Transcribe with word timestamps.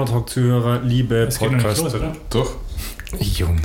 Liebe 0.00 0.12
Donautalk-Zuhörer, 0.12 0.80
liebe 0.82 1.26
Das 1.26 1.38
geht 1.38 1.50
noch 1.50 1.56
nicht 1.58 1.66
Podcast. 1.66 1.82
los, 1.84 1.94
oder? 1.94 2.16
Doch. 2.30 2.52
Jung. 3.18 3.60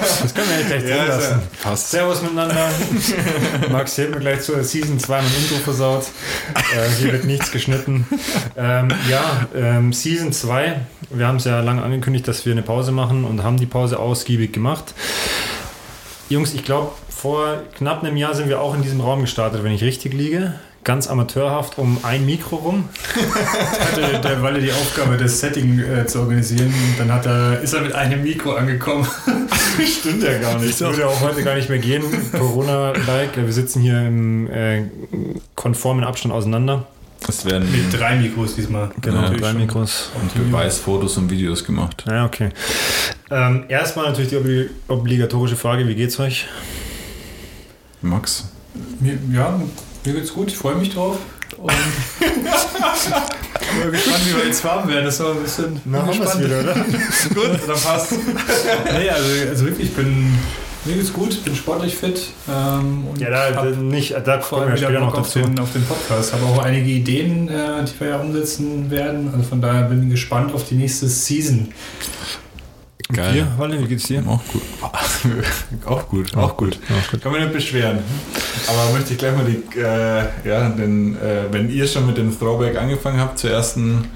Das 0.00 0.32
können 0.32 0.48
wir 0.48 0.60
ja 0.60 0.66
gleich 0.66 0.82
drin 0.84 1.08
lassen. 1.08 1.42
Passt. 1.60 1.90
Servus 1.90 2.22
miteinander. 2.22 2.68
Max 3.70 3.98
hat 3.98 4.10
mir 4.10 4.20
gleich 4.20 4.42
zur 4.42 4.62
Season 4.62 4.98
2 4.98 5.16
mein 5.16 5.26
Intro 5.26 5.56
versaut. 5.56 6.04
Äh, 6.54 6.88
hier 6.98 7.12
wird 7.12 7.24
nichts 7.24 7.50
geschnitten. 7.50 8.06
Ähm, 8.56 8.88
ja, 9.10 9.48
ähm, 9.54 9.92
Season 9.92 10.32
2. 10.32 10.80
Wir 11.10 11.26
haben 11.26 11.36
es 11.36 11.44
ja 11.44 11.60
lange 11.60 11.82
angekündigt, 11.82 12.28
dass 12.28 12.46
wir 12.46 12.52
eine 12.52 12.62
Pause 12.62 12.92
machen 12.92 13.24
und 13.24 13.42
haben 13.42 13.56
die 13.56 13.66
Pause 13.66 13.98
ausgiebig 13.98 14.52
gemacht. 14.52 14.94
Jungs, 16.28 16.54
ich 16.54 16.64
glaube, 16.64 16.92
vor 17.08 17.64
knapp 17.76 18.02
einem 18.04 18.16
Jahr 18.16 18.34
sind 18.34 18.48
wir 18.48 18.60
auch 18.60 18.74
in 18.74 18.82
diesem 18.82 19.00
Raum 19.00 19.20
gestartet, 19.22 19.64
wenn 19.64 19.72
ich 19.72 19.82
richtig 19.82 20.14
liege. 20.14 20.54
Ganz 20.84 21.06
amateurhaft 21.08 21.78
um 21.78 21.98
ein 22.02 22.26
Mikro 22.26 22.56
rum. 22.56 22.88
hatte 23.80 24.20
der 24.20 24.42
Walle 24.42 24.60
die 24.60 24.70
Aufgabe, 24.70 25.16
das 25.16 25.40
Setting 25.40 25.78
äh, 25.80 26.06
zu 26.06 26.20
organisieren. 26.20 26.66
Und 26.66 26.98
dann 27.00 27.10
hat 27.12 27.24
er, 27.26 27.60
ist 27.62 27.72
er 27.72 27.80
mit 27.80 27.94
einem 27.94 28.22
Mikro 28.22 28.52
angekommen. 28.52 29.06
Stimmt 30.00 30.22
ja 30.22 30.38
gar 30.38 30.58
nicht. 30.58 30.80
Das 30.80 30.80
würde 30.80 31.08
auch 31.08 31.20
heute 31.22 31.42
gar 31.42 31.54
nicht 31.54 31.70
mehr 31.70 31.78
gehen. 31.78 32.02
Corona-like. 32.32 33.36
Wir 33.36 33.52
sitzen 33.52 33.80
hier 33.80 33.98
im 34.06 34.50
äh, 34.50 34.82
konformen 35.54 36.04
Abstand 36.04 36.34
auseinander. 36.34 36.86
Es 37.26 37.46
werden 37.46 37.70
Mit 37.72 37.98
drei 37.98 38.16
Mikros 38.16 38.54
diesmal. 38.54 38.90
Genau, 39.00 39.22
Ja, 39.22 39.30
drei 39.30 39.52
schon. 39.52 39.60
Mikros. 39.60 40.10
und 40.20 40.34
Beweisfotos 40.34 41.16
und 41.16 41.30
Videos 41.30 41.64
gemacht. 41.64 42.04
Ja, 42.06 42.26
okay. 42.26 42.50
Ähm, 43.30 43.64
erstmal 43.68 44.06
natürlich 44.08 44.28
die 44.28 44.36
obli 44.36 44.68
obligatorische 44.88 45.56
Frage: 45.56 45.88
Wie 45.88 45.94
geht's 45.94 46.20
euch? 46.20 46.46
Max? 48.02 48.50
Ja, 49.32 49.58
mir 50.04 50.12
geht's 50.14 50.32
gut, 50.32 50.48
ich 50.48 50.56
freue 50.56 50.76
mich 50.76 50.92
drauf. 50.94 51.18
Und 51.56 51.72
bin 53.82 53.92
gespannt, 53.92 54.20
wie 54.26 54.36
wir 54.36 54.46
jetzt 54.46 54.64
warm 54.64 54.88
werden. 54.88 55.04
Das 55.04 55.20
war 55.20 55.32
ein 55.32 55.42
bisschen 55.42 55.80
Na, 55.84 55.98
haben 55.98 56.08
wir's 56.08 56.18
gespannt. 56.20 56.44
wieder, 56.44 56.60
oder? 56.60 56.74
gut, 57.34 57.60
dann 57.68 57.80
passt. 57.80 58.12
nee, 58.12 59.08
also, 59.10 59.28
also 59.50 59.64
wirklich, 59.66 59.88
ich 59.88 59.94
bin, 59.94 60.36
mir 60.84 60.94
geht's 60.96 61.12
gut, 61.12 61.44
bin 61.44 61.54
sportlich 61.54 61.94
fit. 61.96 62.20
Ähm, 62.48 63.06
und 63.08 63.20
Ja, 63.20 63.30
da, 63.30 63.64
nicht, 63.64 64.14
da 64.24 64.36
kommen 64.38 64.68
wir 64.68 64.76
später 64.76 65.00
noch 65.00 65.14
auf 65.14 65.26
dazu. 65.28 65.40
den, 65.40 65.58
auf 65.58 65.72
den 65.72 65.84
Podcast. 65.84 66.32
Habe 66.32 66.44
auch 66.46 66.58
einige 66.62 66.90
Ideen, 66.90 67.48
äh, 67.48 67.84
die 67.84 68.00
wir 68.00 68.08
ja 68.08 68.16
umsetzen 68.20 68.90
werden. 68.90 69.30
Also 69.32 69.48
von 69.48 69.60
daher 69.60 69.82
bin 69.84 70.04
ich 70.04 70.10
gespannt 70.10 70.52
auf 70.54 70.64
die 70.68 70.74
nächste 70.74 71.08
Season. 71.08 71.72
Geil. 73.14 73.32
Dir, 73.32 73.46
Walle, 73.56 73.80
wie 73.80 73.86
geht's 73.86 74.04
dir? 74.04 74.22
Auch 74.26 74.40
gut. 74.52 74.62
auch 75.86 76.08
gut. 76.08 76.36
Auch 76.36 76.56
gut. 76.56 76.78
Gut. 77.10 77.22
Kann 77.22 77.32
mich 77.32 77.40
nicht 77.42 77.52
beschweren. 77.52 77.98
Aber 78.68 78.92
möchte 78.92 79.12
ich 79.12 79.18
gleich 79.18 79.36
mal 79.36 79.44
die, 79.44 79.78
äh, 79.78 80.48
ja, 80.48 80.68
denn, 80.68 81.16
äh, 81.16 81.52
wenn 81.52 81.70
ihr 81.70 81.86
schon 81.86 82.06
mit 82.06 82.16
dem 82.16 82.36
Throwback 82.36 82.76
angefangen 82.76 83.20
habt 83.20 83.38
zur 83.38 83.50
ersten 83.50 84.10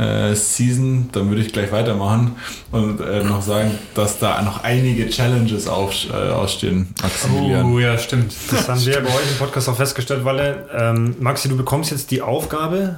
äh, 0.00 0.34
Season, 0.34 1.08
dann 1.12 1.28
würde 1.28 1.42
ich 1.42 1.52
gleich 1.52 1.70
weitermachen 1.72 2.36
und 2.72 3.00
äh, 3.00 3.22
noch 3.22 3.42
sagen, 3.42 3.78
dass 3.94 4.18
da 4.18 4.40
noch 4.42 4.64
einige 4.64 5.08
Challenges 5.10 5.68
auf, 5.68 5.94
äh, 6.10 6.14
ausstehen, 6.30 6.94
Maximilian. 7.02 7.66
Oh 7.72 7.78
ja, 7.78 7.98
stimmt. 7.98 8.32
Das 8.50 8.68
haben 8.68 8.84
wir 8.84 9.00
bei 9.02 9.08
euch 9.08 9.30
im 9.30 9.38
Podcast 9.38 9.68
auch 9.68 9.76
festgestellt, 9.76 10.24
Walle. 10.24 10.68
Ähm, 10.76 11.16
Maxi, 11.20 11.48
du 11.48 11.56
bekommst 11.56 11.90
jetzt 11.90 12.10
die 12.10 12.22
Aufgabe, 12.22 12.96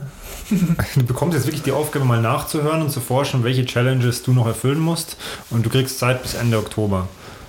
du 0.94 1.02
bekommst 1.04 1.34
jetzt 1.36 1.46
wirklich 1.46 1.62
die 1.62 1.72
Aufgabe, 1.72 2.04
mal 2.04 2.20
nachzuhören 2.20 2.82
und 2.82 2.90
zu 2.90 3.00
forschen, 3.00 3.42
welche 3.44 3.64
Challenges 3.64 4.22
du 4.22 4.32
noch 4.32 4.46
erfüllen 4.46 4.78
musst. 4.80 5.16
Und 5.50 5.64
du 5.66 5.70
kriegst 5.70 5.98
Zeit 5.98 6.22
bis 6.22 6.34
Ende 6.34 6.58
Oktober. 6.58 7.08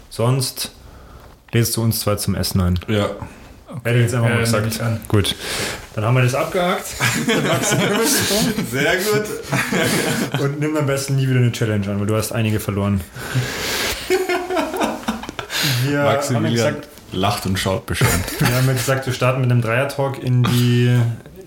Sonst 0.10 0.72
lädst 1.52 1.76
du 1.78 1.84
uns 1.84 2.00
zwei 2.00 2.16
zum 2.16 2.36
Essen 2.36 2.62
ein. 2.62 2.80
Ja. 2.88 3.10
Hätte 3.84 3.98
ich 3.98 4.04
jetzt 4.04 4.14
einfach 4.14 4.30
mal 4.30 4.38
Äh, 4.38 4.42
gesagt. 4.42 4.64
nehme 4.66 4.76
ich 4.76 4.82
an. 4.84 5.02
Gut, 5.08 5.36
dann 5.96 6.06
haben 6.06 6.16
wir 6.16 6.24
das 6.24 6.36
abgehakt. 6.36 6.86
Maxi, 7.48 7.76
Sehr 8.72 8.96
gut. 8.98 10.42
und 10.42 10.60
nimm 10.60 10.76
am 10.76 10.86
besten 10.86 11.16
nie 11.16 11.28
wieder 11.28 11.40
eine 11.40 11.52
Challenge 11.52 11.88
an, 11.90 12.00
weil 12.00 12.08
du 12.08 12.16
hast 12.16 12.32
einige 12.32 12.60
verloren. 12.60 13.02
Wir 15.86 16.04
Maximilian 16.04 16.54
gesagt, 16.54 16.88
lacht 17.12 17.46
und 17.46 17.58
schaut 17.60 17.86
beschämt. 17.86 18.40
Wir 18.40 18.56
haben 18.56 18.68
ja 18.68 18.74
gesagt, 18.74 19.06
wir 19.06 19.14
starten 19.14 19.42
mit 19.42 19.52
einem 19.52 19.62
Dreier-Talk 19.62 20.22
in 20.24 20.44
die, 20.44 20.98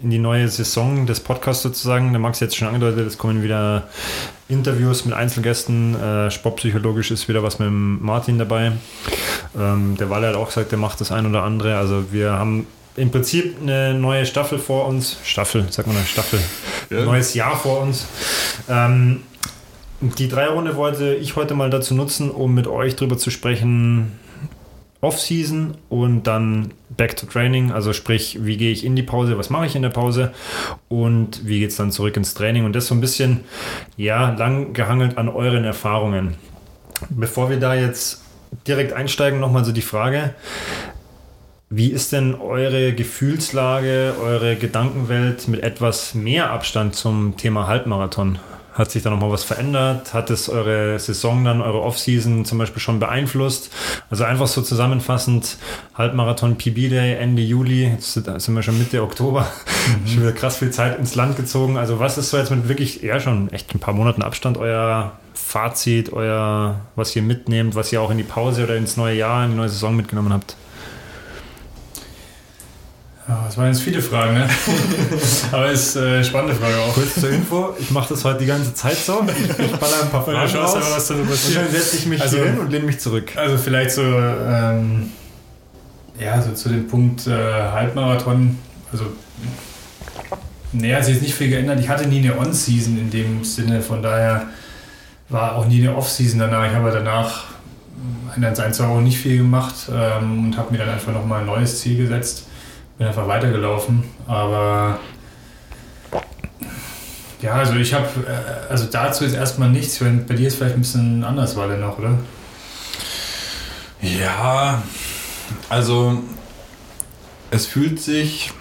in 0.02 0.10
die 0.10 0.18
neue 0.18 0.48
Saison 0.48 1.06
des 1.06 1.20
Podcasts 1.20 1.62
sozusagen. 1.62 2.12
Der 2.12 2.20
Max 2.20 2.38
hat 2.38 2.48
jetzt 2.48 2.56
schon 2.56 2.68
angedeutet, 2.68 3.06
es 3.06 3.18
kommen 3.18 3.42
wieder 3.42 3.88
Interviews 4.48 5.04
mit 5.04 5.14
Einzelgästen. 5.14 6.00
Äh, 6.00 6.30
Sportpsychologisch 6.30 7.10
ist 7.10 7.28
wieder 7.28 7.42
was 7.42 7.58
mit 7.58 7.66
dem 7.66 8.02
Martin 8.04 8.38
dabei. 8.38 8.72
Ähm, 9.58 9.96
der 9.98 10.08
Walle 10.10 10.28
hat 10.28 10.36
auch 10.36 10.46
gesagt, 10.48 10.70
der 10.70 10.78
macht 10.78 11.00
das 11.00 11.10
ein 11.10 11.26
oder 11.26 11.42
andere. 11.42 11.76
Also 11.76 12.12
wir 12.12 12.32
haben 12.32 12.66
im 12.96 13.10
Prinzip 13.10 13.56
eine 13.60 13.94
neue 13.94 14.26
Staffel 14.26 14.58
vor 14.58 14.86
uns. 14.86 15.18
Staffel, 15.24 15.66
sag 15.70 15.86
mal 15.86 15.96
Staffel. 16.04 16.40
Ja. 16.90 17.04
Neues 17.04 17.34
Jahr 17.34 17.56
vor 17.56 17.80
uns. 17.80 18.06
Ähm, 18.68 19.22
die 20.00 20.28
Dreierrunde 20.28 20.76
wollte 20.76 21.14
ich 21.14 21.36
heute 21.36 21.54
mal 21.54 21.70
dazu 21.70 21.94
nutzen, 21.94 22.30
um 22.30 22.54
mit 22.54 22.66
euch 22.66 22.96
drüber 22.96 23.16
zu 23.18 23.30
sprechen, 23.30 24.12
Off-Season 25.00 25.76
und 25.88 26.24
dann 26.24 26.72
Back 26.96 27.16
to 27.16 27.26
Training, 27.26 27.70
also 27.70 27.92
sprich, 27.92 28.38
wie 28.42 28.56
gehe 28.56 28.72
ich 28.72 28.84
in 28.84 28.96
die 28.96 29.02
Pause, 29.02 29.38
was 29.38 29.50
mache 29.50 29.66
ich 29.66 29.76
in 29.76 29.82
der 29.82 29.90
Pause 29.90 30.32
und 30.88 31.46
wie 31.46 31.60
geht 31.60 31.70
es 31.70 31.76
dann 31.76 31.92
zurück 31.92 32.16
ins 32.16 32.34
Training 32.34 32.64
und 32.64 32.74
das 32.74 32.86
so 32.86 32.94
ein 32.94 33.00
bisschen, 33.00 33.40
ja, 33.96 34.30
lang 34.30 34.72
gehangelt 34.72 35.18
an 35.18 35.28
euren 35.28 35.64
Erfahrungen. 35.64 36.34
Bevor 37.10 37.50
wir 37.50 37.58
da 37.58 37.74
jetzt 37.74 38.22
direkt 38.66 38.94
einsteigen, 38.94 39.38
nochmal 39.38 39.64
so 39.64 39.72
die 39.72 39.82
Frage, 39.82 40.34
wie 41.68 41.90
ist 41.90 42.12
denn 42.12 42.36
eure 42.36 42.92
Gefühlslage, 42.92 44.14
eure 44.22 44.54
Gedankenwelt 44.54 45.48
mit 45.48 45.64
etwas 45.64 46.14
mehr 46.14 46.50
Abstand 46.52 46.94
zum 46.94 47.36
Thema 47.36 47.66
Halbmarathon? 47.66 48.38
Hat 48.72 48.90
sich 48.90 49.02
da 49.02 49.10
nochmal 49.10 49.32
was 49.32 49.42
verändert? 49.42 50.14
Hat 50.14 50.30
es 50.30 50.48
eure 50.48 50.98
Saison 51.00 51.44
dann, 51.44 51.62
eure 51.62 51.80
Offseason 51.82 52.44
zum 52.44 52.58
Beispiel 52.58 52.80
schon 52.80 53.00
beeinflusst? 53.00 53.70
Also 54.10 54.22
einfach 54.22 54.46
so 54.46 54.62
zusammenfassend, 54.62 55.56
Halbmarathon 55.94 56.56
PB 56.56 56.90
Day 56.90 57.14
Ende 57.14 57.42
Juli, 57.42 57.88
jetzt 57.88 58.12
sind 58.12 58.54
wir 58.54 58.62
schon 58.62 58.78
Mitte 58.78 59.02
Oktober, 59.02 59.48
schon 60.06 60.20
wieder 60.20 60.32
krass 60.32 60.58
viel 60.58 60.70
Zeit 60.70 60.98
ins 61.00 61.16
Land 61.16 61.36
gezogen. 61.36 61.78
Also 61.78 61.98
was 61.98 62.16
ist 62.16 62.30
so 62.30 62.36
jetzt 62.36 62.50
mit 62.50 62.68
wirklich, 62.68 63.02
ja 63.02 63.18
schon 63.18 63.50
echt 63.50 63.74
ein 63.74 63.80
paar 63.80 63.94
Monaten 63.94 64.22
Abstand 64.22 64.56
euer 64.56 65.12
Fazit, 65.34 66.12
euer, 66.12 66.78
was 66.94 67.16
ihr 67.16 67.22
mitnehmt, 67.22 67.74
was 67.74 67.92
ihr 67.92 68.00
auch 68.00 68.10
in 68.10 68.18
die 68.18 68.24
Pause 68.24 68.64
oder 68.64 68.76
ins 68.76 68.96
neue 68.96 69.16
Jahr, 69.16 69.44
in 69.44 69.52
die 69.52 69.56
neue 69.56 69.70
Saison 69.70 69.96
mitgenommen 69.96 70.32
habt? 70.32 70.54
Ja, 73.28 73.42
das 73.44 73.56
waren 73.56 73.66
jetzt 73.66 73.82
viele 73.82 74.00
Fragen, 74.00 74.34
ne? 74.34 74.48
Aber 75.52 75.68
ist 75.72 75.96
äh, 75.96 76.00
eine 76.00 76.24
spannende 76.24 76.54
Frage 76.54 76.76
auch. 76.78 76.94
Kurz 76.94 77.14
zur 77.20 77.30
Info, 77.30 77.74
ich 77.78 77.90
mache 77.90 78.10
das 78.10 78.24
heute 78.24 78.38
die 78.40 78.46
ganze 78.46 78.72
Zeit 78.72 78.96
so. 78.96 79.20
Ich, 79.26 79.72
baller 79.78 80.02
ein 80.02 80.10
paar 80.10 80.22
Fragen 80.24 80.38
raus 80.56 80.74
aber, 80.76 80.80
was 80.94 81.08
da 81.08 81.14
so 81.14 81.20
und 81.22 81.28
passiert. 81.28 81.64
dann 81.64 81.70
setze 81.72 81.96
ich 81.96 82.06
mich 82.06 82.22
Also- 82.22 82.36
hier 82.36 82.46
hin 82.46 82.58
und 82.60 82.70
lehne 82.70 82.86
mich 82.86 83.00
zurück. 83.00 83.32
Also 83.36 83.58
vielleicht 83.58 83.90
so, 83.90 84.02
ähm, 84.02 85.10
ja, 86.20 86.40
so 86.40 86.52
zu 86.52 86.68
dem 86.68 86.86
Punkt 86.86 87.26
äh, 87.26 87.32
Halbmarathon. 87.32 88.58
Also, 88.92 89.06
nee, 90.72 90.94
hat 90.94 91.04
sich 91.04 91.14
jetzt 91.14 91.22
nicht 91.22 91.34
viel 91.34 91.48
geändert. 91.50 91.80
Ich 91.80 91.88
hatte 91.88 92.06
nie 92.06 92.20
eine 92.20 92.38
On-Season 92.38 92.96
in 92.96 93.10
dem 93.10 93.42
Sinne, 93.42 93.82
von 93.82 94.02
daher 94.04 94.46
war 95.28 95.56
auch 95.56 95.66
nie 95.66 95.80
eine 95.84 95.96
Off-Season 95.96 96.38
danach. 96.38 96.64
Ich 96.68 96.74
habe 96.76 96.92
danach 96.92 97.44
in 98.36 98.42
der 98.42 98.56
1 98.56 98.80
auch 98.82 99.00
nicht 99.00 99.18
viel 99.18 99.38
gemacht 99.38 99.74
ähm, 99.92 100.44
und 100.44 100.56
habe 100.56 100.70
mir 100.70 100.78
dann 100.78 100.90
einfach 100.90 101.12
nochmal 101.12 101.40
ein 101.40 101.46
neues 101.46 101.80
Ziel 101.80 101.96
gesetzt. 101.96 102.44
Bin 102.98 103.06
einfach 103.06 103.28
weitergelaufen, 103.28 104.04
aber 104.26 104.98
ja, 107.42 107.52
also 107.52 107.74
ich 107.74 107.92
habe, 107.92 108.06
äh, 108.26 108.70
also 108.70 108.86
dazu 108.90 109.24
jetzt 109.24 109.34
erstmal 109.34 109.68
nichts. 109.68 109.96
Ich 109.96 110.00
meine, 110.00 110.22
bei 110.22 110.34
dir 110.34 110.48
ist 110.48 110.56
vielleicht 110.56 110.76
ein 110.76 110.80
bisschen 110.80 111.22
anders, 111.22 111.56
war 111.56 111.68
der 111.68 111.76
noch, 111.76 111.98
oder? 111.98 112.18
Ja, 114.00 114.82
also 115.68 116.22
es 117.50 117.66
fühlt 117.66 118.00
sich 118.00 118.52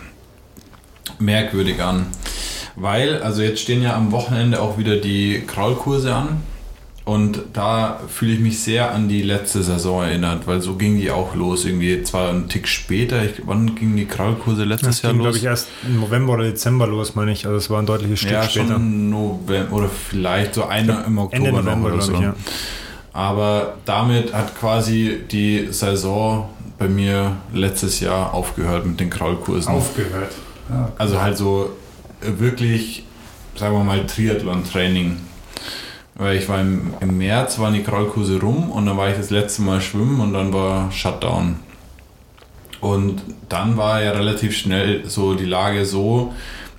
merkwürdig 1.18 1.82
an, 1.82 2.08
weil, 2.76 3.22
also 3.22 3.42
jetzt 3.42 3.62
stehen 3.62 3.82
ja 3.82 3.96
am 3.96 4.12
Wochenende 4.12 4.62
auch 4.62 4.78
wieder 4.78 4.98
die 4.98 5.44
Kraulkurse 5.48 6.14
an 6.14 6.44
und 7.06 7.40
da 7.54 8.00
fühle 8.08 8.34
ich 8.34 8.40
mich 8.40 8.60
sehr 8.62 8.92
an 8.92 9.08
die 9.08 9.22
letzte 9.22 9.62
Saison 9.62 10.04
erinnert, 10.04 10.48
weil 10.48 10.60
so 10.62 10.74
ging 10.74 10.98
die 11.00 11.12
auch 11.12 11.36
los, 11.36 11.64
irgendwie 11.64 12.02
zwar 12.02 12.30
einen 12.30 12.50
Tick 12.50 12.68
später, 12.68 13.24
ich, 13.24 13.44
wann 13.46 13.76
ging 13.76 13.96
die 13.96 14.06
Kraulkurse 14.06 14.64
letztes 14.64 14.88
Das 14.88 15.02
Jahr 15.04 15.14
ging, 15.14 15.20
los? 15.22 15.26
glaube 15.26 15.38
ich, 15.38 15.44
erst 15.46 15.68
im 15.86 16.00
November 16.00 16.34
oder 16.34 16.44
Dezember 16.46 16.88
los, 16.88 17.14
meine 17.14 17.32
ich. 17.32 17.46
Also 17.46 17.58
es 17.58 17.70
war 17.70 17.80
ein 17.80 17.86
deutliches 17.86 18.20
Stück 18.20 18.32
ja, 18.32 18.44
später. 18.50 18.74
schon 18.74 19.10
November 19.12 19.76
oder 19.76 19.90
vielleicht 19.90 20.56
so 20.56 20.66
einer 20.66 21.06
im 21.06 21.18
Oktober 21.20 21.48
Ende 21.48 21.62
November, 21.64 21.90
noch 21.90 21.96
oder 21.96 22.04
so. 22.04 22.14
ich, 22.14 22.20
ja. 22.22 22.36
Aber 23.14 23.76
damit 23.86 24.34
hat 24.34 24.60
quasi 24.60 25.20
die 25.32 25.68
Saison 25.70 26.50
bei 26.78 26.88
mir 26.90 27.38
letztes 27.54 28.00
Jahr 28.00 28.34
aufgehört 28.34 28.86
mit 28.86 29.00
den 29.00 29.10
Kraulkursen. 29.10 29.72
Aufgehört. 29.72 30.32
Ja, 30.70 30.92
Also 30.98 31.22
halt 31.22 31.38
so 31.38 31.70
wirklich, 32.20 33.06
sagen 33.56 33.76
wir 33.78 33.84
mal, 33.84 34.06
Triathlon-Training. 34.08 35.18
Weil 36.18 36.38
ich 36.38 36.48
war 36.48 36.62
im, 36.62 36.94
im 37.02 37.18
März, 37.18 37.60
waren 37.60 37.74
die 37.74 37.84
Kraulkurse 37.84 38.40
rum 38.40 38.72
und 38.72 38.86
dann 38.86 38.98
war 38.98 39.10
ich 39.10 39.18
das 39.18 39.30
letzte 39.30 39.62
Mal 39.64 39.82
schwimmen 39.82 40.22
und 40.22 40.34
dann 40.34 40.54
war 40.54 40.92
Shutdown. 40.92 41.58
Und 42.80 43.22
dann 43.50 43.78
war 43.78 44.02
ja 44.02 44.12
relativ 44.12 44.56
schnell 44.56 45.08
so 45.10 45.34
die 45.34 45.46
Lage 45.46 45.86
so, 45.86 46.34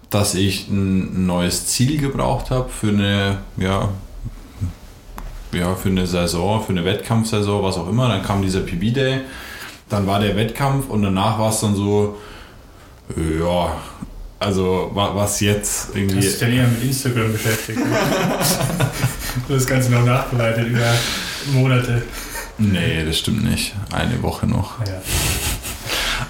dass 0.09 0.35
ich 0.35 0.69
ein 0.69 1.27
neues 1.27 1.67
Ziel 1.67 1.99
gebraucht 1.99 2.51
habe 2.51 2.69
für 2.69 2.89
eine, 2.89 3.39
ja, 3.57 3.91
ja, 5.53 5.75
für 5.75 5.89
eine 5.89 6.07
Saison, 6.07 6.63
für 6.63 6.73
eine 6.73 6.85
Wettkampfsaison, 6.85 7.63
was 7.63 7.77
auch 7.77 7.89
immer. 7.89 8.09
Dann 8.09 8.23
kam 8.23 8.43
dieser 8.43 8.61
PB-Day, 8.61 9.21
dann 9.89 10.07
war 10.07 10.21
der 10.21 10.37
Wettkampf 10.37 10.89
und 10.89 11.03
danach 11.03 11.39
war 11.39 11.51
es 11.51 11.61
dann 11.61 11.75
so, 11.75 12.17
ja, 13.17 13.77
also 14.39 14.91
was 14.93 15.41
jetzt 15.41 15.95
irgendwie. 15.95 16.17
Du 16.17 16.21
dich 16.21 16.41
ja 16.41 16.67
mit 16.67 16.83
Instagram 16.83 17.33
beschäftigt? 17.33 17.79
Das 19.49 19.67
Ganze 19.67 19.91
noch 19.91 20.05
nachbereitet 20.05 20.69
über 20.69 20.93
Monate. 21.53 22.03
Nee, 22.59 23.05
das 23.05 23.19
stimmt 23.19 23.45
nicht. 23.45 23.75
Eine 23.93 24.23
Woche 24.23 24.47
noch. 24.47 24.79
Ja. 24.87 25.03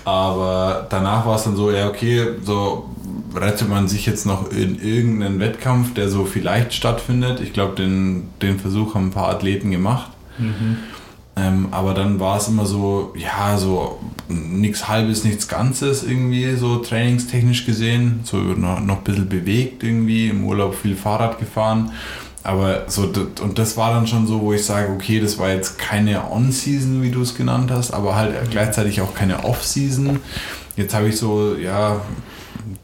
Aber 0.04 0.86
danach 0.88 1.26
war 1.26 1.36
es 1.36 1.44
dann 1.44 1.56
so, 1.56 1.70
ja, 1.70 1.88
okay, 1.88 2.26
so 2.42 2.90
rettet 3.34 3.68
man 3.68 3.88
sich 3.88 4.06
jetzt 4.06 4.26
noch 4.26 4.50
in 4.50 4.80
irgendeinen 4.80 5.40
Wettkampf, 5.40 5.94
der 5.94 6.08
so 6.08 6.24
vielleicht 6.24 6.74
stattfindet. 6.74 7.40
Ich 7.40 7.52
glaube, 7.52 7.74
den, 7.76 8.28
den 8.42 8.58
Versuch 8.58 8.94
haben 8.94 9.08
ein 9.08 9.10
paar 9.10 9.28
Athleten 9.28 9.70
gemacht. 9.70 10.10
Mhm. 10.38 10.78
Ähm, 11.38 11.68
aber 11.70 11.92
dann 11.92 12.18
war 12.18 12.38
es 12.38 12.48
immer 12.48 12.64
so, 12.64 13.14
ja, 13.16 13.58
so 13.58 14.00
nichts 14.28 14.88
Halbes, 14.88 15.22
nichts 15.22 15.48
Ganzes 15.48 16.02
irgendwie, 16.02 16.56
so 16.56 16.78
trainingstechnisch 16.78 17.66
gesehen. 17.66 18.20
So 18.24 18.38
noch, 18.38 18.80
noch 18.80 18.98
ein 18.98 19.04
bisschen 19.04 19.28
bewegt 19.28 19.82
irgendwie, 19.82 20.28
im 20.28 20.44
Urlaub 20.44 20.74
viel 20.74 20.96
Fahrrad 20.96 21.38
gefahren. 21.38 21.92
Aber 22.46 22.84
so, 22.86 23.10
und 23.42 23.58
das 23.58 23.76
war 23.76 23.92
dann 23.92 24.06
schon 24.06 24.28
so, 24.28 24.40
wo 24.40 24.52
ich 24.52 24.64
sage, 24.64 24.92
okay, 24.92 25.18
das 25.18 25.36
war 25.36 25.50
jetzt 25.50 25.80
keine 25.80 26.30
On-Season, 26.30 27.02
wie 27.02 27.10
du 27.10 27.22
es 27.22 27.34
genannt 27.34 27.72
hast, 27.72 27.90
aber 27.90 28.14
halt 28.14 28.34
gleichzeitig 28.52 29.00
auch 29.00 29.14
keine 29.14 29.42
Off-Season. 29.42 30.20
Jetzt 30.76 30.94
habe 30.94 31.08
ich 31.08 31.16
so, 31.16 31.56
ja, 31.56 32.00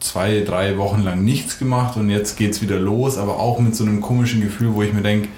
zwei, 0.01 0.41
drei 0.41 0.77
Wochen 0.77 1.03
lang 1.03 1.23
nichts 1.23 1.59
gemacht 1.59 1.95
und 1.95 2.09
jetzt 2.09 2.35
geht 2.35 2.51
es 2.51 2.61
wieder 2.61 2.77
los, 2.77 3.17
aber 3.17 3.39
auch 3.39 3.59
mit 3.59 3.73
so 3.73 3.85
einem 3.85 4.01
komischen 4.01 4.41
Gefühl, 4.41 4.73
wo 4.73 4.83
ich 4.83 4.91
mir 4.91 5.01
denke, 5.01 5.29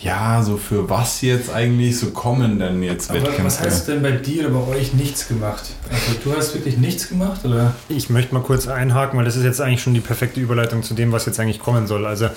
ja, 0.00 0.42
so 0.42 0.58
für 0.58 0.90
was 0.90 1.22
jetzt 1.22 1.50
eigentlich 1.50 1.98
so 1.98 2.08
kommen 2.10 2.58
denn 2.58 2.82
jetzt 2.82 3.08
Aber 3.08 3.20
Wettkämpfe? 3.20 3.44
Was 3.44 3.60
heißt 3.62 3.88
denn 3.88 4.02
bei 4.02 4.10
dir 4.10 4.50
oder 4.50 4.58
bei 4.58 4.76
euch 4.76 4.92
nichts 4.92 5.28
gemacht? 5.28 5.64
Also 5.90 6.18
du 6.22 6.36
hast 6.36 6.54
wirklich 6.54 6.76
nichts 6.76 7.08
gemacht 7.08 7.42
oder? 7.46 7.74
Ich 7.88 8.10
möchte 8.10 8.34
mal 8.34 8.42
kurz 8.42 8.68
einhaken, 8.68 9.18
weil 9.18 9.24
das 9.24 9.36
ist 9.36 9.44
jetzt 9.44 9.62
eigentlich 9.62 9.80
schon 9.80 9.94
die 9.94 10.00
perfekte 10.00 10.40
Überleitung 10.40 10.82
zu 10.82 10.92
dem, 10.92 11.10
was 11.12 11.24
jetzt 11.24 11.40
eigentlich 11.40 11.58
kommen 11.58 11.86
soll. 11.86 12.04
Also 12.04 12.28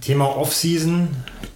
Thema 0.00 0.36
Off-Season 0.36 1.08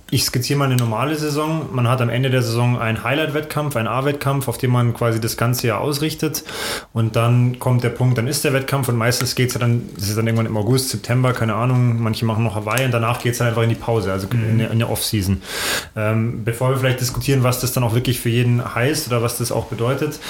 ich 0.09 0.25
skizziere 0.25 0.59
mal 0.59 0.67
eine 0.67 0.77
normale 0.77 1.17
Saison. 1.17 1.69
Man 1.73 1.89
hat 1.89 2.01
am 2.01 2.11
Ende 2.11 2.31
der 2.31 2.41
Saison 2.41 2.79
einen 2.79 3.03
Highlight-Wettkampf, 3.03 3.75
einen 3.75 3.89
A-Wettkampf, 3.89 4.47
auf 4.47 4.57
dem 4.57 4.71
man 4.71 4.95
quasi 4.95 5.21
das 5.21 5.37
ganze 5.37 5.67
Jahr 5.67 5.81
ausrichtet. 5.81 6.45
Und 6.93 7.17
dann 7.17 7.59
kommt 7.59 7.83
der 7.83 7.89
Punkt, 7.89 8.17
dann 8.17 8.29
ist 8.29 8.45
der 8.45 8.53
Wettkampf 8.53 8.89
und 8.89 8.97
meistens 8.97 9.35
geht 9.35 9.49
es 9.49 9.55
ja 9.55 9.61
dann, 9.61 9.89
das 9.97 10.09
ist 10.09 10.17
dann 10.17 10.29
irgendwann 10.29 10.47
im 10.47 10.57
August, 10.57 10.91
September, 10.91 11.33
keine 11.33 11.55
Ahnung, 11.55 12.01
manche 12.01 12.25
machen 12.25 12.45
noch 12.45 12.55
Hawaii 12.55 12.85
und 12.85 12.93
danach 12.93 13.21
geht 13.21 13.33
es 13.33 13.39
dann 13.39 13.49
einfach 13.49 13.63
in 13.63 13.69
die 13.69 13.75
Pause, 13.75 14.13
also 14.13 14.29
mhm. 14.33 14.61
in, 14.61 14.61
in 14.61 14.79
der 14.79 14.91
Off-Season. 14.91 15.43
Ähm, 15.97 16.45
bevor 16.45 16.71
wir 16.71 16.77
vielleicht 16.77 17.01
diskutieren, 17.01 17.43
was 17.43 17.61
das 17.61 17.73
dann 17.73 17.83
auch 17.83 17.95
wirklich 17.95 18.21
für 18.21 18.29
jeden 18.29 18.75
heißt 18.75 19.09
oder 19.09 19.23
was 19.23 19.39
das 19.39 19.51
auch 19.51 19.65
bedeutet, 19.67 20.21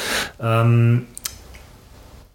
ähm, 0.41 1.06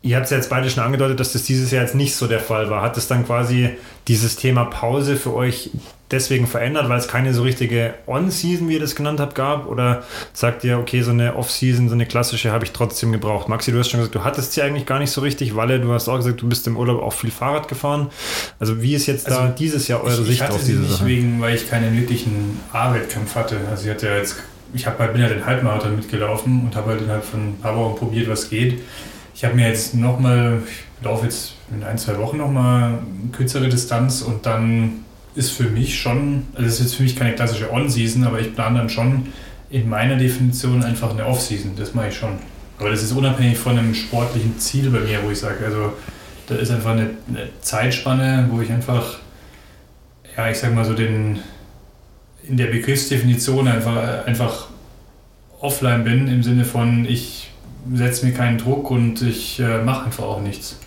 Ihr 0.04 0.16
habt 0.16 0.26
es 0.26 0.32
ja 0.32 0.38
jetzt 0.38 0.50
beide 0.50 0.68
schon 0.70 0.82
angedeutet, 0.84 1.20
dass 1.20 1.34
das 1.34 1.44
dieses 1.44 1.70
Jahr 1.70 1.84
jetzt 1.84 1.94
nicht 1.94 2.16
so 2.16 2.26
der 2.26 2.40
Fall 2.40 2.72
war. 2.72 2.82
Hat 2.82 2.98
es 2.98 3.08
dann 3.08 3.26
quasi 3.26 3.70
dieses 4.08 4.36
Thema 4.36 4.66
Pause 4.66 5.16
für 5.16 5.34
euch 5.34 5.70
deswegen 6.10 6.48
verändert, 6.48 6.90
weil 6.90 6.98
es 6.98 7.08
keine 7.08 7.34
so 7.34 7.44
richtige 7.44 7.94
On-Season, 8.08 8.68
wie 8.68 8.74
ihr 8.74 8.80
das 8.80 8.96
genannt 8.96 9.20
habt, 9.20 9.36
gab? 9.36 9.68
Oder 9.68 10.04
sagt 10.34 10.64
ihr, 10.64 10.78
okay, 10.78 11.02
so 11.02 11.12
eine 11.12 11.36
Off-Season, 11.36 11.88
so 11.88 11.94
eine 11.94 12.06
klassische 12.06 12.52
habe 12.52 12.66
ich 12.66 12.72
trotzdem 12.72 13.12
gebraucht? 13.12 13.48
Maxi, 13.48 13.72
du 13.72 13.80
hast 13.80 13.90
schon 13.90 14.00
gesagt, 14.00 14.16
du 14.16 14.24
hattest 14.24 14.54
sie 14.54 14.62
eigentlich 14.62 14.86
gar 14.86 15.00
nicht 15.00 15.12
so 15.12 15.22
richtig. 15.22 15.56
Walle, 15.56 15.80
du 15.80 15.92
hast 15.92 16.10
auch 16.10 16.18
gesagt, 16.18 16.42
du 16.42 16.50
bist 16.50 16.68
im 16.68 16.78
Urlaub 16.78 17.02
auch 17.02 17.14
viel 17.14 17.32
Fahrrad 17.32 17.68
gefahren. 17.68 18.10
Also 18.60 18.82
wie 18.82 18.96
ist 18.96 19.06
jetzt 19.06 19.28
also 19.28 19.40
da 19.40 19.48
dieses 19.50 19.88
Jahr 19.88 20.04
eure 20.04 20.22
ich, 20.22 20.28
Sicht 20.28 20.44
ich 20.44 20.50
auf 20.50 20.64
diese 20.64 20.80
nicht 20.80 20.92
Sache? 20.92 21.06
Wegen, 21.06 21.40
weil 21.42 21.56
ich 21.56 21.70
keinen 21.70 21.96
wirklichen 21.98 22.60
A-Wettkampf 22.74 23.36
hatte. 23.36 23.58
Also 23.70 23.86
ich 23.86 23.92
hatte 23.92 24.08
ja 24.08 24.18
jetzt, 24.18 24.38
ich 24.74 24.86
habe 24.86 25.00
halt, 25.00 25.14
bin 25.14 25.22
ja 25.22 25.30
den 25.30 25.46
Halbmarathon 25.46 25.96
mitgelaufen 25.96 26.66
und 26.66 26.76
habe 26.76 26.92
halt 26.92 27.02
innerhalb 27.02 27.24
von 27.24 27.50
ein 27.50 27.58
paar 27.62 27.78
Wochen 27.78 27.96
probiert, 27.96 28.28
was 28.28 28.50
geht. 28.50 28.82
Ich 29.42 29.46
habe 29.46 29.56
mir 29.56 29.70
jetzt 29.70 29.96
nochmal, 29.96 30.62
ich 30.68 31.04
laufe 31.04 31.26
jetzt 31.26 31.54
in 31.72 31.84
ein, 31.84 31.98
zwei 31.98 32.16
Wochen 32.20 32.38
nochmal 32.38 33.00
kürzere 33.32 33.70
Distanz 33.70 34.22
und 34.22 34.46
dann 34.46 35.04
ist 35.34 35.50
für 35.50 35.64
mich 35.64 36.00
schon, 36.00 36.46
also 36.54 36.68
es 36.68 36.74
ist 36.76 36.82
jetzt 36.82 36.96
für 36.98 37.02
mich 37.02 37.16
keine 37.16 37.34
klassische 37.34 37.74
On-Season, 37.74 38.24
aber 38.24 38.40
ich 38.40 38.54
plane 38.54 38.78
dann 38.78 38.90
schon 38.90 39.30
in 39.72 39.90
meiner 39.90 40.16
Definition 40.18 40.84
einfach 40.84 41.10
eine 41.10 41.26
Off-Season. 41.26 41.72
Das 41.76 41.96
mache 41.96 42.10
ich 42.10 42.16
schon. 42.16 42.38
Aber 42.78 42.92
das 42.92 43.02
ist 43.02 43.14
unabhängig 43.14 43.58
von 43.58 43.80
einem 43.80 43.96
sportlichen 43.96 44.60
Ziel 44.60 44.92
bei 44.92 45.00
mir, 45.00 45.24
wo 45.24 45.32
ich 45.32 45.40
sage, 45.40 45.66
also 45.66 45.94
da 46.46 46.54
ist 46.54 46.70
einfach 46.70 46.92
eine, 46.92 47.10
eine 47.28 47.50
Zeitspanne, 47.62 48.46
wo 48.52 48.62
ich 48.62 48.72
einfach, 48.72 49.18
ja, 50.38 50.52
ich 50.52 50.58
sag 50.60 50.76
mal 50.76 50.86
so 50.86 50.94
den, 50.94 51.40
in 52.48 52.58
der 52.58 52.68
Begriffsdefinition 52.68 53.68
einfach, 53.68 54.28
einfach 54.28 54.68
offline 55.62 56.04
bin, 56.04 56.28
im 56.28 56.44
Sinne 56.44 56.64
von, 56.64 57.06
ich 57.06 57.51
setze 57.94 58.26
mir 58.26 58.34
keinen 58.34 58.58
Druck 58.58 58.92
und 58.92 59.22
ich 59.22 59.60
äh, 59.60 59.84
mache 59.84 60.06
einfach 60.06 60.24
auch 60.24 60.42
nichts. 60.42 60.78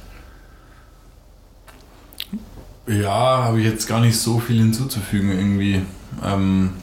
Ja, 2.87 3.44
habe 3.44 3.61
ich 3.61 3.67
jetzt 3.67 3.87
gar 3.87 4.00
nicht 4.00 4.17
so 4.19 4.38
viel 4.38 4.58
hinzuzufügen 4.58 5.31
irgendwie. 5.31 5.82
Ähm, 6.23 6.75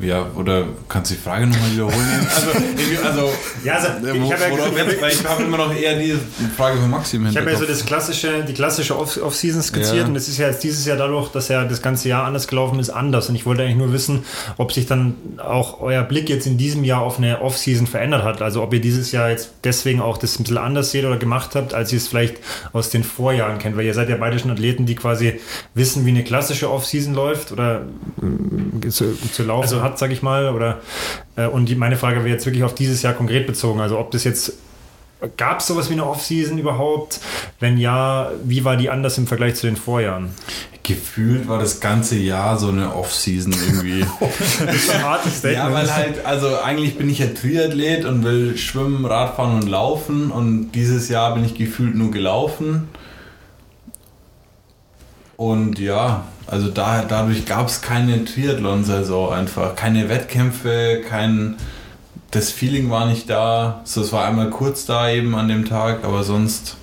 ja, 0.00 0.26
oder 0.34 0.64
kannst 0.88 1.12
du 1.12 1.14
die 1.14 1.20
Frage 1.20 1.46
nochmal 1.46 1.70
wiederholen? 1.70 2.26
also, 2.34 2.50
also, 3.06 3.32
ja, 3.62 3.74
also 3.74 4.06
äh, 4.06 4.16
ich 4.16 4.32
habe 4.32 4.42
ja, 4.42 5.08
ich 5.08 5.24
habe 5.24 5.42
immer 5.44 5.56
noch 5.56 5.74
eher 5.74 5.96
die 5.96 6.18
Frage 6.56 6.78
von 6.78 6.90
Maxim 6.90 7.24
Ich 7.26 7.36
habe 7.36 7.48
ja 7.48 7.56
so 7.56 7.64
das 7.64 7.86
klassische, 7.86 8.42
die 8.42 8.54
klassische 8.54 8.98
Off-Season 8.98 9.62
skizziert 9.62 9.96
ja. 9.96 10.04
und 10.06 10.16
es 10.16 10.26
ist 10.26 10.38
ja 10.38 10.48
jetzt 10.48 10.64
dieses 10.64 10.84
Jahr 10.84 10.96
dadurch, 10.96 11.30
dass 11.30 11.46
ja 11.46 11.64
das 11.64 11.80
ganze 11.80 12.08
Jahr 12.08 12.24
anders 12.24 12.48
gelaufen 12.48 12.80
ist, 12.80 12.90
anders. 12.90 13.28
Und 13.28 13.36
ich 13.36 13.46
wollte 13.46 13.62
eigentlich 13.62 13.76
nur 13.76 13.92
wissen, 13.92 14.24
ob 14.56 14.72
sich 14.72 14.86
dann 14.86 15.14
auch 15.38 15.80
euer 15.80 16.02
Blick 16.02 16.28
jetzt 16.28 16.48
in 16.48 16.58
diesem 16.58 16.82
Jahr 16.82 17.02
auf 17.02 17.18
eine 17.18 17.40
Off-Season 17.40 17.86
verändert 17.86 18.24
hat. 18.24 18.42
Also 18.42 18.64
ob 18.64 18.74
ihr 18.74 18.80
dieses 18.80 19.12
Jahr 19.12 19.30
jetzt 19.30 19.52
deswegen 19.62 20.00
auch 20.00 20.18
das 20.18 20.40
ein 20.40 20.42
bisschen 20.42 20.58
anders 20.58 20.90
seht 20.90 21.04
oder 21.04 21.18
gemacht 21.18 21.54
habt, 21.54 21.72
als 21.72 21.92
ihr 21.92 21.98
es 21.98 22.08
vielleicht 22.08 22.38
aus 22.72 22.90
den 22.90 23.04
Vorjahren 23.04 23.60
kennt. 23.60 23.76
Weil 23.76 23.84
ihr 23.84 23.94
seid 23.94 24.08
ja 24.08 24.16
beide 24.16 24.40
schon 24.40 24.50
Athleten, 24.50 24.86
die 24.86 24.96
quasi 24.96 25.38
wissen, 25.74 26.04
wie 26.04 26.10
eine 26.10 26.24
klassische 26.24 26.68
Off-Season 26.68 27.14
läuft 27.14 27.52
oder 27.52 27.82
äh, 28.82 28.88
zu, 28.88 29.16
zu 29.30 29.44
laufen. 29.44 29.62
Also, 29.62 29.84
hat, 29.84 29.93
sage 29.98 30.12
ich 30.12 30.22
mal. 30.22 30.54
Oder, 30.54 30.80
äh, 31.36 31.46
und 31.46 31.66
die, 31.66 31.74
meine 31.74 31.96
Frage 31.96 32.18
wäre 32.18 32.28
jetzt 32.28 32.46
wirklich 32.46 32.64
auf 32.64 32.74
dieses 32.74 33.02
Jahr 33.02 33.14
konkret 33.14 33.46
bezogen. 33.46 33.80
Also 33.80 33.98
ob 33.98 34.10
das 34.10 34.24
jetzt 34.24 34.54
Gab 35.36 35.60
es 35.60 35.66
sowas 35.66 35.88
wie 35.88 35.94
eine 35.94 36.06
Off-Season 36.06 36.58
überhaupt? 36.58 37.20
Wenn 37.60 37.78
ja, 37.78 38.30
wie 38.44 38.64
war 38.64 38.76
die 38.76 38.90
anders 38.90 39.18
im 39.18 39.26
Vergleich 39.26 39.54
zu 39.54 39.66
den 39.66 39.76
Vorjahren? 39.76 40.30
Gefühlt 40.82 41.48
war 41.48 41.58
das 41.58 41.80
ganze 41.80 42.16
Jahr 42.16 42.58
so 42.58 42.68
eine 42.68 42.94
Off-Season 42.94 43.54
irgendwie. 43.54 44.00
ja, 45.50 45.72
weil 45.72 45.94
halt, 45.94 46.26
also 46.26 46.58
eigentlich 46.62 46.98
bin 46.98 47.08
ich 47.08 47.20
ja 47.20 47.26
Triathlet 47.28 48.04
und 48.04 48.22
will 48.22 48.58
schwimmen, 48.58 49.06
Radfahren 49.06 49.62
und 49.62 49.68
laufen 49.68 50.30
und 50.30 50.72
dieses 50.72 51.08
Jahr 51.08 51.34
bin 51.34 51.44
ich 51.44 51.54
gefühlt 51.54 51.94
nur 51.94 52.10
gelaufen. 52.10 52.88
Und 55.36 55.78
ja, 55.78 56.24
also 56.46 56.68
da, 56.68 57.04
dadurch 57.04 57.46
gab 57.46 57.68
es 57.68 57.80
keine 57.80 58.24
Triathlon-Saison 58.24 59.32
einfach. 59.32 59.74
Keine 59.74 60.08
Wettkämpfe, 60.08 61.02
kein. 61.08 61.56
Das 62.30 62.50
Feeling 62.50 62.90
war 62.90 63.06
nicht 63.06 63.30
da. 63.30 63.80
So, 63.84 64.02
es 64.02 64.12
war 64.12 64.26
einmal 64.26 64.50
kurz 64.50 64.86
da 64.86 65.08
eben 65.08 65.34
an 65.34 65.48
dem 65.48 65.68
Tag, 65.68 66.04
aber 66.04 66.24
sonst. 66.24 66.76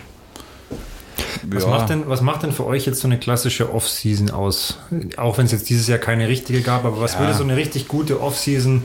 Was, 1.43 1.65
macht 1.65 1.89
denn, 1.89 2.03
was 2.07 2.21
macht 2.21 2.43
denn 2.43 2.51
für 2.51 2.65
euch 2.65 2.85
jetzt 2.85 3.01
so 3.01 3.07
eine 3.07 3.17
klassische 3.17 3.73
Off-Season 3.73 4.29
aus? 4.29 4.77
Auch 5.17 5.37
wenn 5.37 5.45
es 5.45 5.51
jetzt 5.51 5.69
dieses 5.69 5.87
Jahr 5.87 5.97
keine 5.97 6.27
richtige 6.27 6.61
gab, 6.61 6.85
aber 6.85 7.01
was 7.01 7.13
ja. 7.13 7.19
würde 7.19 7.33
so 7.33 7.43
eine 7.43 7.55
richtig 7.55 7.87
gute 7.87 8.21
Off-Season 8.21 8.83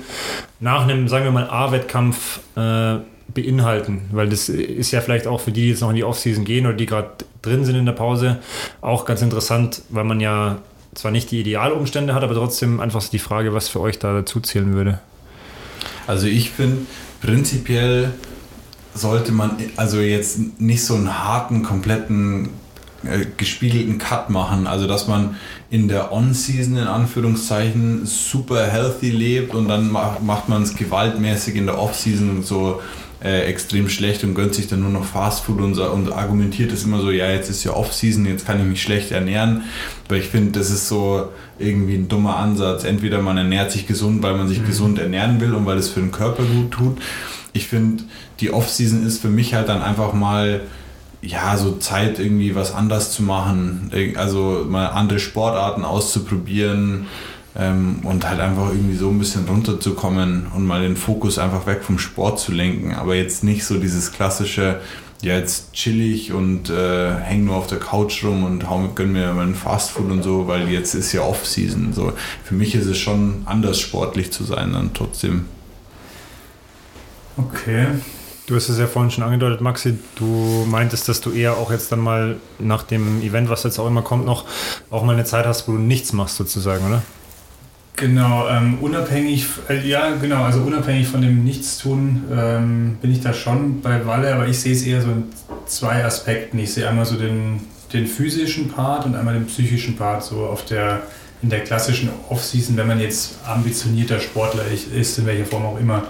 nach 0.58 0.82
einem, 0.82 1.06
sagen 1.08 1.24
wir 1.24 1.32
mal, 1.32 1.48
A-Wettkampf 1.48 2.40
äh, 2.56 2.96
beinhalten? 3.34 4.02
Weil 4.12 4.28
das 4.28 4.48
ist 4.48 4.90
ja 4.90 5.00
vielleicht 5.00 5.26
auch 5.26 5.40
für 5.40 5.52
die, 5.52 5.62
die 5.62 5.68
jetzt 5.70 5.80
noch 5.80 5.90
in 5.90 5.96
die 5.96 6.04
Off-Season 6.04 6.44
gehen 6.44 6.66
oder 6.66 6.76
die 6.76 6.86
gerade 6.86 7.10
drin 7.42 7.64
sind 7.64 7.76
in 7.76 7.86
der 7.86 7.92
Pause, 7.92 8.38
auch 8.80 9.04
ganz 9.04 9.22
interessant, 9.22 9.82
weil 9.88 10.04
man 10.04 10.20
ja 10.20 10.58
zwar 10.94 11.10
nicht 11.10 11.30
die 11.30 11.40
Idealumstände 11.40 12.14
hat, 12.14 12.22
aber 12.22 12.34
trotzdem 12.34 12.80
einfach 12.80 13.06
die 13.08 13.18
Frage, 13.18 13.52
was 13.52 13.68
für 13.68 13.80
euch 13.80 13.98
da 13.98 14.12
dazu 14.12 14.40
zählen 14.40 14.74
würde. 14.74 14.98
Also 16.06 16.26
ich 16.26 16.50
finde, 16.50 16.86
prinzipiell 17.20 18.12
sollte 18.94 19.32
man 19.32 19.56
also 19.76 20.00
jetzt 20.00 20.60
nicht 20.60 20.84
so 20.84 20.94
einen 20.94 21.22
harten, 21.22 21.62
kompletten 21.62 22.48
äh, 23.04 23.26
gespiegelten 23.36 23.98
Cut 23.98 24.30
machen. 24.30 24.66
Also 24.66 24.86
dass 24.86 25.06
man 25.06 25.36
in 25.70 25.88
der 25.88 26.12
On-Season 26.12 26.76
in 26.76 26.86
Anführungszeichen 26.86 28.06
super 28.06 28.66
healthy 28.66 29.10
lebt 29.10 29.54
und 29.54 29.68
dann 29.68 29.90
macht 29.90 30.48
man 30.48 30.62
es 30.62 30.74
gewaltmäßig 30.74 31.56
in 31.56 31.66
der 31.66 31.78
Off-Season 31.78 32.42
so 32.42 32.80
äh, 33.22 33.42
extrem 33.46 33.88
schlecht 33.88 34.24
und 34.24 34.34
gönnt 34.34 34.54
sich 34.54 34.68
dann 34.68 34.80
nur 34.80 34.90
noch 34.90 35.04
Fastfood 35.04 35.60
und, 35.60 35.78
und 35.78 36.12
argumentiert 36.12 36.72
es 36.72 36.84
immer 36.84 37.00
so, 37.00 37.10
ja, 37.10 37.30
jetzt 37.30 37.48
ist 37.48 37.64
ja 37.64 37.72
Off-Season, 37.72 38.26
jetzt 38.26 38.46
kann 38.46 38.60
ich 38.60 38.66
mich 38.66 38.82
schlecht 38.82 39.10
ernähren. 39.10 39.62
Aber 40.06 40.16
ich 40.16 40.26
finde, 40.26 40.58
das 40.58 40.70
ist 40.70 40.88
so 40.88 41.30
irgendwie 41.58 41.94
ein 41.94 42.08
dummer 42.08 42.36
Ansatz. 42.36 42.84
Entweder 42.84 43.22
man 43.22 43.38
ernährt 43.38 43.72
sich 43.72 43.86
gesund, 43.86 44.22
weil 44.22 44.36
man 44.36 44.48
sich 44.48 44.60
mhm. 44.60 44.66
gesund 44.66 44.98
ernähren 44.98 45.40
will 45.40 45.54
und 45.54 45.66
weil 45.66 45.78
es 45.78 45.88
für 45.88 46.00
den 46.00 46.12
Körper 46.12 46.42
gut 46.42 46.70
tut. 46.72 46.98
Ich 47.52 47.68
finde, 47.68 48.04
die 48.40 48.52
Off-Season 48.52 49.06
ist 49.06 49.22
für 49.22 49.30
mich 49.30 49.54
halt 49.54 49.68
dann 49.68 49.82
einfach 49.82 50.12
mal 50.12 50.60
ja, 51.22 51.56
so 51.56 51.76
Zeit 51.78 52.18
irgendwie 52.18 52.54
was 52.54 52.74
anders 52.74 53.12
zu 53.12 53.22
machen, 53.22 53.90
also 54.16 54.66
mal 54.68 54.88
andere 54.88 55.18
Sportarten 55.18 55.84
auszuprobieren 55.84 57.06
ähm, 57.58 58.00
und 58.02 58.28
halt 58.28 58.40
einfach 58.40 58.68
irgendwie 58.68 58.96
so 58.96 59.08
ein 59.08 59.18
bisschen 59.18 59.46
runterzukommen 59.46 60.48
und 60.54 60.66
mal 60.66 60.82
den 60.82 60.96
Fokus 60.96 61.38
einfach 61.38 61.66
weg 61.66 61.82
vom 61.82 61.98
Sport 61.98 62.38
zu 62.38 62.52
lenken, 62.52 62.94
aber 62.94 63.14
jetzt 63.14 63.44
nicht 63.44 63.64
so 63.64 63.78
dieses 63.78 64.12
klassische, 64.12 64.80
ja, 65.22 65.38
jetzt 65.38 65.72
chillig 65.72 66.32
und 66.32 66.68
äh, 66.68 67.14
häng 67.16 67.46
nur 67.46 67.56
auf 67.56 67.66
der 67.66 67.78
Couch 67.78 68.22
rum 68.22 68.44
und 68.44 68.68
hau, 68.68 68.88
gönn 68.94 69.12
mir 69.12 69.32
mein 69.32 69.54
Fastfood 69.54 70.10
und 70.10 70.22
so, 70.22 70.46
weil 70.46 70.68
jetzt 70.68 70.94
ist 70.94 71.12
ja 71.12 71.22
Off-Season. 71.22 71.94
So. 71.94 72.12
Für 72.44 72.54
mich 72.54 72.74
ist 72.74 72.86
es 72.86 72.98
schon 72.98 73.42
anders 73.46 73.80
sportlich 73.80 74.30
zu 74.30 74.44
sein 74.44 74.74
dann 74.74 74.92
trotzdem. 74.92 75.46
Okay. 77.38 77.86
Du 78.46 78.54
hast 78.54 78.68
es 78.68 78.78
ja 78.78 78.86
vorhin 78.86 79.10
schon 79.10 79.24
angedeutet, 79.24 79.60
Maxi. 79.60 79.98
Du 80.14 80.64
meintest, 80.68 81.08
dass 81.08 81.20
du 81.20 81.32
eher 81.32 81.56
auch 81.56 81.72
jetzt 81.72 81.90
dann 81.90 81.98
mal 81.98 82.36
nach 82.58 82.84
dem 82.84 83.20
Event, 83.22 83.48
was 83.48 83.64
jetzt 83.64 83.78
auch 83.80 83.88
immer 83.88 84.02
kommt, 84.02 84.24
noch 84.24 84.44
auch 84.90 85.02
mal 85.02 85.14
eine 85.14 85.24
Zeit 85.24 85.46
hast, 85.46 85.66
wo 85.66 85.72
du 85.72 85.78
nichts 85.78 86.12
machst, 86.12 86.36
sozusagen, 86.36 86.86
oder? 86.86 87.02
Genau, 87.96 88.46
ähm, 88.50 88.76
unabhängig, 88.82 89.46
äh, 89.70 89.88
ja, 89.88 90.14
genau, 90.20 90.44
also 90.44 90.60
unabhängig 90.60 91.08
von 91.08 91.22
dem 91.22 91.44
Nichtstun 91.44 92.24
ähm, 92.30 92.98
bin 93.00 93.10
ich 93.10 93.22
da 93.22 93.32
schon 93.32 93.80
bei 93.80 94.04
Walle, 94.04 94.34
aber 94.34 94.46
ich 94.46 94.60
sehe 94.60 94.74
es 94.74 94.82
eher 94.82 95.00
so 95.00 95.08
in 95.08 95.24
zwei 95.64 96.04
Aspekten. 96.04 96.58
Ich 96.58 96.74
sehe 96.74 96.86
einmal 96.86 97.06
so 97.06 97.16
den, 97.16 97.60
den 97.94 98.06
physischen 98.06 98.68
Part 98.68 99.06
und 99.06 99.14
einmal 99.14 99.32
den 99.32 99.46
psychischen 99.46 99.96
Part, 99.96 100.22
so 100.24 100.44
auf 100.44 100.66
der, 100.66 101.04
in 101.40 101.48
der 101.48 101.60
klassischen 101.60 102.10
Offseason, 102.28 102.76
wenn 102.76 102.86
man 102.86 103.00
jetzt 103.00 103.36
ambitionierter 103.46 104.20
Sportler 104.20 104.64
ist, 104.70 105.18
in 105.18 105.24
welcher 105.24 105.46
Form 105.46 105.64
auch 105.64 105.80
immer. 105.80 106.04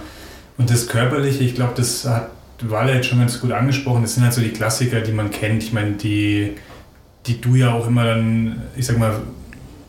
Und 0.57 0.69
das 0.69 0.87
Körperliche, 0.87 1.45
ich 1.45 1.55
glaube, 1.55 1.73
das 1.77 2.03
hat 2.03 2.31
Walle 2.63 2.95
jetzt 2.95 3.07
schon 3.07 3.19
ganz 3.19 3.39
gut 3.39 3.53
angesprochen, 3.53 4.01
das 4.01 4.15
sind 4.15 4.23
halt 4.23 4.33
so 4.33 4.41
die 4.41 4.49
Klassiker, 4.49 4.99
die 4.99 5.13
man 5.13 5.31
kennt. 5.31 5.63
Ich 5.63 5.71
meine, 5.71 5.91
die, 5.91 6.55
die 7.27 7.39
du 7.39 7.55
ja 7.55 7.71
auch 7.71 7.87
immer 7.87 8.03
dann, 8.03 8.63
ich 8.75 8.85
sag 8.85 8.97
mal, 8.97 9.21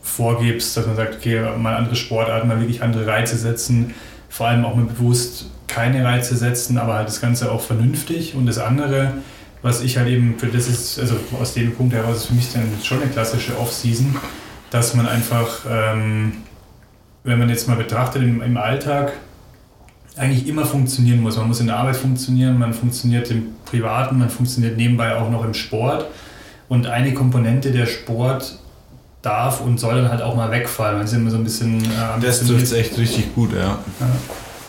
vorgibst, 0.09 0.75
dass 0.75 0.85
man 0.85 0.95
sagt, 0.95 1.15
okay, 1.15 1.41
mal 1.57 1.75
andere 1.75 1.95
Sportarten, 1.95 2.47
mal 2.47 2.59
wirklich 2.59 2.81
andere 2.81 3.07
Reize 3.07 3.37
setzen, 3.37 3.93
vor 4.29 4.47
allem 4.47 4.65
auch 4.65 4.75
mal 4.75 4.85
bewusst 4.85 5.45
keine 5.67 6.03
Reize 6.03 6.35
setzen, 6.35 6.77
aber 6.77 6.95
halt 6.95 7.07
das 7.07 7.21
Ganze 7.21 7.51
auch 7.51 7.61
vernünftig. 7.61 8.35
Und 8.35 8.45
das 8.45 8.57
andere, 8.57 9.13
was 9.61 9.81
ich 9.81 9.97
halt 9.97 10.07
eben, 10.07 10.37
für 10.37 10.47
das 10.47 10.67
ist, 10.67 10.99
also 10.99 11.15
aus 11.39 11.53
dem 11.53 11.73
Punkt 11.73 11.93
heraus 11.93 12.17
ist 12.17 12.25
für 12.25 12.33
mich 12.33 12.51
dann 12.51 12.63
schon 12.83 13.01
eine 13.01 13.11
klassische 13.11 13.57
Off-Season, 13.57 14.15
dass 14.71 14.95
man 14.95 15.07
einfach, 15.07 15.65
ähm, 15.69 16.33
wenn 17.23 17.39
man 17.39 17.49
jetzt 17.49 17.67
mal 17.67 17.77
betrachtet 17.77 18.23
im, 18.23 18.41
im 18.41 18.57
Alltag, 18.57 19.13
eigentlich 20.17 20.47
immer 20.47 20.65
funktionieren 20.65 21.21
muss. 21.21 21.37
Man 21.37 21.47
muss 21.47 21.61
in 21.61 21.67
der 21.67 21.77
Arbeit 21.77 21.95
funktionieren, 21.95 22.57
man 22.59 22.73
funktioniert 22.73 23.31
im 23.31 23.55
Privaten, 23.65 24.17
man 24.17 24.29
funktioniert 24.29 24.75
nebenbei 24.75 25.15
auch 25.15 25.29
noch 25.29 25.45
im 25.45 25.53
Sport. 25.53 26.07
Und 26.67 26.87
eine 26.87 27.13
Komponente 27.13 27.71
der 27.71 27.85
Sport 27.85 28.59
darf 29.21 29.61
und 29.61 29.79
soll 29.79 29.95
dann 29.95 30.09
halt 30.09 30.21
auch 30.21 30.35
mal 30.35 30.51
wegfallen. 30.51 31.01
Das 31.01 31.11
ist 31.11 31.17
immer 31.17 31.31
so 31.31 31.37
ein 31.37 31.43
bisschen. 31.43 31.83
Äh, 31.83 32.21
das 32.21 32.45
trifft 32.45 32.71
echt 32.73 32.97
richtig 32.97 33.33
gut, 33.35 33.53
ja. 33.53 33.79
ja. 33.99 34.07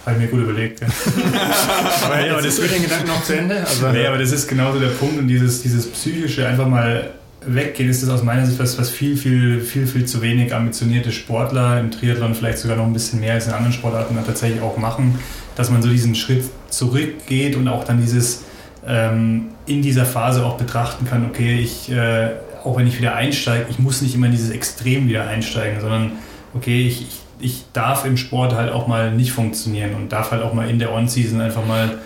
Habe 0.07 0.17
ich 0.17 0.23
mir 0.23 0.29
gut 0.29 0.41
überlegt. 0.41 0.81
Ja. 0.81 0.87
aber, 2.05 2.27
ja, 2.27 2.33
aber 2.33 2.43
das 2.43 2.61
wird 2.61 2.75
den 2.75 2.83
Gedanken 2.83 3.09
noch 3.09 3.23
zu 3.23 3.37
Ende. 3.37 3.57
Also, 3.61 3.89
nee, 3.89 4.07
aber 4.07 4.19
das 4.19 4.33
ist 4.33 4.49
genauso 4.49 4.79
der 4.79 4.89
Punkt 4.89 5.19
und 5.19 5.29
dieses, 5.29 5.63
dieses 5.63 5.87
psychische 5.91 6.47
einfach 6.47 6.67
mal 6.67 7.11
weggehen, 7.47 7.89
ist 7.89 8.03
das 8.03 8.11
aus 8.11 8.23
meiner 8.23 8.45
Sicht 8.47 8.59
was, 8.59 8.79
was 8.79 8.91
viel, 8.91 9.17
viel, 9.17 9.61
viel, 9.61 9.87
viel 9.87 10.05
zu 10.05 10.21
wenig 10.21 10.55
ambitionierte 10.55 11.11
Sportler 11.13 11.81
im 11.81 11.91
Triathlon 11.91 12.35
vielleicht 12.35 12.59
sogar 12.59 12.77
noch 12.77 12.85
ein 12.85 12.93
bisschen 12.93 13.21
mehr 13.21 13.35
als 13.35 13.47
in 13.47 13.53
anderen 13.53 13.73
Sportarten 13.73 14.15
dann 14.15 14.27
tatsächlich 14.27 14.61
auch 14.61 14.77
machen, 14.77 15.19
dass 15.57 15.71
man 15.71 15.83
so 15.83 15.89
diesen 15.89 16.15
Schritt 16.15 16.45
zurückgeht 16.69 17.57
und 17.57 17.67
auch 17.69 17.85
dann 17.85 18.01
dieses 18.01 18.45
ähm, 18.87 19.49
in 19.67 19.83
dieser 19.83 20.05
Phase 20.05 20.45
auch 20.45 20.57
betrachten 20.57 21.07
kann, 21.07 21.27
okay, 21.27 21.59
ich 21.61 21.91
äh, 21.91 22.31
auch 22.65 22.77
wenn 22.77 22.87
ich 22.87 22.99
wieder 22.99 23.15
einsteige, 23.15 23.67
ich 23.71 23.79
muss 23.79 24.03
nicht 24.03 24.15
immer 24.15 24.27
in 24.27 24.33
dieses 24.33 24.51
Extrem 24.51 25.09
wieder 25.09 25.27
einsteigen, 25.27 25.81
sondern 25.81 26.13
okay, 26.55 26.87
ich, 26.87 27.03
ich, 27.03 27.21
ich 27.41 27.65
darf 27.73 28.05
im 28.05 28.17
Sport 28.17 28.55
halt 28.55 28.73
auch 28.73 28.87
mal 28.87 29.13
nicht 29.13 29.33
funktionieren 29.33 29.95
und 29.95 30.11
darf 30.11 30.31
halt 30.31 30.43
auch 30.43 30.53
mal 30.53 30.69
in 30.69 30.79
der 30.79 30.93
On-Season 30.93 31.41
einfach 31.41 31.65
mal, 31.65 31.99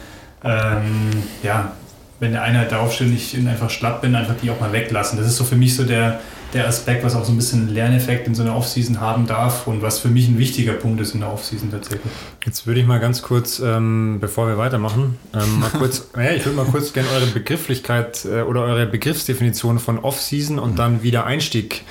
ähm, 0.44 1.10
ja, 1.42 1.72
wenn 2.20 2.32
der 2.32 2.42
Einheit 2.42 2.72
darauf 2.72 2.94
steht 2.94 3.08
und 3.08 3.14
ich 3.14 3.36
einfach 3.36 3.70
schlapp 3.70 4.00
bin, 4.00 4.14
einfach 4.14 4.34
die 4.42 4.50
auch 4.50 4.60
mal 4.60 4.72
weglassen. 4.72 5.18
Das 5.18 5.26
ist 5.26 5.36
so 5.36 5.44
für 5.44 5.56
mich 5.56 5.74
so 5.74 5.84
der, 5.84 6.20
der 6.54 6.68
Aspekt, 6.68 7.04
was 7.04 7.14
auch 7.14 7.24
so 7.24 7.32
ein 7.32 7.36
bisschen 7.36 7.68
Lerneffekt 7.68 8.26
in 8.26 8.34
so 8.34 8.42
einer 8.42 8.56
Offseason 8.56 9.00
haben 9.00 9.26
darf 9.26 9.66
und 9.66 9.82
was 9.82 9.98
für 9.98 10.08
mich 10.08 10.28
ein 10.28 10.38
wichtiger 10.38 10.72
Punkt 10.74 11.00
ist 11.00 11.14
in 11.14 11.20
der 11.20 11.32
Offseason 11.32 11.70
tatsächlich. 11.70 12.12
Jetzt 12.46 12.66
würde 12.66 12.80
ich 12.80 12.86
mal 12.86 13.00
ganz 13.00 13.22
kurz, 13.22 13.58
ähm, 13.58 14.18
bevor 14.20 14.46
wir 14.46 14.56
weitermachen, 14.56 15.18
ähm, 15.34 15.60
mal 15.60 15.70
kurz, 15.78 16.08
ja, 16.16 16.30
ich 16.30 16.44
würde 16.44 16.56
mal 16.56 16.66
kurz 16.66 16.92
gerne 16.92 17.08
eure 17.10 17.26
Begrifflichkeit 17.26 18.24
äh, 18.24 18.42
oder 18.42 18.62
eure 18.62 18.86
Begriffsdefinition 18.86 19.78
von 19.78 19.98
Offseason 19.98 20.58
und 20.58 20.78
dann 20.78 21.02
wieder 21.02 21.26
Einstieg. 21.26 21.82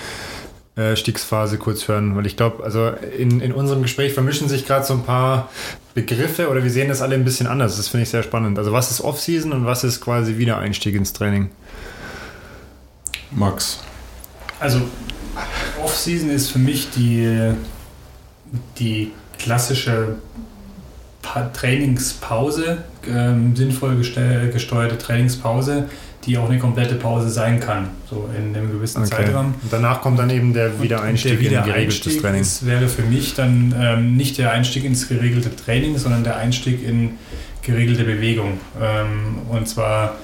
Äh, 0.75 0.95
Stiegsphase 0.95 1.59
kurz 1.59 1.87
hören, 1.87 2.15
weil 2.15 2.25
ich 2.25 2.35
glaube, 2.35 2.63
also 2.63 2.87
in, 2.87 3.41
in 3.41 3.51
unserem 3.51 3.83
Gespräch 3.83 4.11
vermischen 4.11 4.49
sich 4.49 4.65
gerade 4.65 4.83
so 4.83 4.95
ein 4.95 5.03
paar 5.03 5.51
Begriffe 5.93 6.49
oder 6.49 6.63
wir 6.63 6.71
sehen 6.71 6.87
das 6.87 7.03
alle 7.03 7.13
ein 7.13 7.23
bisschen 7.23 7.45
anders. 7.45 7.77
Das 7.77 7.89
finde 7.89 8.05
ich 8.05 8.09
sehr 8.09 8.23
spannend. 8.23 8.57
Also 8.57 8.71
was 8.71 8.89
ist 8.89 9.01
Offseason 9.01 9.51
und 9.51 9.67
was 9.67 9.83
ist 9.83 10.01
quasi 10.01 10.37
Wiedereinstieg 10.37 10.95
ins 10.95 11.13
Training? 11.13 11.51
Max. 13.29 13.83
Also 14.63 14.79
Off-Season 15.83 16.29
ist 16.29 16.49
für 16.49 16.59
mich 16.59 16.89
die, 16.91 17.51
die 18.79 19.11
klassische 19.37 20.15
Trainingspause, 21.51 22.77
ähm, 23.09 23.57
sinnvoll 23.57 23.97
gesteuerte 23.97 24.97
Trainingspause, 24.97 25.89
die 26.25 26.37
auch 26.37 26.49
eine 26.49 26.59
komplette 26.59 26.95
Pause 26.95 27.29
sein 27.29 27.59
kann, 27.59 27.89
so 28.09 28.29
in 28.37 28.55
einem 28.55 28.71
gewissen 28.71 29.01
okay. 29.01 29.09
Zeitraum. 29.09 29.47
Und 29.47 29.73
danach 29.73 30.01
kommt 30.01 30.17
dann 30.19 30.29
eben 30.29 30.53
der 30.53 30.81
Wiedereinstieg, 30.81 31.31
der 31.31 31.39
Wiedereinstieg 31.41 31.65
in 31.65 31.73
geregeltes 31.73 32.21
Training. 32.21 32.41
Das 32.41 32.65
wäre 32.65 32.87
für 32.87 33.01
mich 33.01 33.33
dann 33.35 33.75
ähm, 33.77 34.15
nicht 34.15 34.37
der 34.37 34.53
Einstieg 34.53 34.85
ins 34.85 35.09
geregelte 35.09 35.53
Training, 35.53 35.97
sondern 35.97 36.23
der 36.23 36.37
Einstieg 36.37 36.87
in 36.87 37.17
geregelte 37.63 38.05
Bewegung. 38.05 38.59
Ähm, 38.81 39.39
und 39.49 39.67
zwar 39.67 40.15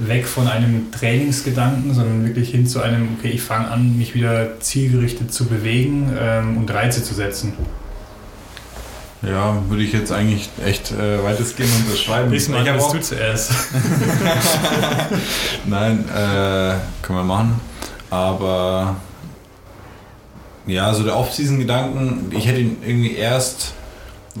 weg 0.00 0.26
von 0.26 0.46
einem 0.46 0.90
Trainingsgedanken, 0.92 1.94
sondern 1.94 2.26
wirklich 2.26 2.50
hin 2.50 2.66
zu 2.66 2.80
einem, 2.80 3.16
okay, 3.18 3.30
ich 3.30 3.42
fange 3.42 3.68
an, 3.68 3.98
mich 3.98 4.14
wieder 4.14 4.60
zielgerichtet 4.60 5.32
zu 5.32 5.46
bewegen 5.46 6.12
ähm, 6.18 6.56
und 6.56 6.72
Reize 6.72 7.02
zu 7.02 7.14
setzen. 7.14 7.52
Ja, 9.22 9.60
würde 9.68 9.82
ich 9.82 9.92
jetzt 9.92 10.12
eigentlich 10.12 10.48
echt 10.64 10.92
äh, 10.92 11.22
weitestgehend 11.22 11.72
unterschreiben. 11.84 12.30
Wissen 12.30 12.54
wir, 12.54 12.76
was 12.76 12.92
du 12.92 13.00
zuerst. 13.00 13.50
Nein, 15.66 16.04
äh, 16.08 16.74
können 17.02 17.18
wir 17.18 17.24
machen. 17.24 17.60
Aber 18.10 18.96
ja, 20.66 20.94
so 20.94 21.02
der 21.02 21.16
Off-Season-Gedanken, 21.16 22.30
ich 22.30 22.46
hätte 22.46 22.60
ihn 22.60 22.76
irgendwie 22.86 23.16
erst 23.16 23.74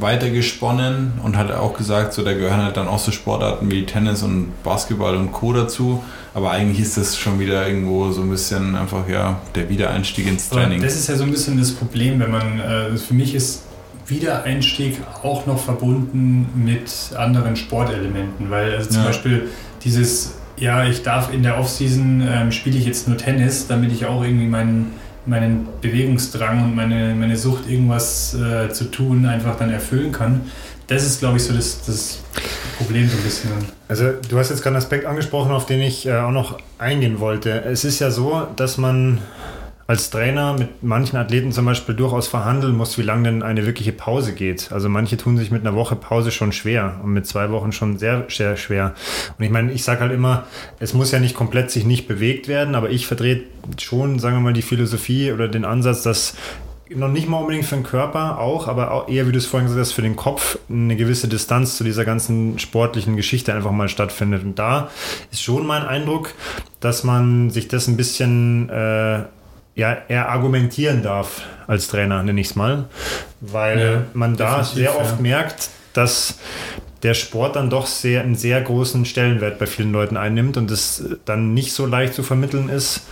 weitergesponnen 0.00 1.14
und 1.22 1.36
hat 1.36 1.50
auch 1.52 1.76
gesagt, 1.76 2.12
so 2.12 2.22
da 2.22 2.32
gehören 2.32 2.62
halt 2.62 2.76
dann 2.76 2.88
auch 2.88 2.98
so 2.98 3.10
Sportarten 3.10 3.70
wie 3.70 3.84
Tennis 3.84 4.22
und 4.22 4.52
Basketball 4.62 5.16
und 5.16 5.32
Co. 5.32 5.52
dazu. 5.52 6.02
Aber 6.34 6.50
eigentlich 6.50 6.80
ist 6.80 6.96
das 6.96 7.16
schon 7.16 7.40
wieder 7.40 7.66
irgendwo 7.66 8.12
so 8.12 8.22
ein 8.22 8.30
bisschen 8.30 8.76
einfach 8.76 9.08
ja 9.08 9.40
der 9.54 9.68
Wiedereinstieg 9.68 10.26
ins 10.26 10.48
Training. 10.48 10.78
Aber 10.78 10.86
das 10.86 10.96
ist 10.96 11.08
ja 11.08 11.16
so 11.16 11.24
ein 11.24 11.30
bisschen 11.30 11.58
das 11.58 11.72
Problem, 11.72 12.20
wenn 12.20 12.30
man, 12.30 12.60
äh, 12.60 12.96
für 12.96 13.14
mich 13.14 13.34
ist 13.34 13.62
Wiedereinstieg 14.06 15.00
auch 15.22 15.46
noch 15.46 15.58
verbunden 15.58 16.48
mit 16.54 16.90
anderen 17.16 17.56
Sportelementen, 17.56 18.50
weil 18.50 18.74
also 18.74 18.90
zum 18.90 19.00
ja. 19.00 19.06
Beispiel 19.06 19.48
dieses, 19.84 20.34
ja, 20.56 20.84
ich 20.84 21.02
darf 21.02 21.32
in 21.32 21.42
der 21.42 21.58
Offseason 21.58 22.26
ähm, 22.26 22.52
spiele 22.52 22.78
ich 22.78 22.86
jetzt 22.86 23.08
nur 23.08 23.16
Tennis, 23.16 23.66
damit 23.66 23.92
ich 23.92 24.06
auch 24.06 24.22
irgendwie 24.22 24.46
meinen 24.46 24.92
meinen 25.28 25.68
Bewegungsdrang 25.80 26.64
und 26.64 26.74
meine, 26.74 27.14
meine 27.14 27.36
Sucht, 27.36 27.68
irgendwas 27.68 28.34
äh, 28.34 28.70
zu 28.70 28.84
tun, 28.84 29.26
einfach 29.26 29.56
dann 29.56 29.70
erfüllen 29.70 30.12
kann. 30.12 30.42
Das 30.86 31.04
ist, 31.04 31.20
glaube 31.20 31.36
ich, 31.36 31.44
so 31.44 31.52
das, 31.52 31.84
das 31.86 32.20
Problem 32.78 33.08
so 33.08 33.16
ein 33.16 33.22
bisschen. 33.22 33.50
Also 33.88 34.12
du 34.28 34.38
hast 34.38 34.50
jetzt 34.50 34.62
gerade 34.62 34.76
einen 34.76 34.82
Aspekt 34.82 35.04
angesprochen, 35.04 35.52
auf 35.52 35.66
den 35.66 35.80
ich 35.80 36.06
äh, 36.06 36.16
auch 36.16 36.30
noch 36.30 36.58
eingehen 36.78 37.20
wollte. 37.20 37.62
Es 37.64 37.84
ist 37.84 37.98
ja 37.98 38.10
so, 38.10 38.46
dass 38.56 38.78
man 38.78 39.18
als 39.88 40.10
Trainer 40.10 40.52
mit 40.52 40.82
manchen 40.82 41.16
Athleten 41.16 41.50
zum 41.50 41.64
Beispiel 41.64 41.94
durchaus 41.94 42.28
verhandeln 42.28 42.76
muss, 42.76 42.98
wie 42.98 43.02
lange 43.02 43.22
denn 43.22 43.42
eine 43.42 43.64
wirkliche 43.64 43.92
Pause 43.92 44.34
geht. 44.34 44.70
Also 44.70 44.90
manche 44.90 45.16
tun 45.16 45.38
sich 45.38 45.50
mit 45.50 45.66
einer 45.66 45.74
Woche 45.74 45.96
Pause 45.96 46.30
schon 46.30 46.52
schwer 46.52 47.00
und 47.02 47.14
mit 47.14 47.26
zwei 47.26 47.50
Wochen 47.50 47.72
schon 47.72 47.96
sehr, 47.96 48.26
sehr 48.28 48.58
schwer. 48.58 48.94
Und 49.38 49.44
ich 49.46 49.50
meine, 49.50 49.72
ich 49.72 49.84
sage 49.84 50.00
halt 50.00 50.12
immer, 50.12 50.44
es 50.78 50.92
muss 50.92 51.10
ja 51.10 51.20
nicht 51.20 51.34
komplett 51.34 51.70
sich 51.70 51.86
nicht 51.86 52.06
bewegt 52.06 52.48
werden, 52.48 52.74
aber 52.74 52.90
ich 52.90 53.06
vertrete 53.06 53.44
schon, 53.80 54.18
sagen 54.18 54.36
wir 54.36 54.40
mal, 54.40 54.52
die 54.52 54.60
Philosophie 54.60 55.32
oder 55.32 55.48
den 55.48 55.64
Ansatz, 55.64 56.02
dass 56.02 56.34
noch 56.94 57.08
nicht 57.08 57.26
mal 57.26 57.38
unbedingt 57.38 57.64
für 57.64 57.76
den 57.76 57.84
Körper 57.84 58.38
auch, 58.40 58.68
aber 58.68 58.92
auch 58.92 59.08
eher, 59.08 59.26
wie 59.26 59.32
du 59.32 59.38
es 59.38 59.46
vorhin 59.46 59.68
gesagt 59.68 59.86
hast, 59.86 59.92
für 59.92 60.02
den 60.02 60.16
Kopf 60.16 60.58
eine 60.68 60.96
gewisse 60.96 61.28
Distanz 61.28 61.78
zu 61.78 61.84
dieser 61.84 62.04
ganzen 62.04 62.58
sportlichen 62.58 63.16
Geschichte 63.16 63.54
einfach 63.54 63.72
mal 63.72 63.88
stattfindet. 63.88 64.42
Und 64.42 64.58
da 64.58 64.90
ist 65.30 65.42
schon 65.42 65.66
mein 65.66 65.86
Eindruck, 65.86 66.34
dass 66.80 67.04
man 67.04 67.48
sich 67.48 67.68
das 67.68 67.88
ein 67.88 67.96
bisschen 67.96 68.68
äh, 68.68 69.22
ja, 69.78 69.96
er 70.08 70.28
argumentieren 70.28 71.02
darf 71.02 71.42
als 71.68 71.86
Trainer, 71.86 72.20
nenne 72.24 72.40
ich 72.40 72.48
es 72.48 72.56
mal, 72.56 72.86
weil 73.40 73.80
ja, 73.80 74.02
man 74.12 74.36
da 74.36 74.64
sehr 74.64 74.98
oft 74.98 75.16
ja. 75.16 75.22
merkt, 75.22 75.70
dass 75.92 76.34
der 77.04 77.14
Sport 77.14 77.54
dann 77.54 77.70
doch 77.70 77.86
sehr, 77.86 78.22
einen 78.22 78.34
sehr 78.34 78.60
großen 78.60 79.04
Stellenwert 79.04 79.60
bei 79.60 79.66
vielen 79.66 79.92
Leuten 79.92 80.16
einnimmt 80.16 80.56
und 80.56 80.68
es 80.72 81.04
dann 81.24 81.54
nicht 81.54 81.72
so 81.72 81.86
leicht 81.86 82.14
zu 82.14 82.24
vermitteln 82.24 82.68
ist, 82.68 83.02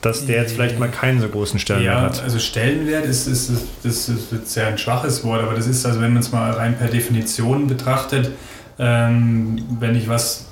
dass 0.00 0.26
der 0.26 0.42
jetzt 0.42 0.54
vielleicht 0.54 0.80
mal 0.80 0.90
keinen 0.90 1.20
so 1.20 1.28
großen 1.28 1.60
Stellenwert 1.60 1.94
ja, 1.94 2.02
hat. 2.02 2.22
also 2.24 2.40
Stellenwert 2.40 3.04
ist, 3.04 3.28
ist, 3.28 3.50
ist, 3.50 3.66
das 3.84 4.08
ist 4.08 4.32
jetzt 4.32 4.52
sehr 4.52 4.66
ein 4.66 4.78
schwaches 4.78 5.22
Wort, 5.22 5.44
aber 5.44 5.54
das 5.54 5.68
ist 5.68 5.86
also, 5.86 6.00
wenn 6.00 6.14
man 6.14 6.22
es 6.22 6.32
mal 6.32 6.50
rein 6.50 6.76
per 6.76 6.88
Definition 6.88 7.68
betrachtet, 7.68 8.32
ähm, 8.80 9.64
wenn 9.78 9.94
ich 9.94 10.08
was 10.08 10.46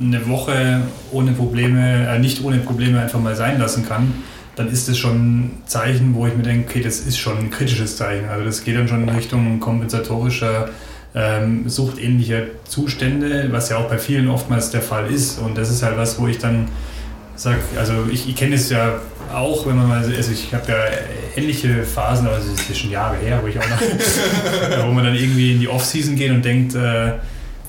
eine 0.00 0.26
Woche 0.28 0.80
ohne 1.12 1.32
Probleme, 1.32 2.08
äh, 2.08 2.18
nicht 2.18 2.42
ohne 2.42 2.56
Probleme 2.56 3.02
einfach 3.02 3.20
mal 3.20 3.36
sein 3.36 3.58
lassen 3.58 3.86
kann, 3.86 4.14
dann 4.60 4.70
ist 4.70 4.88
das 4.88 4.98
schon 4.98 5.14
ein 5.16 5.62
Zeichen, 5.64 6.14
wo 6.14 6.26
ich 6.26 6.36
mir 6.36 6.42
denke, 6.42 6.68
okay, 6.68 6.82
das 6.82 7.00
ist 7.00 7.18
schon 7.18 7.38
ein 7.38 7.50
kritisches 7.50 7.96
Zeichen. 7.96 8.28
Also 8.28 8.44
das 8.44 8.62
geht 8.62 8.76
dann 8.76 8.88
schon 8.88 9.02
in 9.02 9.08
Richtung 9.08 9.58
kompensatorischer, 9.58 10.68
ähm, 11.14 11.66
suchtähnlicher 11.66 12.42
Zustände, 12.68 13.48
was 13.50 13.70
ja 13.70 13.78
auch 13.78 13.88
bei 13.88 13.96
vielen 13.96 14.28
oftmals 14.28 14.70
der 14.70 14.82
Fall 14.82 15.10
ist. 15.10 15.38
Und 15.38 15.56
das 15.56 15.70
ist 15.70 15.82
halt 15.82 15.96
was, 15.96 16.20
wo 16.20 16.26
ich 16.26 16.36
dann 16.36 16.68
sage, 17.36 17.60
also 17.78 17.94
ich, 18.12 18.28
ich 18.28 18.36
kenne 18.36 18.56
es 18.56 18.68
ja 18.68 19.00
auch, 19.32 19.66
wenn 19.66 19.76
man 19.76 19.88
mal, 19.88 20.04
also 20.04 20.30
ich 20.30 20.52
habe 20.52 20.70
ja 20.70 20.76
ähnliche 21.36 21.82
Phasen, 21.82 22.26
aber 22.26 22.36
es 22.36 22.68
ist 22.68 22.78
schon 22.78 22.90
Jahre 22.90 23.16
her, 23.16 23.40
wo 23.42 23.46
ich 23.46 23.58
auch 23.58 23.68
noch, 23.68 23.80
wo 24.86 24.92
man 24.92 25.04
dann 25.04 25.14
irgendwie 25.14 25.52
in 25.54 25.60
die 25.60 25.68
Offseason 25.68 26.16
geht 26.16 26.32
und 26.32 26.44
denkt, 26.44 26.74
äh, 26.74 27.12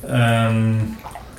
ähm, 0.09 0.97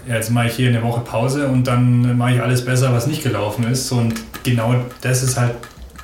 ja, 0.09 0.17
jetzt 0.17 0.31
mache 0.31 0.47
ich 0.47 0.55
hier 0.55 0.69
eine 0.69 0.83
Woche 0.83 1.01
Pause 1.01 1.49
und 1.49 1.67
dann 1.67 2.17
mache 2.17 2.35
ich 2.35 2.43
alles 2.43 2.65
besser, 2.65 2.93
was 2.93 3.07
nicht 3.07 3.23
gelaufen 3.23 3.65
ist. 3.65 3.91
Und 3.93 4.15
genau 4.43 4.75
das 5.01 5.23
ist 5.23 5.39
halt 5.39 5.55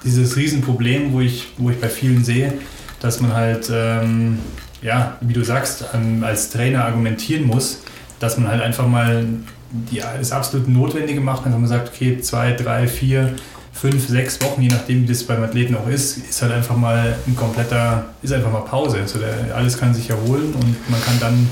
dieses 0.05 0.37
Riesenproblem, 0.37 1.12
wo 1.12 1.21
ich, 1.21 1.49
wo 1.59 1.71
ich 1.71 1.81
bei 1.81 1.88
vielen 1.88 2.25
sehe, 2.25 2.52
dass 3.00 3.21
man 3.21 3.35
halt, 3.35 3.71
ähm, 3.73 4.38
ja, 4.83 5.17
wie 5.21 5.33
du 5.33 5.45
sagst, 5.45 5.85
ähm, 5.95 6.23
als 6.25 6.50
Trainer 6.50 6.85
argumentieren 6.85 7.47
muss, 7.47 7.83
dass 8.21 8.38
man 8.38 8.49
halt 8.49 8.62
einfach 8.62 8.87
mal 8.87 9.25
die, 9.71 10.00
das 10.00 10.33
absolut 10.33 10.69
Notwendige 10.69 11.21
macht, 11.21 11.45
einfach 11.45 11.59
mal 11.59 11.67
sagt, 11.69 11.88
okay, 11.88 12.21
zwei, 12.21 12.52
drei, 12.52 12.87
vier, 12.87 13.35
fünf, 13.73 14.09
sechs 14.09 14.40
Wochen, 14.43 14.62
je 14.62 14.69
nachdem, 14.69 15.02
wie 15.02 15.07
das 15.07 15.23
beim 15.25 15.43
Athleten 15.43 15.76
auch 15.76 15.88
ist, 15.88 16.19
ist 16.19 16.43
halt 16.43 16.52
einfach 16.52 16.76
mal 16.76 17.17
ein 17.26 17.37
kompletter, 17.37 18.07
ist 18.23 18.33
einfach 18.33 18.50
mal 18.50 18.61
Pause. 18.61 18.99
Also 18.99 19.19
der, 19.19 19.55
alles 19.55 19.78
kann 19.78 19.95
sich 19.95 20.11
erholen 20.11 20.55
und 20.55 20.90
man 20.90 21.00
kann 21.02 21.21
dann 21.21 21.49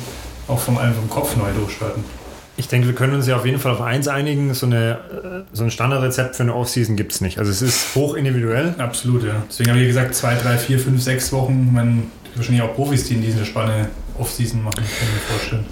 auch 0.49 0.59
vom, 0.59 0.77
vom 0.77 1.11
Kopf 1.11 1.37
neu 1.37 1.53
durchstarten. 1.57 2.03
Ich 2.59 2.69
denke, 2.69 2.87
wir 2.87 2.95
können 2.95 3.15
uns 3.15 3.27
ja 3.27 3.37
auf 3.37 3.45
jeden 3.45 3.59
Fall 3.59 3.73
auf 3.73 3.83
eins 3.83 4.09
einigen. 4.09 4.55
So, 4.55 4.67
eine, 4.67 4.99
so 5.53 5.65
ein 5.65 5.71
Standardrezept 5.71 6.37
für 6.37 6.43
eine 6.43 6.55
Offseason 6.55 6.97
gibt 6.97 7.13
es 7.13 7.21
nicht. 7.21 7.39
Also 7.39 7.51
es 7.51 7.61
ist 7.61 7.95
hoch 7.95 8.15
individuell. 8.15 8.75
Absolut, 8.79 9.25
ja. 9.25 9.43
Deswegen 9.49 9.71
habe 9.71 9.81
ich 9.81 9.89
gesagt, 9.89 10.15
zwei, 10.15 10.35
drei, 10.37 10.57
vier, 10.57 10.79
fünf, 10.79 11.03
sechs 11.03 11.33
Wochen. 11.33 11.73
Man 11.73 12.11
wahrscheinlich 12.35 12.63
auch 12.63 12.75
Profis, 12.75 13.05
die 13.05 13.15
in 13.15 13.23
dieser 13.23 13.45
Spanne 13.45 13.89
Offseason 14.19 14.63
machen, 14.63 14.77
kann 14.77 14.85
ich 14.85 15.15
mir 15.15 15.37
vorstellen. 15.39 15.67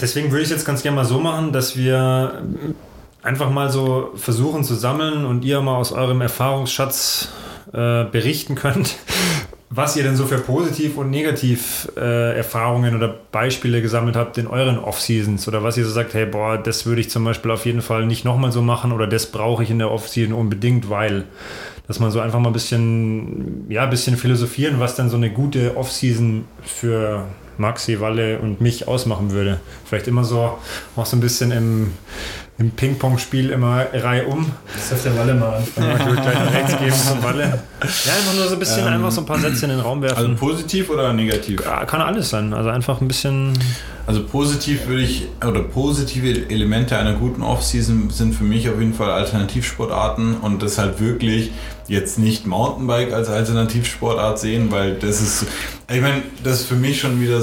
Deswegen 0.00 0.30
würde 0.30 0.42
ich 0.42 0.48
es 0.48 0.50
jetzt 0.50 0.64
ganz 0.64 0.82
gerne 0.82 0.96
mal 0.96 1.04
so 1.04 1.18
machen, 1.18 1.52
dass 1.52 1.76
wir 1.76 2.42
einfach 3.22 3.50
mal 3.50 3.70
so 3.70 4.10
versuchen 4.16 4.64
zu 4.64 4.74
sammeln 4.74 5.24
und 5.24 5.44
ihr 5.44 5.60
mal 5.60 5.76
aus 5.76 5.92
eurem 5.92 6.20
Erfahrungsschatz 6.20 7.28
äh, 7.72 8.04
berichten 8.04 8.54
könnt, 8.54 8.96
was 9.76 9.96
ihr 9.96 10.04
denn 10.04 10.16
so 10.16 10.26
für 10.26 10.38
positiv 10.38 10.96
und 10.96 11.10
negativ 11.10 11.88
äh, 11.96 12.36
Erfahrungen 12.36 12.94
oder 12.94 13.08
Beispiele 13.08 13.82
gesammelt 13.82 14.14
habt 14.14 14.38
in 14.38 14.46
euren 14.46 14.78
Off-Seasons 14.78 15.48
oder 15.48 15.64
was 15.64 15.76
ihr 15.76 15.84
so 15.84 15.90
sagt, 15.90 16.14
hey, 16.14 16.26
boah, 16.26 16.58
das 16.58 16.86
würde 16.86 17.00
ich 17.00 17.10
zum 17.10 17.24
Beispiel 17.24 17.50
auf 17.50 17.66
jeden 17.66 17.82
Fall 17.82 18.06
nicht 18.06 18.24
nochmal 18.24 18.52
so 18.52 18.62
machen 18.62 18.92
oder 18.92 19.06
das 19.08 19.26
brauche 19.26 19.64
ich 19.64 19.70
in 19.70 19.78
der 19.78 19.90
Off-Season 19.90 20.32
unbedingt, 20.32 20.90
weil, 20.90 21.24
dass 21.88 21.98
man 21.98 22.12
so 22.12 22.20
einfach 22.20 22.38
mal 22.38 22.50
ein 22.50 22.52
bisschen, 22.52 23.66
ja, 23.68 23.82
ein 23.82 23.90
bisschen 23.90 24.16
philosophieren, 24.16 24.78
was 24.78 24.94
dann 24.94 25.10
so 25.10 25.16
eine 25.16 25.30
gute 25.30 25.76
Off-Season 25.76 26.44
für 26.62 27.26
Maxi, 27.58 28.00
Walle 28.00 28.38
und 28.38 28.60
mich 28.60 28.86
ausmachen 28.86 29.32
würde. 29.32 29.58
Vielleicht 29.84 30.06
immer 30.06 30.22
so, 30.22 30.58
auch 30.94 31.06
so 31.06 31.16
ein 31.16 31.20
bisschen 31.20 31.50
im, 31.50 31.92
im 32.58 32.70
Ping-Pong-Spiel 32.70 33.50
immer 33.50 33.86
Reihe 33.92 34.26
um. 34.26 34.52
Das 34.72 34.90
darf 34.90 35.02
der 35.02 35.16
Walle 35.16 35.34
mal 35.34 35.56
anfangen. 35.56 35.96
Ich 35.98 36.06
würde 36.06 36.22
gleich 36.22 36.36
einen 36.36 36.48
rechts 36.48 36.78
geben 36.78 36.94
zum 36.94 37.22
Walle. 37.22 37.62
Ja, 38.04 38.12
einfach 38.14 38.34
nur 38.34 38.46
so 38.48 38.54
ein 38.54 38.58
bisschen, 38.58 38.80
Ähm, 38.86 38.92
einfach 38.94 39.10
so 39.10 39.20
ein 39.22 39.26
paar 39.26 39.38
Sätze 39.38 39.64
in 39.66 39.70
den 39.70 39.80
Raum 39.80 40.02
werfen. 40.02 40.16
Also 40.16 40.34
positiv 40.34 40.90
oder 40.90 41.12
negativ? 41.12 41.60
ja, 41.64 41.84
kann 41.84 42.00
alles 42.00 42.30
sein. 42.30 42.52
Also 42.54 42.70
einfach 42.70 43.00
ein 43.00 43.08
bisschen. 43.08 43.52
Also 44.06 44.22
positiv 44.22 44.86
würde 44.86 45.00
ich, 45.02 45.28
oder 45.46 45.60
positive 45.62 46.50
Elemente 46.50 46.96
einer 46.98 47.14
guten 47.14 47.42
Offseason 47.42 48.10
sind 48.10 48.34
für 48.34 48.44
mich 48.44 48.68
auf 48.68 48.78
jeden 48.78 48.92
Fall 48.92 49.10
Alternativsportarten 49.10 50.36
und 50.38 50.62
das 50.62 50.76
halt 50.76 51.00
wirklich 51.00 51.50
jetzt 51.86 52.18
nicht 52.18 52.46
Mountainbike 52.46 53.12
als 53.12 53.28
Alternativsportart 53.28 54.38
sehen, 54.38 54.70
weil 54.70 54.94
das 54.94 55.20
ist, 55.20 55.46
ich 55.92 56.00
meine, 56.00 56.22
das 56.42 56.60
ist 56.60 56.66
für 56.66 56.76
mich 56.76 57.00
schon 57.00 57.20
wieder 57.20 57.42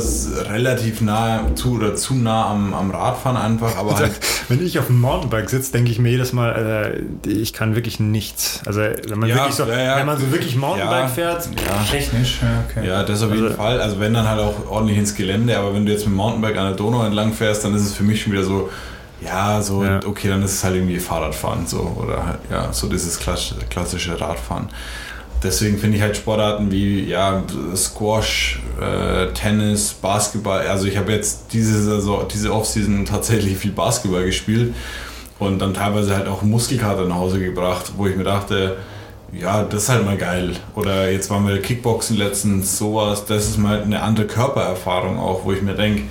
relativ 0.52 1.02
nah 1.02 1.46
zu 1.56 1.74
oder 1.76 1.96
zu 1.96 2.16
nah 2.16 2.48
am, 2.50 2.74
am 2.74 2.90
Radfahren 2.92 3.38
einfach, 3.38 3.78
aber 3.78 3.96
halt, 3.98 4.12
Wenn 4.50 4.66
ich 4.66 4.80
auf 4.80 4.88
dem 4.88 5.00
Mountainbike 5.00 5.50
sitze, 5.50 5.72
denke 5.72 5.92
ich 5.92 6.00
mir 6.00 6.10
jedes 6.10 6.34
Mal, 6.34 7.04
äh, 7.26 7.30
ich 7.30 7.54
kann 7.54 7.76
wirklich 7.76 8.00
nichts. 8.00 8.62
Also 8.66 8.82
wenn 8.82 9.20
man 9.20 9.30
Ja, 9.30 9.36
wirklich 9.38 9.56
so, 9.56 9.66
ja, 9.66 9.80
ja. 9.80 9.98
wenn 9.98 10.08
man 10.08 10.20
so 10.20 10.31
wirklich 10.32 10.56
Mountainbike 10.56 11.02
Ja. 11.04 11.08
fährt, 11.08 11.46
ja. 11.46 11.84
Technisch, 11.89 12.39
ja, 12.41 12.63
okay. 12.70 12.88
Ja, 12.88 13.04
das 13.04 13.22
auf 13.22 13.32
jeden 13.32 13.46
Also- 13.46 13.58
Fall. 13.58 13.80
Also 13.82 14.00
wenn 14.00 14.13
dann 14.13 14.28
halt 14.28 14.39
auch 14.39 14.54
ordentlich 14.70 14.98
ins 14.98 15.15
Gelände, 15.15 15.58
aber 15.58 15.74
wenn 15.74 15.86
du 15.86 15.91
jetzt 15.91 16.02
mit 16.06 16.13
dem 16.13 16.17
Mountainbike 16.17 16.58
an 16.58 16.67
der 16.67 16.76
Donau 16.76 17.04
entlang 17.06 17.34
fährst, 17.34 17.63
dann 17.63 17.76
ist 17.76 17.84
es 17.84 17.94
für 17.94 18.04
mich 18.04 18.22
schon 18.22 18.34
wieder 18.34 18.44
so, 18.44 18.70
ja, 19.24 19.62
so, 19.62 19.84
Ja. 19.84 20.00
okay, 20.06 20.28
dann 20.30 20.41
ist 20.44 20.54
es 20.54 20.63
halt 20.63 20.76
irgendwie 20.76 21.00
Fahrradfahren 21.00 21.67
so 21.67 21.96
oder 22.04 22.26
halt, 22.26 22.39
ja, 22.50 22.72
so 22.74 22.88
dieses 22.88 23.20
klass- 23.20 23.56
klassische 23.70 24.20
Radfahren. 24.20 24.67
Deswegen 25.44 25.80
finde 25.80 25.98
ich 25.98 26.04
halt 26.04 26.15
Sportarten 26.15 26.72
wie 26.72 27.06
ja, 27.06 27.41
Squash, 27.76 28.62
äh, 28.80 29.28
Tennis, 29.34 29.91
Basketball. 29.94 30.67
Also 30.67 30.86
ich 30.86 30.98
habe 30.98 31.12
jetzt 31.12 31.46
diese 31.52 31.82
Saison, 31.82 32.28
diese 32.32 32.54
Offseason 32.54 33.06
tatsächlich 33.06 33.58
viel 33.58 33.72
Basketball 33.72 34.24
gespielt 34.24 34.76
und 35.39 35.58
dann 35.60 35.74
teilweise 35.74 36.15
halt 36.15 36.28
auch 36.28 36.44
Muskelkater 36.44 37.06
nach 37.06 37.15
Hause 37.15 37.39
gebracht, 37.39 37.94
wo 37.98 38.06
ich 38.06 38.15
mir 38.15 38.24
dachte, 38.24 38.78
ja, 39.32 39.63
das 39.63 39.84
ist 39.84 39.89
halt 39.89 40.06
mal 40.06 40.17
geil. 40.17 40.56
Oder 40.76 41.12
jetzt 41.12 41.30
waren 41.30 41.48
wir 41.48 41.62
Kickboxen 41.62 42.17
letztens, 42.17 42.78
sowas. 42.78 43.26
Das 43.26 43.48
ist 43.48 43.58
mal 43.58 43.82
eine 43.82 44.02
andere 44.02 44.28
Körpererfahrung 44.28 45.20
auch, 45.20 45.46
wo 45.46 45.54
ich 45.54 45.62
mir 45.62 45.76
denke, 45.76 46.04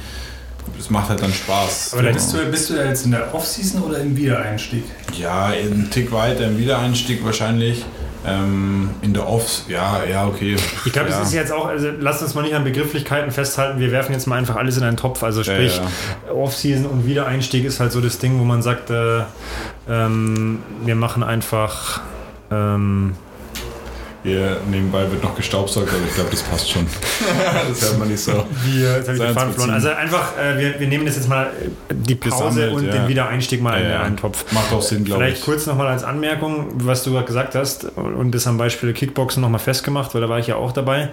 das 0.77 0.89
macht 0.91 1.11
halt 1.11 1.23
dann 1.23 1.33
Spaß. 1.33 1.95
Aber 1.95 2.03
da 2.03 2.13
bist 2.13 2.33
du, 2.33 2.39
bist 2.47 2.71
du 2.71 2.75
da 2.75 2.85
jetzt 2.85 3.05
in 3.05 3.11
der 3.11 3.35
Off-Season 3.35 3.83
oder 3.83 3.99
im 3.99 4.17
Wiedereinstieg? 4.17 4.85
Ja, 5.19 5.47
einen 5.47 5.91
Tick 5.91 6.11
weiter 6.13 6.47
im 6.47 6.59
Wiedereinstieg 6.59 7.25
wahrscheinlich. 7.25 7.85
Ähm, 8.27 8.91
in 9.01 9.15
der 9.15 9.27
Offs, 9.27 9.65
ja, 9.67 10.05
ja, 10.05 10.27
okay. 10.27 10.55
Ich 10.85 10.93
glaube, 10.93 11.09
ja. 11.09 11.19
das 11.19 11.29
ist 11.29 11.35
jetzt 11.35 11.51
auch, 11.51 11.65
also 11.65 11.89
lasst 12.01 12.21
uns 12.23 12.35
mal 12.35 12.43
nicht 12.43 12.55
an 12.55 12.65
Begrifflichkeiten 12.65 13.31
festhalten, 13.31 13.81
wir 13.81 13.93
werfen 13.93 14.13
jetzt 14.13 14.27
mal 14.27 14.37
einfach 14.37 14.57
alles 14.57 14.77
in 14.77 14.83
einen 14.83 14.99
Topf. 14.99 15.23
Also 15.23 15.41
Ja, 15.41 15.55
sprich, 15.55 15.81
ja. 16.27 16.33
Off-Season 16.33 16.85
und 16.85 17.07
Wiedereinstieg 17.07 17.65
ist 17.65 17.81
halt 17.81 17.93
so 17.93 18.03
das 18.03 18.19
Ding, 18.19 18.39
wo 18.39 18.45
man 18.45 18.61
sagt, 18.61 18.91
äh, 18.91 19.23
ähm, 19.89 20.59
wir 20.85 20.97
machen 20.97 21.23
einfach. 21.23 22.03
Ähm, 22.51 23.15
Hier 24.23 24.61
nebenbei 24.71 25.11
wird 25.11 25.23
noch 25.23 25.35
gestaubsaugt, 25.35 25.89
aber 25.89 26.05
ich 26.07 26.15
glaube, 26.15 26.31
das 26.31 26.43
passt 26.43 26.71
schon. 26.71 26.87
das 27.69 27.83
hört 27.83 27.99
man 27.99 28.09
nicht 28.09 28.21
so. 28.21 28.45
wir, 28.65 28.97
jetzt 28.97 29.09
habe 29.09 29.17
ich 29.17 29.23
den 29.25 29.35
Faden 29.35 29.53
verloren. 29.53 29.71
Also 29.71 29.89
einfach, 29.91 30.37
äh, 30.37 30.59
wir, 30.59 30.81
wir 30.81 30.87
nehmen 30.89 31.07
das 31.07 31.17
jetzt 31.17 31.29
mal 31.29 31.47
äh, 31.47 31.95
die 31.95 32.17
Pause 32.17 32.45
Gesammelt, 32.45 32.73
und 32.75 32.87
ja. 32.87 32.93
den 32.93 33.09
Wiedereinstieg 33.09 33.63
mal 33.63 33.79
in 33.79 33.85
Ja, 33.85 33.91
ja. 33.91 34.03
einen 34.03 34.17
Topf. 34.17 34.53
Macht 34.53 34.73
auch 34.73 34.83
Sinn, 34.83 35.05
glaube 35.05 35.23
Vielleicht 35.23 35.39
ich. 35.39 35.45
kurz 35.45 35.67
nochmal 35.67 35.87
als 35.87 36.05
Anmerkung, 36.05 36.69
was 36.75 37.03
du 37.03 37.13
gerade 37.13 37.27
gesagt 37.27 37.55
hast 37.55 37.85
und 37.97 38.33
das 38.33 38.47
am 38.47 38.59
Beispiel 38.59 38.93
Kickboxen 38.93 39.41
nochmal 39.41 39.61
festgemacht, 39.61 40.15
weil 40.15 40.21
da 40.21 40.29
war 40.29 40.39
ich 40.39 40.49
ja 40.49 40.57
auch 40.57 40.73
dabei. 40.73 41.09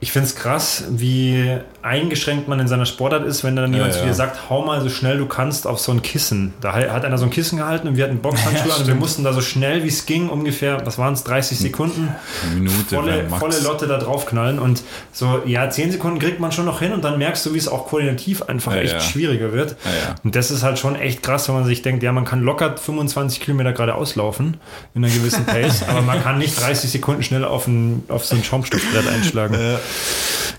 Ich 0.00 0.12
finde 0.12 0.28
es 0.28 0.36
krass, 0.36 0.84
wie 0.90 1.56
eingeschränkt 1.82 2.46
man 2.46 2.60
in 2.60 2.68
seiner 2.68 2.86
Sportart 2.86 3.26
ist, 3.26 3.42
wenn 3.42 3.56
dann 3.56 3.72
jemand 3.72 3.92
Ja, 3.92 3.96
zu 3.98 4.02
dir 4.04 4.10
ja. 4.10 4.14
sagt, 4.14 4.48
hau 4.48 4.64
mal 4.64 4.80
so 4.80 4.88
schnell 4.90 5.18
du 5.18 5.26
kannst 5.26 5.66
auf 5.66 5.80
so 5.80 5.90
ein 5.90 6.02
Kissen. 6.02 6.54
Da 6.60 6.74
hat 6.74 7.04
einer 7.04 7.18
so 7.18 7.24
ein 7.24 7.30
Kissen 7.30 7.58
gehalten 7.58 7.88
und 7.88 7.96
wir 7.96 8.04
hatten 8.04 8.18
Boxhandschuhe 8.18 8.68
Ja, 8.68 8.74
an 8.76 8.80
und 8.82 8.86
wir 8.86 8.94
mussten 8.94 9.24
da 9.24 9.32
so 9.32 9.40
schnell 9.40 9.82
wie 9.82 9.88
es 9.88 10.06
ging, 10.06 10.28
ungefähr, 10.28 10.86
was 10.86 10.98
waren 10.98 11.14
es, 11.14 11.24
30 11.24 11.58
Sekunden, 11.58 12.14
Eine 12.44 12.60
Minute, 12.60 12.94
volle, 12.94 13.28
volle 13.28 13.58
Lotte 13.60 13.88
da 13.88 13.98
draufknallen 13.98 14.60
und 14.60 14.82
so, 15.12 15.42
ja, 15.46 15.68
10 15.68 15.90
Sekunden 15.92 16.20
kriegt 16.20 16.38
man 16.38 16.52
schon 16.52 16.66
noch 16.66 16.78
hin 16.78 16.92
und 16.92 17.02
dann 17.02 17.18
merkst 17.18 17.44
du, 17.46 17.54
wie 17.54 17.58
es 17.58 17.66
auch 17.66 17.88
koordinativ 17.88 18.42
einfach 18.42 18.76
echt 18.76 19.02
schwieriger 19.02 19.52
wird. 19.52 19.76
Und 20.22 20.36
das 20.36 20.52
ist 20.52 20.62
halt 20.62 20.78
schon 20.78 20.94
echt 20.94 21.24
krass, 21.24 21.48
wenn 21.48 21.56
man 21.56 21.64
sich 21.64 21.82
denkt, 21.82 22.04
ja, 22.04 22.12
man 22.12 22.24
kann 22.24 22.42
locker 22.42 22.76
25 22.76 23.40
Kilometer 23.40 23.72
geradeaus 23.72 24.14
laufen 24.14 24.58
in 24.94 25.04
einer 25.04 25.12
gewissen 25.12 25.44
Pace, 25.46 25.82
aber 25.88 26.02
man 26.02 26.22
kann 26.22 26.38
nicht 26.38 26.60
30 26.60 26.90
Sekunden 26.90 27.22
schnell 27.24 27.44
auf, 27.44 27.66
ein, 27.66 28.04
auf 28.08 28.24
so 28.24 28.36
ein 28.36 28.44
Schaumstoffbrett 28.44 29.08
einschlagen. 29.08 29.56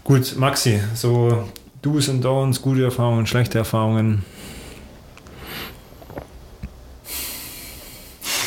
Gut, 0.04 0.36
Maxi, 0.38 0.80
so 0.96 1.48
Do's 1.82 2.10
und 2.10 2.24
Don'ts, 2.26 2.62
gute 2.62 2.84
Erfahrungen, 2.84 3.26
schlechte 3.28 3.58
Erfahrungen. 3.58 4.24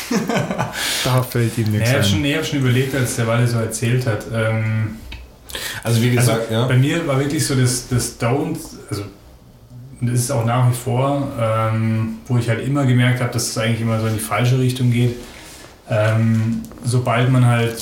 da 1.03 1.23
fällt 1.23 1.57
ihm 1.57 1.71
nichts 1.71 1.89
ich 1.89 1.95
habe 1.95 2.03
ein. 2.03 2.09
schon, 2.09 2.25
ich 2.25 2.35
hab 2.35 2.45
schon 2.45 2.59
überlegt, 2.59 2.93
als 2.95 3.15
der 3.15 3.27
Walle 3.27 3.47
so 3.47 3.57
erzählt 3.57 4.05
hat. 4.05 4.25
Ähm, 4.33 4.97
Also 5.83 6.01
wie 6.01 6.17
also 6.17 6.31
gesagt, 6.31 6.51
ja. 6.51 6.65
Bei 6.67 6.77
mir 6.77 7.05
war 7.07 7.19
wirklich 7.19 7.45
so 7.45 7.55
das, 7.55 7.87
das 7.87 8.19
Don't, 8.19 8.57
also 8.89 9.03
und 10.01 10.11
das 10.11 10.19
ist 10.19 10.31
auch 10.31 10.45
nach 10.45 10.69
wie 10.69 10.75
vor, 10.75 11.31
ähm, 11.39 12.17
wo 12.27 12.37
ich 12.37 12.49
halt 12.49 12.65
immer 12.67 12.85
gemerkt 12.85 13.21
habe, 13.21 13.31
dass 13.31 13.47
es 13.47 13.57
eigentlich 13.57 13.79
immer 13.79 14.01
so 14.01 14.07
in 14.07 14.15
die 14.15 14.19
falsche 14.19 14.59
Richtung 14.59 14.91
geht. 14.91 15.15
Ähm, 15.89 16.63
sobald 16.83 17.31
man 17.31 17.45
halt 17.45 17.81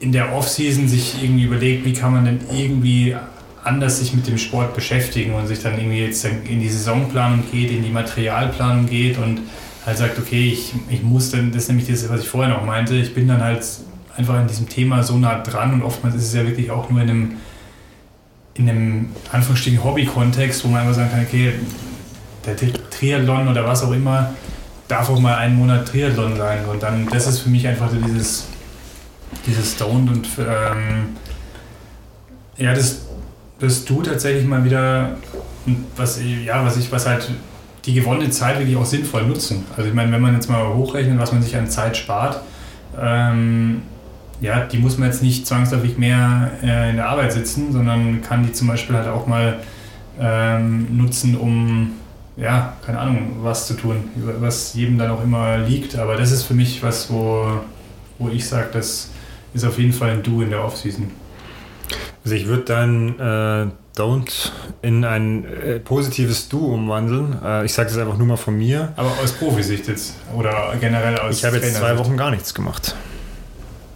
in 0.00 0.12
der 0.12 0.34
Off-Season 0.34 0.88
sich 0.88 1.22
irgendwie 1.22 1.44
überlegt, 1.44 1.84
wie 1.84 1.92
kann 1.92 2.12
man 2.12 2.24
denn 2.24 2.40
irgendwie 2.52 3.16
anders 3.62 3.98
sich 3.98 4.12
mit 4.12 4.26
dem 4.26 4.36
Sport 4.36 4.74
beschäftigen 4.74 5.34
und 5.34 5.46
sich 5.46 5.62
dann 5.62 5.78
irgendwie 5.78 6.04
jetzt 6.04 6.24
in 6.24 6.60
die 6.60 6.68
Saisonplanung 6.68 7.44
geht, 7.50 7.70
in 7.70 7.82
die 7.82 7.90
Materialplanung 7.90 8.86
geht 8.86 9.16
und 9.18 9.40
halt 9.86 9.98
sagt, 9.98 10.18
okay, 10.18 10.50
ich, 10.52 10.72
ich 10.90 11.02
muss 11.02 11.30
dann, 11.30 11.50
das 11.50 11.64
ist 11.64 11.68
nämlich 11.68 11.88
das, 11.88 12.08
was 12.08 12.20
ich 12.20 12.28
vorher 12.28 12.52
noch 12.52 12.64
meinte, 12.64 12.94
ich 12.94 13.14
bin 13.14 13.28
dann 13.28 13.42
halt 13.42 13.64
einfach 14.16 14.34
an 14.34 14.46
diesem 14.46 14.68
Thema 14.68 15.02
so 15.02 15.16
nah 15.16 15.38
dran 15.40 15.74
und 15.74 15.82
oftmals 15.82 16.14
ist 16.14 16.24
es 16.24 16.34
ja 16.34 16.44
wirklich 16.44 16.70
auch 16.70 16.90
nur 16.90 17.00
in 17.00 17.10
einem, 17.10 17.32
in 18.54 18.68
einem 18.68 19.08
Anführungsstrichen 19.32 19.82
Hobby-Kontext, 19.82 20.64
wo 20.64 20.68
man 20.68 20.82
einfach 20.82 20.94
sagen 20.94 21.10
kann, 21.10 21.26
okay, 21.26 21.52
der 22.46 22.56
Triathlon 22.90 23.48
oder 23.48 23.66
was 23.66 23.82
auch 23.82 23.92
immer 23.92 24.34
darf 24.88 25.08
auch 25.08 25.18
mal 25.18 25.36
einen 25.36 25.56
Monat 25.56 25.88
Triathlon 25.88 26.36
sein 26.36 26.64
und 26.66 26.82
dann, 26.82 27.08
das 27.08 27.26
ist 27.26 27.40
für 27.40 27.48
mich 27.48 27.66
einfach 27.66 27.90
so 27.90 27.96
dieses, 27.96 28.48
dieses 29.46 29.72
Stoned 29.72 30.10
und 30.10 30.28
ähm, 30.38 31.16
ja, 32.56 32.74
das, 32.74 33.02
das 33.58 33.84
du 33.84 34.02
tatsächlich 34.02 34.46
mal 34.46 34.64
wieder, 34.64 35.16
was, 35.96 36.20
ja, 36.22 36.64
was 36.64 36.76
ich, 36.76 36.90
was 36.92 37.06
halt 37.06 37.30
die 37.84 37.94
gewonnene 37.94 38.30
Zeit 38.30 38.58
wirklich 38.58 38.76
auch 38.76 38.86
sinnvoll 38.86 39.24
nutzen. 39.24 39.64
Also 39.76 39.88
ich 39.88 39.94
meine, 39.94 40.10
wenn 40.12 40.22
man 40.22 40.34
jetzt 40.34 40.48
mal 40.48 40.74
hochrechnet, 40.74 41.18
was 41.18 41.32
man 41.32 41.42
sich 41.42 41.56
an 41.56 41.68
Zeit 41.68 41.96
spart, 41.96 42.40
ähm, 43.00 43.82
ja, 44.40 44.60
die 44.60 44.78
muss 44.78 44.98
man 44.98 45.08
jetzt 45.08 45.22
nicht 45.22 45.46
zwangsläufig 45.46 45.98
mehr 45.98 46.50
äh, 46.62 46.90
in 46.90 46.96
der 46.96 47.08
Arbeit 47.08 47.32
sitzen, 47.32 47.72
sondern 47.72 48.22
kann 48.22 48.44
die 48.44 48.52
zum 48.52 48.68
Beispiel 48.68 48.96
halt 48.96 49.08
auch 49.08 49.26
mal 49.26 49.60
ähm, 50.18 50.96
nutzen, 50.96 51.36
um, 51.36 51.92
ja, 52.36 52.74
keine 52.84 52.98
Ahnung, 52.98 53.36
was 53.42 53.66
zu 53.66 53.74
tun, 53.74 54.04
was 54.40 54.74
jedem 54.74 54.98
dann 54.98 55.10
auch 55.10 55.22
immer 55.22 55.58
liegt. 55.58 55.96
Aber 55.96 56.16
das 56.16 56.32
ist 56.32 56.44
für 56.44 56.54
mich 56.54 56.82
was, 56.82 57.10
wo, 57.10 57.60
wo 58.18 58.28
ich 58.28 58.46
sage, 58.46 58.68
das 58.72 59.10
ist 59.54 59.64
auf 59.64 59.78
jeden 59.78 59.92
Fall 59.92 60.10
ein 60.10 60.22
Du 60.22 60.42
in 60.42 60.50
der 60.50 60.62
Offseason. 60.62 61.10
Also 62.24 62.36
ich 62.36 62.46
würde 62.46 62.64
dann 62.64 63.18
äh, 63.18 64.00
Don't 64.00 64.50
in 64.82 65.04
ein 65.04 65.44
äh, 65.44 65.78
positives 65.78 66.48
Du 66.48 66.66
umwandeln. 66.66 67.38
Äh, 67.44 67.64
ich 67.64 67.72
sage 67.72 67.90
das 67.90 67.98
einfach 67.98 68.16
nur 68.16 68.26
mal 68.26 68.36
von 68.36 68.56
mir. 68.56 68.92
Aber 68.96 69.10
aus 69.22 69.32
Profisicht 69.32 69.86
jetzt 69.88 70.16
oder 70.34 70.74
generell 70.80 71.18
aus 71.18 71.36
Ich 71.36 71.44
habe 71.44 71.56
jetzt 71.56 71.76
zwei 71.76 71.96
Wochen 71.98 72.16
gar 72.16 72.30
nichts 72.30 72.54
gemacht. 72.54 72.94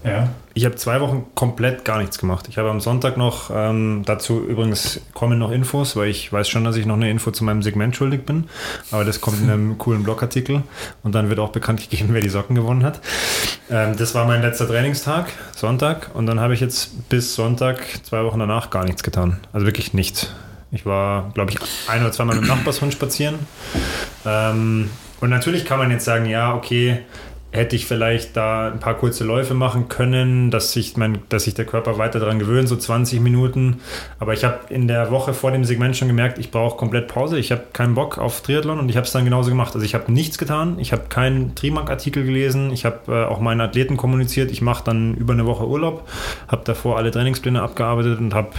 Ja. 0.05 0.29
Ich 0.59 0.65
habe 0.65 0.75
zwei 0.75 1.01
Wochen 1.01 1.25
komplett 1.37 1.85
gar 1.85 1.99
nichts 1.99 2.19
gemacht. 2.19 2.47
Ich 2.49 2.59
habe 2.59 2.69
am 2.69 2.81
Sonntag 2.81 3.17
noch, 3.17 3.49
ähm, 3.55 4.03
dazu 4.05 4.45
übrigens 4.45 5.01
kommen 5.15 5.39
noch 5.39 5.53
Infos, 5.53 5.95
weil 5.95 6.09
ich 6.09 6.33
weiß 6.33 6.49
schon, 6.49 6.65
dass 6.65 6.75
ich 6.75 6.85
noch 6.85 6.97
eine 6.97 7.09
Info 7.09 7.31
zu 7.31 7.45
meinem 7.45 7.63
Segment 7.63 7.95
schuldig 7.95 8.27
bin. 8.27 8.49
Aber 8.91 9.05
das 9.05 9.21
kommt 9.21 9.41
in 9.41 9.49
einem 9.49 9.79
coolen 9.79 10.03
Blogartikel 10.03 10.65
und 11.05 11.15
dann 11.15 11.29
wird 11.29 11.39
auch 11.39 11.51
bekannt 11.51 11.89
gegeben, 11.89 12.09
wer 12.11 12.21
die 12.21 12.29
Socken 12.29 12.57
gewonnen 12.57 12.83
hat. 12.83 13.01
Ähm, 13.71 13.97
das 13.97 14.17
war 14.17 14.27
mein 14.27 14.43
letzter 14.43 14.67
Trainingstag, 14.67 15.29
Sonntag. 15.55 16.11
Und 16.15 16.27
dann 16.27 16.41
habe 16.41 16.55
ich 16.55 16.61
jetzt 16.61 17.09
bis 17.09 17.37
Sonntag, 17.37 17.79
zwei 18.03 18.25
Wochen 18.25 18.41
danach, 18.41 18.71
gar 18.71 18.83
nichts 18.83 19.05
getan. 19.05 19.39
Also 19.53 19.65
wirklich 19.65 19.95
nichts. 19.95 20.35
Ich 20.73 20.85
war, 20.85 21.31
glaube 21.35 21.53
ich, 21.53 21.59
ein 21.87 22.03
oder 22.03 22.11
zweimal 22.11 22.35
mit 22.35 22.47
dem 22.47 22.49
Nachbarshund 22.49 22.93
spazieren. 22.93 23.37
Ähm, 24.27 24.91
und 25.21 25.31
natürlich 25.31 25.65
kann 25.65 25.79
man 25.79 25.93
jetzt 25.93 26.05
sagen, 26.05 26.27
ja, 26.27 26.53
okay, 26.53 27.05
hätte 27.51 27.77
ich 27.77 27.87
vielleicht 27.87 28.37
da 28.37 28.71
ein 28.71 28.79
paar 28.79 28.95
kurze 28.95 29.25
Läufe 29.25 29.55
machen 29.55 29.89
können, 29.89 30.51
dass 30.51 30.73
sich, 30.73 30.97
mein, 30.97 31.19
dass 31.31 31.45
sich 31.45 31.55
der 31.55 31.65
Körper 31.65 31.97
weiter 31.97 32.21
daran 32.21 32.39
gewöhnt, 32.39 32.69
so 32.69 32.77
20 32.77 33.21
Minuten. 33.21 33.81
Aber 34.19 34.35
ich 34.35 34.45
habe 34.45 34.59
in 34.69 34.87
der 34.87 35.11
Woche 35.11 35.33
vor 35.33 35.51
dem 35.51 35.65
Segment 35.65 35.97
schon 35.97 36.09
gemerkt, 36.09 36.39
ich 36.39 36.51
brauche 36.51 36.77
komplett 36.77 37.09
Pause. 37.09 37.39
Ich 37.39 37.51
habe 37.51 37.63
keinen 37.73 37.95
Bock 37.95 38.19
auf 38.19 38.43
Triathlon 38.43 38.79
und 38.79 38.91
ich 38.91 38.97
habe 38.97 39.07
es 39.07 39.13
dann 39.13 39.25
genauso 39.25 39.49
gemacht. 39.49 39.75
Also 39.75 39.85
ich 39.85 39.95
habe 39.95 40.13
nichts 40.13 40.37
getan. 40.37 40.79
Ich 40.79 40.93
habe 40.93 41.05
keinen 41.09 41.55
Trimark-Artikel 41.55 42.25
gelesen. 42.25 42.71
Ich 42.71 42.85
habe 42.85 42.99
äh, 43.09 43.25
auch 43.25 43.41
meinen 43.41 43.63
Athleten 43.63 43.97
kommuniziert. 43.97 44.51
Ich 44.51 44.61
mache 44.61 44.85
dann 44.85 45.15
über 45.15 45.33
eine 45.33 45.47
Woche 45.47 45.67
Urlaub, 45.67 46.07
habe 46.49 46.63
davor 46.65 46.99
alle 46.99 47.11
Trainingspläne 47.11 47.63
abgearbeitet 47.63 48.19
und 48.19 48.35
habe 48.35 48.51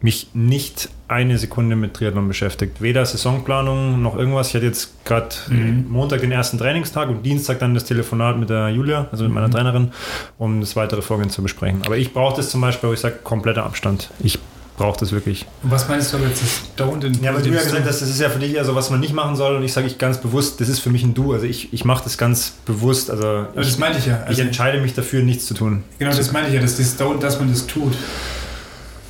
mich 0.00 0.28
nicht 0.32 0.88
eine 1.08 1.38
Sekunde 1.38 1.74
mit 1.74 1.94
Triathlon 1.94 2.28
beschäftigt. 2.28 2.80
Weder 2.80 3.04
Saisonplanung 3.04 4.00
noch 4.00 4.16
irgendwas. 4.16 4.48
Ich 4.48 4.54
hatte 4.54 4.66
jetzt 4.66 5.04
gerade 5.04 5.34
mhm. 5.48 5.86
Montag 5.88 6.20
den 6.20 6.30
ersten 6.30 6.58
Trainingstag 6.58 7.08
und 7.08 7.24
Dienstag 7.24 7.58
dann 7.58 7.74
das 7.74 7.84
Telefonat 7.84 8.38
mit 8.38 8.50
der 8.50 8.68
Julia, 8.68 9.08
also 9.10 9.24
mit 9.24 9.32
meiner 9.32 9.48
mhm. 9.48 9.52
Trainerin, 9.52 9.92
um 10.36 10.60
das 10.60 10.76
weitere 10.76 11.02
Vorgehen 11.02 11.30
zu 11.30 11.42
besprechen. 11.42 11.82
Aber 11.84 11.96
ich 11.96 12.12
brauche 12.12 12.36
das 12.36 12.50
zum 12.50 12.60
Beispiel, 12.60 12.90
wo 12.90 12.92
ich 12.92 13.00
sage, 13.00 13.16
kompletter 13.24 13.64
Abstand. 13.64 14.10
Ich 14.20 14.38
brauche 14.78 14.98
das 15.00 15.12
wirklich. 15.12 15.44
Und 15.62 15.72
was 15.72 15.88
meinst 15.88 16.12
du 16.12 16.18
jetzt, 16.18 16.42
das 16.42 16.62
Don't 16.78 17.04
in 17.04 17.22
Ja, 17.22 17.32
aber 17.32 17.42
du 17.42 17.50
ja 17.50 17.60
gesagt 17.60 17.84
hast, 17.84 18.00
das 18.00 18.08
ist 18.08 18.20
ja 18.20 18.30
für 18.30 18.38
dich 18.38 18.54
eher 18.54 18.64
so, 18.64 18.74
was 18.74 18.90
man 18.90 19.00
nicht 19.00 19.12
machen 19.12 19.34
soll 19.34 19.56
und 19.56 19.64
ich 19.64 19.72
sage 19.72 19.86
ich 19.86 19.98
ganz 19.98 20.18
bewusst, 20.18 20.60
das 20.60 20.68
ist 20.68 20.78
für 20.78 20.90
mich 20.90 21.02
ein 21.02 21.14
Du. 21.14 21.32
Also 21.32 21.46
ich, 21.46 21.72
ich 21.72 21.84
mache 21.84 22.04
das 22.04 22.16
ganz 22.16 22.54
bewusst. 22.64 23.10
Also 23.10 23.26
aber 23.26 23.48
das 23.54 23.78
meinte 23.78 23.98
ich 23.98 24.06
ja. 24.06 24.22
Also 24.24 24.40
ich 24.40 24.46
entscheide 24.46 24.80
mich 24.80 24.94
dafür, 24.94 25.22
nichts 25.22 25.46
zu 25.46 25.54
tun. 25.54 25.82
Genau, 25.98 26.16
das 26.16 26.32
meine 26.32 26.48
ich 26.48 26.54
ja, 26.54 26.60
dass 26.60 26.76
das 26.76 26.98
Don't, 26.98 27.18
dass 27.18 27.38
man 27.38 27.50
das 27.50 27.66
tut. 27.66 27.94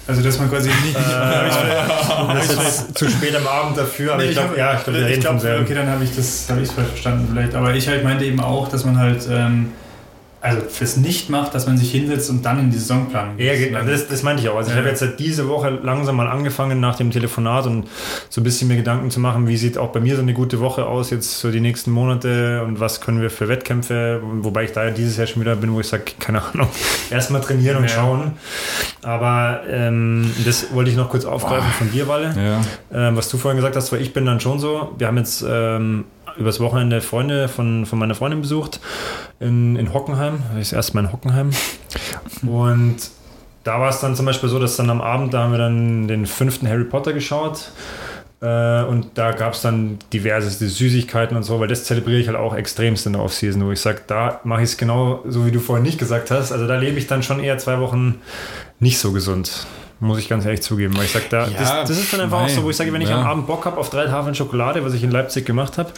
Also, 0.09 0.23
dass 0.23 0.39
man 0.39 0.49
quasi 0.49 0.71
nicht. 0.71 0.97
Äh, 0.97 1.01
das 2.35 2.49
ist 2.49 2.57
jetzt 2.57 2.99
zu 2.99 3.11
spät 3.11 3.37
am 3.37 3.47
Abend 3.47 3.77
dafür, 3.77 4.15
aber 4.15 4.23
nee, 4.23 4.31
ich 4.31 4.35
glaube, 4.35 4.57
ja, 4.57 4.75
ich 4.75 4.83
glaube, 4.83 4.99
wir 4.99 5.07
reden 5.07 5.21
glaub, 5.21 5.37
Okay, 5.61 5.75
dann 5.75 5.89
habe 5.89 6.03
ich 6.03 6.17
das 6.17 6.47
hab 6.49 6.57
falsch 6.57 6.89
verstanden 6.89 7.29
vielleicht. 7.31 7.55
Aber 7.55 7.75
ich 7.75 7.87
halt 7.89 8.03
meinte 8.03 8.25
eben 8.25 8.41
auch, 8.41 8.69
dass 8.69 8.85
man 8.85 8.99
halt. 8.99 9.29
Ähm, 9.31 9.73
also 10.41 10.63
fürs 10.69 10.97
nicht 10.97 11.31
macht, 11.31 11.55
dass 11.55 11.67
man 11.67 11.77
sich 11.77 11.91
hinsetzt 11.91 12.31
und 12.31 12.45
dann 12.45 12.61
in 12.61 12.71
die 12.71 12.79
Saisonplanung 12.79 13.37
geht. 13.37 13.47
Ja, 13.47 13.67
genau, 13.67 13.91
das, 13.91 14.07
das 14.07 14.23
meinte 14.23 14.43
ich 14.43 14.49
auch. 14.49 14.57
Also 14.57 14.71
ja. 14.71 14.77
ich 14.77 14.79
habe 14.79 14.89
jetzt 14.89 15.01
seit 15.01 15.19
diese 15.19 15.49
Woche 15.49 15.71
langsam 15.83 16.17
mal 16.17 16.29
angefangen 16.29 16.79
nach 16.79 16.95
dem 16.95 17.11
Telefonat 17.11 17.67
und 17.67 17.89
so 18.29 18.41
ein 18.41 18.45
bisschen 18.45 18.69
mir 18.69 18.77
Gedanken 18.77 19.11
zu 19.11 19.19
machen, 19.19 19.49
wie 19.49 19.57
sieht 19.57 19.79
auch 19.79 19.89
bei 19.89 19.99
mir 19.99 20.15
so 20.15 20.23
eine 20.23 20.35
gute 20.35 20.61
Woche 20.61 20.87
aus 20.87 21.11
jetzt 21.11 21.41
so 21.41 21.51
die 21.51 21.61
nächsten 21.61 21.91
Monate 21.91 22.63
und 22.65 22.79
was 22.79 23.01
können 23.01 23.21
wir 23.21 23.31
für 23.31 23.49
Wettkämpfe, 23.49 24.21
wobei 24.23 24.65
ich 24.65 24.73
da 24.73 24.85
ja 24.85 24.91
dieses 24.91 25.17
Jahr 25.17 25.27
schon 25.27 25.43
wieder 25.43 25.57
bin, 25.57 25.75
wo 25.75 25.81
ich 25.81 25.89
sage, 25.89 26.05
keine 26.21 26.41
Ahnung, 26.43 26.69
erstmal 27.11 27.41
trainieren 27.41 27.79
und 27.79 27.85
ja. 27.85 27.89
schauen. 27.89 28.33
Aber 29.03 29.63
ähm, 29.69 30.33
das 30.45 30.73
wollte 30.73 30.91
ich 30.91 30.97
noch 30.97 31.09
kurz 31.09 31.25
aufgreifen 31.25 31.69
oh. 31.69 31.79
von 31.79 31.91
dir, 31.91 32.07
Walle, 32.07 32.35
ja. 32.37 33.09
ähm, 33.09 33.17
was 33.17 33.29
du 33.29 33.39
vorhin 33.39 33.57
gesagt 33.57 33.75
hast, 33.75 33.91
weil 33.91 34.03
ich 34.03 34.13
bin 34.13 34.25
dann 34.25 34.39
schon 34.39 34.61
so, 34.61 34.95
wir 34.99 35.09
haben 35.09 35.17
jetzt 35.19 35.45
ähm, 35.49 36.05
übers 36.39 36.61
Wochenende 36.61 37.01
Freunde 37.01 37.49
von, 37.49 37.87
von 37.87 37.99
meiner 37.99 38.15
Freundin 38.15 38.41
besucht 38.41 38.81
in, 39.41 39.77
in 39.77 39.93
Hockenheim. 39.93 40.43
Das 40.53 40.69
ist 40.69 40.73
erstmal 40.73 41.05
in 41.05 41.13
Hockenheim. 41.13 41.51
Und 42.47 42.97
da 43.65 43.81
war 43.81 43.91
es 43.91 44.01
dann 44.01 44.17
zum 44.17 44.27
Beispiel 44.27 44.49
so, 44.49 44.59
dass 44.59 44.77
dann 44.77 44.91
am 44.91 45.01
Abend, 45.01 45.35
da 45.35 45.45
haben 45.45 45.53
wir 45.53 45.59
dann 45.59 46.09
den 46.09 46.27
fünften 46.27 46.69
Harry 46.69 46.85
Potter 46.85 47.13
geschaut. 47.13 47.71
Äh, 48.41 48.85
und 48.85 49.19
da 49.19 49.33
gab 49.33 49.55
es 49.55 49.63
dann 49.63 49.99
diverse 50.13 50.51
Süßigkeiten 50.51 51.37
und 51.37 51.43
so, 51.43 51.59
weil 51.59 51.69
das 51.69 51.85
zelebriere 51.85 52.21
ich 52.21 52.29
halt 52.29 52.37
auch 52.37 52.55
extremst 52.55 53.07
in 53.07 53.15
der 53.15 53.23
Offseason, 53.23 53.67
wo 53.67 53.73
ich 53.73 53.81
sage, 53.81 54.03
da 54.07 54.41
mache 54.45 54.63
ich 54.63 54.71
es 54.71 54.77
genau 54.77 55.25
so, 55.27 55.45
wie 55.45 55.51
du 55.51 55.59
vorhin 55.59 55.85
nicht 55.85 55.99
gesagt 55.99 56.31
hast. 56.31 56.53
Also 56.53 56.67
da 56.67 56.77
lebe 56.77 56.99
ich 56.99 57.09
dann 57.09 57.23
schon 57.23 57.41
eher 57.41 57.59
zwei 57.59 57.81
Wochen 57.81 58.21
nicht 58.79 58.99
so 58.99 59.13
gesund 59.13 59.67
muss 60.01 60.19
ich 60.19 60.29
ganz 60.29 60.45
ehrlich 60.45 60.63
zugeben. 60.63 60.97
Weil 60.97 61.05
ich 61.05 61.13
sage, 61.13 61.25
da, 61.31 61.47
ja, 61.47 61.59
das, 61.59 61.89
das, 61.89 61.99
ist 61.99 62.13
dann 62.13 62.21
einfach 62.21 62.41
nein, 62.41 62.51
auch 62.51 62.55
so, 62.55 62.63
wo 62.63 62.71
ich 62.71 62.77
sage, 62.77 62.93
wenn 62.93 63.01
ich 63.01 63.09
ja. 63.09 63.21
am 63.21 63.27
Abend 63.27 63.47
Bock 63.47 63.65
habe 63.67 63.79
auf 63.79 63.91
drei 63.91 64.07
Tafeln 64.07 64.35
Schokolade, 64.35 64.85
was 64.85 64.95
ich 64.95 65.03
in 65.03 65.11
Leipzig 65.11 65.45
gemacht 65.45 65.79
habe, 65.79 65.91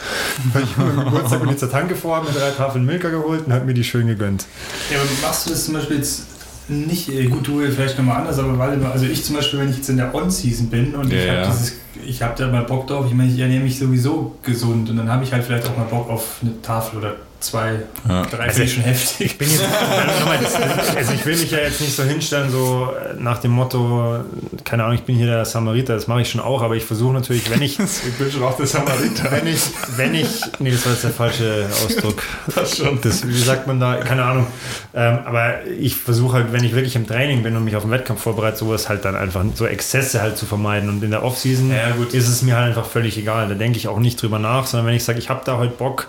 weil 0.53 0.63
ich 0.63 0.77
am 0.77 1.05
Geburtstag 1.05 1.41
bin 1.41 1.57
zur 1.57 1.69
Tanke 1.69 1.95
vor, 1.95 2.21
mir 2.23 2.31
drei 2.31 2.51
Tafeln 2.51 2.85
Milka 2.85 3.09
geholt 3.09 3.45
und 3.45 3.53
habe 3.53 3.65
mir 3.65 3.73
die 3.73 3.83
schön 3.83 4.07
gegönnt. 4.07 4.45
Ja, 4.91 4.97
aber 4.99 5.09
machst 5.21 5.45
du 5.45 5.51
das 5.51 5.65
zum 5.65 5.75
Beispiel 5.75 5.97
jetzt 5.97 6.25
nicht, 6.67 7.09
äh, 7.09 7.25
gut, 7.25 7.47
du 7.47 7.59
vielleicht 7.59 7.97
nochmal 7.97 8.17
anders, 8.17 8.39
aber 8.39 8.57
weil, 8.57 8.83
also 8.85 9.05
ich 9.05 9.23
zum 9.23 9.35
Beispiel, 9.35 9.59
wenn 9.59 9.69
ich 9.69 9.77
jetzt 9.77 9.89
in 9.89 9.97
der 9.97 10.13
On-Season 10.13 10.69
bin 10.69 10.95
und 10.95 11.11
ja, 11.11 11.17
ich 11.17 11.29
habe 11.29 11.47
dieses, 11.51 11.73
ich 12.05 12.21
habe 12.21 12.33
da 12.37 12.47
mal 12.47 12.63
Bock 12.63 12.87
drauf, 12.87 13.05
ich 13.07 13.13
meine, 13.13 13.31
ich 13.31 13.39
ernähre 13.39 13.63
mich 13.63 13.77
sowieso 13.77 14.35
gesund 14.43 14.89
und 14.89 14.97
dann 14.97 15.11
habe 15.11 15.23
ich 15.23 15.33
halt 15.33 15.43
vielleicht 15.43 15.67
auch 15.67 15.77
mal 15.77 15.85
Bock 15.85 16.09
auf 16.09 16.37
eine 16.41 16.61
Tafel 16.61 16.99
oder 16.99 17.15
zwei, 17.41 17.79
ja. 18.07 18.25
drei 18.25 18.45
also 18.45 18.65
schon 18.65 18.83
heftig. 18.83 19.25
Ich 19.25 19.37
bin 19.37 19.49
jetzt, 19.49 19.63
also 20.95 21.13
ich 21.13 21.25
will 21.25 21.37
mich 21.37 21.51
ja 21.51 21.59
jetzt 21.59 21.81
nicht 21.81 21.95
so 21.95 22.03
hinstellen, 22.03 22.51
so 22.51 22.93
nach 23.19 23.39
dem 23.39 23.51
Motto, 23.51 24.19
keine 24.63 24.83
Ahnung, 24.83 24.95
ich 24.95 25.03
bin 25.03 25.15
hier 25.15 25.25
der 25.25 25.45
Samariter, 25.45 25.95
das 25.95 26.07
mache 26.07 26.21
ich 26.21 26.29
schon 26.29 26.41
auch, 26.41 26.61
aber 26.61 26.75
ich 26.75 26.85
versuche 26.85 27.13
natürlich, 27.13 27.49
wenn 27.49 27.61
ich. 27.61 27.79
ich 27.79 28.13
bin 28.17 28.31
schon 28.31 28.43
auch 28.43 28.55
der 28.55 28.67
Samariter. 28.67 29.31
Wenn 29.31 29.47
ich, 29.47 29.61
wenn 29.95 30.15
ich, 30.15 30.41
nee, 30.59 30.71
das 30.71 30.85
war 30.85 30.93
jetzt 30.93 31.03
der 31.03 31.11
falsche 31.11 31.67
Ausdruck. 31.85 32.21
Das 32.55 32.77
schon. 32.77 32.99
Das, 33.01 33.27
wie 33.27 33.39
sagt 33.39 33.67
man 33.67 33.79
da, 33.79 33.97
keine 33.97 34.23
Ahnung. 34.23 34.47
Ähm, 34.93 35.19
aber 35.25 35.65
ich 35.65 35.95
versuche 35.95 36.37
halt, 36.37 36.53
wenn 36.53 36.63
ich 36.63 36.73
wirklich 36.73 36.95
im 36.95 37.07
Training 37.07 37.43
bin 37.43 37.55
und 37.55 37.63
mich 37.63 37.75
auf 37.75 37.83
den 37.83 37.91
Wettkampf 37.91 38.21
vorbereite, 38.21 38.57
sowas 38.57 38.89
halt 38.89 39.05
dann 39.05 39.15
einfach, 39.15 39.43
so 39.55 39.65
Exzesse 39.65 40.21
halt 40.21 40.37
zu 40.37 40.45
vermeiden. 40.45 40.89
Und 40.89 41.03
in 41.03 41.11
der 41.11 41.23
Offseason 41.23 41.71
ja, 41.71 41.95
ist 42.11 42.27
es 42.27 42.41
mir 42.41 42.57
halt 42.57 42.67
einfach 42.67 42.85
völlig 42.85 43.17
egal. 43.17 43.47
Da 43.47 43.55
denke 43.55 43.77
ich 43.77 43.87
auch 43.87 43.99
nicht 43.99 44.21
drüber 44.21 44.39
nach, 44.39 44.65
sondern 44.65 44.87
wenn 44.87 44.95
ich 44.95 45.03
sage, 45.03 45.19
ich 45.19 45.29
habe 45.29 45.41
da 45.45 45.57
heute 45.57 45.73
Bock, 45.73 46.07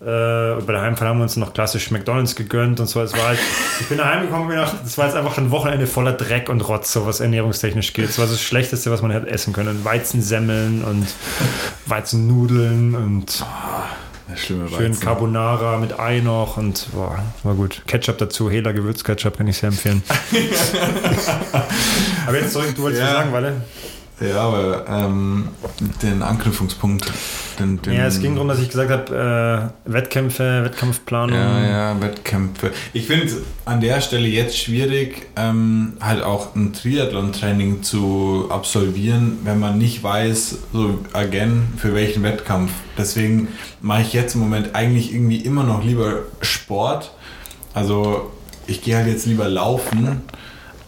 äh, 0.00 0.04
bei 0.68 0.74
der 0.74 0.82
Heimfahrt 0.82 1.08
haben 1.08 1.18
wir 1.18 1.22
uns 1.22 1.36
noch 1.36 1.54
klassisch 1.54 1.90
McDonalds 1.90 2.36
gegönnt 2.36 2.78
und 2.78 2.86
so. 2.86 3.00
Es 3.02 3.14
war 3.14 3.28
halt, 3.28 3.38
ich 3.80 3.88
bin 3.88 3.96
daheim 3.96 4.26
gekommen 4.26 4.44
und 4.44 4.50
gedacht, 4.50 4.76
das 4.84 4.98
war 4.98 5.06
jetzt 5.06 5.16
einfach 5.16 5.38
ein 5.38 5.50
Wochenende 5.50 5.86
voller 5.86 6.12
Dreck 6.12 6.50
und 6.50 6.60
Rotz, 6.60 6.92
so 6.92 7.06
was 7.06 7.20
ernährungstechnisch 7.20 7.94
geht. 7.94 8.10
Es 8.10 8.18
war 8.18 8.26
das 8.26 8.40
Schlechteste, 8.42 8.90
was 8.90 9.00
man 9.00 9.10
hätte 9.10 9.28
essen 9.28 9.54
können. 9.54 9.82
Weizensemmeln 9.84 10.84
und 10.84 11.06
Weizennudeln 11.86 12.94
und 12.94 13.42
oh, 13.42 14.36
schön 14.36 15.00
Carbonara 15.00 15.78
mit 15.78 15.98
Ei 15.98 16.20
noch 16.20 16.58
und 16.58 16.88
boah, 16.92 17.18
war 17.44 17.54
gut. 17.54 17.82
Ketchup 17.86 18.18
dazu, 18.18 18.50
Hela 18.50 18.72
Gewürzketchup 18.72 19.38
kann 19.38 19.46
ich 19.46 19.56
sehr 19.56 19.70
empfehlen. 19.70 20.02
Aber 22.26 22.38
jetzt 22.38 22.52
zurück, 22.52 22.74
du 22.76 22.82
wolltest 22.82 23.02
ja. 23.02 23.08
was 23.08 23.14
sagen, 23.14 23.32
Walle? 23.32 23.62
Ja, 24.20 24.40
aber 24.40 24.84
ähm, 24.88 25.48
den 26.02 26.22
Anknüpfungspunkt. 26.22 27.12
Den, 27.60 27.80
den 27.82 27.92
ja, 27.92 28.06
es 28.06 28.20
ging 28.20 28.34
darum, 28.34 28.48
dass 28.48 28.58
ich 28.58 28.68
gesagt 28.68 28.90
habe, 28.90 29.72
äh, 29.86 29.92
Wettkämpfe, 29.92 30.64
Wettkampfplanung. 30.64 31.36
Ja, 31.36 31.60
ja, 31.66 32.00
Wettkämpfe. 32.00 32.72
Ich 32.92 33.06
finde 33.06 33.26
es 33.26 33.36
an 33.64 33.80
der 33.80 34.00
Stelle 34.00 34.26
jetzt 34.26 34.58
schwierig, 34.58 35.26
ähm, 35.36 35.94
halt 36.00 36.22
auch 36.24 36.56
ein 36.56 36.72
Triathlon-Training 36.72 37.84
zu 37.84 38.46
absolvieren, 38.50 39.38
wenn 39.44 39.60
man 39.60 39.78
nicht 39.78 40.02
weiß, 40.02 40.58
so 40.72 40.98
again, 41.12 41.68
für 41.76 41.94
welchen 41.94 42.24
Wettkampf. 42.24 42.72
Deswegen 42.96 43.48
mache 43.80 44.02
ich 44.02 44.12
jetzt 44.12 44.34
im 44.34 44.40
Moment 44.40 44.74
eigentlich 44.74 45.14
irgendwie 45.14 45.38
immer 45.38 45.62
noch 45.62 45.84
lieber 45.84 46.22
Sport. 46.40 47.12
Also 47.72 48.32
ich 48.66 48.82
gehe 48.82 48.96
halt 48.96 49.06
jetzt 49.06 49.26
lieber 49.26 49.48
laufen 49.48 50.22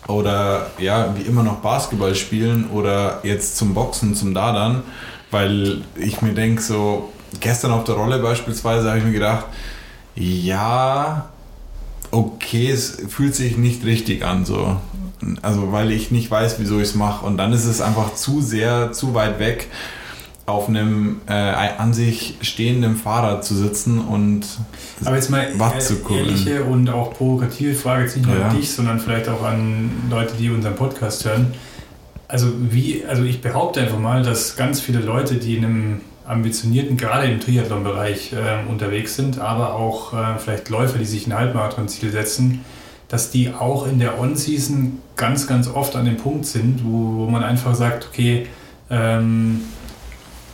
oder 0.06 0.70
ja, 0.78 1.14
wie 1.16 1.22
immer 1.22 1.42
noch 1.42 1.56
Basketball 1.56 2.14
spielen 2.14 2.70
oder 2.70 3.20
jetzt 3.22 3.56
zum 3.56 3.74
Boxen, 3.74 4.14
zum 4.14 4.34
Dadern, 4.34 4.82
weil 5.30 5.82
ich 5.96 6.22
mir 6.22 6.32
denke, 6.32 6.62
so 6.62 7.12
gestern 7.40 7.72
auf 7.72 7.84
der 7.84 7.94
Rolle 7.94 8.18
beispielsweise 8.18 8.88
habe 8.88 8.98
ich 8.98 9.04
mir 9.04 9.12
gedacht, 9.12 9.46
ja, 10.16 11.28
okay, 12.10 12.70
es 12.70 12.98
fühlt 13.08 13.34
sich 13.34 13.56
nicht 13.56 13.84
richtig 13.84 14.24
an, 14.24 14.44
so. 14.44 14.76
Also, 15.42 15.70
weil 15.70 15.92
ich 15.92 16.10
nicht 16.10 16.30
weiß, 16.30 16.56
wieso 16.58 16.78
ich 16.78 16.88
es 16.88 16.94
mache. 16.94 17.26
Und 17.26 17.36
dann 17.36 17.52
ist 17.52 17.66
es 17.66 17.80
einfach 17.80 18.14
zu 18.14 18.40
sehr, 18.40 18.92
zu 18.92 19.14
weit 19.14 19.38
weg, 19.38 19.68
auf 20.50 20.68
einem 20.68 21.20
äh, 21.28 21.32
an 21.32 21.92
sich 21.94 22.34
stehenden 22.42 22.96
Fahrrad 22.96 23.44
zu 23.44 23.54
sitzen 23.54 23.98
und 24.00 24.42
Aber 25.04 25.16
jetzt 25.16 25.30
mal 25.30 25.48
Watt 25.58 25.82
zu 25.82 25.96
gucken. 26.00 26.18
ehrliche 26.26 26.64
und 26.64 26.88
auch 26.90 27.14
provokative 27.14 27.74
Frage, 27.74 28.04
jetzt 28.04 28.16
nicht 28.16 28.26
nur 28.26 28.36
Ja. 28.38 28.48
an 28.48 28.56
dich, 28.56 28.70
sondern 28.72 28.98
vielleicht 29.00 29.28
auch 29.28 29.42
an 29.42 29.90
Leute, 30.10 30.34
die 30.38 30.50
unseren 30.50 30.74
Podcast 30.76 31.24
hören. 31.24 31.52
Also 32.28 32.46
wie, 32.60 33.04
also 33.08 33.24
ich 33.24 33.40
behaupte 33.40 33.80
einfach 33.80 33.98
mal, 33.98 34.22
dass 34.22 34.54
ganz 34.56 34.80
viele 34.80 35.00
Leute, 35.00 35.34
die 35.36 35.56
in 35.56 35.64
einem 35.64 36.00
ambitionierten, 36.26 36.96
gerade 36.96 37.26
im 37.26 37.40
Triathlon-Bereich 37.40 38.32
äh, 38.34 38.70
unterwegs 38.70 39.16
sind, 39.16 39.40
aber 39.40 39.74
auch 39.74 40.12
äh, 40.14 40.38
vielleicht 40.38 40.68
Läufer, 40.68 40.98
die 40.98 41.04
sich 41.04 41.26
ein 41.26 41.34
Halbmarathon-Ziel 41.34 42.10
setzen, 42.12 42.60
dass 43.08 43.32
die 43.32 43.52
auch 43.52 43.88
in 43.88 43.98
der 43.98 44.20
On-Season 44.20 45.00
ganz, 45.16 45.48
ganz 45.48 45.66
oft 45.66 45.96
an 45.96 46.04
dem 46.04 46.18
Punkt 46.18 46.46
sind, 46.46 46.84
wo, 46.84 47.24
wo 47.24 47.26
man 47.26 47.42
einfach 47.42 47.74
sagt, 47.74 48.06
okay, 48.08 48.46
ähm, 48.90 49.62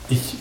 ich, 0.08 0.36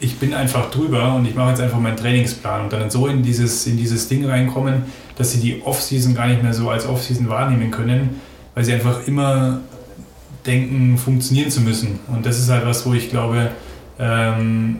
ich 0.00 0.18
bin 0.18 0.34
einfach 0.34 0.70
drüber 0.70 1.14
und 1.14 1.26
ich 1.26 1.34
mache 1.34 1.50
jetzt 1.50 1.60
einfach 1.60 1.78
meinen 1.78 1.96
Trainingsplan 1.96 2.62
und 2.64 2.72
dann 2.72 2.90
so 2.90 3.06
in 3.06 3.22
dieses, 3.22 3.66
in 3.66 3.76
dieses 3.76 4.08
Ding 4.08 4.24
reinkommen, 4.26 4.84
dass 5.16 5.32
sie 5.32 5.40
die 5.40 5.62
Off-Season 5.62 6.14
gar 6.14 6.26
nicht 6.26 6.42
mehr 6.42 6.54
so 6.54 6.70
als 6.70 6.86
Off-Season 6.86 7.28
wahrnehmen 7.28 7.70
können, 7.70 8.20
weil 8.54 8.64
sie 8.64 8.72
einfach 8.72 9.06
immer 9.06 9.60
denken, 10.46 10.96
funktionieren 10.96 11.50
zu 11.50 11.60
müssen. 11.60 12.00
Und 12.08 12.24
das 12.24 12.38
ist 12.38 12.48
halt 12.48 12.64
was, 12.64 12.86
wo 12.86 12.94
ich 12.94 13.10
glaube, 13.10 13.50
ähm, 13.98 14.78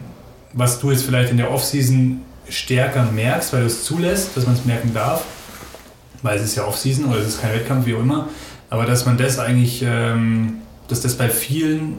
was 0.53 0.81
du 0.81 0.91
jetzt 0.91 1.05
vielleicht 1.05 1.31
in 1.31 1.37
der 1.37 1.51
Off-Season 1.51 2.23
stärker 2.49 3.05
merkst, 3.13 3.53
weil 3.53 3.61
du 3.61 3.67
es 3.67 3.85
zulässt, 3.85 4.37
dass 4.37 4.47
man 4.47 4.55
es 4.55 4.65
merken 4.65 4.93
darf, 4.95 5.25
weil 6.23 6.39
es 6.39 6.45
ist 6.45 6.57
ja 6.57 6.65
Off-Season 6.65 7.05
oder 7.07 7.21
es 7.21 7.29
ist 7.29 7.43
kein 7.43 7.53
Wettkampf, 7.53 7.87
wie 7.87 7.95
auch 7.95 8.01
immer, 8.01 8.29
aber 8.69 8.87
dass 8.87 9.07
man 9.07 9.17
das 9.17 9.39
eigentlich, 9.39 9.85
ähm, 9.87 10.55
dass 10.89 11.01
das 11.01 11.15
bei 11.15 11.29
vielen 11.29 11.99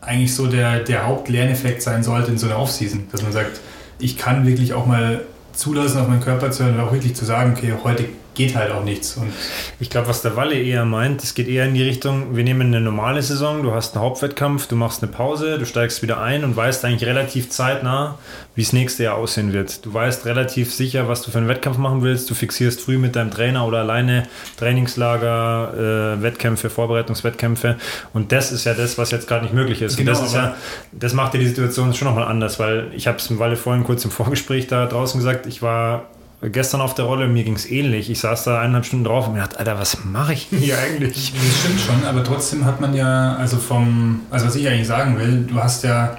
eigentlich 0.00 0.34
so 0.34 0.46
der, 0.46 0.80
der 0.80 1.06
Hauptlerneffekt 1.06 1.82
sein 1.82 2.02
sollte 2.02 2.30
in 2.30 2.38
so 2.38 2.46
einer 2.46 2.58
Off-Season, 2.58 3.08
dass 3.12 3.22
man 3.22 3.32
sagt, 3.32 3.60
ich 3.98 4.16
kann 4.16 4.46
wirklich 4.46 4.72
auch 4.72 4.86
mal 4.86 5.22
zulassen, 5.52 6.00
auf 6.00 6.08
meinen 6.08 6.22
Körper 6.22 6.50
zu 6.50 6.64
hören 6.64 6.74
und 6.76 6.80
auch 6.80 6.92
wirklich 6.92 7.14
zu 7.14 7.24
sagen, 7.24 7.54
okay, 7.56 7.74
heute 7.84 8.04
geht 8.34 8.54
halt 8.54 8.72
auch 8.72 8.84
nichts. 8.84 9.16
Und 9.16 9.32
Ich 9.80 9.90
glaube, 9.90 10.08
was 10.08 10.22
der 10.22 10.36
Walle 10.36 10.54
eher 10.54 10.84
meint, 10.84 11.22
es 11.22 11.34
geht 11.34 11.48
eher 11.48 11.66
in 11.66 11.74
die 11.74 11.82
Richtung, 11.82 12.36
wir 12.36 12.44
nehmen 12.44 12.68
eine 12.68 12.80
normale 12.80 13.22
Saison, 13.22 13.62
du 13.62 13.72
hast 13.72 13.94
einen 13.94 14.04
Hauptwettkampf, 14.04 14.66
du 14.66 14.76
machst 14.76 15.02
eine 15.02 15.10
Pause, 15.10 15.58
du 15.58 15.66
steigst 15.66 16.02
wieder 16.02 16.20
ein 16.20 16.44
und 16.44 16.56
weißt 16.56 16.84
eigentlich 16.84 17.08
relativ 17.08 17.50
zeitnah, 17.50 18.18
wie 18.54 18.62
es 18.62 18.72
nächste 18.72 19.04
Jahr 19.04 19.16
aussehen 19.16 19.52
wird. 19.52 19.84
Du 19.84 19.92
weißt 19.92 20.26
relativ 20.26 20.72
sicher, 20.72 21.08
was 21.08 21.22
du 21.22 21.30
für 21.30 21.38
einen 21.38 21.48
Wettkampf 21.48 21.78
machen 21.78 22.02
willst. 22.02 22.30
Du 22.30 22.34
fixierst 22.34 22.80
früh 22.80 22.98
mit 22.98 23.16
deinem 23.16 23.30
Trainer 23.30 23.66
oder 23.66 23.78
alleine 23.78 24.24
Trainingslager, 24.58 26.16
äh, 26.18 26.22
Wettkämpfe, 26.22 26.70
Vorbereitungswettkämpfe. 26.70 27.76
Und 28.12 28.32
das 28.32 28.52
ist 28.52 28.64
ja 28.64 28.74
das, 28.74 28.98
was 28.98 29.10
jetzt 29.10 29.28
gerade 29.28 29.44
nicht 29.44 29.54
möglich 29.54 29.82
ist. 29.82 29.96
Genau, 29.96 30.12
und 30.12 30.18
das 30.18 30.26
ist 30.28 30.34
ja, 30.34 30.56
das 30.92 31.14
macht 31.14 31.34
ja 31.34 31.40
die 31.40 31.48
Situation 31.48 31.94
schon 31.94 32.08
nochmal 32.08 32.28
anders, 32.28 32.58
weil 32.58 32.88
ich 32.94 33.06
habe 33.06 33.18
es 33.18 33.28
im 33.30 33.38
Walle 33.38 33.56
vorhin 33.56 33.84
kurz 33.84 34.04
im 34.04 34.10
Vorgespräch 34.10 34.66
da 34.66 34.86
draußen 34.86 35.18
gesagt, 35.18 35.46
ich 35.46 35.62
war 35.62 36.04
gestern 36.42 36.80
auf 36.80 36.94
der 36.94 37.04
Rolle, 37.04 37.28
mir 37.28 37.44
ging 37.44 37.54
es 37.54 37.70
ähnlich. 37.70 38.10
Ich 38.10 38.20
saß 38.20 38.44
da 38.44 38.60
eineinhalb 38.60 38.86
Stunden 38.86 39.04
drauf 39.04 39.28
und 39.28 39.34
mir 39.34 39.40
dachte, 39.40 39.58
Alter, 39.58 39.78
was 39.78 40.04
mache 40.04 40.32
ich 40.32 40.48
denn 40.48 40.58
hier 40.58 40.78
eigentlich? 40.78 41.32
Das 41.32 41.58
stimmt 41.60 41.80
schon, 41.80 42.04
aber 42.04 42.24
trotzdem 42.24 42.64
hat 42.64 42.80
man 42.80 42.94
ja, 42.94 43.36
also 43.36 43.58
vom, 43.58 44.22
also 44.30 44.46
was 44.46 44.56
ich 44.56 44.66
eigentlich 44.66 44.86
sagen 44.86 45.18
will, 45.18 45.44
du 45.46 45.56
hast 45.56 45.84
ja, 45.84 46.16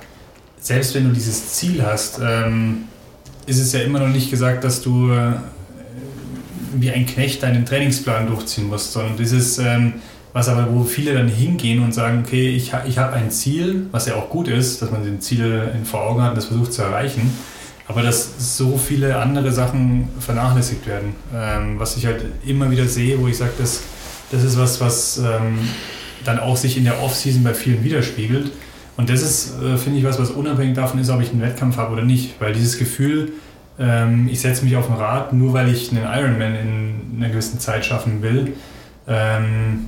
selbst 0.60 0.94
wenn 0.94 1.06
du 1.06 1.14
dieses 1.14 1.54
Ziel 1.54 1.84
hast, 1.84 2.20
ähm, 2.24 2.84
ist 3.48 3.60
es 3.60 3.74
ja 3.74 3.80
immer 3.82 4.00
noch 4.00 4.10
nicht 4.10 4.30
gesagt, 4.30 4.64
dass 4.64 4.82
du 4.82 5.12
äh, 5.12 5.34
wie 6.76 6.92
ein 6.92 7.08
Knecht 7.08 7.42
deinen 7.42 7.66
Trainingsplan 7.66 8.28
durchziehen 8.28 8.68
musst, 8.68 8.94
sondern 8.94 9.18
dieses, 9.18 9.58
ähm, 9.58 9.94
was 10.34 10.48
aber, 10.48 10.74
wo 10.74 10.84
viele 10.84 11.14
dann 11.14 11.28
hingehen 11.28 11.84
und 11.84 11.94
sagen, 11.94 12.24
okay, 12.26 12.56
ich, 12.56 12.74
ich 12.88 12.98
habe 13.00 13.14
ein 13.14 13.32
Ziel, 13.32 13.88
was 13.92 14.06
ja 14.06 14.16
auch 14.16 14.30
gut 14.30 14.48
ist, 14.48 14.82
dass 14.82 14.92
man 14.92 15.04
den 15.04 15.20
Ziel 15.20 15.72
in 15.76 15.84
vor 15.84 16.04
Augen 16.04 16.22
hat 16.22 16.30
und 16.30 16.38
das 16.38 16.46
versucht 16.46 16.74
zu 16.74 16.84
erreichen, 16.84 17.34
aber 17.88 18.02
dass 18.04 18.58
so 18.58 18.78
viele 18.78 19.18
andere 19.18 19.52
Sachen 19.52 20.10
vernachlässigt 20.20 20.86
werden. 20.88 21.16
Ähm, 21.34 21.80
was 21.80 21.98
ich 21.98 22.06
halt 22.06 22.24
immer 22.46 22.70
wieder 22.72 22.88
sehe, 22.88 23.20
wo 23.20 23.28
ich 23.28 23.38
sage, 23.38 23.52
das, 23.58 23.82
das 24.32 24.44
ist 24.44 24.58
was, 24.58 24.80
was 24.82 25.18
ähm, 25.18 25.60
dann 26.24 26.40
auch 26.40 26.58
sich 26.58 26.78
in 26.78 26.86
der 26.86 27.02
Off-Season 27.02 27.44
bei 27.44 27.54
vielen 27.54 27.84
widerspiegelt. 27.84 28.52
Und 28.98 29.10
das 29.10 29.22
ist, 29.22 29.54
äh, 29.62 29.78
finde 29.78 30.00
ich, 30.00 30.06
was, 30.06 30.20
was 30.20 30.32
unabhängig 30.32 30.76
davon 30.76 31.00
ist, 31.00 31.10
ob 31.10 31.22
ich 31.22 31.32
einen 31.32 31.42
Wettkampf 31.42 31.78
habe 31.78 31.94
oder 31.94 32.04
nicht. 32.04 32.40
Weil 32.40 32.54
dieses 32.54 32.78
Gefühl, 32.78 33.34
ähm, 33.80 34.30
ich 34.32 34.42
setze 34.42 34.64
mich 34.64 34.76
auf 34.76 34.90
ein 34.90 34.96
Rad, 34.96 35.34
nur 35.34 35.54
weil 35.54 35.70
ich 35.74 35.92
einen 35.92 36.04
Ironman 36.04 36.56
in 36.56 37.18
einer 37.18 37.30
gewissen 37.30 37.60
Zeit 37.60 37.86
schaffen 37.86 38.22
will, 38.22 38.54
ähm, 39.08 39.88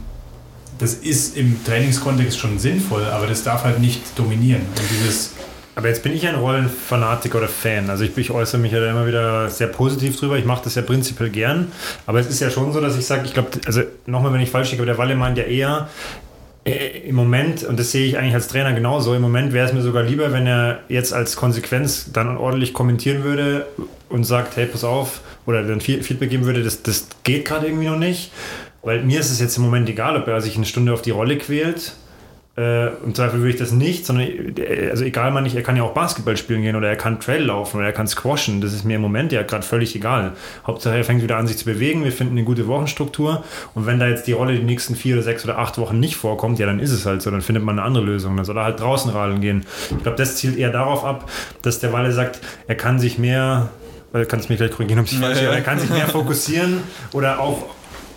das 0.80 0.96
ist 0.96 1.38
im 1.38 1.64
Trainingskontext 1.64 2.38
schon 2.38 2.58
sinnvoll, 2.60 3.06
aber 3.06 3.28
das 3.28 3.44
darf 3.44 3.64
halt 3.64 3.80
nicht 3.80 4.02
dominieren. 4.18 4.62
Und 4.62 4.90
dieses, 4.90 5.34
Aber 5.76 5.88
jetzt 5.88 6.04
bin 6.04 6.14
ich 6.14 6.28
ein 6.28 6.36
Rollenfanatiker 6.36 7.40
oder 7.40 7.48
Fan. 7.48 7.90
Also 7.90 8.04
ich, 8.04 8.16
ich 8.18 8.30
äußere 8.30 8.62
mich 8.62 8.72
ja 8.72 8.80
da 8.80 8.92
immer 8.92 9.08
wieder 9.08 9.50
sehr 9.50 9.68
positiv 9.68 10.20
drüber. 10.20 10.38
Ich 10.38 10.46
mache 10.46 10.64
das 10.64 10.76
ja 10.76 10.84
prinzipiell 10.84 11.30
gern. 11.30 11.72
Aber 12.06 12.20
es 12.20 12.28
ist 12.28 12.40
ja 12.40 12.50
schon 12.52 12.72
so, 12.74 12.80
dass 12.80 12.98
ich 12.98 13.06
sage, 13.06 13.24
ich 13.26 13.34
glaube, 13.34 13.50
also 13.66 13.82
nochmal, 14.06 14.34
wenn 14.34 14.42
ich 14.42 14.52
falsch 14.52 14.72
liege, 14.72 14.84
aber 14.84 14.92
der 14.92 14.98
Walle 15.00 15.16
meint 15.16 15.38
ja 15.38 15.46
eher, 15.46 15.90
äh, 16.66 17.00
im 17.08 17.16
Moment, 17.16 17.64
und 17.64 17.80
das 17.80 17.92
sehe 17.92 18.06
ich 18.06 18.18
eigentlich 18.18 18.36
als 18.36 18.48
Trainer 18.48 18.74
genauso, 18.74 19.14
im 19.16 19.22
Moment 19.22 19.52
wäre 19.52 19.68
es 19.68 19.74
mir 19.74 19.82
sogar 19.82 20.04
lieber, 20.04 20.32
wenn 20.32 20.46
er 20.46 20.80
jetzt 20.90 21.12
als 21.12 21.36
Konsequenz 21.36 22.12
dann 22.14 22.38
ordentlich 22.38 22.74
kommentieren 22.74 23.24
würde 23.24 23.66
und 24.10 24.26
sagt, 24.26 24.56
hey, 24.56 24.68
pass 24.68 24.84
auf, 24.84 25.22
oder 25.46 25.64
dann 25.64 25.82
Fe- 25.82 26.04
Feedback 26.04 26.30
geben 26.30 26.46
würde, 26.46 26.64
das, 26.64 26.84
das 26.84 27.08
geht 27.24 27.46
gerade 27.46 27.66
irgendwie 27.68 27.88
noch 27.88 27.98
nicht. 27.98 28.32
Weil 28.84 29.02
mir 29.04 29.20
ist 29.20 29.32
es 29.32 29.40
jetzt 29.40 29.58
im 29.58 29.64
Moment 29.64 29.90
egal, 29.90 30.18
ob 30.18 30.28
er 30.28 30.40
sich 30.42 30.56
eine 30.56 30.66
Stunde 30.66 30.94
auf 30.94 31.02
die 31.02 31.12
Rolle 31.12 31.38
quält. 31.38 31.94
Äh, 32.56 32.90
Im 33.04 33.16
Zweifel 33.16 33.40
würde 33.40 33.50
ich 33.50 33.56
das 33.56 33.72
nicht, 33.72 34.06
sondern 34.06 34.28
äh, 34.58 34.90
also 34.92 35.04
egal 35.04 35.32
man 35.32 35.44
nicht, 35.44 35.56
er 35.56 35.64
kann 35.64 35.76
ja 35.76 35.82
auch 35.82 35.94
Basketball 35.96 36.38
spielen 36.38 36.62
gehen 36.62 36.76
oder 36.76 36.88
er 36.88 36.96
kann 36.96 37.20
Trail 37.20 37.42
laufen 37.46 37.78
oder 37.78 37.88
er 37.88 37.94
kann 37.94 38.06
squashen. 38.06 38.62
Das 38.62 38.74
ist 38.74 38.84
mir 38.84 38.98
im 38.98 39.02
Moment 39.02 39.32
ja 39.32 39.42
gerade 39.42 39.64
völlig 39.64 39.96
egal. 39.96 40.34
Hauptsache 40.68 40.96
er 40.96 41.04
fängt 41.04 41.24
wieder 41.24 41.38
an, 41.38 41.48
sich 41.48 41.58
zu 41.58 41.66
bewegen. 41.66 42.04
Wir 42.04 42.12
finden 42.12 42.38
eine 42.38 42.46
gute 42.46 42.68
Wochenstruktur. 42.68 43.44
Und 43.74 43.88
wenn 43.88 44.00
da 44.00 44.08
jetzt 44.08 44.28
die 44.28 44.34
Rolle 44.34 44.56
die 44.56 44.64
nächsten 44.64 44.96
vier 44.96 45.16
oder 45.16 45.24
sechs 45.24 45.44
oder 45.44 45.58
acht 45.58 45.80
Wochen 45.80 46.00
nicht 46.00 46.16
vorkommt, 46.16 46.60
ja, 46.60 46.68
dann 46.68 46.80
ist 46.80 46.92
es 46.92 47.08
halt 47.08 47.24
so. 47.24 47.32
Dann 47.32 47.42
findet 47.42 47.64
man 47.64 47.80
eine 47.80 47.88
andere 47.88 48.06
Lösung. 48.06 48.36
Dann 48.36 48.46
soll 48.46 48.58
er 48.58 48.66
halt 48.66 48.80
draußen 48.80 49.10
radeln 49.10 49.42
gehen. 49.42 49.66
Ich 49.90 50.04
glaube, 50.04 50.18
das 50.18 50.36
zielt 50.36 50.56
eher 50.56 50.72
darauf 50.72 51.04
ab, 51.06 51.32
dass 51.64 51.80
der 51.80 51.92
Walle 51.92 52.12
sagt, 52.12 52.40
er 52.68 52.76
kann 52.76 53.00
sich 53.00 53.18
mehr, 53.18 53.70
äh, 54.14 54.26
kannst 54.26 54.52
mich 54.52 54.60
gleich 54.60 54.70
korrigieren, 54.70 55.00
ob 55.00 55.08
ich 55.08 55.18
falsch 55.18 55.42
er 55.42 55.62
kann 55.62 55.80
sich 55.80 55.90
mehr 55.90 56.08
fokussieren 56.08 56.82
oder 57.14 57.40
auch 57.40 57.66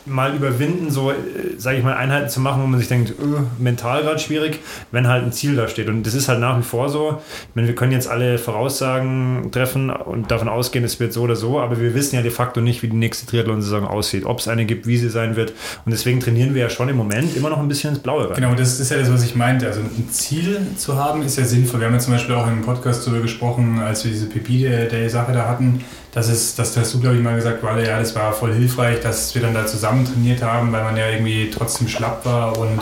mal 0.06 0.34
überwinden, 0.34 0.90
so, 0.90 1.12
sage 1.58 1.78
ich 1.78 1.84
mal, 1.84 1.94
Einheiten 1.94 2.28
zu 2.28 2.40
machen, 2.40 2.62
wo 2.62 2.66
man 2.66 2.78
sich 2.78 2.88
denkt, 2.88 3.10
öh, 3.10 3.40
mental 3.58 4.02
gerade 4.02 4.18
schwierig, 4.18 4.60
wenn 4.92 5.08
halt 5.08 5.24
ein 5.24 5.32
Ziel 5.32 5.56
da 5.56 5.68
steht. 5.68 5.88
Und 5.88 6.04
das 6.04 6.14
ist 6.14 6.28
halt 6.28 6.40
nach 6.40 6.58
wie 6.58 6.62
vor 6.62 6.88
so. 6.88 7.18
Ich 7.48 7.54
meine, 7.54 7.68
wir 7.68 7.74
können 7.74 7.92
jetzt 7.92 8.08
alle 8.08 8.38
Voraussagen 8.38 9.50
treffen 9.52 9.90
und 9.90 10.30
davon 10.30 10.48
ausgehen, 10.48 10.84
es 10.84 11.00
wird 11.00 11.12
so 11.12 11.22
oder 11.22 11.36
so, 11.36 11.60
aber 11.60 11.80
wir 11.80 11.94
wissen 11.94 12.16
ja 12.16 12.22
de 12.22 12.30
facto 12.30 12.60
nicht, 12.60 12.82
wie 12.82 12.88
die 12.88 12.96
nächste 12.96 13.26
Triathlon-Saison 13.26 13.86
aussieht, 13.86 14.24
ob 14.24 14.38
es 14.38 14.48
eine 14.48 14.64
gibt, 14.64 14.86
wie 14.86 14.96
sie 14.96 15.10
sein 15.10 15.36
wird. 15.36 15.52
Und 15.84 15.92
deswegen 15.92 16.20
trainieren 16.20 16.54
wir 16.54 16.62
ja 16.62 16.70
schon 16.70 16.88
im 16.88 16.96
Moment 16.96 17.36
immer 17.36 17.50
noch 17.50 17.58
ein 17.58 17.68
bisschen 17.68 17.90
ins 17.90 18.00
Blaue 18.00 18.28
rein. 18.28 18.36
Genau, 18.36 18.54
das 18.54 18.78
ist 18.78 18.90
ja 18.90 18.98
das, 18.98 19.12
was 19.12 19.24
ich 19.24 19.34
meinte. 19.34 19.66
Also 19.66 19.80
ein 19.80 20.08
Ziel 20.10 20.60
zu 20.76 20.96
haben, 20.96 21.22
ist 21.22 21.38
ja 21.38 21.44
sinnvoll. 21.44 21.80
Wir 21.80 21.86
haben 21.86 21.94
ja 21.94 22.00
zum 22.00 22.12
Beispiel 22.12 22.34
auch 22.34 22.46
im 22.46 22.62
Podcast 22.62 23.06
darüber 23.06 23.22
gesprochen, 23.22 23.80
als 23.80 24.04
wir 24.04 24.12
diese 24.12 24.26
Pipi-Day-Sache 24.26 25.32
da 25.32 25.48
hatten, 25.48 25.84
dass 26.16 26.30
es, 26.30 26.54
das 26.54 26.74
hast 26.78 26.94
du, 26.94 27.00
glaube 27.00 27.16
ich, 27.16 27.22
mal 27.22 27.36
gesagt, 27.36 27.62
weil 27.62 27.86
ja, 27.86 27.98
das 27.98 28.14
war 28.14 28.32
voll 28.32 28.54
hilfreich, 28.54 29.00
dass 29.00 29.34
wir 29.34 29.42
dann 29.42 29.52
da 29.52 29.66
zusammen 29.66 30.06
trainiert 30.06 30.40
haben, 30.40 30.72
weil 30.72 30.82
man 30.82 30.96
ja 30.96 31.10
irgendwie 31.10 31.50
trotzdem 31.50 31.88
schlapp 31.88 32.24
war 32.24 32.56
und, 32.56 32.80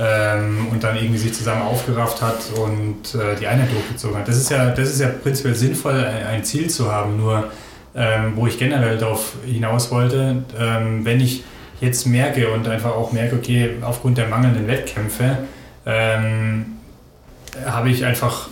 ähm, 0.00 0.68
und 0.70 0.82
dann 0.82 0.96
irgendwie 0.96 1.18
sich 1.18 1.34
zusammen 1.34 1.60
aufgerafft 1.60 2.22
hat 2.22 2.38
und 2.56 3.14
äh, 3.14 3.36
die 3.38 3.46
Einheit 3.46 3.70
durchgezogen 3.70 4.16
hat. 4.16 4.26
Das 4.26 4.38
ist 4.38 4.50
ja, 4.50 4.70
das 4.70 4.88
ist 4.88 5.02
ja 5.02 5.08
prinzipiell 5.08 5.54
sinnvoll, 5.54 6.02
ein, 6.02 6.26
ein 6.26 6.44
Ziel 6.44 6.70
zu 6.70 6.90
haben. 6.90 7.18
Nur 7.18 7.50
ähm, 7.94 8.32
wo 8.36 8.46
ich 8.46 8.58
generell 8.58 8.96
darauf 8.96 9.34
hinaus 9.44 9.90
wollte, 9.90 10.42
ähm, 10.58 11.04
wenn 11.04 11.20
ich 11.20 11.44
jetzt 11.82 12.06
merke 12.06 12.48
und 12.52 12.66
einfach 12.68 12.92
auch 12.92 13.12
merke, 13.12 13.36
okay, 13.36 13.72
aufgrund 13.82 14.16
der 14.16 14.28
mangelnden 14.28 14.66
Wettkämpfe 14.66 15.36
ähm, 15.84 16.78
habe 17.66 17.90
ich 17.90 18.06
einfach 18.06 18.48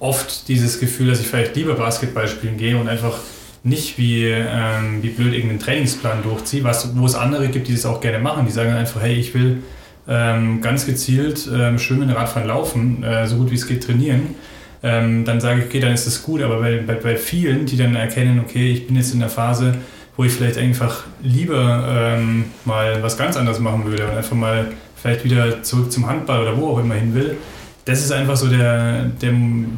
oft 0.00 0.48
dieses 0.48 0.80
Gefühl, 0.80 1.10
dass 1.10 1.20
ich 1.20 1.28
vielleicht 1.28 1.54
lieber 1.54 1.74
Basketball 1.74 2.26
spielen 2.26 2.56
gehe 2.56 2.76
und 2.76 2.88
einfach 2.88 3.20
nicht 3.64 3.98
wie, 3.98 4.24
ähm, 4.24 5.02
wie 5.02 5.10
blöd 5.10 5.34
irgendeinen 5.34 5.60
Trainingsplan 5.60 6.22
durchziehe, 6.22 6.64
was, 6.64 6.96
wo 6.96 7.06
es 7.06 7.14
andere 7.14 7.48
gibt, 7.48 7.68
die 7.68 7.72
das 7.72 7.86
auch 7.86 8.00
gerne 8.00 8.18
machen. 8.18 8.44
Die 8.46 8.52
sagen 8.52 8.72
einfach, 8.72 9.02
hey, 9.02 9.14
ich 9.14 9.34
will 9.34 9.62
ähm, 10.08 10.60
ganz 10.60 10.84
gezielt 10.86 11.48
ähm, 11.52 11.78
schwimmen, 11.78 12.10
Radfahren, 12.10 12.48
laufen, 12.48 13.04
äh, 13.04 13.26
so 13.26 13.36
gut 13.36 13.50
wie 13.50 13.54
es 13.54 13.66
geht 13.66 13.84
trainieren. 13.84 14.34
Ähm, 14.82 15.24
dann 15.24 15.40
sage 15.40 15.60
ich, 15.60 15.66
okay, 15.66 15.78
dann 15.78 15.92
ist 15.92 16.06
das 16.06 16.22
gut. 16.22 16.42
Aber 16.42 16.58
bei, 16.58 16.78
bei, 16.78 16.94
bei 16.94 17.16
vielen, 17.16 17.66
die 17.66 17.76
dann 17.76 17.94
erkennen, 17.94 18.40
okay, 18.40 18.72
ich 18.72 18.86
bin 18.88 18.96
jetzt 18.96 19.14
in 19.14 19.20
der 19.20 19.28
Phase, 19.28 19.76
wo 20.16 20.24
ich 20.24 20.32
vielleicht 20.32 20.58
einfach 20.58 21.04
lieber 21.22 22.16
ähm, 22.16 22.46
mal 22.64 23.00
was 23.02 23.16
ganz 23.16 23.36
anderes 23.36 23.60
machen 23.60 23.84
würde 23.84 24.08
und 24.08 24.16
einfach 24.16 24.36
mal 24.36 24.72
vielleicht 25.00 25.24
wieder 25.24 25.62
zurück 25.62 25.92
zum 25.92 26.08
Handball 26.08 26.42
oder 26.42 26.56
wo 26.56 26.68
auch 26.68 26.78
immer 26.78 26.94
hin 26.94 27.14
will, 27.14 27.36
das 27.84 28.00
ist 28.00 28.12
einfach 28.12 28.36
so 28.36 28.48
der, 28.48 29.04
der, 29.20 29.32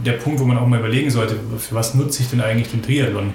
der 0.04 0.12
Punkt, 0.12 0.40
wo 0.40 0.44
man 0.44 0.58
auch 0.58 0.66
mal 0.66 0.78
überlegen 0.78 1.10
sollte, 1.10 1.36
für 1.58 1.74
was 1.74 1.94
nutze 1.94 2.22
ich 2.22 2.30
denn 2.30 2.40
eigentlich 2.40 2.70
den 2.70 2.82
Triathlon? 2.82 3.32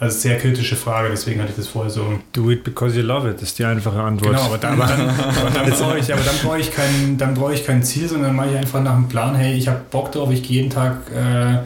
Also 0.00 0.18
sehr 0.18 0.38
kritische 0.38 0.76
Frage, 0.76 1.10
deswegen 1.10 1.40
hatte 1.42 1.50
ich 1.50 1.56
das 1.56 1.66
vorher 1.68 1.90
so. 1.90 2.18
Do 2.32 2.50
it 2.50 2.64
because 2.64 2.98
you 2.98 3.02
love 3.02 3.28
it, 3.28 3.42
ist 3.42 3.58
die 3.58 3.66
einfache 3.66 4.00
Antwort. 4.00 4.34
Genau, 4.34 4.46
aber 4.46 4.56
dann, 4.56 4.78
dann, 4.78 4.88
aber 5.10 5.50
dann 5.52 5.70
brauche 5.70 5.98
ich, 5.98 6.10
aber 6.10 6.22
dann 6.22 6.36
brauche 6.42 6.58
ich 6.58 6.72
kein, 6.72 7.18
dann 7.18 7.34
brauche 7.34 7.52
ich 7.52 7.66
kein 7.66 7.82
Ziel, 7.82 8.08
sondern 8.08 8.34
mache 8.34 8.48
ich 8.48 8.56
einfach 8.56 8.82
nach 8.82 8.94
einem 8.94 9.08
Plan, 9.08 9.34
hey, 9.34 9.52
ich 9.58 9.68
habe 9.68 9.82
Bock 9.90 10.10
drauf, 10.10 10.30
ich 10.32 10.42
gehe 10.42 10.62
jeden 10.62 10.70
Tag 10.70 10.96
äh, 11.14 11.58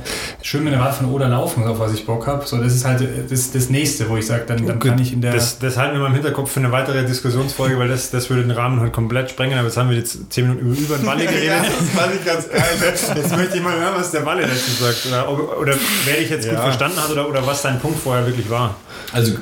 schön 0.42 0.64
mit 0.64 0.72
dem 0.72 0.80
Rad 0.80 0.96
von 0.96 1.06
oder 1.06 1.28
laufen, 1.28 1.64
auf 1.64 1.78
was 1.78 1.94
ich 1.94 2.06
Bock 2.06 2.26
habe. 2.26 2.44
So, 2.44 2.60
das 2.60 2.74
ist 2.74 2.84
halt 2.84 3.06
das, 3.30 3.52
das 3.52 3.70
nächste, 3.70 4.08
wo 4.10 4.16
ich 4.16 4.26
sage, 4.26 4.42
dann, 4.48 4.66
dann 4.66 4.80
kann 4.80 4.98
ich 4.98 5.12
in 5.12 5.20
der. 5.20 5.32
Das, 5.32 5.60
das 5.60 5.76
halten 5.76 5.94
wir 5.94 6.00
mal 6.00 6.08
im 6.08 6.14
Hinterkopf 6.14 6.50
für 6.50 6.58
eine 6.58 6.72
weitere 6.72 7.04
Diskussionsfolge, 7.06 7.78
weil 7.78 7.86
das, 7.86 8.10
das 8.10 8.30
würde 8.30 8.42
den 8.42 8.50
Rahmen 8.50 8.80
halt 8.80 8.92
komplett 8.92 9.30
sprengen. 9.30 9.56
Aber 9.58 9.68
jetzt 9.68 9.76
haben 9.76 9.90
wir 9.90 9.96
jetzt 9.96 10.32
zehn 10.32 10.48
Minuten 10.48 10.66
über, 10.66 10.76
über 10.76 10.96
den 10.96 11.06
Walle 11.06 11.24
geredet. 11.26 11.44
ja, 11.44 11.62
das 11.62 11.88
fand 11.90 12.14
ich 12.16 12.24
ganz 12.24 12.50
geil. 12.50 13.14
Jetzt 13.14 13.36
möchte 13.36 13.56
ich 13.58 13.62
mal 13.62 13.78
hören, 13.78 13.94
was 13.94 14.10
der 14.10 14.26
Walle 14.26 14.42
dazu 14.42 14.82
sagt. 14.82 15.06
Oder, 15.06 15.60
oder 15.60 15.74
wer 16.04 16.16
dich 16.16 16.30
jetzt 16.30 16.46
ja. 16.46 16.54
gut 16.54 16.62
verstanden 16.62 17.00
hat 17.00 17.10
oder, 17.12 17.28
oder 17.28 17.46
was 17.46 17.62
dein 17.62 17.78
Punkt 17.78 18.00
vorher 18.00 18.23
wirklich 18.26 18.50
war. 18.50 18.76
Also 19.12 19.34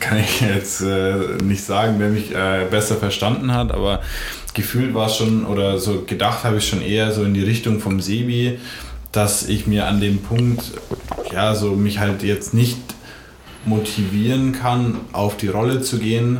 kann 0.00 0.18
ich 0.18 0.40
jetzt 0.40 0.80
äh, 0.80 1.14
nicht 1.42 1.62
sagen, 1.64 1.96
wer 1.98 2.08
mich 2.08 2.34
äh, 2.34 2.66
besser 2.70 2.96
verstanden 2.96 3.52
hat, 3.54 3.72
aber 3.72 4.00
gefühlt 4.54 4.94
war 4.94 5.06
es 5.06 5.16
schon 5.16 5.46
oder 5.46 5.78
so 5.78 6.02
gedacht 6.02 6.44
habe 6.44 6.58
ich 6.58 6.68
schon 6.68 6.82
eher 6.82 7.12
so 7.12 7.24
in 7.24 7.34
die 7.34 7.42
Richtung 7.42 7.80
vom 7.80 8.00
Sebi, 8.00 8.58
dass 9.10 9.48
ich 9.48 9.66
mir 9.66 9.86
an 9.86 10.00
dem 10.00 10.18
Punkt 10.18 10.62
ja 11.32 11.54
so 11.54 11.72
mich 11.72 11.98
halt 11.98 12.22
jetzt 12.22 12.54
nicht 12.54 12.78
motivieren 13.64 14.52
kann, 14.52 14.96
auf 15.12 15.36
die 15.36 15.48
Rolle 15.48 15.82
zu 15.82 15.98
gehen, 15.98 16.38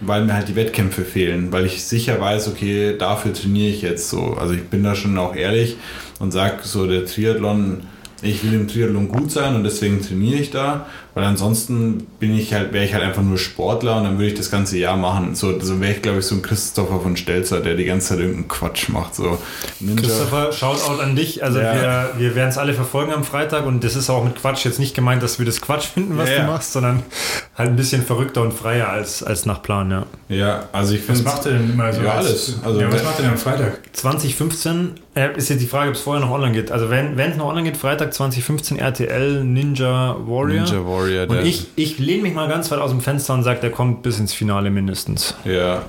weil 0.00 0.24
mir 0.24 0.34
halt 0.34 0.48
die 0.48 0.56
Wettkämpfe 0.56 1.04
fehlen, 1.04 1.52
weil 1.52 1.66
ich 1.66 1.84
sicher 1.84 2.20
weiß, 2.20 2.48
okay, 2.48 2.96
dafür 2.98 3.32
trainiere 3.32 3.70
ich 3.70 3.82
jetzt 3.82 4.08
so. 4.08 4.34
Also 4.34 4.54
ich 4.54 4.64
bin 4.64 4.82
da 4.82 4.94
schon 4.94 5.18
auch 5.18 5.36
ehrlich 5.36 5.76
und 6.18 6.32
sage 6.32 6.58
so, 6.62 6.86
der 6.86 7.04
Triathlon 7.04 7.82
ich 8.24 8.42
will 8.42 8.54
im 8.54 8.68
Triathlon 8.68 9.08
gut 9.08 9.30
sein 9.30 9.54
und 9.54 9.64
deswegen 9.64 10.00
trainiere 10.00 10.40
ich 10.40 10.50
da, 10.50 10.86
weil 11.14 11.24
ansonsten 11.24 12.06
bin 12.18 12.36
ich 12.36 12.52
halt, 12.52 12.72
wäre 12.72 12.84
ich 12.84 12.92
halt 12.92 13.04
einfach 13.04 13.22
nur 13.22 13.38
Sportler 13.38 13.96
und 13.96 14.04
dann 14.04 14.18
würde 14.18 14.28
ich 14.28 14.34
das 14.34 14.50
ganze 14.50 14.78
Jahr 14.78 14.96
machen. 14.96 15.34
So, 15.34 15.60
so 15.60 15.80
wäre 15.80 15.92
ich, 15.92 16.02
glaube 16.02 16.18
ich, 16.18 16.26
so 16.26 16.34
ein 16.34 16.42
Christopher 16.42 17.00
von 17.00 17.16
Stelzer, 17.16 17.60
der 17.60 17.74
die 17.74 17.84
ganze 17.84 18.08
Zeit 18.08 18.18
irgendeinen 18.18 18.48
Quatsch 18.48 18.88
macht. 18.88 19.14
So, 19.14 19.38
Ninja. 19.78 20.02
Christopher, 20.02 20.52
Shoutout 20.52 21.00
an 21.00 21.14
dich. 21.14 21.44
Also 21.44 21.60
ja. 21.60 21.74
wir, 21.74 22.10
wir 22.18 22.34
werden 22.34 22.48
es 22.48 22.58
alle 22.58 22.74
verfolgen 22.74 23.12
am 23.12 23.22
Freitag 23.22 23.64
und 23.64 23.84
das 23.84 23.94
ist 23.94 24.10
auch 24.10 24.24
mit 24.24 24.36
Quatsch 24.36 24.64
jetzt 24.64 24.80
nicht 24.80 24.94
gemeint, 24.94 25.22
dass 25.22 25.38
wir 25.38 25.46
das 25.46 25.60
Quatsch 25.60 25.86
finden, 25.86 26.18
was 26.18 26.30
ja, 26.30 26.40
du 26.40 26.46
machst, 26.46 26.72
sondern 26.72 27.02
halt 27.56 27.70
ein 27.70 27.76
bisschen 27.76 28.02
verrückter 28.02 28.42
und 28.42 28.52
freier 28.52 28.88
als, 28.88 29.22
als 29.22 29.46
nach 29.46 29.62
Plan, 29.62 29.90
ja. 29.90 30.06
Ja, 30.28 30.68
also 30.72 30.94
ich 30.94 31.02
finde. 31.02 31.24
Was 31.24 31.34
macht 31.34 31.46
er 31.46 31.52
denn 31.52 31.70
immer 31.70 31.92
so? 31.92 32.02
Ja, 32.02 32.14
alles. 32.14 32.58
Also, 32.64 32.80
ja, 32.80 32.92
was 32.92 33.04
macht 33.04 33.18
er 33.18 33.22
denn 33.22 33.32
am 33.32 33.38
Freitag? 33.38 33.80
2015 33.92 34.94
äh, 35.14 35.36
ist 35.36 35.48
jetzt 35.48 35.60
die 35.60 35.66
Frage, 35.66 35.90
ob 35.90 35.96
es 35.96 36.02
vorher 36.02 36.24
noch 36.24 36.32
online 36.32 36.52
geht. 36.52 36.72
Also 36.72 36.90
wenn 36.90 37.18
es 37.18 37.36
noch 37.36 37.46
online 37.46 37.70
geht, 37.70 37.76
Freitag 37.76 38.12
2015 38.12 38.78
RTL 38.78 39.44
Ninja 39.44 40.16
Warrior. 40.26 40.64
Ninja 40.64 40.84
Warrior. 41.04 41.30
Und 41.30 41.46
ich, 41.46 41.68
ich 41.76 41.98
lehne 41.98 42.22
mich 42.22 42.34
mal 42.34 42.48
ganz 42.48 42.70
weit 42.70 42.80
aus 42.80 42.90
dem 42.90 43.00
Fenster 43.00 43.34
und 43.34 43.42
sage, 43.42 43.60
der 43.60 43.70
kommt 43.70 44.02
bis 44.02 44.18
ins 44.18 44.32
Finale 44.32 44.70
mindestens. 44.70 45.34
Ja. 45.44 45.82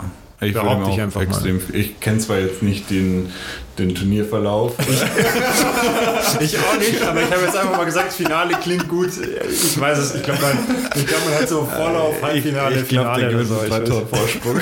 Ich 0.48 0.54
Behaupte 0.54 0.92
ich 0.92 1.02
einfach 1.02 1.22
extrem. 1.22 1.58
Mal. 1.58 1.76
Ich 1.76 2.00
kenne 2.00 2.20
zwar 2.20 2.40
jetzt 2.40 2.62
nicht 2.64 2.90
den, 2.90 3.32
den 3.78 3.96
Turnierverlauf. 3.96 4.74
ich 6.40 6.58
auch 6.60 6.78
nicht, 6.78 7.02
aber 7.02 7.22
ich 7.22 7.32
habe 7.32 7.42
jetzt 7.46 7.58
einfach 7.58 7.78
mal 7.78 7.86
gesagt, 7.86 8.14
Finale 8.14 8.56
klingt 8.62 8.88
gut. 8.88 9.10
Ich 9.50 9.80
weiß 9.80 9.98
es, 9.98 10.16
ich 10.16 10.24
glaube, 10.24 10.42
man, 10.42 10.58
glaub, 11.06 11.26
man 11.26 11.40
hat 11.40 11.50
so 11.50 11.66
Vorlauf, 11.66 12.22
Halbfinale, 12.22 12.76
ich, 12.76 12.82
ich 12.84 12.88
glaub, 12.90 13.16
Finale. 13.16 13.22
Der 13.22 13.32
gewinnt 13.32 13.68
zwei 13.68 13.80
Tor 13.80 14.08
Vorsprung. 14.08 14.60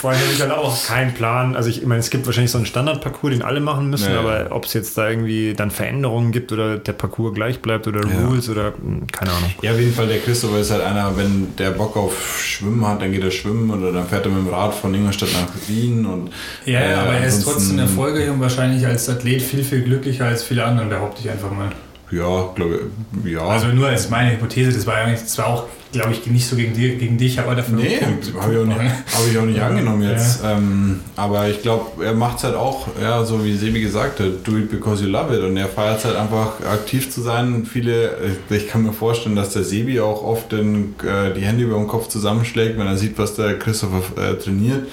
Vor 0.00 0.10
allem 0.10 0.20
habe 0.20 0.32
ich 0.32 0.40
halt 0.40 0.52
auch 0.52 0.86
keinen 0.86 1.12
Plan. 1.12 1.54
Also 1.54 1.68
ich, 1.68 1.82
ich 1.82 1.86
meine, 1.86 2.00
es 2.00 2.08
gibt 2.08 2.24
wahrscheinlich 2.24 2.50
so 2.50 2.56
einen 2.56 2.66
Standardparcours, 2.66 3.34
den 3.34 3.42
alle 3.42 3.60
machen 3.60 3.90
müssen, 3.90 4.14
naja. 4.14 4.20
aber 4.20 4.56
ob 4.56 4.64
es 4.64 4.72
jetzt 4.72 4.96
da 4.96 5.10
irgendwie 5.10 5.52
dann 5.52 5.70
Veränderungen 5.70 6.32
gibt 6.32 6.52
oder 6.52 6.78
der 6.78 6.94
Parcours 6.94 7.34
gleich 7.34 7.60
bleibt 7.60 7.86
oder 7.86 8.00
ja. 8.06 8.26
Rules 8.26 8.48
oder 8.48 8.72
hm, 8.72 9.06
keine 9.08 9.30
Ahnung. 9.30 9.50
Ja, 9.60 9.72
auf 9.72 9.78
jeden 9.78 9.92
Fall, 9.92 10.06
der 10.06 10.20
Christopher 10.20 10.60
ist 10.60 10.70
halt 10.70 10.82
einer, 10.82 11.14
wenn 11.18 11.54
der 11.58 11.72
Bock 11.72 11.98
auf 11.98 12.40
Schwimmen 12.42 12.86
hat, 12.88 13.02
dann 13.02 13.12
geht 13.12 13.22
er 13.22 13.30
schwimmen 13.30 13.70
oder 13.70 13.92
dann 13.92 14.08
fährt 14.08 14.24
er 14.24 14.32
mit 14.32 14.46
dem 14.46 14.48
Rad 14.48 14.69
von 14.72 14.94
Ingolstadt 14.94 15.30
nach 15.32 15.48
Wien 15.68 16.06
und 16.06 16.30
Ja, 16.64 16.80
äh, 16.80 16.94
aber 16.94 17.14
er 17.14 17.26
ist 17.26 17.42
trotzdem 17.44 17.78
erfolgreich 17.78 18.28
und 18.30 18.40
wahrscheinlich 18.40 18.86
als 18.86 19.08
Athlet 19.08 19.42
viel, 19.42 19.64
viel 19.64 19.82
glücklicher 19.82 20.26
als 20.26 20.42
viele 20.42 20.64
andere, 20.64 20.86
behaupte 20.86 21.20
ich 21.22 21.30
einfach 21.30 21.50
mal. 21.50 21.70
Ja, 22.10 22.50
glaube 22.54 22.80
ich. 23.24 23.32
Ja. 23.32 23.42
Also 23.42 23.68
nur 23.68 23.88
als 23.88 24.10
meine 24.10 24.32
Hypothese, 24.32 24.72
das 24.72 24.86
war 24.86 24.96
eigentlich, 24.96 25.20
das 25.20 25.38
war 25.38 25.46
auch, 25.46 25.66
glaube 25.92 26.12
ich, 26.12 26.26
nicht 26.26 26.46
so 26.46 26.56
gegen, 26.56 26.74
die, 26.74 26.96
gegen 26.96 27.18
dich, 27.18 27.38
aber 27.40 27.54
dafür. 27.54 27.76
Nee, 27.76 28.00
habe 28.00 28.52
ich, 28.52 28.58
auch 28.58 28.64
nicht, 28.64 28.78
hab 28.78 29.28
ich 29.30 29.38
auch 29.38 29.44
nicht 29.44 29.60
angenommen 29.60 30.02
jetzt. 30.02 30.42
Ja. 30.42 30.56
Ähm, 30.56 31.00
aber 31.16 31.48
ich 31.48 31.62
glaube, 31.62 32.04
er 32.04 32.14
macht 32.14 32.38
es 32.38 32.44
halt 32.44 32.54
auch, 32.54 32.88
ja, 33.00 33.24
so 33.24 33.44
wie 33.44 33.56
Sebi 33.56 33.80
gesagt 33.80 34.20
hat, 34.20 34.44
do 34.44 34.56
it 34.56 34.70
because 34.70 35.02
you 35.02 35.10
love 35.10 35.34
it. 35.36 35.42
Und 35.42 35.56
er 35.56 35.68
feiert 35.68 35.98
es 35.98 36.04
halt 36.04 36.16
einfach 36.16 36.60
aktiv 36.60 37.10
zu 37.10 37.20
sein. 37.20 37.66
Viele, 37.70 38.16
äh, 38.50 38.56
ich 38.56 38.68
kann 38.68 38.82
mir 38.82 38.92
vorstellen, 38.92 39.36
dass 39.36 39.52
der 39.52 39.64
Sebi 39.64 40.00
auch 40.00 40.22
oft 40.22 40.52
den, 40.52 40.94
äh, 41.02 41.34
die 41.34 41.42
Hände 41.42 41.64
über 41.64 41.76
dem 41.76 41.88
Kopf 41.88 42.08
zusammenschlägt, 42.08 42.78
wenn 42.78 42.86
er 42.86 42.96
sieht, 42.96 43.18
was 43.18 43.34
der 43.34 43.58
Christopher 43.58 44.02
äh, 44.16 44.34
trainiert 44.34 44.86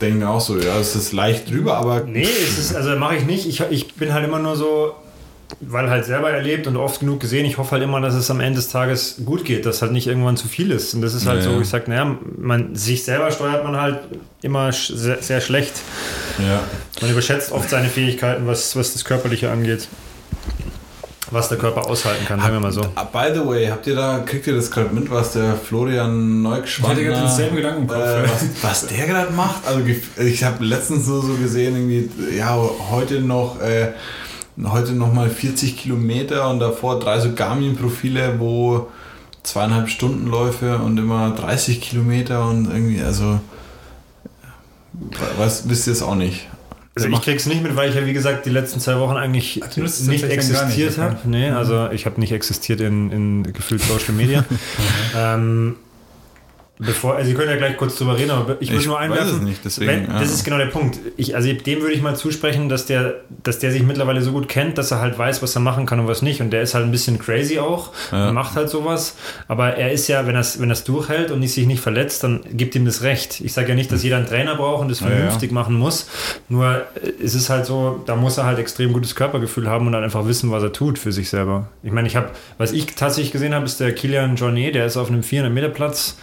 denke 0.00 0.18
mir 0.18 0.28
auch 0.28 0.40
so, 0.40 0.58
ja, 0.58 0.78
es 0.78 0.94
ist 0.94 1.12
leicht 1.12 1.50
drüber, 1.50 1.78
aber. 1.78 2.00
Nee, 2.00 2.22
es 2.22 2.58
ist, 2.58 2.74
also 2.74 2.90
mache 2.96 3.16
ich 3.16 3.24
nicht. 3.24 3.46
Ich, 3.46 3.60
ich 3.70 3.94
bin 3.94 4.12
halt 4.12 4.26
immer 4.26 4.38
nur 4.38 4.54
so, 4.56 4.92
weil 5.60 5.90
halt 5.90 6.04
selber 6.04 6.30
erlebt 6.30 6.66
und 6.66 6.76
oft 6.76 7.00
genug 7.00 7.20
gesehen, 7.20 7.44
ich 7.44 7.58
hoffe 7.58 7.72
halt 7.72 7.82
immer, 7.82 8.00
dass 8.00 8.14
es 8.14 8.30
am 8.30 8.40
Ende 8.40 8.56
des 8.56 8.68
Tages 8.68 9.16
gut 9.24 9.44
geht, 9.44 9.66
dass 9.66 9.82
halt 9.82 9.92
nicht 9.92 10.06
irgendwann 10.06 10.36
zu 10.36 10.48
viel 10.48 10.70
ist. 10.70 10.94
Und 10.94 11.02
das 11.02 11.14
ist 11.14 11.26
halt 11.26 11.44
ja, 11.44 11.50
so, 11.50 11.60
ich 11.60 11.68
sage, 11.68 11.90
naja, 11.90 12.16
man, 12.36 12.74
sich 12.74 13.04
selber 13.04 13.30
steuert 13.30 13.64
man 13.64 13.80
halt 13.80 14.00
immer 14.42 14.72
sehr, 14.72 15.22
sehr 15.22 15.40
schlecht. 15.40 15.74
Ja. 16.38 16.62
Man 17.00 17.10
überschätzt 17.10 17.52
oft 17.52 17.68
seine 17.68 17.88
Fähigkeiten, 17.88 18.46
was, 18.46 18.76
was 18.76 18.92
das 18.92 19.04
Körperliche 19.04 19.50
angeht. 19.50 19.88
Was 21.32 21.48
der 21.48 21.58
Körper 21.58 21.86
aushalten 21.86 22.24
kann, 22.26 22.40
sagen 22.40 22.54
wir 22.54 22.60
mal 22.60 22.72
so. 22.72 22.80
By 22.80 23.32
the 23.32 23.46
way, 23.46 23.68
habt 23.68 23.86
ihr 23.86 23.94
da, 23.94 24.18
kriegt 24.18 24.48
ihr 24.48 24.54
das 24.56 24.68
gerade 24.68 24.92
mit, 24.92 25.08
was 25.12 25.34
der 25.34 25.54
Florian 25.54 26.42
Neugschwander... 26.42 27.00
Ich 27.00 27.06
hatte 27.06 27.14
gerade 27.14 27.28
denselben 27.28 27.56
Gedanken 27.56 27.84
äh, 27.84 28.24
was, 28.24 28.44
was, 28.62 28.86
der 28.88 29.06
gerade 29.06 29.32
macht? 29.32 29.64
Also 29.64 29.80
ich 30.20 30.42
habe 30.42 30.64
letztens 30.64 31.06
nur 31.06 31.22
so 31.22 31.34
gesehen, 31.34 31.76
irgendwie, 31.76 32.36
ja, 32.36 32.58
heute 32.90 33.20
noch... 33.20 33.60
Äh, 33.60 33.92
heute 34.62 34.92
nochmal 34.92 35.30
40 35.30 35.76
Kilometer 35.76 36.48
und 36.50 36.60
davor 36.60 36.98
drei 36.98 37.20
so 37.20 37.32
Garmin-Profile, 37.32 38.34
wo 38.38 38.88
zweieinhalb 39.42 39.88
Stunden 39.88 40.26
Läufe 40.26 40.78
und 40.78 40.98
immer 40.98 41.30
30 41.30 41.80
Kilometer 41.80 42.46
und 42.48 42.70
irgendwie, 42.70 43.00
also 43.02 43.40
was 45.38 45.68
wisst 45.68 45.86
ihr 45.86 45.92
es 45.92 46.02
auch 46.02 46.14
nicht. 46.14 46.46
Also 46.96 47.08
ich 47.08 47.22
krieg's 47.22 47.46
nicht 47.46 47.62
mit, 47.62 47.76
weil 47.76 47.88
ich 47.88 47.94
ja 47.94 48.04
wie 48.04 48.12
gesagt 48.12 48.44
die 48.46 48.50
letzten 48.50 48.80
zwei 48.80 48.98
Wochen 48.98 49.16
eigentlich 49.16 49.60
Ach, 49.64 49.76
nicht 49.76 50.24
existiert 50.24 50.98
habe. 50.98 51.16
Nee, 51.24 51.50
also 51.50 51.90
ich 51.90 52.04
habe 52.04 52.20
nicht 52.20 52.32
existiert 52.32 52.80
in, 52.80 53.10
in 53.10 53.52
gefühlt 53.52 53.80
Social 53.82 54.12
Media. 54.12 54.44
ähm, 55.16 55.76
Bevor, 56.82 57.16
also 57.16 57.28
Sie 57.28 57.34
können 57.34 57.50
ja 57.50 57.56
gleich 57.56 57.76
kurz 57.76 57.96
drüber 57.96 58.16
reden, 58.16 58.30
aber 58.30 58.56
ich 58.60 58.72
muss 58.72 58.86
nur 58.86 58.98
einwerfen. 58.98 59.44
Nicht, 59.44 59.62
deswegen, 59.62 59.90
wenn, 59.90 60.06
ja. 60.06 60.18
Das 60.18 60.32
ist 60.32 60.44
genau 60.44 60.56
der 60.56 60.66
Punkt. 60.66 60.98
Ich, 61.18 61.36
also 61.36 61.52
dem 61.52 61.80
würde 61.82 61.92
ich 61.92 62.00
mal 62.00 62.16
zusprechen, 62.16 62.70
dass 62.70 62.86
der, 62.86 63.16
dass 63.42 63.58
der 63.58 63.70
sich 63.70 63.82
mittlerweile 63.82 64.22
so 64.22 64.32
gut 64.32 64.48
kennt, 64.48 64.78
dass 64.78 64.90
er 64.90 65.00
halt 65.00 65.18
weiß, 65.18 65.42
was 65.42 65.54
er 65.54 65.60
machen 65.60 65.84
kann 65.84 66.00
und 66.00 66.08
was 66.08 66.22
nicht. 66.22 66.40
Und 66.40 66.50
der 66.50 66.62
ist 66.62 66.74
halt 66.74 66.86
ein 66.86 66.90
bisschen 66.90 67.18
crazy 67.18 67.58
auch 67.58 67.90
ja. 68.12 68.28
und 68.28 68.34
macht 68.34 68.56
halt 68.56 68.70
sowas. 68.70 69.16
Aber 69.46 69.76
er 69.76 69.92
ist 69.92 70.08
ja, 70.08 70.26
wenn 70.26 70.34
er 70.34 70.40
es 70.40 70.58
wenn 70.58 70.72
durchhält 70.86 71.30
und 71.30 71.46
sich 71.46 71.66
nicht 71.66 71.80
verletzt, 71.80 72.24
dann 72.24 72.40
gibt 72.52 72.74
ihm 72.74 72.86
das 72.86 73.02
Recht. 73.02 73.42
Ich 73.42 73.52
sage 73.52 73.68
ja 73.68 73.74
nicht, 73.74 73.92
dass 73.92 74.02
jeder 74.02 74.16
einen 74.16 74.26
Trainer 74.26 74.56
braucht 74.56 74.80
und 74.80 74.88
das 74.88 75.00
vernünftig 75.00 75.50
ja, 75.50 75.54
machen 75.54 75.74
muss. 75.74 76.08
Nur 76.48 76.86
äh, 76.94 77.12
es 77.22 77.34
ist 77.34 77.50
halt 77.50 77.66
so, 77.66 78.02
da 78.06 78.16
muss 78.16 78.38
er 78.38 78.46
halt 78.46 78.58
extrem 78.58 78.94
gutes 78.94 79.14
Körpergefühl 79.14 79.68
haben 79.68 79.86
und 79.86 79.92
dann 79.92 80.02
einfach 80.02 80.26
wissen, 80.26 80.50
was 80.50 80.62
er 80.62 80.72
tut 80.72 80.98
für 80.98 81.12
sich 81.12 81.28
selber. 81.28 81.68
Ich 81.82 81.92
meine, 81.92 82.08
ich 82.08 82.16
habe, 82.16 82.30
was 82.56 82.72
ich 82.72 82.86
tatsächlich 82.86 83.32
gesehen 83.32 83.54
habe, 83.54 83.66
ist 83.66 83.80
der 83.80 83.94
Kilian 83.94 84.36
Jornet, 84.36 84.74
der 84.74 84.86
ist 84.86 84.96
auf 84.96 85.10
einem 85.10 85.22
400 85.22 85.52
Meter 85.52 85.68
Platz 85.68 86.16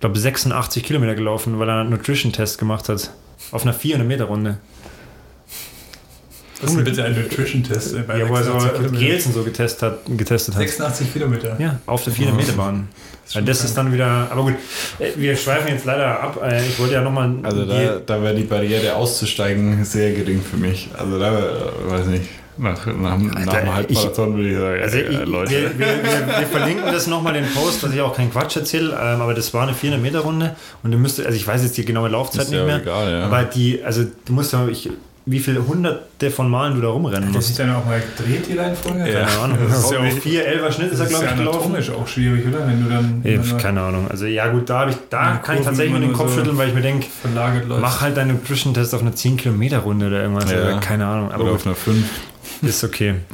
ich 0.00 0.02
glaube, 0.02 0.18
86 0.18 0.82
Kilometer 0.82 1.14
gelaufen, 1.14 1.58
weil 1.58 1.68
er 1.68 1.80
einen 1.82 1.90
Nutrition-Test 1.90 2.56
gemacht 2.56 2.88
hat. 2.88 3.10
Auf 3.52 3.64
einer 3.64 3.74
400 3.74 4.08
Meter 4.08 4.24
Runde. 4.24 4.56
Das 6.62 6.72
ist 6.72 6.84
bitte 6.84 7.04
ein 7.04 7.14
Nutrition-Test 7.20 7.96
äh, 7.96 7.98
bei 8.06 8.18
Ja, 8.18 8.26
wo 8.26 8.34
er 8.34 8.42
so 8.44 8.52
86 8.52 8.78
Kilometer. 8.80 9.04
Gels 9.04 9.26
und 9.26 9.32
so 9.34 9.42
getestet 9.42 9.82
hat. 9.82 9.98
Getestet 10.16 10.54
hat. 10.54 10.60
86 10.62 11.12
Kilometer. 11.12 11.60
Ja, 11.60 11.80
auf 11.84 12.02
der 12.02 12.14
400-Meter-Bahn. 12.14 12.88
Weil 13.34 13.42
das 13.44 13.62
ist 13.62 13.76
dann 13.76 13.92
wieder. 13.92 14.28
Aber 14.30 14.42
gut, 14.44 14.54
äh, 14.98 15.10
wir 15.16 15.36
schweifen 15.36 15.68
jetzt 15.68 15.84
leider 15.84 16.18
ab. 16.22 16.40
Äh, 16.42 16.66
Ich 16.66 16.78
wollte 16.78 16.94
ja 16.94 17.02
nochmal. 17.02 17.34
Also 17.42 17.66
da, 17.66 17.98
da 17.98 18.22
wäre 18.22 18.34
die 18.34 18.44
Barriere 18.44 18.94
auszusteigen 18.94 19.84
sehr 19.84 20.12
gering 20.12 20.40
für 20.42 20.56
mich. 20.56 20.88
Also 20.96 21.18
da, 21.18 21.30
weiß 21.88 22.06
nicht, 22.06 22.24
nach, 22.60 22.86
nach, 22.86 23.18
nach 23.18 23.54
dem 23.60 23.74
Halbmarathon 23.74 24.36
würde 24.36 24.48
ich 24.50 24.56
sagen, 24.56 24.82
Also 24.82 24.98
ich, 24.98 25.26
Leute. 25.26 25.50
Wir, 25.50 25.78
wir, 25.78 25.86
wir, 25.86 26.38
wir 26.40 26.46
verlinken 26.46 26.86
das 26.92 27.06
nochmal 27.06 27.32
den 27.34 27.46
Post, 27.52 27.82
dass 27.82 27.92
ich 27.92 28.00
auch 28.00 28.14
keinen 28.16 28.30
Quatsch 28.32 28.56
erzähle, 28.56 28.90
ähm, 29.00 29.20
aber 29.20 29.34
das 29.34 29.52
war 29.54 29.62
eine 29.64 29.74
400 29.74 30.02
Meter 30.02 30.20
Runde 30.20 30.54
und 30.82 30.92
du 30.92 30.98
müsstest, 30.98 31.26
also 31.26 31.36
ich 31.36 31.46
weiß 31.46 31.62
jetzt 31.62 31.76
die 31.76 31.84
genaue 31.84 32.08
Laufzeit 32.08 32.42
Ist 32.44 32.50
nicht 32.50 32.58
ja 32.60 32.66
mehr, 32.66 32.80
egal, 32.82 33.10
ja. 33.12 33.24
aber 33.24 33.42
die, 33.44 33.82
also 33.82 34.04
du 34.24 34.32
musst 34.32 34.52
ja, 34.52 34.66
ich, 34.68 34.90
wie 35.26 35.38
viele 35.38 35.64
hunderte 35.66 36.30
von 36.30 36.50
Malen 36.50 36.74
du 36.74 36.80
da 36.80 36.88
rumrennen 36.88 37.28
Hat 37.28 37.34
er 37.36 37.42
sich 37.42 37.50
musst. 37.50 37.58
dann 37.60 37.74
auch 37.74 37.84
mal 37.84 38.00
gedreht, 38.16 38.46
die 38.50 38.56
Reihenfolge? 38.56 39.00
Ja. 39.12 39.26
Keine 39.26 39.38
Ahnung. 39.38 39.58
Das 39.68 39.84
ist 39.84 39.92
ja 39.92 39.98
auch- 40.00 40.02
4, 40.12 40.44
11er 40.64 40.72
Schnitt 40.72 40.92
ist 40.92 40.98
er, 40.98 41.04
Das 41.04 41.06
ist 41.06 41.08
glaube 41.10 41.24
ja 41.26 41.30
ich, 41.32 41.36
gelaufen. 41.38 41.56
anatomisch 41.58 41.90
auch 41.90 42.06
schwierig, 42.08 42.46
oder? 42.48 42.66
Wenn 42.66 42.82
du 42.82 42.90
dann 42.90 43.20
wenn 43.22 43.42
du 43.48 43.56
keine 43.58 43.80
Ahnung. 43.82 44.06
Also 44.10 44.24
ja 44.26 44.48
gut, 44.48 44.68
da, 44.70 44.88
ich, 44.88 44.96
da 45.10 45.36
kann 45.36 45.36
ich 45.36 45.44
Kurven 45.44 45.64
tatsächlich 45.64 45.90
nur 45.92 45.98
immer 45.98 46.08
den 46.08 46.12
Kopf 46.16 46.30
so- 46.30 46.36
schütteln, 46.38 46.56
weil 46.58 46.68
ich 46.68 46.74
mir 46.74 46.80
denke, 46.80 47.06
mach 47.80 48.00
halt 48.00 48.16
deinen 48.16 48.32
Nutrition-Test 48.32 48.94
auf 48.94 49.02
einer 49.02 49.14
10 49.14 49.36
Kilometer 49.36 49.78
Runde 49.80 50.06
oder 50.06 50.22
irgendwas. 50.22 50.50
Ja. 50.50 50.62
Oder 50.62 50.78
keine 50.80 51.06
Ahnung. 51.06 51.30
Aber 51.30 51.42
Oder 51.44 51.52
gut. 51.52 51.60
auf 51.60 51.66
einer 51.66 51.74
5. 51.76 52.04
Ist 52.62 52.84
okay. 52.84 53.14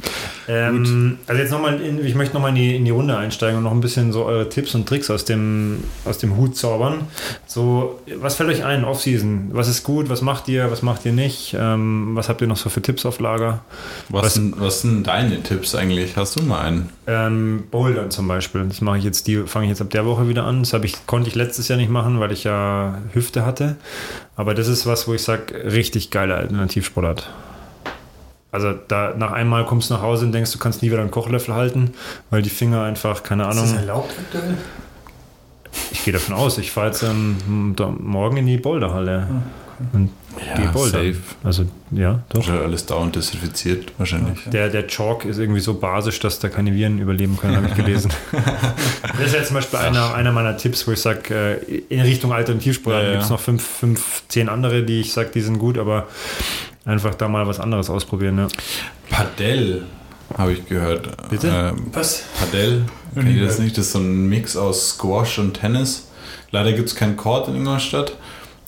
Ähm, 0.49 1.17
also 1.27 1.41
jetzt 1.41 1.51
nochmal, 1.51 1.81
ich 1.81 2.15
möchte 2.15 2.33
nochmal 2.33 2.51
in 2.51 2.55
die, 2.55 2.75
in 2.77 2.85
die 2.85 2.91
Runde 2.91 3.17
einsteigen 3.17 3.57
und 3.57 3.65
noch 3.65 3.73
ein 3.73 3.81
bisschen 3.81 4.13
so 4.13 4.23
eure 4.23 4.47
Tipps 4.47 4.73
und 4.75 4.87
Tricks 4.87 5.09
aus 5.09 5.25
dem, 5.25 5.83
aus 6.05 6.19
dem 6.19 6.37
Hut 6.37 6.55
zaubern. 6.55 7.01
So, 7.45 7.99
was 8.15 8.35
fällt 8.35 8.49
euch 8.51 8.63
ein, 8.63 8.85
Off-Season? 8.85 9.49
Was 9.51 9.67
ist 9.67 9.83
gut, 9.83 10.07
was 10.07 10.21
macht 10.21 10.47
ihr, 10.47 10.71
was 10.71 10.81
macht 10.83 11.05
ihr 11.05 11.11
nicht? 11.11 11.53
Ähm, 11.59 12.11
was 12.13 12.29
habt 12.29 12.39
ihr 12.39 12.47
noch 12.47 12.55
so 12.55 12.69
für 12.69 12.81
Tipps 12.81 13.05
auf 13.05 13.19
Lager? 13.19 13.59
Was, 14.07 14.23
Was- 14.23 14.33
sind, 14.35 14.57
was 14.61 14.81
sind 14.83 15.03
deine 15.05 15.43
Tipps 15.43 15.75
eigentlich? 15.75 16.15
Hast 16.15 16.39
du 16.39 16.43
mal 16.43 16.61
einen? 16.61 16.89
Ähm, 17.07 17.63
Bouldern 17.69 18.09
zum 18.09 18.29
Beispiel. 18.29 18.63
Das 18.69 18.79
mache 18.79 18.99
ich 18.99 19.03
jetzt, 19.03 19.27
die 19.27 19.39
fange 19.47 19.65
ich 19.65 19.71
jetzt 19.71 19.81
ab 19.81 19.89
der 19.89 20.05
Woche 20.05 20.29
wieder 20.29 20.45
an. 20.45 20.63
Das 20.63 20.71
ich, 20.81 21.05
konnte 21.07 21.27
ich 21.27 21.35
letztes 21.35 21.67
Jahr 21.67 21.77
nicht 21.77 21.91
machen, 21.91 22.21
weil 22.21 22.31
ich 22.31 22.45
ja 22.45 22.99
Hüfte 23.11 23.45
hatte. 23.45 23.75
Aber 24.37 24.53
das 24.53 24.69
ist 24.69 24.85
was, 24.85 25.09
wo 25.09 25.13
ich 25.13 25.23
sage, 25.23 25.53
richtig 25.73 26.09
geile 26.09 26.35
Alternativsportart. 26.35 27.29
Also 28.57 28.73
da 28.87 29.13
nach 29.15 29.31
einmal 29.33 29.65
kommst 29.65 29.89
du 29.89 29.93
nach 29.93 30.01
Hause 30.01 30.25
und 30.25 30.31
denkst, 30.31 30.51
du 30.51 30.57
kannst 30.57 30.81
nie 30.81 30.89
wieder 30.89 30.99
einen 31.01 31.11
Kochlöffel 31.11 31.53
halten, 31.53 31.91
weil 32.31 32.41
die 32.41 32.49
Finger 32.49 32.81
einfach, 32.83 33.21
keine 33.21 33.43
ist 33.43 33.49
Ahnung. 33.49 33.63
das 33.71 33.73
erlaubt 33.81 34.13
aktuell? 34.19 34.57
Ich 35.91 36.03
gehe 36.03 36.13
davon 36.13 36.33
aus, 36.33 36.57
ich 36.57 36.71
fahre 36.71 36.87
jetzt 36.87 37.03
ähm, 37.03 37.73
da- 37.75 37.93
morgen 37.99 38.37
in 38.37 38.47
die 38.47 38.57
Boulderhalle 38.57 39.27
und 39.93 40.09
gehe 40.55 40.67
Bouldern. 40.69 41.13
safe. 41.13 41.17
Also 41.43 41.65
ja, 41.91 42.23
doch. 42.29 42.47
Oder 42.47 42.61
alles 42.63 42.85
dauernd 42.87 43.15
desinfiziert 43.15 43.91
wahrscheinlich. 43.99 44.39
Okay. 44.39 44.49
Der, 44.49 44.69
der 44.69 44.87
Chalk 44.87 45.25
ist 45.25 45.37
irgendwie 45.37 45.59
so 45.59 45.75
basisch, 45.75 46.19
dass 46.19 46.39
da 46.39 46.49
keine 46.49 46.73
Viren 46.73 46.97
überleben 46.99 47.37
können, 47.37 47.57
habe 47.57 47.67
ich 47.67 47.75
gelesen. 47.75 48.11
das 48.31 49.27
ist 49.27 49.35
ja 49.35 49.43
zum 49.43 49.55
Beispiel 49.55 49.77
einer, 49.79 50.15
einer 50.15 50.31
meiner 50.31 50.57
Tipps, 50.57 50.87
wo 50.87 50.91
ich 50.93 51.01
sage, 51.01 51.61
in 51.89 52.01
Richtung 52.01 52.33
Alternativsport 52.33 52.95
Ja, 52.95 53.03
ja. 53.03 53.11
gibt 53.11 53.23
es 53.25 53.29
noch 53.29 53.39
fünf, 53.39 53.63
fünf, 53.63 54.23
zehn 54.29 54.49
andere, 54.49 54.81
die 54.83 55.01
ich 55.01 55.13
sage, 55.13 55.29
die 55.33 55.41
sind 55.41 55.59
gut, 55.59 55.77
aber 55.77 56.07
einfach 56.87 57.13
da 57.15 57.27
mal 57.27 57.45
was 57.47 57.59
anderes 57.59 57.89
ausprobieren. 57.89 58.37
Ja. 58.39 58.47
Padel 59.09 59.83
habe 60.37 60.53
ich 60.53 60.65
gehört. 60.65 61.09
Bitte? 61.29 61.47
Ähm, 61.47 61.87
Was? 61.93 62.23
Padel, 62.39 62.83
kennt 63.13 63.29
ihr 63.29 63.45
das 63.45 63.59
nicht? 63.59 63.77
Das 63.77 63.85
ist 63.87 63.91
so 63.93 63.99
ein 63.99 64.27
Mix 64.27 64.57
aus 64.57 64.89
Squash 64.91 65.39
und 65.39 65.53
Tennis. 65.53 66.07
Leider 66.51 66.73
gibt 66.73 66.89
es 66.89 66.95
keinen 66.95 67.15
Court 67.17 67.47
in 67.47 67.55
Ingolstadt. 67.55 68.13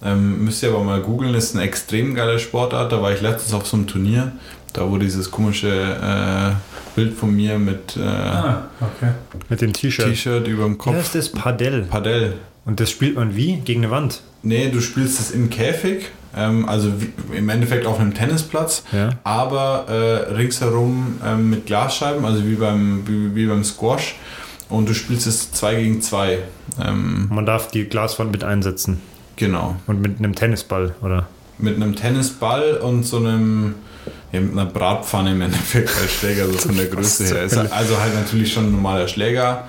Ähm, 0.02 0.46
müsst 0.46 0.64
ihr 0.64 0.70
aber 0.70 0.84
mal 0.84 1.02
googeln, 1.02 1.34
ist 1.36 1.56
eine 1.56 1.66
extrem 1.66 2.16
geile 2.16 2.40
Sportart. 2.40 2.92
Da 2.92 3.02
war 3.02 3.12
ich 3.12 3.22
letztens 3.22 3.54
auf 3.54 3.68
so 3.68 3.76
einem 3.76 3.88
Turnier, 3.88 4.32
da 4.74 4.90
wo 4.90 4.98
dieses 4.98 5.30
komische 5.32 5.68
äh, 5.70 6.54
Bild 6.96 7.14
von 7.18 7.36
mir 7.36 7.60
mit 7.60 7.98
äh, 7.98 8.02
Ah, 8.04 8.68
okay. 8.80 9.12
Mit 9.50 9.60
dem 9.62 9.74
T-Shirt. 9.74 10.06
T-Shirt 10.06 10.48
über 10.48 10.64
dem 10.66 10.78
Kopf. 10.78 10.98
ist 10.98 11.16
das 11.16 11.30
Padel. 11.30 11.84
Padel. 11.84 12.36
Und 12.66 12.80
das 12.80 12.90
spielt 12.92 13.16
man 13.16 13.36
wie? 13.36 13.58
Gegen 13.58 13.84
eine 13.84 13.92
Wand. 13.92 14.22
Nee, 14.42 14.70
du 14.70 14.80
spielst 14.80 15.20
es 15.20 15.32
im 15.32 15.50
Käfig, 15.50 16.06
also 16.34 16.92
wie, 17.02 17.12
im 17.36 17.50
Endeffekt 17.50 17.86
auf 17.86 18.00
einem 18.00 18.14
Tennisplatz, 18.14 18.84
Ja. 18.92 19.10
aber 19.24 19.86
äh, 19.90 20.34
ringsherum 20.34 21.20
ähm, 21.26 21.50
mit 21.50 21.66
Glasscheiben, 21.66 22.24
also 22.24 22.46
wie 22.46 22.56
beim, 22.56 23.04
wie, 23.08 23.36
wie 23.36 23.46
beim 23.48 23.64
Squash. 23.64 24.16
Und 24.70 24.88
du 24.88 24.94
spielst 24.94 25.26
es 25.26 25.52
2 25.52 25.76
gegen 25.76 26.02
2. 26.02 26.38
Ähm, 26.86 27.28
Man 27.32 27.46
darf 27.46 27.70
die 27.72 27.86
Glaswand 27.86 28.32
mit 28.32 28.44
einsetzen. 28.44 29.02
genau. 29.36 29.76
Und 29.88 30.02
mit 30.02 30.20
einem 30.20 30.36
Tennisball, 30.36 30.94
oder? 31.02 31.28
Mit 31.58 31.76
einem 31.76 31.96
Tennisball 31.96 32.78
und 32.78 33.04
so 33.04 33.18
einem, 33.18 33.76
ja, 34.32 34.40
mit 34.40 34.52
einer 34.52 34.66
Bratpfanne 34.68 35.32
im 35.32 35.42
Endeffekt 35.42 35.90
als 36.00 36.12
Schläger, 36.14 36.46
so 36.46 36.54
von 36.60 36.78
der 36.78 36.86
Größe 36.94 37.26
her. 37.26 37.44
Ist 37.44 37.58
also 37.58 38.00
halt 38.00 38.14
natürlich 38.14 38.54
schon 38.54 38.68
ein 38.68 38.72
normaler 38.72 39.08
Schläger, 39.08 39.68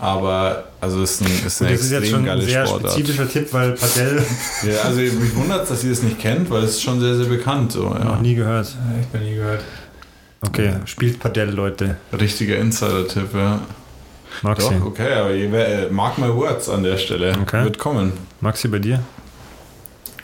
aber 0.00 0.64
also 0.80 1.02
ist, 1.02 1.20
ein, 1.20 1.26
ist 1.46 1.60
eine 1.60 1.72
das 1.72 1.80
ist 1.80 1.90
jetzt 1.90 2.02
extrem 2.02 2.26
schon 2.26 2.28
ein 2.28 2.40
sehr 2.40 2.66
Sportart. 2.66 2.92
spezifischer 2.92 3.28
Tipp, 3.28 3.52
weil 3.52 3.72
Padel 3.72 4.22
Ja, 4.62 4.82
also 4.82 5.00
mich 5.00 5.34
wundert 5.34 5.68
dass 5.68 5.82
ihr 5.82 5.92
es 5.92 6.02
nicht 6.02 6.18
kennt, 6.20 6.50
weil 6.50 6.62
es 6.62 6.70
ist 6.72 6.82
schon 6.82 7.00
sehr, 7.00 7.16
sehr 7.16 7.26
bekannt. 7.26 7.72
So, 7.72 7.84
ja. 7.84 8.04
noch 8.04 8.20
nie 8.20 8.34
gehört. 8.34 8.68
Ja, 8.68 9.00
Ich 9.00 9.06
bin 9.08 9.22
nie 9.22 9.34
gehört. 9.34 9.64
Okay, 10.40 10.74
spielt 10.84 11.18
Padel, 11.18 11.50
Leute. 11.50 11.96
Richtiger 12.12 12.58
Insider-Tipp, 12.58 13.34
ja. 13.34 13.60
Maxi. 14.42 14.74
Doch, 14.78 14.86
okay, 14.86 15.12
aber 15.14 15.32
ihr, 15.32 15.52
äh, 15.52 15.90
mark 15.90 16.18
my 16.18 16.28
words 16.28 16.68
an 16.68 16.84
der 16.84 16.96
Stelle. 16.96 17.36
Okay. 17.42 17.64
Wird 17.64 17.78
kommen. 17.78 18.12
Maxi, 18.40 18.68
bei 18.68 18.78
dir? 18.78 19.00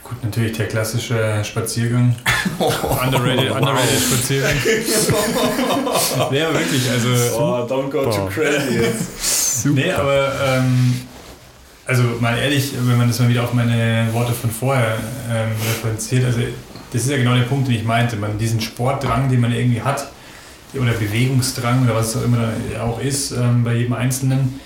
Gut, 0.03 0.23
natürlich 0.23 0.55
der 0.55 0.67
klassische 0.67 1.43
Spaziergang. 1.43 2.15
underrated, 2.59 3.51
underrated 3.51 3.99
Spaziergang. 3.99 4.53
aber 6.19 6.31
wirklich, 6.31 6.89
also. 6.89 7.09
Oh, 7.37 7.67
don't 7.67 7.89
go 7.89 8.05
too 8.05 8.27
crazy 8.27 8.75
jetzt. 8.81 9.44
Nee, 9.73 9.91
aber 9.91 10.31
ähm, 10.43 10.93
also 11.85 12.03
mal 12.19 12.37
ehrlich, 12.37 12.73
wenn 12.81 12.97
man 12.97 13.07
das 13.07 13.19
mal 13.19 13.29
wieder 13.29 13.43
auf 13.43 13.53
meine 13.53 14.07
Worte 14.11 14.33
von 14.33 14.49
vorher 14.49 14.97
ähm, 15.31 15.51
referenziert, 15.67 16.25
also 16.25 16.39
das 16.91 17.03
ist 17.03 17.09
ja 17.09 17.17
genau 17.17 17.35
der 17.35 17.43
Punkt, 17.43 17.67
den 17.67 17.75
ich 17.75 17.83
meinte. 17.83 18.15
Man, 18.15 18.37
diesen 18.37 18.61
Sportdrang, 18.61 19.29
den 19.29 19.41
man 19.41 19.51
irgendwie 19.51 19.81
hat, 19.81 20.07
oder 20.73 20.91
Bewegungsdrang 20.91 21.83
oder 21.83 21.95
was 21.95 22.09
es 22.09 22.17
auch 22.17 22.25
immer 22.25 22.49
auch 22.81 22.99
ist 22.99 23.31
ähm, 23.31 23.63
bei 23.63 23.75
jedem 23.75 23.93
Einzelnen, 23.93 24.59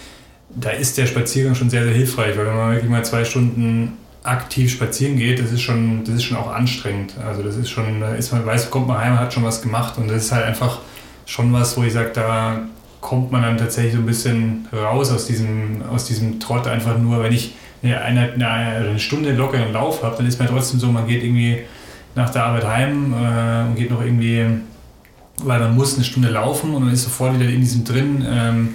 da 0.50 0.72
ist 0.72 0.98
der 0.98 1.06
Spaziergang 1.06 1.56
schon 1.56 1.70
sehr, 1.70 1.84
sehr 1.84 1.94
hilfreich, 1.94 2.38
weil 2.38 2.48
wenn 2.48 2.56
man 2.56 2.72
wirklich 2.72 2.90
mal 2.90 3.06
zwei 3.06 3.24
Stunden 3.24 3.98
aktiv 4.24 4.72
spazieren 4.72 5.18
geht, 5.18 5.40
das 5.40 5.52
ist 5.52 5.62
schon, 5.62 6.04
das 6.04 6.16
ist 6.16 6.24
schon 6.24 6.38
auch 6.38 6.52
anstrengend. 6.52 7.14
Also 7.26 7.44
das 7.44 7.56
ist 7.56 7.70
schon, 7.70 8.00
da 8.00 8.16
ist 8.16 8.32
man 8.32 8.46
weiß, 8.46 8.70
kommt 8.70 8.88
man 8.88 8.98
heim, 8.98 9.20
hat 9.20 9.34
schon 9.34 9.44
was 9.44 9.62
gemacht 9.62 9.98
und 9.98 10.10
das 10.10 10.26
ist 10.26 10.32
halt 10.32 10.46
einfach 10.46 10.80
schon 11.26 11.54
was, 11.54 11.78
wo 11.78 11.84
ich 11.84 11.94
sage, 11.94 12.12
da 12.14 12.62
kommt 13.02 13.32
man 13.32 13.42
dann 13.42 13.58
tatsächlich 13.58 13.94
so 13.94 14.00
ein 14.00 14.06
bisschen 14.06 14.68
raus 14.74 15.12
aus 15.12 15.26
diesem, 15.26 15.84
aus 15.90 16.06
diesem 16.06 16.40
Trott 16.40 16.68
einfach 16.68 16.98
nur, 16.98 17.24
wenn 17.24 17.34
ich 17.34 17.54
eine, 17.82 18.00
eine, 18.02 18.34
eine, 18.34 19.00
Stunde 19.00 19.34
lockeren 19.34 19.72
Lauf 19.72 20.04
habe, 20.04 20.18
dann 20.18 20.26
ist 20.26 20.40
mir 20.40 20.48
trotzdem 20.48 20.80
so, 20.80 20.88
man 20.88 21.08
geht 21.08 21.24
irgendwie 21.24 21.60
nach 22.16 22.30
der 22.30 22.44
Arbeit 22.44 22.68
heim 22.68 23.14
äh, 23.14 23.70
und 23.70 23.76
geht 23.76 23.90
noch 23.90 24.02
irgendwie, 24.02 24.46
weil 25.44 25.60
man 25.60 25.76
muss 25.76 25.96
eine 25.96 26.04
Stunde 26.04 26.30
laufen 26.30 26.74
und 26.74 26.86
dann 26.86 26.94
ist 26.94 27.04
sofort 27.04 27.40
wieder 27.40 27.50
in 27.50 27.62
diesem 27.62 27.86
drin, 27.86 28.26
ähm, 28.30 28.70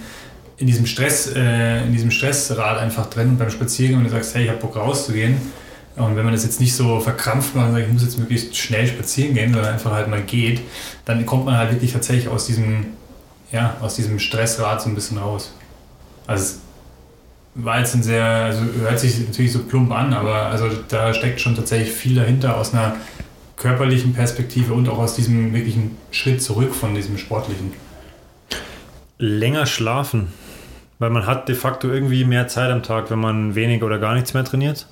in 0.56 0.66
diesem 0.66 0.86
Stress, 0.86 1.32
äh, 1.34 1.84
in 1.84 1.92
diesem 1.92 2.10
Stressrad 2.10 2.78
einfach 2.78 3.10
drin 3.10 3.30
und 3.30 3.38
beim 3.38 3.50
Spaziergang 3.50 3.98
und 3.98 4.04
du 4.04 4.10
sagst, 4.10 4.34
hey, 4.34 4.44
ich 4.44 4.48
habe 4.48 4.60
Bock 4.60 4.76
rauszugehen. 4.76 5.36
Und 5.96 6.16
wenn 6.16 6.24
man 6.24 6.34
das 6.34 6.42
jetzt 6.42 6.60
nicht 6.60 6.74
so 6.74 6.98
verkrampft 6.98 7.54
macht 7.54 7.68
und 7.68 7.74
sagt, 7.74 7.86
ich 7.86 7.92
muss 7.92 8.02
jetzt 8.02 8.18
möglichst 8.18 8.56
schnell 8.56 8.86
spazieren 8.86 9.34
gehen, 9.34 9.52
sondern 9.52 9.74
einfach 9.74 9.92
halt 9.92 10.08
mal 10.08 10.22
geht, 10.22 10.60
dann 11.04 11.24
kommt 11.24 11.44
man 11.44 11.56
halt 11.56 11.70
wirklich 11.70 11.92
tatsächlich 11.92 12.28
aus 12.28 12.46
diesem, 12.46 12.86
ja, 13.54 13.76
aus 13.80 13.94
diesem 13.94 14.18
Stressrad 14.18 14.82
so 14.82 14.88
ein 14.88 14.94
bisschen 14.94 15.18
raus. 15.18 15.54
Also 16.26 16.42
es 16.42 16.60
war 17.54 17.78
jetzt 17.78 17.94
ein 17.94 18.02
sehr, 18.02 18.24
also 18.24 18.62
hört 18.80 18.98
sich 18.98 19.20
natürlich 19.20 19.52
so 19.52 19.60
plump 19.60 19.92
an, 19.92 20.12
aber 20.12 20.46
also 20.46 20.68
da 20.88 21.14
steckt 21.14 21.40
schon 21.40 21.54
tatsächlich 21.54 21.92
viel 21.92 22.16
dahinter 22.16 22.56
aus 22.56 22.74
einer 22.74 22.96
körperlichen 23.56 24.12
Perspektive 24.12 24.74
und 24.74 24.88
auch 24.88 24.98
aus 24.98 25.14
diesem 25.14 25.54
wirklichen 25.54 25.96
Schritt 26.10 26.42
zurück 26.42 26.74
von 26.74 26.94
diesem 26.94 27.16
sportlichen. 27.16 27.72
Länger 29.18 29.66
schlafen. 29.66 30.32
Weil 30.98 31.10
man 31.10 31.26
hat 31.26 31.48
de 31.48 31.54
facto 31.54 31.88
irgendwie 31.88 32.24
mehr 32.24 32.48
Zeit 32.48 32.70
am 32.70 32.82
Tag, 32.82 33.10
wenn 33.10 33.18
man 33.18 33.54
weniger 33.54 33.86
oder 33.86 33.98
gar 33.98 34.14
nichts 34.14 34.32
mehr 34.32 34.44
trainiert. 34.44 34.86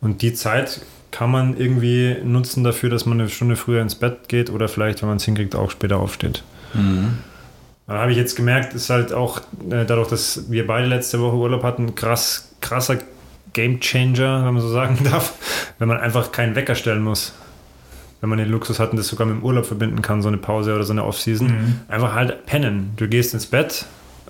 Und 0.00 0.22
die 0.22 0.34
Zeit 0.34 0.82
kann 1.10 1.30
man 1.30 1.56
irgendwie 1.56 2.16
nutzen 2.22 2.64
dafür, 2.64 2.90
dass 2.90 3.06
man 3.06 3.20
eine 3.20 3.28
Stunde 3.28 3.56
früher 3.56 3.80
ins 3.82 3.94
Bett 3.94 4.28
geht 4.28 4.50
oder 4.50 4.68
vielleicht, 4.68 5.02
wenn 5.02 5.08
man 5.08 5.16
es 5.16 5.24
hinkriegt, 5.24 5.56
auch 5.56 5.70
später 5.70 5.98
aufsteht. 5.98 6.42
Mhm. 6.74 7.18
Da 7.88 7.94
habe 7.94 8.12
ich 8.12 8.18
jetzt 8.18 8.36
gemerkt, 8.36 8.74
ist 8.74 8.90
halt 8.90 9.14
auch 9.14 9.40
äh, 9.70 9.86
dadurch, 9.86 10.08
dass 10.08 10.50
wir 10.50 10.66
beide 10.66 10.86
letzte 10.86 11.20
Woche 11.20 11.36
Urlaub 11.36 11.62
hatten, 11.62 11.94
krass, 11.94 12.50
krasser 12.60 12.98
Game 13.54 13.80
Changer, 13.80 14.44
wenn 14.44 14.54
man 14.54 14.62
so 14.62 14.68
sagen 14.68 14.98
darf, 15.04 15.32
wenn 15.78 15.88
man 15.88 15.98
einfach 15.98 16.30
keinen 16.30 16.54
Wecker 16.54 16.74
stellen 16.74 17.02
muss. 17.02 17.32
Wenn 18.20 18.28
man 18.28 18.38
den 18.38 18.50
Luxus 18.50 18.78
hat 18.78 18.90
und 18.90 18.98
das 18.98 19.08
sogar 19.08 19.26
mit 19.26 19.36
dem 19.36 19.44
Urlaub 19.44 19.64
verbinden 19.64 20.02
kann, 20.02 20.22
so 20.22 20.28
eine 20.28 20.38
Pause 20.38 20.74
oder 20.74 20.84
so 20.84 20.92
eine 20.92 21.04
Off-Season. 21.04 21.46
Mhm. 21.46 21.80
Einfach 21.88 22.14
halt 22.14 22.46
pennen. 22.46 22.92
Du 22.96 23.08
gehst 23.08 23.32
ins 23.32 23.46
Bett, 23.46 23.86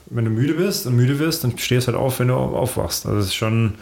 wenn 0.07 0.25
du 0.25 0.31
müde 0.31 0.55
bist 0.55 0.87
und 0.87 0.95
müde 0.95 1.19
wirst, 1.19 1.43
dann 1.43 1.59
stehst 1.59 1.89
halt 1.89 1.97
auf, 1.97 2.21
wenn 2.21 2.29
du 2.29 2.35
aufwachst. 2.35 3.07
Also 3.07 3.19
das 3.19 3.27
ist 3.27 3.35
schon 3.35 3.75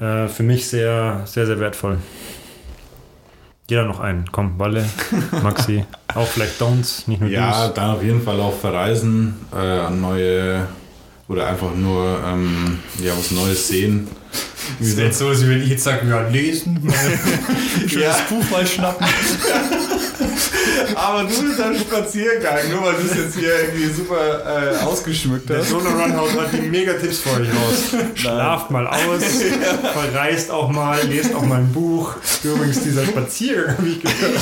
äh, 0.00 0.26
für 0.26 0.42
mich 0.42 0.66
sehr, 0.66 1.22
sehr, 1.26 1.46
sehr 1.46 1.60
wertvoll. 1.60 1.98
Jeder 3.70 3.84
noch 3.84 4.00
einen. 4.00 4.24
Komm, 4.32 4.58
Walle, 4.58 4.84
Maxi. 5.44 5.84
auch 6.16 6.26
vielleicht 6.26 6.60
Downs, 6.60 7.06
nicht 7.06 7.20
nur 7.20 7.30
Ja, 7.30 7.66
Do's. 7.68 7.74
dann 7.74 7.90
auf 7.90 8.02
jeden 8.02 8.20
Fall 8.20 8.40
auch 8.40 8.58
verreisen, 8.58 9.36
äh, 9.54 9.56
an 9.56 10.00
neue 10.00 10.66
oder 11.28 11.46
einfach 11.46 11.72
nur 11.76 12.18
ähm, 12.26 12.80
ja, 13.00 13.12
was 13.16 13.30
Neues 13.30 13.68
sehen. 13.68 14.08
Das 14.80 14.88
ist 14.88 14.98
jetzt 14.98 15.18
so, 15.18 15.28
als 15.28 15.46
wenn 15.48 15.62
ich 15.62 15.68
jetzt 15.68 15.84
sage, 15.84 16.08
ja, 16.08 16.20
lesen, 16.28 16.82
schönes 17.86 17.92
Ja. 17.92 18.16
Buch 18.28 18.50
mal 18.50 18.66
schnappen. 18.66 19.06
Aber 20.94 21.22
du 21.24 21.28
bist 21.42 21.60
ein 21.60 21.76
Spaziergang, 21.78 22.58
nur 22.70 22.82
weil 22.84 22.94
du 22.94 23.02
es 23.10 23.16
jetzt 23.16 23.38
hier 23.38 23.52
irgendwie 23.60 23.90
super 23.92 24.72
äh, 24.74 24.84
ausgeschmückt 24.84 25.48
Der 25.48 25.58
hast. 25.58 25.72
Donut 25.72 25.92
Run 25.94 26.16
haut 26.16 26.32
gerade 26.32 26.56
die 26.56 26.68
Mega-Tipps 26.68 27.18
für 27.18 27.40
euch 27.40 27.48
raus. 27.48 28.02
Schlaft 28.14 28.70
mal 28.70 28.86
aus, 28.86 29.22
verreist 29.92 30.50
auch 30.50 30.70
mal, 30.70 30.98
lest 31.08 31.34
auch 31.34 31.42
mal 31.44 31.60
ein 31.60 31.72
Buch. 31.72 32.14
Übrigens, 32.42 32.82
dieser 32.82 33.04
Spaziergang 33.04 33.78
habe 33.78 33.88
ich 33.88 34.00
gehört. 34.00 34.40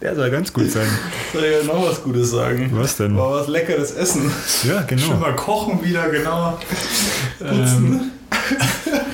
Der 0.00 0.14
soll 0.14 0.30
ganz 0.30 0.52
gut 0.52 0.70
sein. 0.70 0.86
Soll 1.32 1.44
ich 1.44 1.66
ja 1.66 1.72
noch 1.74 1.88
was 1.88 2.02
Gutes 2.02 2.30
sagen? 2.30 2.70
Was 2.74 2.96
denn? 2.96 3.16
War 3.16 3.32
was 3.32 3.48
leckeres 3.48 3.92
Essen. 3.92 4.30
Ja, 4.64 4.86
Schon 4.88 4.98
genau. 4.98 5.16
mal 5.16 5.34
kochen 5.36 5.82
wieder, 5.82 6.08
genau. 6.08 6.58
Putzen. 7.38 8.12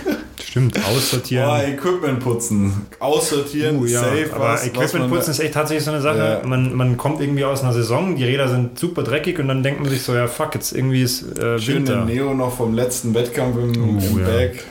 Stimmt, 0.54 0.78
aussortieren. 0.86 1.48
Oh, 1.50 1.56
Equipment 1.68 2.20
putzen. 2.20 2.86
Aussortieren, 3.00 3.76
Uh, 3.80 3.86
ja, 3.86 3.98
safe 4.02 4.28
aber 4.32 4.44
was. 4.44 4.60
was 4.60 4.66
Equipment 4.68 4.92
man- 5.00 5.10
putzen 5.10 5.30
ist 5.32 5.40
echt 5.40 5.54
tatsächlich 5.54 5.82
so 5.84 5.90
eine 5.90 6.00
Sache. 6.00 6.40
Ja. 6.42 6.46
Man, 6.46 6.72
man 6.76 6.96
kommt 6.96 7.20
irgendwie 7.20 7.44
aus 7.44 7.62
einer 7.64 7.72
Saison, 7.72 8.14
die 8.14 8.22
Räder 8.22 8.48
sind 8.48 8.78
super 8.78 9.02
dreckig 9.02 9.40
und 9.40 9.48
dann 9.48 9.64
denkt 9.64 9.80
man 9.80 9.90
sich 9.90 10.02
so, 10.02 10.14
ja 10.14 10.28
fuck, 10.28 10.54
jetzt 10.54 10.70
irgendwie 10.70 11.02
ist 11.02 11.36
äh, 11.40 11.58
Schön 11.58 11.78
Winter. 11.78 12.04
Neo 12.04 12.34
noch 12.34 12.56
vom 12.56 12.72
letzten 12.72 13.12
Wettkampf 13.14 13.56
im, 13.56 13.96
Uh, 13.96 13.98
im 14.00 14.18
ja. 14.20 14.24
Bag. 14.26 14.64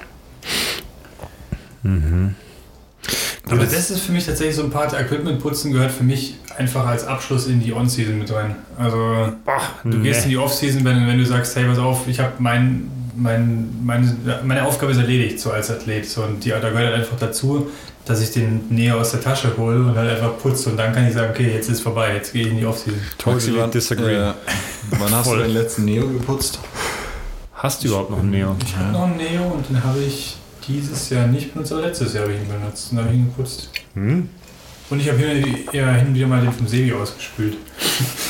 Aber 3.49 3.65
das 3.65 3.91
ist 3.91 3.99
für 4.03 4.13
mich 4.13 4.25
tatsächlich 4.25 4.55
so 4.55 4.63
ein 4.63 4.69
Part, 4.69 4.93
Equipment 4.93 5.41
putzen 5.41 5.73
gehört 5.73 5.91
für 5.91 6.05
mich 6.05 6.35
einfach 6.57 6.87
als 6.87 7.05
Abschluss 7.05 7.47
in 7.47 7.59
die 7.59 7.73
On-Season 7.73 8.17
mit 8.17 8.31
rein. 8.33 8.55
Also 8.77 9.33
Boah, 9.43 9.61
du 9.83 9.99
gehst 10.01 10.23
in 10.23 10.29
die 10.29 10.37
Off-Season, 10.37 10.85
wenn, 10.85 11.05
wenn 11.07 11.17
du 11.17 11.25
sagst, 11.25 11.57
hey, 11.57 11.65
pass 11.65 11.77
auf, 11.77 12.07
ich 12.07 12.19
habe 12.21 12.31
mein, 12.39 12.89
mein, 13.15 13.83
meine, 13.83 14.15
meine 14.43 14.65
Aufgabe 14.65 14.91
ist 14.91 14.97
erledigt, 14.97 15.39
so 15.39 15.51
als 15.51 15.69
Athlet. 15.71 16.07
So, 16.09 16.23
und 16.23 16.43
die, 16.43 16.49
da 16.49 16.59
gehört 16.59 16.87
halt 16.87 16.95
einfach 16.95 17.17
dazu, 17.19 17.67
dass 18.05 18.21
ich 18.21 18.31
den 18.31 18.67
näher 18.69 18.97
aus 18.97 19.11
der 19.11 19.21
Tasche 19.21 19.55
hole 19.57 19.77
und 19.77 19.95
halt 19.95 20.09
einfach 20.11 20.37
putze 20.37 20.69
und 20.69 20.77
dann 20.77 20.93
kann 20.93 21.07
ich 21.07 21.13
sagen, 21.13 21.31
okay, 21.31 21.53
jetzt 21.53 21.69
ist 21.69 21.81
vorbei, 21.81 22.13
jetzt 22.15 22.33
gehe 22.33 22.43
ich 22.45 22.51
in 22.51 22.57
die 22.57 22.65
Off-Season. 22.65 22.99
Totally 23.17 23.57
wann, 23.57 23.71
disagree. 23.71 24.15
äh, 24.15 24.33
wann 24.99 25.11
hast 25.11 25.27
Voll. 25.27 25.37
du 25.37 25.43
den 25.43 25.53
letzten 25.53 25.85
Neo 25.85 26.07
geputzt? 26.07 26.59
Hast 27.53 27.83
du 27.83 27.87
überhaupt 27.87 28.09
noch 28.11 28.19
einen 28.19 28.31
Neo? 28.31 28.55
Ich 28.65 28.75
habe 28.75 28.91
noch 28.91 29.03
einen 29.03 29.17
Neo 29.17 29.43
und 29.43 29.69
den 29.69 29.81
habe 29.81 29.99
ich 29.99 30.37
dieses 30.67 31.09
Jahr 31.09 31.27
nicht 31.27 31.53
benutzt, 31.53 31.71
aber 31.71 31.81
letztes 31.83 32.13
Jahr 32.13 32.23
habe 32.23 32.33
ich 32.33 32.41
ihn 32.41 32.47
benutzt 32.47 32.91
und 32.91 32.97
habe 32.99 33.09
ich 33.09 33.15
ihn 33.15 33.25
geputzt. 33.25 33.69
Hm? 33.93 34.29
Und 34.89 34.99
ich 34.99 35.09
habe 35.09 35.19
ja, 35.71 35.91
hin 35.93 36.07
und 36.09 36.15
wieder 36.15 36.27
mal 36.27 36.41
den 36.41 36.51
vom 36.51 36.67
Sebi 36.67 36.93
ausgespült. 36.93 37.57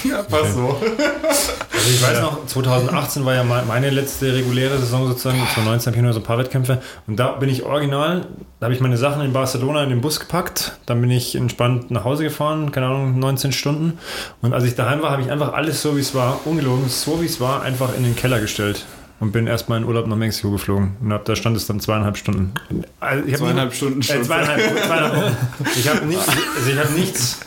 Ja, 0.04 0.22
passt 0.22 0.56
so. 0.56 0.78
Also 0.82 1.90
ich 1.90 2.04
weiß 2.04 2.20
noch, 2.22 2.46
2018 2.46 3.24
war 3.24 3.36
ja 3.36 3.44
me- 3.46 3.64
meine 3.66 3.90
letzte 3.90 4.34
reguläre 4.36 4.78
Saison 4.78 5.08
sozusagen. 5.08 5.38
2019 5.38 5.86
habe 5.92 5.96
ich 5.98 6.04
nur 6.04 6.12
so 6.12 6.20
ein 6.20 6.24
paar 6.24 6.38
Wettkämpfe. 6.38 6.82
Und 7.08 7.18
da 7.18 7.32
bin 7.32 7.48
ich 7.48 7.64
original, 7.64 8.26
da 8.60 8.66
habe 8.66 8.74
ich 8.74 8.82
meine 8.82 8.98
Sachen 8.98 9.22
in 9.24 9.32
Barcelona 9.32 9.82
in 9.84 9.90
den 9.90 10.02
Bus 10.02 10.20
gepackt. 10.20 10.74
Dann 10.86 11.00
bin 11.00 11.10
ich 11.10 11.36
entspannt 11.36 11.90
nach 11.90 12.04
Hause 12.04 12.24
gefahren, 12.26 12.74
keine 12.74 12.88
Ahnung, 12.88 13.18
19 13.18 13.54
Stunden. 13.54 13.98
Und 14.42 14.54
als 14.54 14.66
ich 14.66 14.76
daheim 14.76 15.02
war, 15.02 15.12
habe 15.12 15.22
ich 15.22 15.32
einfach 15.32 15.54
alles 15.54 15.82
so, 15.82 15.96
wie 15.96 16.02
es 16.02 16.14
war, 16.14 16.42
ungelogen, 16.44 16.90
so 16.90 17.22
wie 17.22 17.26
es 17.28 17.40
war, 17.40 17.62
einfach 17.62 17.96
in 17.96 18.04
den 18.04 18.16
Keller 18.18 18.42
gestellt. 18.42 18.86
Und 19.20 19.32
bin 19.32 19.48
erstmal 19.48 19.78
in 19.80 19.86
Urlaub 19.86 20.06
nach 20.08 20.18
Mexiko 20.18 20.52
geflogen. 20.52 20.98
Und 21.02 21.14
hab, 21.14 21.24
da 21.26 21.36
stand 21.36 21.56
es 21.56 21.66
dann 21.66 21.80
zweieinhalb 21.80 22.18
Stunden. 22.18 22.52
Also 23.00 23.26
ich 23.26 23.36
Zweieinhalb 23.38 23.74
Stunden 23.74 24.02
Äh, 24.02 24.04
schon. 24.04 24.24
zweieinhalb, 24.24 24.62
zweieinhalb 24.86 25.16
Wochen. 25.16 25.36
Ich 25.78 25.88
habe 25.88 26.06
nicht, 26.06 26.20
also 26.20 26.70
ich 26.70 26.78
hab 26.78 26.92
nichts, 26.92 27.40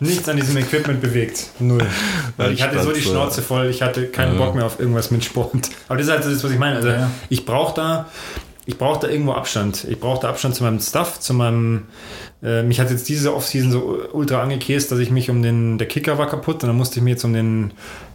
nichts 0.00 0.28
an 0.28 0.36
diesem 0.36 0.56
Equipment 0.58 1.00
bewegt. 1.00 1.46
Null. 1.58 1.86
Weil 2.36 2.52
ich 2.52 2.62
hatte 2.62 2.82
so 2.82 2.92
die 2.92 3.00
Schnauze 3.00 3.40
voll, 3.40 3.66
ich 3.70 3.80
hatte 3.80 4.08
keinen 4.08 4.38
Ja. 4.38 4.44
Bock 4.44 4.54
mehr 4.54 4.66
auf 4.66 4.78
irgendwas 4.78 5.10
mit 5.10 5.24
Sport. 5.24 5.70
Aber 5.88 5.96
das 5.96 6.06
ist 6.08 6.12
halt 6.12 6.24
das, 6.26 6.44
was 6.44 6.50
ich 6.50 6.58
meine. 6.58 6.76
Also 6.76 6.88
Ja. 6.88 7.10
ich 7.30 7.46
brauche 7.46 7.74
da, 7.74 8.06
ich 8.66 8.76
brauche 8.76 9.00
da 9.06 9.08
irgendwo 9.12 9.32
Abstand. 9.32 9.86
Ich 9.88 9.98
brauche 9.98 10.20
da 10.20 10.28
Abstand 10.28 10.54
zu 10.54 10.64
meinem 10.64 10.80
Stuff, 10.80 11.18
zu 11.18 11.32
meinem. 11.32 11.84
Äh, 12.42 12.62
mich 12.62 12.78
hat 12.80 12.90
jetzt 12.90 13.08
diese 13.08 13.34
Offseason 13.34 13.70
so 13.72 13.98
ultra 14.12 14.42
angekäst, 14.42 14.92
dass 14.92 14.98
ich 14.98 15.10
mich 15.10 15.30
um 15.30 15.42
den. 15.42 15.78
Der 15.78 15.88
Kicker 15.88 16.18
war 16.18 16.26
kaputt 16.28 16.62
und 16.62 16.68
dann 16.68 16.76
musste 16.76 16.98
ich 16.98 17.02
mich 17.02 17.12
jetzt 17.12 17.24
um 17.24 17.32
den 17.32 17.72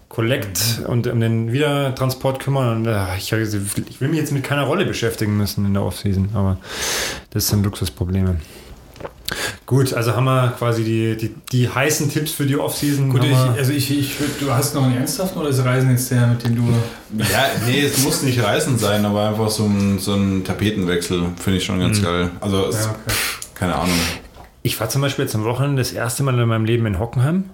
Collect 0.10 0.82
und 0.88 1.08
um 1.08 1.20
den 1.20 1.52
Wiedertransport 1.52 2.40
kümmern. 2.40 2.78
Und, 2.78 2.88
äh, 2.88 3.18
ich, 3.18 3.32
ich 3.32 4.02
will 4.02 4.08
mich 4.08 4.20
jetzt 4.20 4.32
mit 4.32 4.44
keiner 4.44 4.64
Rolle 4.64 4.86
beschäftigen 4.86 5.36
müssen 5.38 5.66
in 5.66 5.74
der 5.74 5.84
Offseason, 5.84 6.30
aber 6.34 6.58
das 7.32 7.48
sind 7.48 7.64
Luxusprobleme. 7.64 8.38
Gut, 9.66 9.94
also 9.94 10.16
haben 10.16 10.26
wir 10.26 10.54
quasi 10.58 10.84
die, 10.84 11.18
die, 11.18 11.36
die 11.52 11.68
heißen 11.68 12.10
Tipps 12.12 12.32
für 12.32 12.46
die 12.46 12.56
Offseason. 12.56 13.10
Gut, 13.10 13.24
ich, 13.24 13.36
also 13.36 13.72
ich, 13.72 13.90
ich 13.98 14.20
würd, 14.20 14.40
du 14.40 14.52
hast 14.52 14.76
noch 14.76 14.84
einen 14.84 14.98
ernsthaften 14.98 15.40
oder 15.40 15.50
ist 15.50 15.66
Reisen 15.66 15.90
jetzt 15.90 16.12
der, 16.12 16.28
mit 16.28 16.46
dem 16.46 16.56
du. 16.56 16.62
Ja, 17.18 17.48
nee, 17.66 17.82
es 17.82 18.04
muss 18.04 18.22
nicht 18.22 18.44
reißen 18.44 18.78
sein, 18.78 19.04
aber 19.06 19.30
einfach 19.30 19.50
so 19.50 19.66
ein, 19.66 19.98
so 19.98 20.14
ein 20.14 20.44
Tapetenwechsel 20.44 21.24
finde 21.42 21.58
ich 21.58 21.66
schon 21.66 21.80
ganz 21.80 22.02
geil. 22.02 22.30
Also, 22.42 22.68
es, 22.68 22.86
Ja, 22.86 22.92
okay. 22.92 23.16
keine 23.56 23.76
Ahnung. 23.76 23.96
Ich 24.62 24.80
war 24.80 24.90
zum 24.90 25.02
Beispiel 25.02 25.26
jetzt 25.26 25.34
am 25.34 25.44
Wochenende 25.44 25.82
das 25.82 25.92
erste 25.92 26.22
Mal 26.22 26.40
in 26.40 26.48
meinem 26.48 26.66
Leben 26.66 26.86
in 26.86 27.00
Hockenheim. 27.00 27.46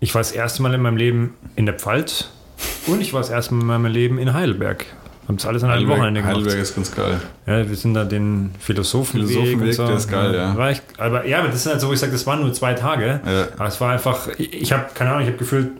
Ich 0.00 0.14
war 0.14 0.20
das 0.20 0.32
erste 0.32 0.62
Mal 0.62 0.74
in 0.74 0.82
meinem 0.82 0.96
Leben 0.96 1.34
in 1.56 1.66
der 1.66 1.74
Pfalz. 1.74 2.28
Und 2.86 3.00
ich 3.00 3.12
war 3.12 3.20
das 3.20 3.30
erste 3.30 3.54
Mal 3.54 3.60
in 3.62 3.82
meinem 3.82 3.92
Leben 3.92 4.18
in 4.18 4.32
Heidelberg. 4.34 4.86
Haben 5.26 5.36
das 5.38 5.46
alles 5.46 5.64
an 5.64 5.70
einem 5.70 5.88
Wochenende 5.88 6.20
gemacht. 6.20 6.36
Heidelberg 6.36 6.60
ist 6.60 6.74
ganz 6.76 6.94
geil. 6.94 7.20
Ja, 7.46 7.68
wir 7.68 7.76
sind 7.76 7.94
da 7.94 8.04
den 8.04 8.54
Philosophenweg. 8.60 9.28
Philosophenweg, 9.28 9.68
und 9.68 9.72
so. 9.74 9.86
der 9.86 9.96
ist 9.96 10.08
geil, 10.08 10.34
ja. 10.34 10.56
War 10.56 10.70
echt, 10.70 10.82
aber 10.98 11.26
ja, 11.26 11.40
aber 11.40 11.48
das 11.48 11.62
sind 11.64 11.72
halt 11.72 11.80
so, 11.80 11.88
wo 11.88 11.92
ich 11.92 11.98
sage, 11.98 12.12
das 12.12 12.26
waren 12.26 12.40
nur 12.40 12.52
zwei 12.52 12.74
Tage. 12.74 13.20
Ja. 13.26 13.48
Aber 13.56 13.66
es 13.68 13.80
war 13.80 13.92
einfach, 13.92 14.28
ich, 14.38 14.52
ich 14.52 14.72
habe, 14.72 14.84
keine 14.94 15.10
Ahnung, 15.10 15.22
ich 15.22 15.28
habe 15.28 15.38
gefühlt, 15.38 15.70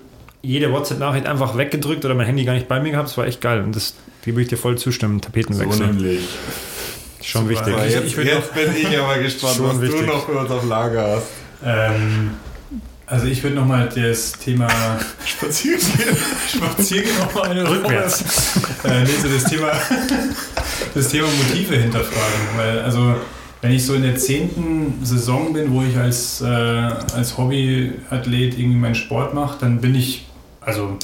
jede 0.43 0.73
WhatsApp-Nachricht 0.73 1.27
einfach 1.27 1.57
weggedrückt 1.57 2.05
oder 2.05 2.15
mein 2.15 2.27
Handy 2.27 2.45
gar 2.45 2.55
nicht 2.55 2.67
bei 2.69 2.81
mir 2.81 2.91
gehabt. 2.91 3.09
Es 3.09 3.17
war 3.17 3.27
echt 3.27 3.41
geil. 3.41 3.63
Und 3.63 3.77
das, 3.77 3.95
die 4.25 4.33
würde 4.33 4.43
ich 4.43 4.49
dir 4.49 4.57
voll 4.57 4.77
zustimmen. 4.79 5.19
So 5.19 5.27
Tapetenwechsel. 5.27 5.87
nämlich. 5.87 6.29
Schon 7.23 7.49
Super. 7.49 7.67
wichtig. 7.67 7.75
Ich- 7.87 7.95
jetzt, 7.95 8.07
ich 8.07 8.17
würd 8.17 8.27
jetzt 8.27 8.55
bin 8.55 8.65
ich 8.77 8.99
aber 8.99 9.19
gespannt, 9.19 9.57
was 9.61 9.81
wichtig. 9.81 10.01
du 10.01 10.07
noch 10.07 10.27
für 10.27 10.33
uns 10.39 10.51
auf 10.51 10.65
Lager 10.69 11.17
hast. 11.17 11.27
Ähm, 11.65 12.31
also 13.07 13.27
ich 13.27 13.43
würde 13.43 13.57
nochmal 13.57 13.89
das 13.89 14.33
Thema 14.33 14.69
Spazieren 15.25 15.81
gehen. 15.81 16.17
Spaziergehen 16.55 17.17
nochmal 17.19 17.51
eine 17.51 17.69
Rückwärts. 17.69 18.25
äh, 18.85 19.05
nee, 19.05 19.11
so 19.23 19.29
das 19.29 19.45
Thema, 19.45 19.73
das 20.95 21.09
Thema 21.09 21.29
Motive 21.29 21.77
hinterfragen. 21.77 22.49
Weil, 22.57 22.81
also, 22.81 23.15
wenn 23.63 23.73
ich 23.73 23.87
so 23.87 23.95
in 23.95 24.03
der 24.03 24.17
zehnten 24.17 25.05
Saison 25.05 25.53
bin, 25.53 25.73
wo 25.73 25.83
ich 25.83 25.97
als, 25.97 26.41
äh, 26.41 26.47
als 26.47 27.39
Hobbyathlet 27.39 28.59
irgendwie 28.59 28.79
meinen 28.79 28.95
Sport 28.97 29.35
mache, 29.35 29.59
dann 29.61 29.81
bin 29.81 29.95
ich, 29.95 30.27
also, 30.61 30.99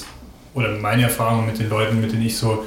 oder 0.55 0.71
meine 0.79 1.05
Erfahrung 1.05 1.47
mit 1.47 1.59
den 1.59 1.71
Leuten, 1.71 2.01
mit 2.01 2.13
denen 2.13 2.27
ich 2.27 2.37
so 2.37 2.65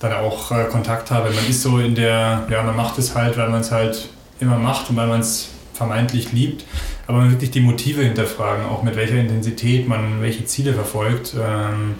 dann 0.00 0.12
auch 0.12 0.50
äh, 0.50 0.64
Kontakt 0.64 1.10
habe, 1.10 1.30
man 1.30 1.46
ist 1.48 1.62
so 1.62 1.78
in 1.78 1.94
der, 1.94 2.46
ja, 2.48 2.62
man 2.62 2.76
macht 2.76 2.98
es 2.98 3.14
halt, 3.14 3.36
weil 3.36 3.48
man 3.50 3.60
es 3.60 3.70
halt 3.70 4.08
immer 4.40 4.56
macht 4.56 4.88
und 4.90 4.96
weil 4.96 5.08
man 5.08 5.20
es 5.20 5.48
vermeintlich 5.74 6.32
liebt, 6.32 6.64
aber 7.08 7.18
man 7.18 7.30
wirklich 7.32 7.50
die 7.50 7.60
Motive 7.60 8.02
hinterfragen, 8.04 8.64
auch 8.66 8.82
mit 8.84 8.94
welcher 8.94 9.16
Intensität 9.18 9.88
man 9.88 10.20
welche 10.20 10.44
Ziele 10.44 10.72
verfolgt. 10.74 11.34
Ähm, 11.34 11.96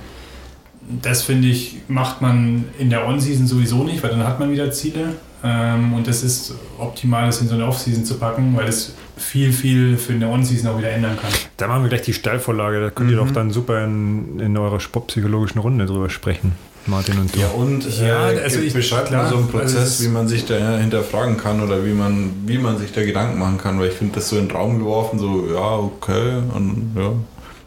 das 1.03 1.23
finde 1.23 1.49
ich, 1.49 1.79
macht 1.89 2.23
man 2.23 2.67
in 2.79 2.89
der 2.91 3.07
On-Season 3.07 3.47
sowieso 3.47 3.83
nicht, 3.85 4.03
weil 4.03 4.11
dann 4.11 4.25
hat 4.25 4.39
man 4.39 4.51
wieder 4.53 4.71
Ziele. 4.71 5.15
Ähm, 5.45 5.93
und 5.93 6.07
das 6.07 6.23
ist 6.23 6.55
optimal, 6.79 7.27
das 7.27 7.41
in 7.41 7.49
so 7.49 7.55
eine 7.55 7.67
Off-Season 7.67 8.05
zu 8.05 8.19
packen, 8.19 8.57
weil 8.57 8.69
es 8.69 8.95
viel, 9.17 9.53
viel 9.53 9.97
für 9.97 10.13
eine 10.13 10.29
On-Season 10.29 10.71
auch 10.71 10.79
wieder 10.79 10.91
ändern 10.91 11.17
kann. 11.21 11.31
Da 11.57 11.69
machen 11.69 11.83
wir 11.83 11.89
gleich 11.91 12.03
die 12.03 12.13
Steilvorlage. 12.13 12.81
Da 12.81 12.91
könnt 12.91 13.11
ihr 13.11 13.21
Mhm. 13.23 13.27
doch 13.29 13.33
dann 13.35 13.51
super 13.51 13.85
in, 13.85 14.41
in 14.41 14.57
eurer 14.57 14.81
sportpsychologischen 14.81 15.61
Runde 15.61 15.87
drüber 15.87 16.09
sprechen. 16.11 16.53
Martin 16.87 17.19
und 17.21 17.35
du. 17.35 17.41
Ja, 17.41 17.49
und 17.49 17.99
Ja, 18.01 18.31
äh, 18.31 18.41
also 18.41 18.61
ich- 18.61 18.73
beschreibt 18.73 19.09
klar, 19.09 19.25
mal 19.25 19.29
so 19.29 19.37
einen 19.37 19.45
also 19.47 19.59
Prozess, 19.59 19.75
es 19.83 20.01
ist- 20.01 20.05
wie 20.07 20.09
man 20.09 20.27
sich 20.29 20.47
da 20.47 20.79
hinterfragen 20.79 21.37
kann 21.37 21.61
oder 21.63 21.85
wie 21.85 21.93
man, 21.93 22.31
wie 22.47 22.59
man 22.59 22.79
sich 22.79 22.93
da 22.93 23.03
Gedanken 23.05 23.39
machen 23.39 23.59
kann, 23.59 23.79
weil 23.79 23.89
ich 23.89 23.95
finde 23.95 24.15
das 24.17 24.29
so 24.29 24.37
in 24.39 24.49
den 24.49 24.57
Raum 24.57 24.79
geworfen, 24.79 25.19
so, 25.19 25.47
ja, 25.53 25.77
okay, 25.77 26.37
und 26.55 26.93
ja. 26.97 27.11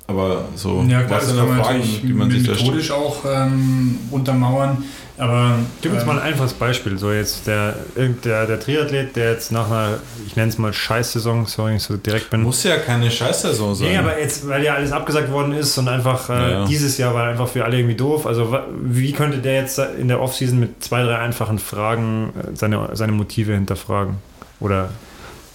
Aber 0.08 0.46
so, 0.56 0.84
Ja, 0.90 1.04
klar, 1.04 1.20
was 1.20 1.20
das 1.20 1.28
sind 1.30 1.38
kann 1.38 1.48
da 1.50 1.54
man 1.56 1.64
Fragen, 1.64 1.84
die 2.04 2.14
man 2.14 2.32
sich 2.32 2.40
da 2.46 2.54
stellt? 2.54 2.62
methodisch 2.68 2.92
auch 2.92 3.18
ähm, 3.26 3.98
untermauern. 4.10 4.84
Aber 5.18 5.60
Gib 5.82 5.92
uns 5.92 6.02
ähm, 6.02 6.08
mal 6.08 6.20
ein 6.20 6.24
einfaches 6.24 6.54
Beispiel. 6.54 6.98
So 6.98 7.12
jetzt 7.12 7.46
der, 7.46 7.76
der, 7.96 8.48
der 8.48 8.60
Triathlet, 8.60 9.16
der 9.16 9.32
jetzt 9.32 9.52
nach 9.52 9.70
einer, 9.70 10.00
ich 10.26 10.36
nenne 10.36 10.50
es 10.50 10.58
mal 10.58 10.74
Scheißsaison, 10.74 11.46
sorry, 11.46 11.76
ich 11.76 11.84
so 11.84 11.98
direkt 11.98 12.30
bin. 12.30 12.42
Muss 12.42 12.64
ja 12.64 12.78
keine 12.78 13.12
Scheißsaison 13.12 13.76
sein. 13.76 13.88
Nee, 13.90 13.98
aber 13.98 14.20
jetzt, 14.20 14.48
weil 14.48 14.64
ja 14.64 14.76
alles 14.76 14.92
abgesagt 14.92 15.32
worden 15.32 15.54
ist 15.54 15.78
und 15.78 15.88
einfach 15.88 16.30
äh, 16.30 16.34
Ja, 16.34 16.50
ja. 16.50 16.66
dieses 16.66 16.98
Jahr 16.98 17.14
war 17.14 17.28
einfach 17.28 17.48
für 17.48 17.64
alle 17.66 17.78
irgendwie 17.78 17.96
doof. 17.96 18.26
Also 18.26 18.58
wie 18.82 19.12
könnte 19.12 19.40
der 19.40 19.56
jetzt 19.56 19.80
in 19.80 20.08
der 20.08 20.22
Offseason 20.22 20.60
mit 20.60 20.84
zwei, 20.84 21.04
drei 21.04 21.18
einfachen 21.18 21.60
Fragen 21.60 22.34
äh, 22.36 22.56
seine, 22.56 22.90
seine 22.94 23.12
Motive 23.12 23.54
hinterfragen? 23.54 24.18
Oder 24.60 24.90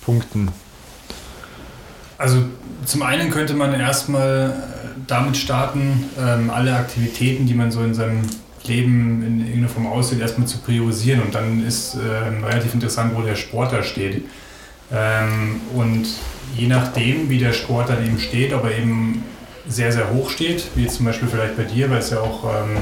Punkten? 0.05 0.51
Also 2.19 2.39
zum 2.85 3.03
einen 3.03 3.31
könnte 3.31 3.55
man 3.55 3.73
erstmal 3.75 4.51
äh, 4.51 5.01
damit 5.07 5.37
starten, 5.37 6.05
ähm, 6.19 6.51
alle 6.51 6.75
Aktivitäten, 6.75 7.47
die 7.47 7.55
man 7.55 7.71
so 7.71 7.83
in 7.83 7.95
seinem 7.95 8.23
Leben 8.69 9.23
in 9.27 9.41
irgendeiner 9.41 9.69
Form 9.69 9.87
aussieht, 9.87 10.21
erstmal 10.21 10.47
zu 10.47 10.59
priorisieren. 10.59 11.23
Und 11.23 11.35
dann 11.35 11.67
ist 11.67 11.95
ähm, 11.95 12.45
relativ 12.45 12.75
interessant, 12.75 13.13
wo 13.15 13.23
der 13.23 13.37
Sport 13.37 13.73
da 13.73 13.83
steht. 13.83 14.25
Ähm, 14.93 15.61
und 15.75 16.07
je 16.57 16.67
nachdem, 16.67 17.29
wie 17.29 17.39
der 17.39 17.53
Sport 17.53 17.89
dann 17.89 18.05
eben 18.05 18.19
steht, 18.19 18.53
ob 18.53 18.65
er 18.65 18.79
eben 18.79 19.25
sehr, 19.69 19.93
sehr 19.93 20.11
hoch 20.13 20.31
steht, 20.31 20.65
wie 20.75 20.87
zum 20.87 21.07
Beispiel 21.07 21.29
vielleicht 21.29 21.57
bei 21.57 21.65
dir, 21.65 21.91
weil 21.91 21.99
es 21.99 22.11
ja 22.11 22.21
auch 22.21 22.45
ähm, 22.45 22.79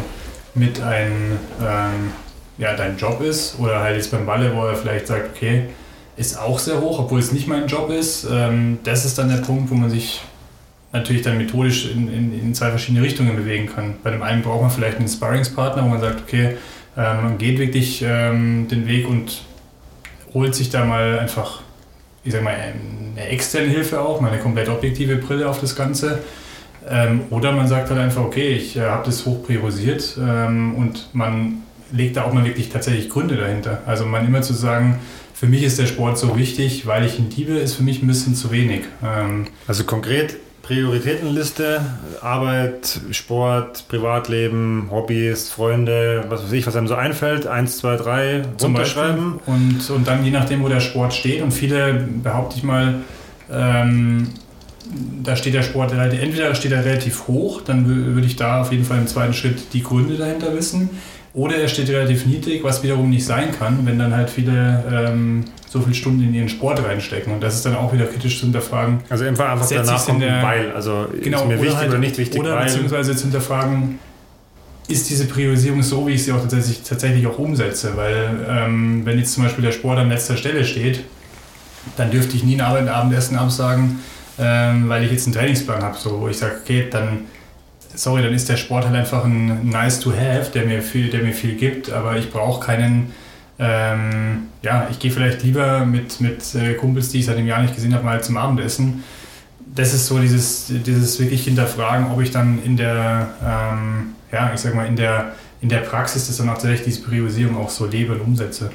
mit 0.55 0.81
ein, 0.83 1.39
ähm, 1.63 2.13
ja, 2.59 2.75
dein 2.77 2.97
Job 2.97 3.21
ist, 3.23 3.59
oder 3.59 3.81
halt 3.81 3.97
jetzt 3.97 4.11
beim 4.11 4.27
Balle, 4.27 4.55
wo 4.55 4.67
er 4.67 4.77
vielleicht 4.77 5.07
sagt, 5.07 5.37
okay, 5.37 5.65
ist 6.17 6.39
auch 6.39 6.59
sehr 6.59 6.81
hoch, 6.81 7.01
obwohl 7.01 7.19
es 7.19 7.33
nicht 7.33 7.49
mein 7.49 7.67
Job 7.67 7.91
ist. 7.91 8.27
Ähm, 8.31 8.79
das 8.85 9.05
ist 9.05 9.19
dann 9.19 9.29
der 9.29 9.39
Punkt, 9.39 9.71
wo 9.71 9.75
man 9.75 9.91
sich 9.91 10.21
natürlich 10.95 11.23
dann 11.23 11.37
methodisch 11.37 11.91
in, 11.91 12.09
in, 12.09 12.41
in, 12.41 12.55
zwei 12.55 12.71
verschiedene 12.71 13.05
Richtungen 13.05 13.37
bewegen 13.37 13.67
kann. 13.67 13.97
Bei 14.03 14.11
dem 14.11 14.23
einen 14.23 14.43
braucht 14.43 14.63
man 14.63 14.71
vielleicht 14.71 14.99
einen 14.99 15.09
Sparringspartner, 15.09 15.85
wo 15.85 15.89
man 15.89 16.01
sagt, 16.01 16.23
okay, 16.23 16.57
äh, 16.97 17.15
man 17.15 17.37
geht 17.37 17.59
wirklich 17.59 18.03
ähm, 18.07 18.69
den 18.69 18.87
Weg 18.87 19.09
und 19.09 19.43
holt 20.33 20.55
sich 20.55 20.71
da 20.71 20.85
mal 20.85 21.19
einfach, 21.19 21.61
ich 22.23 22.33
sag 22.33 22.43
mal, 22.43 22.55
eine 22.55 23.29
externe 23.29 23.69
Hilfe 23.69 24.01
auch, 24.01 24.21
mal 24.21 24.31
eine 24.31 24.41
komplett 24.41 24.69
objektive 24.69 25.17
Brille 25.17 25.49
auf 25.49 25.61
das 25.61 25.75
Ganze. 25.75 26.21
Ähm, 26.89 27.23
oder 27.31 27.51
man 27.51 27.67
sagt 27.67 27.91
halt 27.91 27.99
einfach, 27.99 28.23
okay, 28.23 28.51
ich 28.51 28.77
äh, 28.77 28.83
habe 28.83 29.05
das 29.05 29.27
hoch 29.27 29.45
priorisiert 29.45 30.17
ähm, 30.21 30.77
und 30.77 31.09
man 31.13 31.63
legt 31.91 32.17
da 32.17 32.25
auch 32.25 32.33
mal 32.33 32.45
wirklich 32.45 32.69
tatsächlich 32.69 33.11
Gründe 33.11 33.37
dahinter. 33.37 33.83
Also 33.87 34.07
man 34.07 34.27
immer 34.27 34.43
zu 34.43 34.55
sagen, 34.55 35.01
für 35.35 35.47
mich 35.47 35.65
ist 35.65 35.79
der 35.79 35.87
Sport 35.87 36.19
so 36.19 36.39
wichtig, 36.39 36.87
weil 36.87 37.05
ich 37.05 37.19
ihn 37.19 37.31
liebe, 37.35 37.55
ist 37.55 37.75
für 37.75 37.83
mich 37.83 38.03
ein 38.03 38.07
bisschen 38.07 38.37
zu 38.37 38.53
wenig. 38.53 38.83
Ähm, 39.03 39.47
also 39.67 39.83
konkret 39.85 40.37
Prioritätenliste, 40.67 41.81
Arbeit, 42.23 43.01
Sport, 43.11 43.87
Privatleben, 43.89 44.89
Hobbys, 44.91 45.51
Freunde, 45.51 46.25
was 46.29 46.45
weiß 46.45 46.53
ich, 46.53 46.67
was 46.67 46.75
einem 46.77 46.89
so 46.89 46.95
einfällt, 46.95 47.47
eins, 47.47 47.79
zwei, 47.79 47.97
drei, 47.97 48.43
runterschreiben. 48.63 49.41
Und, 49.47 49.91
und 49.91 50.09
dann 50.09 50.25
je 50.25 50.31
nachdem, 50.31 50.63
wo 50.63 50.69
der 50.69 50.81
Sport 50.81 51.13
steht. 51.13 51.43
Und 51.43 51.53
viele, 51.53 51.95
behaupte 52.23 52.57
ich 52.57 52.63
mal, 52.63 52.95
ähm, 53.53 54.29
da 55.23 55.37
steht 55.37 55.55
der 55.55 55.63
Sport 55.63 55.93
entweder 55.93 56.55
steht 56.55 56.73
er 56.73 56.85
relativ 56.85 57.27
hoch, 57.27 57.63
dann 57.63 57.87
würde 57.87 58.27
ich 58.27 58.37
da 58.37 58.61
auf 58.61 58.71
jeden 58.71 58.85
Fall 58.85 58.99
im 58.99 59.07
zweiten 59.07 59.33
Schritt 59.33 59.73
die 59.73 59.83
Gründe 59.83 60.17
dahinter 60.17 60.55
wissen. 60.55 60.91
Oder 61.33 61.57
er 61.57 61.69
steht 61.69 61.89
relativ 61.89 62.27
niedrig, 62.27 62.63
was 62.63 62.83
wiederum 62.83 63.11
nicht 63.11 63.25
sein 63.25 63.51
kann, 63.59 63.87
wenn 63.87 63.99
dann 63.99 64.15
halt 64.15 64.31
viele 64.31 64.85
ähm, 64.93 65.45
so 65.75 65.81
viele 65.81 65.95
Stunden 65.97 66.23
in 66.23 66.33
ihren 66.33 66.49
Sport 66.49 66.85
reinstecken. 66.85 67.35
Und 67.35 67.43
das 67.43 67.57
ist 67.57 67.67
dann 67.67 67.75
auch 67.75 67.93
wieder 67.93 68.07
kritisch 68.07 68.39
zu 68.39 68.45
hinterfragen. 68.47 69.01
Also 69.11 69.25
einfach, 69.25 69.51
einfach 69.51 69.69
danach 69.69 70.07
kommt 70.07 70.23
der, 70.23 70.41
weil. 70.41 70.71
Also 70.71 71.09
genau, 71.21 71.43
ist 71.43 71.49
mir 71.49 71.61
wichtig 71.61 71.77
halt, 71.77 71.89
oder 71.89 71.99
nicht 71.99 72.17
wichtig, 72.17 72.41
Oder 72.41 72.55
weil. 72.55 72.67
beziehungsweise 72.67 73.17
zu 73.17 73.25
hinterfragen, 73.25 73.99
ist 74.87 75.11
diese 75.11 75.27
Priorisierung 75.27 75.83
so, 75.83 76.07
wie 76.07 76.13
ich 76.13 76.23
sie 76.23 76.31
auch 76.31 76.41
tatsächlich, 76.41 76.83
tatsächlich 76.83 77.27
auch 77.27 77.41
umsetze? 77.41 77.97
Weil 77.97 78.47
ähm, 78.49 79.05
wenn 79.05 79.19
jetzt 79.19 79.35
zum 79.35 79.43
Beispiel 79.43 79.65
der 79.65 79.73
Sport 79.73 79.99
an 79.99 80.11
letzter 80.11 80.37
Stelle 80.37 80.65
steht, 80.65 81.01
dann 81.97 82.13
dürfte 82.13 82.37
ich 82.37 82.45
nie 82.45 82.61
ein 82.61 82.89
Abendessen 82.89 83.37
absagen, 83.37 83.99
ähm, 84.39 84.89
weil 84.89 85.03
ich 85.03 85.11
jetzt 85.11 85.27
einen 85.27 85.35
Trainingsplan 85.35 85.83
habe, 85.83 85.99
so, 85.99 86.21
wo 86.21 86.29
ich 86.29 86.39
sage, 86.39 86.55
okay, 86.63 86.87
dann 86.89 87.25
sorry, 87.97 88.23
dann 88.23 88.33
ist 88.33 88.49
der 88.49 88.57
Sport 88.57 88.85
halt 88.85 88.95
einfach 88.95 89.25
ein 89.25 89.69
nice 89.69 89.99
to 89.99 90.13
have, 90.13 90.51
der 90.53 90.67
mir 90.67 90.83
viel, 90.83 91.11
der 91.11 91.23
mir 91.23 91.33
viel 91.33 91.55
gibt, 91.55 91.91
aber 91.91 92.17
ich 92.17 92.31
brauche 92.31 92.65
keinen, 92.65 93.13
ähm, 93.59 94.49
ja, 94.63 94.89
ich 94.91 94.99
gehe 94.99 95.11
vielleicht 95.11 95.43
lieber 95.43 95.87
mit, 95.87 96.21
mit 96.21 96.55
äh, 96.55 96.75
Kumpels, 96.75 97.11
die 97.11 97.21
ich 97.21 97.27
seit 97.27 97.37
einem 97.37 97.47
Jahr 97.47 97.63
nicht 97.63 97.75
gesehen 97.75 97.95
habe, 97.95 98.05
mal 98.05 98.23
zum 98.23 98.37
Abendessen. 98.37 99.05
Das 99.75 99.95
ist 99.95 100.07
so 100.07 100.19
dieses, 100.19 100.67
dieses 100.69 101.19
wirklich 101.21 101.45
hinterfragen, 101.45 102.11
ob 102.11 102.21
ich 102.21 102.31
dann 102.31 102.63
in 102.63 102.77
der, 102.77 103.29
ähm, 103.45 104.15
ja, 104.33 104.53
ich 104.55 104.61
sag 104.61 104.75
mal, 104.75 104.87
in 104.87 104.97
der, 104.97 105.33
in 105.61 105.69
der 105.69 105.79
Praxis 105.79 106.27
das 106.27 106.37
dann 106.37 106.49
auch 106.49 106.55
tatsächlich 106.55 106.85
diese 106.85 107.03
Priorisierung 107.03 107.57
auch 107.57 107.71
so 107.71 107.87
lebe 107.87 108.13
und 108.15 108.21
umsetze. 108.21 108.71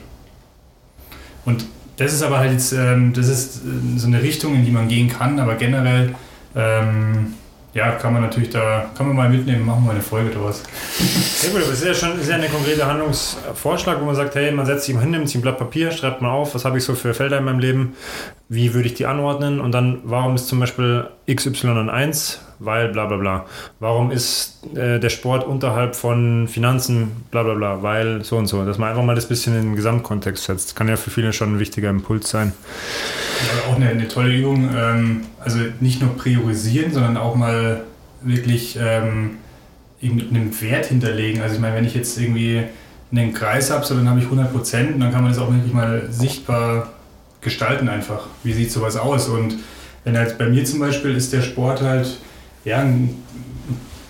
Und 1.46 1.66
das 1.98 2.14
ist 2.14 2.24
aber 2.24 2.40
halt 2.40 2.54
jetzt, 2.54 2.72
ähm, 2.72 3.14
das 3.14 3.28
ist 3.28 3.58
äh, 3.58 3.98
so 3.98 4.08
eine 4.08 4.22
Richtung, 4.22 4.56
in 4.56 4.66
die 4.66 4.72
man 4.72 4.88
gehen 4.88 5.10
kann, 5.10 5.40
aber 5.40 5.56
generell 5.56 6.16
ähm, 6.56 7.34
ja, 7.74 7.92
kann 7.92 8.14
man 8.14 8.24
natürlich 8.24 8.50
da, 8.50 8.90
kann 8.98 9.08
man 9.08 9.16
mal 9.16 9.30
mitnehmen, 9.30 9.66
machen 9.66 9.86
wir 9.86 9.92
eine 9.92 10.02
Folge 10.02 10.32
draus. 10.32 10.64
Sehr 10.98 11.52
gut, 11.52 11.62
aber 11.62 11.72
es 11.72 11.82
ist 11.82 11.88
ja 11.88 11.94
schon 11.94 12.22
sehr 12.22 12.36
eine 12.36 12.48
konkrete 12.48 12.86
Handlungsvorschlag, 12.86 14.02
wo 14.02 14.06
man 14.06 14.16
sagt, 14.16 14.36
hey, 14.36 14.52
man 14.52 14.66
setzt 14.66 14.86
sich 14.86 14.96
mal 14.96 15.02
hin, 15.02 15.12
nimmt 15.12 15.28
sich 15.28 15.38
ein 15.38 15.42
Blatt 15.42 15.58
Papier, 15.58 15.92
schreibt 15.92 16.22
mal 16.22 16.32
auf, 16.32 16.56
was 16.56 16.66
habe 16.66 16.78
ich 16.78 16.84
so 16.84 16.96
für 16.96 17.14
Felder 17.14 17.38
in 17.38 17.46
meinem 17.46 17.60
Leben, 17.60 17.96
wie 18.50 18.74
würde 18.74 18.88
ich 18.88 18.96
die 18.96 19.06
anordnen 19.06 19.60
und 19.60 19.72
dann, 19.72 20.00
warum 20.04 20.36
ist 20.36 20.48
zum 20.48 20.60
Beispiel 20.60 21.08
XY 21.32 21.70
und 21.70 21.90
1, 21.90 22.42
weil 22.60 22.90
bla 22.90 23.06
bla 23.06 23.18
bla. 23.18 23.46
Warum 23.80 24.12
ist 24.12 24.60
äh, 24.76 25.00
der 25.00 25.10
Sport 25.10 25.46
unterhalb 25.46 25.96
von 25.96 26.48
Finanzen, 26.48 27.12
bla 27.32 27.44
bla 27.44 27.54
bla, 27.54 27.84
weil 27.84 28.24
so 28.24 28.38
und 28.38 28.48
so. 28.48 28.66
Dass 28.66 28.78
man 28.78 28.90
einfach 28.90 29.04
mal 29.04 29.16
das 29.16 29.28
bisschen 29.28 29.56
in 29.56 29.62
den 29.62 29.76
Gesamtkontext 29.76 30.44
setzt. 30.44 30.76
Kann 30.76 30.88
ja 30.88 30.98
für 30.98 31.10
viele 31.10 31.34
schon 31.34 31.56
ein 31.56 31.60
wichtiger 31.60 31.90
Impuls 31.90 32.30
sein. 32.30 32.54
Auch 33.70 33.76
eine, 33.76 33.90
eine 33.90 34.08
tolle 34.08 34.36
Übung. 34.36 34.70
Ähm, 34.76 35.22
also 35.40 35.60
nicht 35.80 36.02
nur 36.02 36.16
priorisieren, 36.18 36.92
sondern 36.94 37.18
auch 37.18 37.36
mal 37.36 37.84
wirklich 38.22 38.78
ähm, 38.82 39.38
einen 40.02 40.56
Wert 40.62 40.88
hinterlegen. 40.88 41.42
Also 41.42 41.56
ich 41.56 41.62
meine, 41.62 41.76
wenn 41.76 41.86
ich 41.86 41.96
jetzt 41.96 42.20
irgendwie 42.20 42.64
einen 43.12 43.34
Kreis 43.34 43.72
habe, 43.72 43.86
so 43.86 43.96
dann 43.96 44.10
habe 44.10 44.20
ich 44.20 44.26
100 44.26 44.52
Prozent 44.52 44.94
und 44.94 45.00
dann 45.00 45.12
kann 45.12 45.24
man 45.24 45.32
das 45.32 45.42
auch 45.42 45.52
wirklich 45.52 45.74
mal 45.74 46.08
sichtbar 46.12 46.94
gestalten 47.42 47.90
einfach. 47.90 48.28
Wie 48.44 48.54
sieht 48.54 48.72
sowas 48.72 48.98
aus? 48.98 49.30
Und 49.30 49.56
wenn 50.04 50.18
halt 50.18 50.38
bei 50.38 50.48
mir 50.48 50.66
zum 50.66 50.80
Beispiel 50.80 51.16
ist 51.16 51.34
der 51.34 51.42
Sport 51.42 51.82
halt 51.82 52.20
ja, 52.66 52.80
ein 52.80 53.24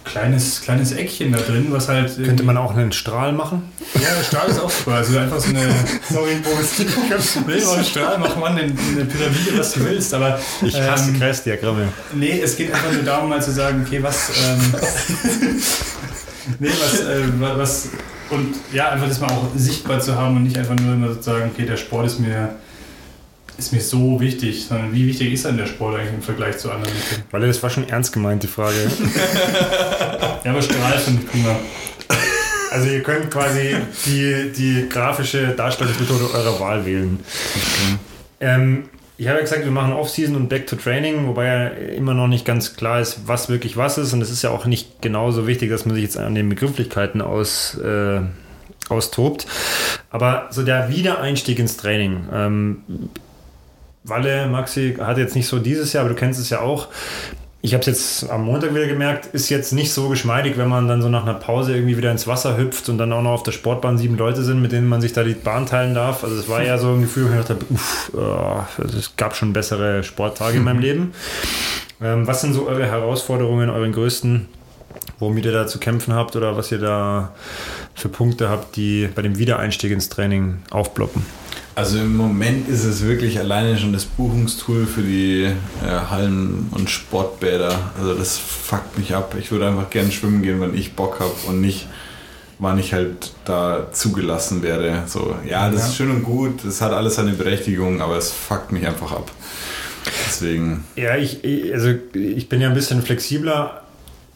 kleines, 0.10 0.62
kleines 0.62 0.92
Eckchen 0.92 1.32
da 1.32 1.40
drin, 1.40 1.68
was 1.70 1.88
halt. 1.88 2.16
Könnte 2.24 2.44
man 2.44 2.58
auch 2.58 2.76
einen 2.76 2.92
Strahl 2.92 3.32
machen? 3.32 3.64
Ja, 3.96 4.16
der 4.18 4.24
Strahl 4.24 4.50
ist 4.50 4.60
auch 4.60 4.70
super. 4.70 4.94
Also 4.96 5.18
einfach 5.18 5.40
so 5.40 5.50
eine. 5.50 5.62
Sorry, 6.10 6.36
Boris. 6.44 6.80
nee, 7.48 7.60
so 7.60 7.72
einen 7.72 7.86
Strahl, 7.86 8.18
mach 8.18 8.36
mal 8.36 8.52
eine, 8.52 8.62
eine 8.62 9.06
Pyramide, 9.06 9.58
was 9.58 9.74
du 9.74 9.86
willst. 9.86 10.14
Aber, 10.14 10.40
ich 10.62 10.80
hasse 10.80 11.12
ähm, 11.12 11.20
Kreisdiagramme. 11.20 11.90
Nee, 12.14 12.42
es 12.42 12.56
geht 12.58 12.74
einfach 12.74 12.92
nur 12.92 13.04
darum, 13.04 13.30
mal 13.30 13.42
zu 13.42 13.52
sagen, 13.52 13.84
okay, 13.86 14.02
was. 14.02 14.30
Ähm, 14.30 14.76
nee, 16.60 16.70
was, 16.70 17.00
äh, 17.02 17.58
was. 17.58 17.90
Und 18.30 18.56
ja, 18.74 18.90
einfach 18.90 19.08
das 19.08 19.20
mal 19.20 19.32
auch 19.32 19.48
sichtbar 19.56 20.00
zu 20.00 20.16
haben 20.16 20.38
und 20.38 20.44
nicht 20.44 20.58
einfach 20.58 20.76
nur 20.76 20.94
immer 20.94 21.10
so 21.10 21.16
zu 21.16 21.24
sagen, 21.24 21.52
okay, 21.54 21.66
der 21.66 21.78
Sport 21.78 22.08
ist 22.08 22.20
mir 22.20 22.56
ist 23.60 23.74
mir 23.74 23.82
so 23.82 24.20
wichtig, 24.20 24.66
sondern 24.66 24.94
wie 24.94 25.06
wichtig 25.06 25.34
ist 25.34 25.46
denn 25.46 25.58
der 25.58 25.68
Sport 25.68 25.98
eigentlich 25.98 26.14
im 26.14 26.22
Vergleich 26.22 26.58
zu 26.58 26.72
anderen? 26.72 26.94
Weil 27.32 27.42
das 27.42 27.62
war 27.62 27.70
schon 27.70 27.88
ernst 27.88 28.14
gemeint, 28.14 28.44
die 28.44 28.48
Frage. 28.48 28.78
ja, 30.44 30.52
aber 30.52 30.62
Strahl 30.62 30.98
finde 30.98 31.22
ich 31.24 31.30
prima. 31.30 31.56
Also 32.72 32.88
ihr 32.90 33.04
könnt 33.04 33.32
quasi 33.32 33.76
die, 34.06 34.52
die 34.56 34.90
grafische 34.90 35.50
Darstellungsmethode 35.50 36.34
eurer 36.34 36.60
Wahl 36.60 36.86
wählen. 36.86 37.20
Okay. 37.56 37.98
Ähm, 38.42 38.90
ich 39.18 39.28
habe 39.28 39.38
ja 39.38 39.44
gesagt, 39.44 39.66
wir 39.66 39.72
machen 39.72 39.92
Off-Season 39.92 40.36
und 40.36 40.48
Back 40.48 40.68
to 40.68 40.78
Training, 40.78 41.28
wobei 41.28 41.46
ja 41.46 41.68
immer 41.68 42.14
noch 42.14 42.28
nicht 42.28 42.46
ganz 42.46 42.78
klar 42.78 43.02
ist, 43.02 43.28
was 43.28 43.50
wirklich 43.50 43.76
was 43.76 43.98
ist. 43.98 44.14
Und 44.14 44.22
es 44.22 44.32
ist 44.32 44.44
ja 44.44 44.52
auch 44.52 44.66
nicht 44.66 45.02
genauso 45.02 45.46
wichtig, 45.46 45.70
dass 45.70 45.86
man 45.86 45.96
sich 45.96 46.06
jetzt 46.06 46.18
an 46.18 46.36
den 46.36 46.48
Begrifflichkeiten 46.48 47.22
aus, 47.22 47.78
äh, 47.80 48.22
austobt. 48.88 49.46
Aber 50.10 50.48
so 50.52 50.64
der 50.64 50.90
Wiedereinstieg 50.90 51.60
ins 51.60 51.76
Training. 51.76 52.30
Ähm, 52.32 52.78
Walle, 54.04 54.48
Maxi, 54.48 54.96
hat 55.00 55.18
jetzt 55.18 55.36
nicht 55.36 55.48
so 55.48 55.60
dieses 55.60 55.94
Jahr, 55.94 56.06
aber 56.06 56.14
du 56.14 56.20
kennst 56.20 56.40
es 56.40 56.50
ja 56.50 56.62
auch. 56.62 56.88
Ich 57.62 57.74
habe 57.74 57.82
es 57.82 57.88
jetzt 57.88 58.30
am 58.30 58.46
Montag 58.46 58.74
wieder 58.74 58.88
gemerkt, 58.88 59.26
ist 59.28 59.50
jetzt 59.50 59.74
nicht 59.74 59.92
so 59.92 60.08
geschmeidig, 60.08 60.58
wenn 60.58 60.70
man 60.70 60.88
dann 60.88 61.02
so 61.02 61.10
nach 61.10 61.24
einer 61.24 61.34
Pause 61.34 61.76
irgendwie 61.76 61.98
wieder 61.98 62.10
ins 62.10 62.26
Wasser 62.26 62.58
hüpft 62.58 62.88
und 62.88 62.98
dann 62.98 63.12
auch 63.12 63.22
noch 63.22 63.32
auf 63.32 63.44
der 63.44 63.52
Sportbahn 63.52 63.98
sieben 63.98 64.18
Leute 64.18 64.44
sind, 64.44 64.62
mit 64.62 64.72
denen 64.72 64.88
man 64.88 65.02
sich 65.02 65.12
da 65.12 65.24
die 65.24 65.34
Bahn 65.34 65.66
teilen 65.66 65.94
darf. 65.94 66.24
Also 66.24 66.38
es 66.38 66.48
war 66.48 66.64
ja 66.64 66.78
so 66.78 66.94
ein 66.94 67.02
Gefühl, 67.02 67.26
wo 67.30 67.38
ich 67.38 67.46
dachte, 67.46 67.58
uff, 67.70 68.12
oh, 68.16 68.62
es 68.98 69.18
gab 69.18 69.36
schon 69.36 69.52
bessere 69.52 70.04
Sporttage 70.04 70.58
in 70.58 70.64
meinem 70.64 70.80
Leben. 70.80 71.14
Ähm, 72.02 72.26
was 72.26 72.40
sind 72.40 72.54
so 72.54 72.66
eure 72.66 72.86
Herausforderungen, 72.86 73.70
euren 73.70 73.92
größten, 73.92 74.48
womit 75.20 75.44
ihr 75.44 75.52
da 75.52 75.68
zu 75.68 75.80
kämpfen 75.80 76.14
habt 76.14 76.38
oder 76.38 76.56
was 76.56 76.72
ihr 76.72 76.80
da 76.80 77.34
für 77.94 78.08
Punkte 78.08 78.48
habt, 78.48 78.78
die 78.78 79.10
bei 79.14 79.22
dem 79.22 79.38
Wiedereinstieg 79.38 79.92
ins 79.92 80.08
Training 80.08 80.60
aufploppen? 80.72 81.26
Also 81.80 82.00
im 82.00 82.18
Moment 82.18 82.68
ist 82.68 82.84
es 82.84 83.06
wirklich 83.06 83.40
alleine 83.40 83.78
schon 83.78 83.94
das 83.94 84.04
Buchungstool 84.04 84.86
für 84.86 85.02
die 85.02 85.44
äh, 85.46 86.10
Hallen 86.10 86.68
und 86.72 86.90
Sportbäder. 86.90 87.74
Also 87.98 88.16
das 88.16 88.38
fuckt 88.38 88.98
mich 88.98 89.16
ab. 89.16 89.34
Ich 89.40 89.50
würde 89.50 89.70
einfach 89.70 89.90
gern 89.90 90.12
schwimmen 90.12 90.42
gehen, 90.42 90.60
wenn 90.60 90.76
ich 90.76 90.96
Bock 90.96 91.22
habe 91.22 91.32
und 91.48 91.62
nicht, 91.62 91.88
wann 92.58 92.80
ich 92.80 92.92
halt 92.92 93.32
da 93.46 93.88
zugelassen 93.94 94.62
werde. 94.62 95.04
So, 95.08 95.34
ja, 95.48 95.70
das 95.70 95.80
ja. 95.80 95.88
ist 95.88 95.96
schön 95.96 96.12
und 96.12 96.24
gut, 96.24 96.66
das 96.66 96.82
hat 96.82 96.92
alles 96.92 97.16
seine 97.16 97.32
Berechtigung, 97.32 98.02
aber 98.02 98.18
es 98.18 98.30
fuckt 98.30 98.74
mich 98.74 98.86
einfach 98.86 99.14
ab. 99.14 99.32
Deswegen. 100.28 100.84
Ja, 100.98 101.16
ich, 101.16 101.40
also 101.74 101.94
ich 102.14 102.50
bin 102.50 102.60
ja 102.60 102.68
ein 102.68 102.76
bisschen 102.76 103.02
flexibler 103.02 103.84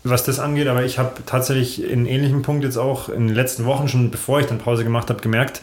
was 0.03 0.23
das 0.23 0.39
angeht, 0.39 0.67
aber 0.67 0.83
ich 0.83 0.99
habe 0.99 1.21
tatsächlich 1.25 1.89
in 1.89 2.05
ähnlichem 2.05 2.41
Punkt 2.41 2.65
jetzt 2.65 2.77
auch 2.77 3.07
in 3.07 3.27
den 3.27 3.35
letzten 3.35 3.65
Wochen 3.65 3.87
schon, 3.87 4.11
bevor 4.11 4.39
ich 4.39 4.47
dann 4.47 4.57
Pause 4.57 4.83
gemacht 4.83 5.09
habe, 5.09 5.21
gemerkt, 5.21 5.61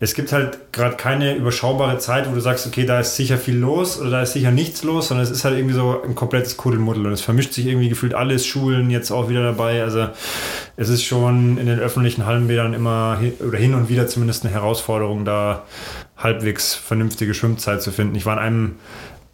es 0.00 0.14
gibt 0.14 0.32
halt 0.32 0.72
gerade 0.72 0.96
keine 0.96 1.34
überschaubare 1.34 1.98
Zeit, 1.98 2.30
wo 2.30 2.34
du 2.34 2.40
sagst, 2.40 2.66
okay, 2.66 2.86
da 2.86 3.00
ist 3.00 3.16
sicher 3.16 3.36
viel 3.36 3.56
los 3.56 4.00
oder 4.00 4.10
da 4.10 4.22
ist 4.22 4.32
sicher 4.32 4.50
nichts 4.50 4.82
los, 4.82 5.08
sondern 5.08 5.24
es 5.24 5.30
ist 5.30 5.44
halt 5.44 5.56
irgendwie 5.56 5.74
so 5.74 6.02
ein 6.02 6.14
komplettes 6.14 6.56
Kuddelmuddel 6.56 7.06
und 7.06 7.12
es 7.12 7.20
vermischt 7.20 7.52
sich 7.52 7.66
irgendwie 7.66 7.90
gefühlt 7.90 8.14
alles, 8.14 8.46
Schulen 8.46 8.90
jetzt 8.90 9.10
auch 9.10 9.28
wieder 9.28 9.42
dabei, 9.42 9.82
also 9.82 10.08
es 10.76 10.88
ist 10.88 11.04
schon 11.04 11.58
in 11.58 11.66
den 11.66 11.78
öffentlichen 11.78 12.24
Hallenbädern 12.24 12.72
immer 12.72 13.18
oder 13.46 13.58
hin 13.58 13.74
und 13.74 13.90
wieder 13.90 14.06
zumindest 14.06 14.44
eine 14.44 14.54
Herausforderung, 14.54 15.24
da 15.26 15.64
halbwegs 16.16 16.74
vernünftige 16.74 17.34
Schwimmzeit 17.34 17.82
zu 17.82 17.90
finden. 17.90 18.14
Ich 18.14 18.26
war 18.26 18.34
an 18.34 18.42
einem 18.42 18.76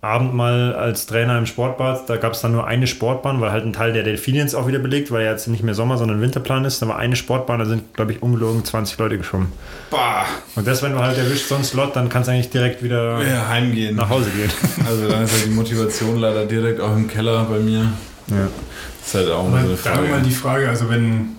Abend 0.00 0.32
mal 0.32 0.76
als 0.76 1.06
Trainer 1.06 1.36
im 1.38 1.46
Sportbad, 1.46 2.08
da 2.08 2.16
gab 2.18 2.34
es 2.34 2.40
dann 2.40 2.52
nur 2.52 2.68
eine 2.68 2.86
Sportbahn, 2.86 3.40
weil 3.40 3.50
halt 3.50 3.64
ein 3.66 3.72
Teil 3.72 3.92
der 3.92 4.04
Delfiniens 4.04 4.54
auch 4.54 4.68
wieder 4.68 4.78
belegt, 4.78 5.10
weil 5.10 5.24
ja 5.24 5.32
jetzt 5.32 5.48
nicht 5.48 5.64
mehr 5.64 5.74
Sommer, 5.74 5.98
sondern 5.98 6.20
Winterplan 6.20 6.64
ist. 6.64 6.80
Da 6.80 6.86
war 6.86 6.98
eine 6.98 7.16
Sportbahn, 7.16 7.58
da 7.58 7.64
sind, 7.64 7.94
glaube 7.94 8.12
ich, 8.12 8.22
ungelogen 8.22 8.64
20 8.64 8.96
Leute 8.98 9.18
geschwommen. 9.18 9.50
Bah. 9.90 10.24
Und 10.54 10.68
das, 10.68 10.84
wenn 10.84 10.92
du 10.92 11.00
halt 11.00 11.18
erwischt 11.18 11.48
so 11.48 11.56
einen 11.56 11.64
Slot, 11.64 11.96
dann 11.96 12.08
kannst 12.08 12.28
du 12.28 12.32
eigentlich 12.32 12.50
direkt 12.50 12.80
wieder 12.84 13.20
Ja, 13.24 13.48
heimgehen. 13.48 13.96
nach 13.96 14.08
Hause 14.08 14.30
gehen. 14.30 14.50
Also 14.88 15.08
dann 15.08 15.24
ist 15.24 15.32
halt 15.32 15.46
die 15.46 15.50
Motivation 15.50 16.16
leider 16.18 16.46
direkt 16.46 16.80
auch 16.80 16.94
im 16.94 17.08
Keller 17.08 17.44
bei 17.50 17.58
mir. 17.58 17.90
ja. 18.28 18.46
Das 19.00 19.08
ist 19.08 19.14
halt 19.14 19.30
auch 19.30 19.48
mal 19.48 19.62
so 19.64 19.68
eine 19.68 19.76
da 19.82 19.90
mal 20.00 20.06
Frage. 20.10 20.22
die 20.22 20.30
Frage, 20.30 20.68
also 20.68 20.90
wenn, 20.90 21.30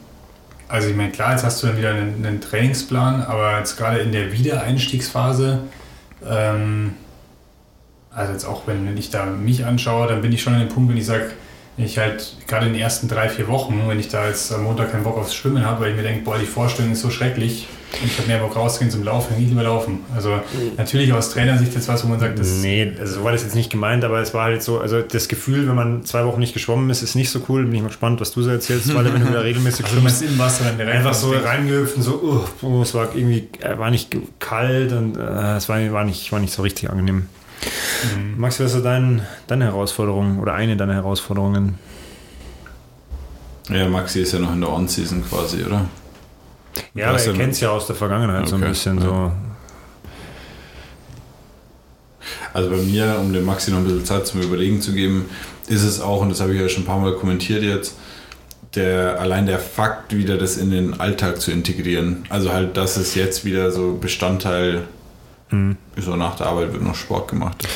also 0.68 0.90
ich 0.90 0.96
meine, 0.98 1.12
klar, 1.12 1.32
jetzt 1.32 1.46
hast 1.46 1.64
du 1.64 1.68
dann 1.68 1.78
wieder 1.78 1.92
einen, 1.92 2.26
einen 2.26 2.42
Trainingsplan, 2.42 3.22
aber 3.22 3.58
jetzt 3.60 3.78
gerade 3.78 4.00
in 4.00 4.12
der 4.12 4.34
Wiedereinstiegsphase, 4.34 5.60
ähm, 6.30 6.96
also 8.20 8.34
jetzt 8.34 8.46
auch 8.46 8.68
wenn 8.68 8.98
ich 8.98 9.10
da 9.10 9.26
mich 9.26 9.66
anschaue, 9.66 10.08
dann 10.08 10.22
bin 10.22 10.34
ich 10.34 10.42
schon 10.42 10.54
an 10.54 10.60
dem 10.60 10.70
Punkt, 10.70 10.90
wenn 10.90 10.98
ich 10.98 11.06
sage, 11.06 11.32
ich 11.78 11.98
halt 11.98 12.36
gerade 12.46 12.66
in 12.66 12.74
den 12.74 12.82
ersten 12.82 13.08
drei, 13.08 13.30
vier 13.30 13.48
Wochen, 13.48 13.82
wenn 13.88 14.00
ich 14.00 14.10
da 14.10 14.28
jetzt 14.28 14.52
am 14.52 14.64
Montag 14.64 14.92
keinen 14.92 15.06
Bock 15.06 15.18
aufs 15.18 15.34
Schwimmen 15.34 15.66
habe, 15.66 15.82
weil 15.82 15.92
ich 15.92 15.96
mir 15.96 16.04
denke, 16.04 16.26
boah, 16.26 16.38
die 16.38 16.46
Vorstellung 16.46 16.92
ist 16.92 17.00
so 17.00 17.10
schrecklich 17.10 17.68
und 18.02 18.06
ich 18.06 18.18
habe 18.18 18.28
mehr 18.28 18.40
Bock 18.40 18.58
rauszugehen 18.58 18.92
zum 18.92 19.04
Laufen, 19.04 19.28
dann 19.30 19.38
gehe 19.38 19.46
ich 19.46 19.52
lieber 19.52 19.64
laufen. 19.64 20.00
Also 20.14 20.42
natürlich 20.76 21.14
aus 21.14 21.32
Trainersicht 21.32 21.74
jetzt 21.74 21.88
was, 21.88 22.04
wo 22.04 22.10
man 22.10 22.20
sagt, 22.20 22.38
das 22.38 22.58
Nee, 22.58 22.92
also 23.00 23.20
so 23.20 23.24
war 23.24 23.32
das 23.32 23.44
jetzt 23.44 23.56
nicht 23.56 23.70
gemeint, 23.70 24.04
aber 24.04 24.20
es 24.20 24.34
war 24.34 24.44
halt 24.44 24.62
so, 24.62 24.82
also 24.82 25.02
das 25.02 25.30
Gefühl, 25.30 25.70
wenn 25.70 25.76
man 25.76 26.04
zwei 26.04 26.26
Wochen 26.26 26.42
nicht 26.42 26.54
geschwommen 26.54 26.90
ist, 26.90 27.02
ist 27.02 27.16
nicht 27.16 27.30
so 27.30 27.40
cool. 27.48 27.64
Bin 27.64 27.76
ich 27.76 27.82
mal 27.82 27.88
gespannt, 27.88 28.20
was 28.20 28.32
du 28.32 28.42
so 28.42 28.50
erzählst, 28.50 28.94
weil 28.94 29.06
wenn 29.06 29.22
du 29.22 29.30
wieder 29.30 29.44
regelmäßig 29.46 29.86
also 29.86 29.98
schwimmst. 29.98 30.22
im 30.22 30.38
Wasser 30.38 30.66
dann 30.66 30.78
direkt 30.78 30.98
Einfach 30.98 31.14
so 31.14 31.32
reingehüpft 31.32 31.96
und 31.96 32.04
so, 32.04 32.46
uh, 32.62 32.66
oh, 32.66 32.82
es 32.82 32.94
war 32.94 33.16
irgendwie, 33.16 33.48
äh, 33.62 33.78
war 33.78 33.90
nicht 33.90 34.16
kalt 34.40 34.92
und 34.92 35.16
äh, 35.16 35.56
es 35.56 35.70
war, 35.70 35.80
war, 35.94 36.04
nicht, 36.04 36.30
war 36.34 36.42
nicht 36.42 36.54
so 36.54 36.62
richtig 36.62 36.90
angenehm. 36.90 37.28
Mhm. 38.16 38.40
Max, 38.40 38.60
was 38.60 38.74
ist 38.74 38.86
dein, 38.86 39.22
deine 39.48 39.66
Herausforderung 39.66 40.40
oder 40.40 40.54
eine 40.54 40.78
deiner 40.78 40.94
Herausforderungen? 40.94 41.78
Ja, 43.70 43.88
Maxi 43.88 44.22
ist 44.22 44.34
ja 44.34 44.40
noch 44.40 44.54
in 44.54 44.62
der 44.62 44.72
On-Season 44.72 45.24
quasi, 45.30 45.64
oder? 45.64 45.86
Ja, 46.96 47.10
aber 47.10 47.22
er 47.22 47.34
kennt 47.34 47.54
es 47.54 47.60
ja 47.60 47.70
aus 47.70 47.88
der 47.88 47.96
Vergangenheit 47.96 48.48
so 48.48 48.56
ein 48.56 48.62
Okay, 48.62 48.72
bisschen 48.72 48.98
ja. 48.98 49.04
so. 49.04 49.32
Also 52.54 52.70
bei 52.72 52.78
mir, 52.78 53.18
um 53.20 53.32
dem 53.32 53.46
Maxi 53.46 53.70
noch 53.72 53.78
ein 53.78 53.84
bisschen 53.84 54.06
Zeit 54.06 54.26
zum 54.26 54.42
Überlegen 54.42 54.82
zu 54.82 54.94
geben, 54.94 55.30
ist 55.68 55.84
es 55.84 56.02
auch, 56.02 56.22
und 56.22 56.30
das 56.30 56.42
habe 56.42 56.54
ich 56.54 56.60
ja 56.60 56.68
schon 56.68 56.84
ein 56.84 56.86
paar 56.88 57.00
Mal 57.00 57.14
kommentiert 57.14 57.62
jetzt, 57.62 57.96
der, 58.76 59.20
allein 59.20 59.46
der 59.46 59.60
Fakt, 59.60 60.16
wieder 60.16 60.38
das 60.38 60.58
in 60.58 60.72
den 60.72 61.00
Alltag 61.00 61.40
zu 61.40 61.52
integrieren. 61.52 62.26
Also 62.30 62.52
halt, 62.52 62.76
dass 62.76 62.98
es 62.98 63.14
jetzt 63.14 63.46
wieder 63.46 63.72
so 63.72 63.98
Bestandteil, 64.00 64.84
Mhm. 65.52 65.78
so 65.98 66.16
nach 66.16 66.36
der 66.36 66.48
Arbeit 66.48 66.74
wird 66.74 66.84
noch 66.84 66.96
Sport 66.96 67.30
gemacht. 67.30 67.68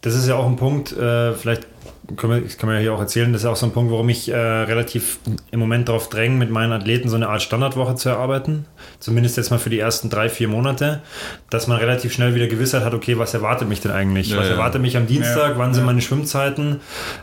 Das 0.00 0.14
ist 0.14 0.26
ja 0.26 0.36
auch 0.36 0.46
ein 0.46 0.56
Punkt, 0.56 0.92
äh, 0.92 1.34
vielleicht 1.34 1.69
können 2.16 2.34
wir, 2.34 2.40
das 2.40 2.58
kann 2.58 2.68
man 2.68 2.76
ja 2.76 2.82
hier 2.82 2.94
auch 2.94 3.00
erzählen, 3.00 3.32
das 3.32 3.42
ist 3.42 3.46
auch 3.46 3.56
so 3.56 3.66
ein 3.66 3.72
Punkt, 3.72 3.90
warum 3.92 4.08
ich 4.08 4.28
äh, 4.28 4.36
relativ 4.36 5.18
im 5.50 5.60
Moment 5.60 5.88
darauf 5.88 6.08
dränge, 6.08 6.36
mit 6.36 6.50
meinen 6.50 6.72
Athleten 6.72 7.08
so 7.08 7.16
eine 7.16 7.28
Art 7.28 7.42
Standardwoche 7.42 7.94
zu 7.94 8.08
erarbeiten. 8.08 8.66
Zumindest 8.98 9.36
jetzt 9.36 9.50
mal 9.50 9.58
für 9.58 9.70
die 9.70 9.78
ersten 9.78 10.10
drei, 10.10 10.28
vier 10.28 10.48
Monate, 10.48 11.02
dass 11.48 11.66
man 11.66 11.78
relativ 11.78 12.12
schnell 12.12 12.34
wieder 12.34 12.46
Gewissheit 12.46 12.84
hat, 12.84 12.94
okay, 12.94 13.18
was 13.18 13.34
erwartet 13.34 13.68
mich 13.68 13.80
denn 13.80 13.90
eigentlich? 13.90 14.30
Ja, 14.30 14.38
was 14.38 14.46
ja. 14.46 14.52
erwartet 14.52 14.82
mich 14.82 14.96
am 14.96 15.06
Dienstag? 15.06 15.52
Ja, 15.52 15.58
Wann 15.58 15.74
sind 15.74 15.84
meine 15.84 16.00
Schwimmzeiten? 16.00 16.80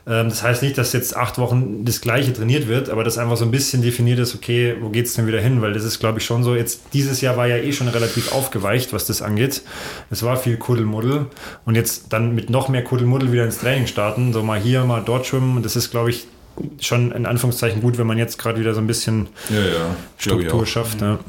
Ähm, 0.08 0.30
das 0.30 0.44
heißt 0.44 0.64
nicht, 0.64 0.78
dass 0.78 0.94
jetzt 0.94 1.16
acht 1.16 1.38
Wochen 1.38 1.86
das 1.86 2.02
Gleiche 2.02 2.34
trainiert 2.34 2.68
wird, 2.68 2.90
aber 2.90 3.04
dass 3.04 3.18
einfach 3.18 3.38
so 3.38 3.46
ein 3.46 3.52
bisschen 3.52 3.82
definiert 3.82 4.20
ist, 4.20 4.36
okay, 4.36 4.76
wo 4.80 4.90
geht 4.90 5.06
es 5.06 5.14
denn 5.14 5.28
wieder 5.28 5.40
hin? 5.40 5.62
Weil 5.62 5.74
das 5.74 5.84
ist, 5.84 6.00
glaube 6.00 6.20
ich, 6.20 6.26
schon 6.26 6.44
so, 6.44 6.56
jetzt 6.56 6.82
dieses 6.94 7.22
Jahr 7.22 7.38
war 7.38 7.48
ja 7.48 7.58
eh 7.58 7.72
schon 7.72 7.88
relativ 7.88 8.32
aufgeweicht, 8.32 8.94
was 8.94 9.06
das 9.06 9.22
angeht. 9.22 9.62
Es 10.10 10.24
war 10.24 10.38
viel 10.38 10.58
Kuddelmuddel 10.58 11.28
und 11.66 11.76
jetzt 11.76 12.14
dann 12.14 12.36
mit 12.36 12.50
noch 12.50 12.70
mehr 12.70 12.84
Kuddelmuddel 12.84 13.32
wieder 13.32 13.46
ins 13.46 13.60
Training 13.60 13.88
starten, 13.88 14.34
so 14.34 14.44
mal 14.44 14.60
hier, 14.60 14.77
mal 14.86 15.02
dort 15.06 15.26
schwimmen. 15.26 15.58
Und 15.58 15.66
das 15.66 15.76
ist, 15.76 15.92
glaube 15.92 16.10
ich, 16.10 16.28
schon 16.80 17.12
in 17.12 17.26
Anführungszeichen 17.26 17.82
gut, 17.82 17.98
wenn 17.98 18.08
man 18.08 18.18
jetzt 18.18 18.38
gerade 18.38 18.60
wieder 18.60 18.74
so 18.74 18.82
ein 18.82 18.88
bisschen 18.88 19.28
Ja, 19.50 19.60
ja. 19.60 19.96
Struktur 20.18 20.66
schafft. 20.66 21.02
Ja. 21.02 21.20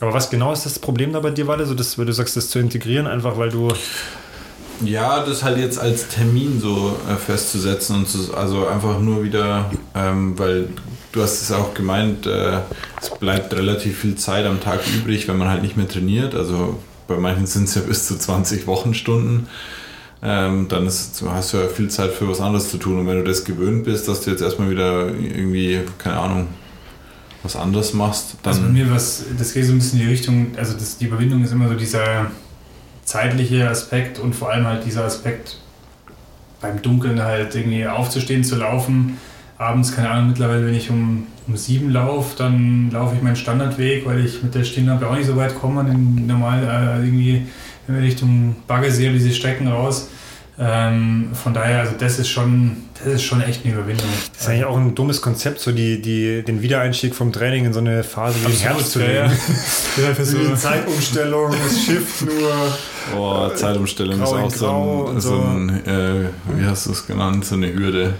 Aber 0.00 0.12
was 0.12 0.28
genau 0.28 0.52
ist 0.52 0.66
das 0.66 0.78
Problem 0.78 1.12
da 1.12 1.20
bei 1.20 1.30
dir, 1.30 1.46
Walle? 1.46 1.66
So 1.66 1.74
das, 1.74 1.98
weil 1.98 2.04
du 2.06 2.12
sagst, 2.12 2.36
das 2.36 2.50
zu 2.50 2.58
integrieren, 2.58 3.06
einfach 3.06 3.38
weil 3.38 3.50
du. 3.50 3.68
Ja, 4.84 5.24
das 5.24 5.42
halt 5.42 5.56
jetzt 5.56 5.78
als 5.78 6.08
Termin 6.08 6.60
so 6.60 6.94
äh, 7.10 7.16
festzusetzen 7.16 7.96
und 7.96 8.08
zu, 8.08 8.34
also 8.36 8.66
einfach 8.66 9.00
nur 9.00 9.24
wieder, 9.24 9.70
ähm, 9.94 10.38
weil 10.38 10.68
du 11.12 11.22
hast 11.22 11.40
es 11.40 11.50
auch 11.50 11.72
gemeint, 11.72 12.26
äh, 12.26 12.58
es 13.00 13.08
bleibt 13.18 13.54
relativ 13.54 14.00
viel 14.00 14.16
Zeit 14.16 14.44
am 14.44 14.60
Tag 14.60 14.80
übrig, 14.94 15.28
wenn 15.28 15.38
man 15.38 15.48
halt 15.48 15.62
nicht 15.62 15.78
mehr 15.78 15.88
trainiert. 15.88 16.34
Also 16.34 16.78
bei 17.08 17.16
manchen 17.16 17.46
sind 17.46 17.64
es 17.64 17.74
ja 17.74 17.80
bis 17.80 18.06
zu 18.06 18.18
20 18.18 18.66
Wochenstunden. 18.66 19.48
Ähm, 20.22 20.66
dann 20.68 20.86
ist, 20.86 21.22
hast 21.28 21.52
du 21.52 21.58
ja 21.58 21.68
viel 21.68 21.88
Zeit 21.88 22.10
für 22.10 22.28
was 22.28 22.40
anderes 22.40 22.70
zu 22.70 22.78
tun. 22.78 22.98
Und 22.98 23.06
wenn 23.06 23.18
du 23.18 23.24
das 23.24 23.44
gewöhnt 23.44 23.84
bist, 23.84 24.08
dass 24.08 24.22
du 24.22 24.30
jetzt 24.30 24.42
erstmal 24.42 24.70
wieder 24.70 25.08
irgendwie, 25.08 25.80
keine 25.98 26.18
Ahnung, 26.18 26.46
was 27.42 27.56
anderes 27.56 27.94
machst, 27.94 28.36
dann. 28.42 28.54
Also 28.54 28.66
bei 28.66 28.72
mir 28.72 28.90
was, 28.90 29.24
das 29.38 29.52
geht 29.52 29.64
so 29.66 29.72
ein 29.72 29.78
bisschen 29.78 30.00
in 30.00 30.06
die 30.06 30.12
Richtung, 30.12 30.48
also 30.56 30.72
das, 30.74 30.98
die 30.98 31.06
Überwindung 31.06 31.44
ist 31.44 31.52
immer 31.52 31.68
so 31.68 31.74
dieser 31.74 32.30
zeitliche 33.04 33.68
Aspekt 33.68 34.18
und 34.18 34.34
vor 34.34 34.50
allem 34.50 34.66
halt 34.66 34.84
dieser 34.84 35.04
Aspekt 35.04 35.58
beim 36.60 36.82
Dunkeln 36.82 37.22
halt 37.22 37.54
irgendwie 37.54 37.86
aufzustehen, 37.86 38.42
zu 38.42 38.56
laufen. 38.56 39.18
Abends, 39.58 39.94
keine 39.94 40.10
Ahnung, 40.10 40.28
mittlerweile, 40.28 40.66
wenn 40.66 40.74
ich 40.74 40.90
um, 40.90 41.26
um 41.46 41.56
sieben 41.56 41.90
laufe, 41.90 42.36
dann 42.36 42.90
laufe 42.90 43.14
ich 43.14 43.22
meinen 43.22 43.36
Standardweg, 43.36 44.04
weil 44.04 44.24
ich 44.24 44.42
mit 44.42 44.54
der 44.54 44.64
Stirnlampe 44.64 45.08
auch 45.08 45.16
nicht 45.16 45.26
so 45.26 45.36
weit 45.36 45.54
komme. 45.54 45.84
Denn 45.84 46.26
normal 46.26 46.62
äh, 46.62 47.06
irgendwie 47.06 47.46
Richtung 47.88 48.56
Baggersee 48.66 49.12
diese 49.12 49.32
Strecken 49.32 49.68
raus. 49.68 50.08
Ähm, 50.58 51.28
von 51.34 51.52
daher, 51.52 51.80
also 51.80 51.92
das 51.98 52.18
ist 52.18 52.30
schon, 52.30 52.84
das 52.98 53.14
ist 53.14 53.24
schon 53.24 53.42
echt 53.42 53.64
eine 53.64 53.74
Überwindung. 53.74 54.08
Das 54.32 54.42
ist 54.42 54.48
eigentlich 54.48 54.64
auch 54.64 54.76
ein 54.78 54.94
dummes 54.94 55.20
Konzept, 55.20 55.60
so 55.60 55.70
die, 55.70 56.00
die, 56.00 56.42
den 56.42 56.62
Wiedereinstieg 56.62 57.14
vom 57.14 57.30
Training 57.30 57.66
in 57.66 57.74
so 57.74 57.80
eine 57.80 58.02
Phase 58.02 58.38
wie 58.42 58.52
den 58.52 58.60
Herbst 58.60 58.92
zu 58.92 59.00
legen. 59.00 59.12
ja, 59.96 60.14
für 60.14 60.24
so, 60.24 60.38
Die 60.38 60.54
Zeitumstellung, 60.54 61.52
das 61.52 61.84
Schiff 61.84 62.22
nur. 62.22 62.52
Boah, 63.14 63.54
Zeitumstellung 63.54 64.22
ist 64.22 64.30
Grau 64.30 64.36
in 64.38 64.44
auch 64.44 64.50
so 64.50 65.10
ein, 65.10 65.20
so 65.20 65.28
so. 65.28 65.42
ein 65.42 65.86
äh, 65.86 66.28
wie 66.54 66.64
hast 66.64 66.86
du 66.86 66.92
es 66.92 67.06
genannt, 67.06 67.44
so 67.44 67.56
eine 67.56 67.72
Hürde. 67.74 68.14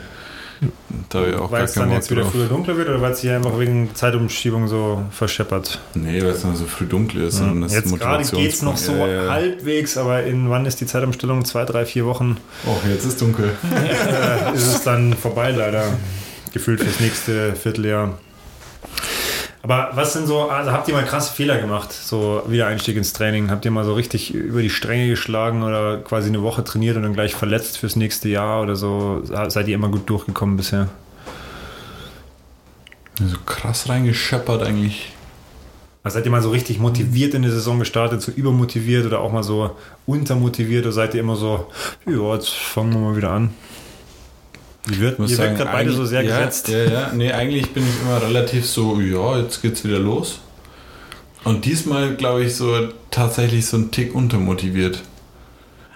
Da 1.08 1.18
habe 1.20 1.30
ich 1.30 1.36
auch 1.36 1.50
Weil 1.52 1.64
es 1.64 1.72
dann 1.74 1.88
Bock 1.88 1.94
jetzt 1.96 2.10
wieder 2.10 2.22
drauf. 2.22 2.32
früher 2.32 2.46
dunkler 2.46 2.76
wird 2.76 2.88
oder 2.88 3.00
weil 3.00 3.12
es 3.12 3.20
hier 3.20 3.36
einfach 3.36 3.58
wegen 3.58 3.94
Zeitumschiebung 3.94 4.68
so 4.68 5.02
verscheppert? 5.10 5.80
Nee, 5.94 6.20
weil 6.22 6.30
es 6.30 6.42
dann 6.42 6.56
so 6.56 6.64
früh 6.64 6.86
dunkel 6.86 7.22
ist. 7.24 7.36
sondern 7.36 7.60
das 7.62 7.74
Jetzt 7.74 7.98
gerade 7.98 8.24
geht 8.24 8.52
es 8.52 8.62
noch 8.62 8.76
so 8.76 8.92
Ja, 8.92 9.06
ja. 9.24 9.30
halbwegs, 9.30 9.96
aber 9.96 10.22
in 10.24 10.48
wann 10.50 10.64
ist 10.66 10.80
die 10.80 10.86
Zeitumstellung? 10.86 11.44
Zwei, 11.44 11.64
drei, 11.64 11.84
vier 11.84 12.06
Wochen 12.06 12.38
Oh, 12.66 12.76
jetzt 12.88 13.04
ist 13.04 13.20
dunkel. 13.20 13.50
äh, 14.52 14.56
ist 14.56 14.66
es 14.66 14.82
dann 14.82 15.14
vorbei 15.14 15.50
leider. 15.50 15.84
Gefühlt 16.52 16.80
fürs 16.80 17.00
nächste 17.00 17.54
Vierteljahr. 17.54 18.18
Aber 19.68 19.90
was 19.94 20.12
sind 20.12 20.28
so, 20.28 20.48
also 20.48 20.70
habt 20.70 20.86
ihr 20.86 20.94
mal 20.94 21.04
krasse 21.04 21.34
Fehler 21.34 21.58
gemacht, 21.58 21.92
so 21.92 22.40
Wiedereinstieg 22.46 22.96
ins 22.96 23.12
Training? 23.12 23.50
Habt 23.50 23.64
ihr 23.64 23.72
mal 23.72 23.84
so 23.84 23.94
richtig 23.94 24.32
über 24.32 24.62
die 24.62 24.70
Stränge 24.70 25.08
geschlagen 25.08 25.64
oder 25.64 25.96
quasi 25.96 26.28
eine 26.28 26.40
Woche 26.42 26.62
trainiert 26.62 26.96
und 26.96 27.02
dann 27.02 27.14
gleich 27.14 27.34
verletzt 27.34 27.78
fürs 27.78 27.96
nächste 27.96 28.28
Jahr 28.28 28.62
oder 28.62 28.76
so? 28.76 29.22
Seid 29.24 29.66
ihr 29.66 29.74
immer 29.74 29.88
gut 29.88 30.08
durchgekommen 30.08 30.56
bisher? 30.56 30.88
So 33.20 33.38
krass 33.44 33.88
reingescheppert 33.88 34.62
eigentlich. 34.62 35.10
Also 36.04 36.18
seid 36.18 36.26
ihr 36.26 36.30
mal 36.30 36.42
so 36.42 36.50
richtig 36.50 36.78
motiviert 36.78 37.34
in 37.34 37.42
die 37.42 37.50
Saison 37.50 37.80
gestartet, 37.80 38.22
so 38.22 38.30
übermotiviert 38.30 39.04
oder 39.04 39.18
auch 39.18 39.32
mal 39.32 39.42
so 39.42 39.76
untermotiviert 40.06 40.84
oder 40.84 40.92
seid 40.92 41.12
ihr 41.14 41.22
immer 41.22 41.34
so, 41.34 41.66
ja, 42.06 42.34
jetzt 42.34 42.50
fangen 42.50 42.92
wir 42.92 43.00
mal 43.00 43.16
wieder 43.16 43.32
an? 43.32 43.52
Ich 44.88 45.18
muss 45.18 45.30
ihr 45.30 45.36
sagen, 45.36 45.56
gerade 45.56 45.70
beide 45.72 45.92
so 45.92 46.04
sehr 46.04 46.22
ja, 46.22 46.38
gesetzt. 46.38 46.68
Ja, 46.68 46.84
ja. 46.84 47.12
Nee, 47.12 47.32
eigentlich 47.32 47.70
bin 47.70 47.82
ich 47.82 48.00
immer 48.02 48.22
relativ 48.22 48.66
so, 48.66 49.00
ja, 49.00 49.38
jetzt 49.38 49.60
geht's 49.62 49.84
wieder 49.84 49.98
los. 49.98 50.40
Und 51.44 51.64
diesmal, 51.64 52.14
glaube 52.14 52.44
ich, 52.44 52.54
so 52.54 52.88
tatsächlich 53.10 53.66
so 53.66 53.76
ein 53.76 53.90
Tick 53.90 54.14
untermotiviert. 54.14 55.02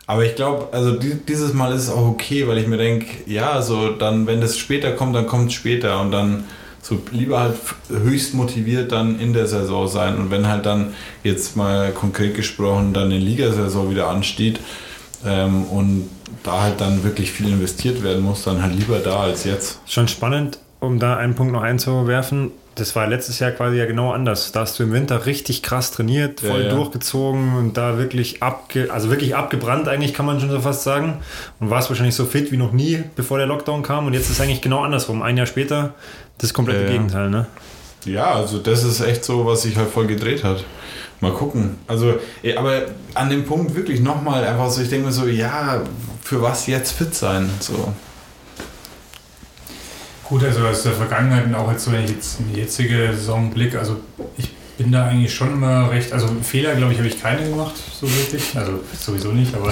Aber 0.06 0.24
ich 0.24 0.34
glaube, 0.34 0.68
also 0.72 0.96
die, 0.96 1.14
dieses 1.14 1.54
Mal 1.54 1.72
ist 1.72 1.82
es 1.82 1.90
auch 1.90 2.08
okay, 2.08 2.48
weil 2.48 2.58
ich 2.58 2.66
mir 2.66 2.78
denke, 2.78 3.06
ja, 3.26 3.62
so 3.62 3.90
dann, 3.90 4.26
wenn 4.26 4.40
das 4.40 4.58
später 4.58 4.90
kommt, 4.92 5.14
dann 5.14 5.26
kommt 5.28 5.50
es 5.50 5.54
später 5.54 6.00
und 6.00 6.10
dann 6.10 6.44
so 6.82 7.00
lieber 7.12 7.40
halt 7.40 7.56
höchst 7.88 8.34
motiviert 8.34 8.90
dann 8.90 9.20
in 9.20 9.32
der 9.32 9.46
Saison 9.46 9.86
sein 9.86 10.16
und 10.16 10.30
wenn 10.30 10.48
halt 10.48 10.66
dann 10.66 10.94
jetzt 11.22 11.56
mal 11.56 11.92
konkret 11.92 12.34
gesprochen 12.34 12.92
dann 12.92 13.04
eine 13.04 13.18
Ligasaison 13.18 13.90
wieder 13.90 14.08
ansteht 14.08 14.60
ähm, 15.24 15.64
und 15.64 16.08
da 16.42 16.62
halt 16.62 16.80
dann 16.80 17.04
wirklich 17.04 17.32
viel 17.32 17.48
investiert 17.48 18.02
werden 18.02 18.22
muss, 18.22 18.44
dann 18.44 18.62
halt 18.62 18.74
lieber 18.74 18.98
da 18.98 19.20
als 19.20 19.44
jetzt. 19.44 19.80
Schon 19.86 20.08
spannend, 20.08 20.58
um 20.80 20.98
da 20.98 21.16
einen 21.16 21.34
Punkt 21.34 21.52
noch 21.52 21.62
einzuwerfen. 21.62 22.52
Das 22.76 22.96
war 22.96 23.06
letztes 23.06 23.40
Jahr 23.40 23.50
quasi 23.50 23.76
ja 23.76 23.84
genau 23.84 24.12
anders. 24.12 24.52
Da 24.52 24.60
hast 24.60 24.78
du 24.78 24.84
im 24.84 24.92
Winter 24.92 25.26
richtig 25.26 25.62
krass 25.62 25.90
trainiert, 25.90 26.40
voll 26.40 26.62
Ja, 26.62 26.68
ja. 26.68 26.74
durchgezogen 26.74 27.56
und 27.56 27.76
da 27.76 27.98
wirklich 27.98 28.42
abge, 28.42 28.90
also 28.90 29.10
wirklich 29.10 29.34
abgebrannt 29.36 29.88
eigentlich 29.88 30.14
kann 30.14 30.24
man 30.24 30.40
schon 30.40 30.50
so 30.50 30.60
fast 30.60 30.84
sagen. 30.84 31.18
Und 31.58 31.68
warst 31.68 31.90
wahrscheinlich 31.90 32.14
so 32.14 32.24
fit 32.24 32.52
wie 32.52 32.56
noch 32.56 32.72
nie, 32.72 33.02
bevor 33.16 33.36
der 33.38 33.48
Lockdown 33.48 33.82
kam. 33.82 34.06
Und 34.06 34.14
jetzt 34.14 34.26
ist 34.26 34.30
es 34.36 34.40
eigentlich 34.40 34.62
genau 34.62 34.82
andersrum. 34.82 35.20
Ein 35.20 35.36
Jahr 35.36 35.46
später 35.46 35.94
das 36.38 36.54
komplette 36.54 36.80
Ja, 36.82 36.86
ja. 36.86 36.92
Gegenteil, 36.92 37.28
ne? 37.28 37.46
Ja, 38.06 38.32
also 38.32 38.58
das 38.58 38.82
ist 38.84 39.00
echt 39.00 39.24
so, 39.24 39.44
was 39.44 39.62
sich 39.62 39.76
halt 39.76 39.90
voll 39.90 40.06
gedreht 40.06 40.42
hat. 40.44 40.64
Mal 41.20 41.32
gucken. 41.32 41.76
Also, 41.86 42.18
eh, 42.42 42.56
aber 42.56 42.82
an 43.14 43.28
dem 43.28 43.44
Punkt 43.44 43.74
wirklich 43.74 44.00
nochmal 44.00 44.44
einfach 44.44 44.70
so, 44.70 44.80
ich 44.80 44.88
denke 44.88 45.06
mir 45.06 45.12
so, 45.12 45.26
ja, 45.26 45.82
für 46.22 46.40
was 46.40 46.66
jetzt 46.66 46.92
fit 46.92 47.14
sein? 47.14 47.50
So. 47.60 47.92
Gut, 50.24 50.44
also 50.44 50.66
aus 50.66 50.82
der 50.84 50.92
Vergangenheit 50.92 51.44
und 51.44 51.54
auch 51.54 51.70
jetzt, 51.70 51.84
so, 51.84 51.92
wenn 51.92 52.04
ich 52.04 52.10
jetzt 52.10 52.40
in 52.40 52.52
die 52.52 52.60
jetzige 52.60 53.12
Saison 53.12 53.50
blicke, 53.50 53.78
also 53.78 53.96
ich 54.38 54.50
bin 54.78 54.92
da 54.92 55.08
eigentlich 55.08 55.34
schon 55.34 55.52
immer 55.52 55.90
recht, 55.90 56.10
also 56.10 56.28
Fehler, 56.42 56.74
glaube 56.74 56.92
ich, 56.92 56.98
habe 56.98 57.08
ich 57.08 57.20
keine 57.20 57.46
gemacht, 57.46 57.74
so 58.00 58.10
wirklich. 58.10 58.56
Also 58.56 58.80
sowieso 58.98 59.32
nicht, 59.32 59.54
aber. 59.54 59.70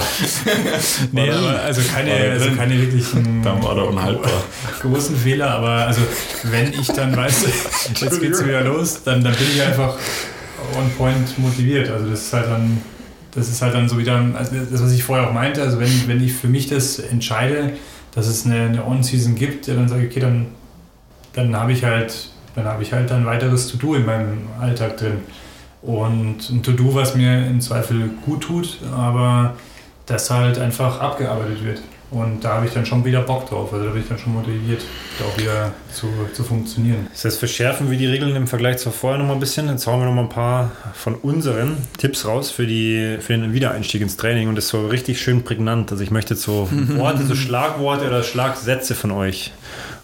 nee, 1.11 1.31
aber 1.31 1.61
also 1.61 1.81
keine, 1.81 2.13
also 2.13 2.51
keine 2.51 2.79
wirklichen. 2.79 3.41
Dann 3.41 3.63
war 3.63 3.73
der 3.73 3.87
unhaltbar. 3.87 4.43
Großen 4.81 5.15
Fehler, 5.15 5.49
aber 5.49 5.87
also 5.87 6.01
wenn 6.43 6.73
ich 6.73 6.87
dann 6.89 7.15
weiß, 7.15 7.45
jetzt 8.01 8.21
geht's 8.21 8.45
wieder 8.45 8.61
los, 8.61 9.01
dann, 9.03 9.23
dann 9.23 9.33
bin 9.33 9.47
ich 9.51 9.63
einfach 9.63 9.95
on 10.77 10.89
point 10.97 11.37
motiviert. 11.39 11.89
Also 11.89 12.09
das 12.09 12.23
ist 12.23 12.33
halt 12.33 12.47
dann, 12.47 12.81
das 13.31 13.49
ist 13.49 13.61
halt 13.61 13.73
dann 13.73 13.87
so 13.87 13.97
wieder, 13.97 14.15
also 14.35 14.55
das, 14.55 14.81
was 14.81 14.91
ich 14.91 15.03
vorher 15.03 15.27
auch 15.27 15.33
meinte, 15.33 15.61
also 15.61 15.79
wenn, 15.79 16.07
wenn 16.07 16.23
ich 16.23 16.33
für 16.33 16.47
mich 16.47 16.67
das 16.67 16.99
entscheide, 16.99 17.73
dass 18.13 18.27
es 18.27 18.45
eine, 18.45 18.61
eine 18.61 18.85
On-Season 18.85 19.35
gibt, 19.35 19.67
ja, 19.67 19.75
dann 19.75 19.87
sage 19.87 20.05
ich, 20.05 20.11
okay, 20.11 20.19
dann, 20.19 20.47
dann 21.33 21.55
habe 21.55 21.71
ich 21.71 21.83
halt 21.83 22.29
dann 22.55 22.65
habe 22.65 22.83
ich 22.83 22.93
halt 22.93 23.11
ein 23.11 23.25
weiteres 23.25 23.67
To-Do 23.67 23.95
in 23.95 24.05
meinem 24.05 24.47
Alltag 24.59 24.97
drin. 24.97 25.19
Und 25.81 26.49
ein 26.49 26.61
To-Do, 26.61 26.93
was 26.93 27.15
mir 27.15 27.45
im 27.45 27.61
Zweifel 27.61 28.09
gut 28.25 28.41
tut, 28.41 28.79
aber 28.93 29.55
das 30.05 30.29
halt 30.29 30.59
einfach 30.59 30.99
abgearbeitet 30.99 31.63
wird. 31.63 31.81
Und 32.11 32.43
da 32.43 32.55
habe 32.55 32.65
ich 32.65 32.73
dann 32.73 32.85
schon 32.87 33.05
wieder 33.05 33.21
Bock 33.21 33.47
drauf. 33.47 33.71
Also 33.71 33.85
da 33.85 33.91
bin 33.91 34.01
ich 34.01 34.07
dann 34.07 34.17
schon 34.17 34.33
motiviert, 34.33 34.81
da 35.19 35.25
auch 35.25 35.37
wieder 35.37 35.73
zu, 35.93 36.07
zu 36.33 36.43
funktionieren. 36.43 37.07
Das 37.11 37.25
heißt, 37.25 37.37
verschärfen 37.37 37.91
wir 37.91 37.99
die 37.99 38.07
Regeln 38.07 38.35
im 38.35 38.47
Vergleich 38.47 38.77
zu 38.77 38.89
vorher 38.89 39.19
noch 39.19 39.27
mal 39.27 39.33
ein 39.33 39.39
bisschen. 39.39 39.67
Jetzt 39.67 39.85
hauen 39.85 39.99
wir 39.99 40.07
noch 40.07 40.15
mal 40.15 40.23
ein 40.23 40.29
paar 40.29 40.71
von 40.95 41.13
unseren 41.15 41.77
Tipps 41.97 42.25
raus 42.25 42.49
für, 42.49 42.65
die, 42.65 43.17
für 43.19 43.33
den 43.33 43.53
Wiedereinstieg 43.53 44.01
ins 44.01 44.17
Training. 44.17 44.47
Und 44.47 44.55
das 44.55 44.65
ist 44.65 44.71
so 44.71 44.87
richtig 44.87 45.21
schön 45.21 45.43
prägnant. 45.43 45.91
Also 45.91 46.03
ich 46.03 46.09
möchte 46.09 46.33
jetzt 46.33 46.43
so 46.43 46.67
Worte, 46.97 47.25
so 47.25 47.35
Schlagworte 47.35 48.07
oder 48.07 48.23
Schlagsätze 48.23 48.95
von 48.95 49.11
euch. 49.11 49.51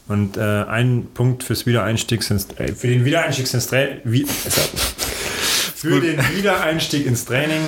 Und 0.07 0.37
äh, 0.37 0.41
ein 0.41 1.07
Punkt 1.15 1.43
fürs 1.43 1.65
Wiedereinstieg 1.65 2.29
ins, 2.29 2.47
äh, 2.57 2.73
für 2.73 2.87
den 2.87 3.05
Wiedereinstieg 3.05 3.51
ins 3.51 3.65
Training. 3.65 3.97
Wie, 4.03 4.25
für 4.25 5.99
den 5.99 6.19
Wiedereinstieg 6.35 7.07
ins 7.07 7.25
Training, 7.25 7.61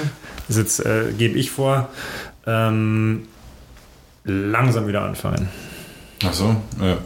das 0.47 0.57
jetzt 0.57 0.85
äh, 0.85 1.05
gebe 1.17 1.39
ich 1.39 1.49
vor, 1.49 1.89
ähm, 2.45 3.27
langsam 4.27 4.87
wieder 4.87 5.01
anfangen. 5.01 5.49
Ach 6.23 6.33
so, 6.33 6.55
ja. 6.79 6.97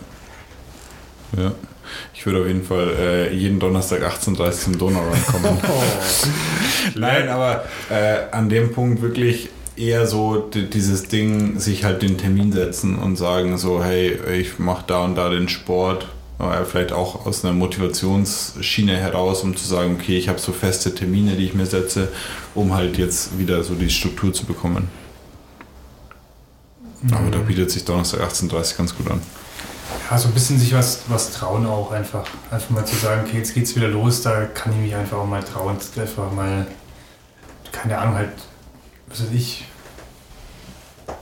Ja. 1.38 1.51
Ich 2.13 2.26
würde 2.26 2.41
auf 2.41 2.47
jeden 2.47 2.63
Fall 2.63 2.89
äh, 2.99 3.34
jeden 3.34 3.59
Donnerstag 3.59 4.01
18.30 4.03 4.39
Uhr 4.39 4.51
zum 4.51 4.78
Donaurun 4.78 5.26
kommen. 5.26 5.57
oh. 5.67 6.28
Nein, 6.95 7.30
aber 7.30 7.65
äh, 7.89 8.17
an 8.32 8.49
dem 8.49 8.72
Punkt 8.72 9.01
wirklich 9.01 9.49
eher 9.76 10.05
so 10.05 10.49
dieses 10.51 11.07
Ding, 11.07 11.59
sich 11.59 11.84
halt 11.84 12.01
den 12.01 12.17
Termin 12.17 12.51
setzen 12.51 12.97
und 12.97 13.15
sagen 13.15 13.57
so, 13.57 13.84
hey, 13.84 14.17
ich 14.39 14.59
mache 14.59 14.84
da 14.88 15.03
und 15.03 15.15
da 15.15 15.30
den 15.30 15.49
Sport. 15.49 16.07
Vielleicht 16.65 16.91
auch 16.91 17.28
aus 17.28 17.45
einer 17.45 17.53
Motivationsschiene 17.53 18.97
heraus, 18.97 19.43
um 19.43 19.55
zu 19.55 19.67
sagen, 19.67 19.97
okay, 19.99 20.17
ich 20.17 20.28
habe 20.28 20.39
so 20.39 20.51
feste 20.51 20.95
Termine, 20.95 21.36
die 21.36 21.45
ich 21.45 21.53
mir 21.53 21.67
setze, 21.67 22.07
um 22.55 22.74
halt 22.74 22.97
jetzt 22.97 23.38
wieder 23.38 23.63
so 23.63 23.76
die 23.76 23.91
Struktur 23.91 24.34
zu 24.34 24.45
bekommen. 24.45 24.89
Mhm. 27.02 27.14
Aber 27.14 27.32
da 27.32 27.39
bietet 27.39 27.72
sich 27.72 27.86
Donnerstag 27.86 28.22
18.30 28.22 28.54
Uhr 28.54 28.78
ganz 28.78 28.95
gut 28.95 29.12
an. 29.12 29.22
Ja, 30.10 30.18
so 30.18 30.28
ein 30.28 30.34
bisschen 30.34 30.60
sich 30.60 30.74
was, 30.74 31.02
was 31.08 31.32
trauen 31.32 31.66
auch 31.66 31.91
einfach. 31.91 32.26
Einfach 32.49 32.70
mal 32.70 32.86
zu 32.86 32.95
sagen, 32.95 33.24
okay, 33.26 33.38
jetzt 33.38 33.54
geht's 33.54 33.76
wieder 33.76 33.88
los, 33.88 34.22
da 34.22 34.45
kann 34.45 34.74
ich 34.74 34.80
mich 34.80 34.95
einfach 34.95 35.18
auch 35.18 35.28
mal 35.28 35.43
trauen. 35.43 35.78
Einfach 35.97 36.32
mal, 36.32 36.68
keine 37.72 37.97
Ahnung, 37.97 38.16
halt, 38.16 38.30
was 39.08 39.22
weiß 39.22 39.30
ich, 39.34 39.66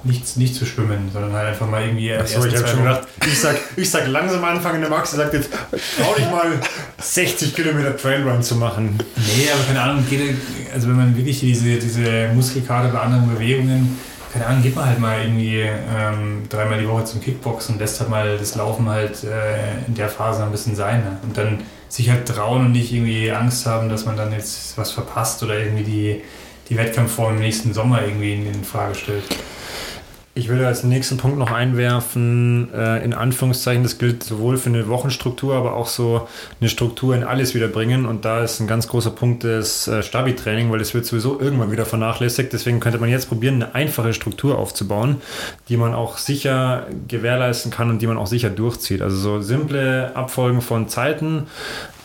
nichts 0.03 0.35
nicht 0.35 0.55
zu 0.55 0.65
schwimmen, 0.65 1.09
sondern 1.11 1.33
halt 1.33 1.49
einfach 1.49 1.67
mal 1.67 1.83
irgendwie. 1.83 2.13
Achso, 2.13 2.43
ich 2.45 2.55
habe 2.55 2.67
schon 2.67 2.79
gedacht, 2.79 3.07
ich 3.25 3.39
sag, 3.39 3.57
ich 3.75 3.89
sag 3.89 4.07
langsam 4.07 4.43
anfangen, 4.43 4.81
der 4.81 4.89
Max 4.89 5.11
sagt 5.11 5.33
jetzt, 5.33 5.49
trau 5.51 6.15
dich 6.15 6.29
mal 6.29 6.59
60 7.01 7.55
Kilometer 7.55 7.95
Trailrun 7.97 8.41
zu 8.41 8.55
machen. 8.55 8.97
Nee, 9.15 9.49
aber 9.53 9.63
keine 9.63 9.81
Ahnung, 9.81 10.05
geht, 10.09 10.35
also 10.73 10.87
wenn 10.87 10.97
man 10.97 11.17
wirklich 11.17 11.39
diese, 11.39 11.77
diese 11.77 12.29
Muskelkater 12.33 12.89
bei 12.89 12.99
anderen 12.99 13.29
Bewegungen, 13.33 13.99
keine 14.31 14.45
Ahnung, 14.45 14.61
geht 14.61 14.75
man 14.75 14.85
halt 14.85 14.99
mal 14.99 15.21
irgendwie 15.21 15.61
ähm, 15.61 16.43
dreimal 16.49 16.79
die 16.79 16.87
Woche 16.87 17.05
zum 17.05 17.21
Kickboxen 17.21 17.75
und 17.75 17.81
lässt 17.81 17.99
halt 17.99 18.09
mal 18.09 18.37
das 18.37 18.55
Laufen 18.55 18.87
halt 18.87 19.23
äh, 19.23 19.85
in 19.87 19.95
der 19.95 20.09
Phase 20.09 20.43
ein 20.43 20.51
bisschen 20.51 20.75
sein. 20.75 21.03
Ne? 21.03 21.17
Und 21.23 21.37
dann 21.37 21.63
sich 21.87 22.09
halt 22.09 22.27
trauen 22.27 22.67
und 22.67 22.71
nicht 22.71 22.93
irgendwie 22.93 23.31
Angst 23.31 23.65
haben, 23.65 23.89
dass 23.89 24.05
man 24.05 24.15
dann 24.15 24.31
jetzt 24.31 24.77
was 24.77 24.91
verpasst 24.91 25.41
oder 25.41 25.57
irgendwie 25.57 25.83
die, 25.83 26.21
die 26.69 26.77
Wettkampfform 26.77 27.35
im 27.35 27.41
nächsten 27.41 27.73
Sommer 27.73 28.03
irgendwie 28.03 28.33
in, 28.33 28.45
in 28.45 28.63
Frage 28.63 28.93
stellt. 28.93 29.23
Ich 30.35 30.47
will 30.47 30.63
als 30.63 30.83
nächsten 30.83 31.17
Punkt 31.17 31.37
noch 31.37 31.51
einwerfen, 31.51 32.69
äh, 32.73 33.03
in 33.03 33.13
Anführungszeichen, 33.13 33.83
das 33.83 33.97
gilt 33.97 34.23
sowohl 34.23 34.57
für 34.57 34.69
eine 34.69 34.87
Wochenstruktur, 34.87 35.55
aber 35.55 35.73
auch 35.73 35.87
so 35.87 36.27
eine 36.61 36.69
Struktur 36.69 37.15
in 37.15 37.23
alles 37.23 37.55
wieder 37.55 37.67
bringen. 37.67 38.05
Und 38.05 38.25
da 38.25 38.43
ist 38.43 38.59
ein 38.59 38.67
ganz 38.67 38.87
großer 38.87 39.09
Punkt 39.09 39.43
das 39.43 39.87
äh, 39.87 40.03
Stabi-Training, 40.03 40.71
weil 40.71 40.81
es 40.81 40.93
wird 40.93 41.05
sowieso 41.05 41.39
irgendwann 41.39 41.71
wieder 41.71 41.85
vernachlässigt. 41.85 42.53
Deswegen 42.53 42.79
könnte 42.79 42.99
man 42.99 43.09
jetzt 43.09 43.27
probieren, 43.27 43.55
eine 43.55 43.75
einfache 43.75 44.13
Struktur 44.13 44.57
aufzubauen, 44.59 45.17
die 45.67 45.77
man 45.77 45.93
auch 45.95 46.17
sicher 46.17 46.85
gewährleisten 47.07 47.71
kann 47.71 47.89
und 47.89 48.01
die 48.01 48.07
man 48.07 48.17
auch 48.17 48.27
sicher 48.27 48.51
durchzieht. 48.51 49.01
Also 49.01 49.17
so 49.17 49.41
simple 49.41 50.15
Abfolgen 50.15 50.61
von 50.61 50.87
Zeiten, 50.89 51.47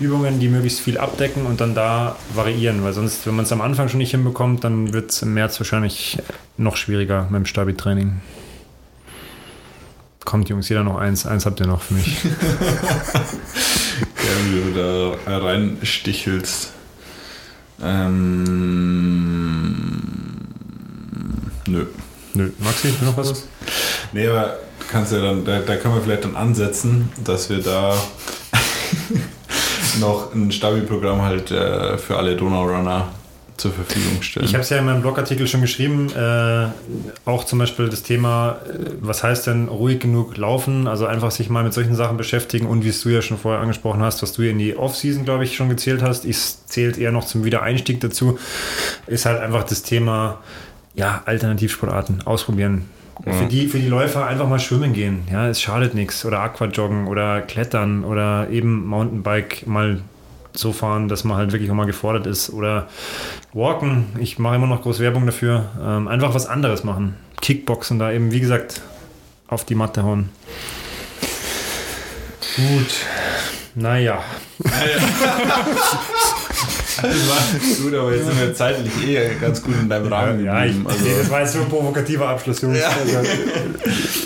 Übungen, 0.00 0.40
die 0.40 0.48
möglichst 0.48 0.80
viel 0.80 0.98
abdecken 0.98 1.46
und 1.46 1.60
dann 1.60 1.74
da 1.74 2.16
variieren, 2.34 2.82
weil 2.82 2.92
sonst, 2.92 3.26
wenn 3.26 3.36
man 3.36 3.44
es 3.44 3.52
am 3.52 3.60
Anfang 3.60 3.88
schon 3.88 3.98
nicht 3.98 4.10
hinbekommt, 4.10 4.64
dann 4.64 4.92
wird 4.92 5.12
es 5.12 5.22
im 5.22 5.34
März 5.34 5.60
wahrscheinlich 5.60 6.18
noch 6.56 6.76
schwieriger 6.76 7.24
mit 7.30 7.34
dem 7.34 7.46
Stabi-Training. 7.46 8.20
Kommt, 10.24 10.48
Jungs, 10.48 10.68
jeder 10.68 10.82
noch 10.82 10.96
eins. 10.96 11.26
Eins 11.26 11.46
habt 11.46 11.60
ihr 11.60 11.66
noch 11.66 11.82
für 11.82 11.94
mich. 11.94 12.24
ja, 12.24 12.30
wie 14.50 14.72
du 14.72 15.16
da 15.26 15.38
reinstichelst. 15.38 16.72
Ähm, 17.82 18.42
nö. 21.66 21.86
Nö. 22.34 22.50
Maxi, 22.58 22.94
noch 23.02 23.16
was? 23.16 23.46
Nee, 24.12 24.26
aber 24.26 24.58
kannst 24.90 25.12
ja 25.12 25.20
dann, 25.20 25.44
da, 25.44 25.60
da 25.60 25.76
können 25.76 25.94
wir 25.94 26.02
vielleicht 26.02 26.24
dann 26.24 26.34
ansetzen, 26.36 27.12
dass 27.22 27.50
wir 27.50 27.58
da 27.58 27.94
noch 30.00 30.34
ein 30.34 30.52
Stabi-Programm 30.52 31.22
halt 31.22 31.50
äh, 31.50 31.98
für 31.98 32.16
alle 32.16 32.36
Donaurunner 32.36 33.08
zur 33.56 33.72
Verfügung 33.72 34.20
stellen. 34.22 34.46
Ich 34.46 34.54
habe 34.54 34.62
es 34.62 34.70
ja 34.70 34.78
in 34.78 34.84
meinem 34.84 35.00
Blogartikel 35.00 35.46
schon 35.46 35.60
geschrieben, 35.60 36.08
äh, 36.10 36.68
auch 37.24 37.44
zum 37.44 37.60
Beispiel 37.60 37.88
das 37.88 38.02
Thema, 38.02 38.58
äh, 38.68 38.90
was 39.00 39.22
heißt 39.22 39.46
denn 39.46 39.68
ruhig 39.68 40.00
genug 40.00 40.36
laufen, 40.36 40.88
also 40.88 41.06
einfach 41.06 41.30
sich 41.30 41.50
mal 41.50 41.62
mit 41.62 41.72
solchen 41.72 41.94
Sachen 41.94 42.16
beschäftigen 42.16 42.66
und 42.66 42.84
wie 42.84 42.88
es 42.88 43.00
du 43.02 43.10
ja 43.10 43.22
schon 43.22 43.38
vorher 43.38 43.60
angesprochen 43.60 44.02
hast, 44.02 44.22
was 44.22 44.32
du 44.32 44.42
in 44.42 44.58
die 44.58 44.76
Off-Season, 44.76 45.24
glaube 45.24 45.44
ich, 45.44 45.56
schon 45.56 45.68
gezählt 45.68 46.02
hast, 46.02 46.24
ich 46.24 46.38
zählt 46.66 46.98
eher 46.98 47.12
noch 47.12 47.24
zum 47.24 47.44
Wiedereinstieg 47.44 48.00
dazu, 48.00 48.38
ist 49.06 49.24
halt 49.26 49.40
einfach 49.40 49.64
das 49.64 49.82
Thema, 49.82 50.40
ja, 50.94 51.22
Alternativsportarten 51.24 52.22
ausprobieren. 52.22 52.88
Ja. 53.24 53.32
Für, 53.32 53.46
die, 53.46 53.68
für 53.68 53.78
die 53.78 53.88
Läufer 53.88 54.26
einfach 54.26 54.48
mal 54.48 54.58
schwimmen 54.58 54.92
gehen. 54.92 55.22
Ja, 55.30 55.48
es 55.48 55.60
schadet 55.60 55.94
nichts. 55.94 56.24
Oder 56.24 56.40
Aquajoggen 56.40 57.06
oder 57.06 57.40
Klettern 57.42 58.04
oder 58.04 58.48
eben 58.50 58.86
Mountainbike 58.86 59.66
mal 59.66 60.00
so 60.52 60.72
fahren, 60.72 61.08
dass 61.08 61.24
man 61.24 61.36
halt 61.36 61.52
wirklich 61.52 61.70
auch 61.70 61.74
mal 61.74 61.86
gefordert 61.86 62.26
ist. 62.26 62.50
Oder 62.50 62.88
Walken, 63.52 64.06
ich 64.18 64.38
mache 64.38 64.56
immer 64.56 64.66
noch 64.66 64.82
groß 64.82 65.00
Werbung 65.00 65.26
dafür. 65.26 65.70
Ähm, 65.82 66.08
einfach 66.08 66.34
was 66.34 66.46
anderes 66.46 66.84
machen. 66.84 67.16
Kickboxen 67.40 67.98
da 67.98 68.12
eben, 68.12 68.32
wie 68.32 68.40
gesagt, 68.40 68.82
auf 69.48 69.64
die 69.64 69.74
Matte 69.74 70.02
hauen. 70.02 70.30
Gut. 72.56 72.94
Naja. 73.74 74.22
Das 77.02 77.28
war 77.28 77.82
gut, 77.82 77.94
aber 77.94 78.14
jetzt 78.14 78.26
sind 78.26 78.40
wir 78.40 78.54
zeitlich 78.54 78.92
eh 79.06 79.34
ganz 79.40 79.62
gut 79.62 79.74
in 79.80 79.88
deinem 79.88 80.12
Rahmen 80.12 80.44
ja, 80.44 80.64
geblieben. 80.64 80.86
Also. 80.86 81.04
Nee, 81.04 81.14
das 81.18 81.30
war 81.30 81.40
jetzt 81.40 81.52
so 81.52 81.60
ein 81.60 81.68
provokativer 81.68 82.28
Abschluss, 82.28 82.60
Jungs. 82.60 82.78
Ja. 82.78 82.88
Also, 82.88 83.30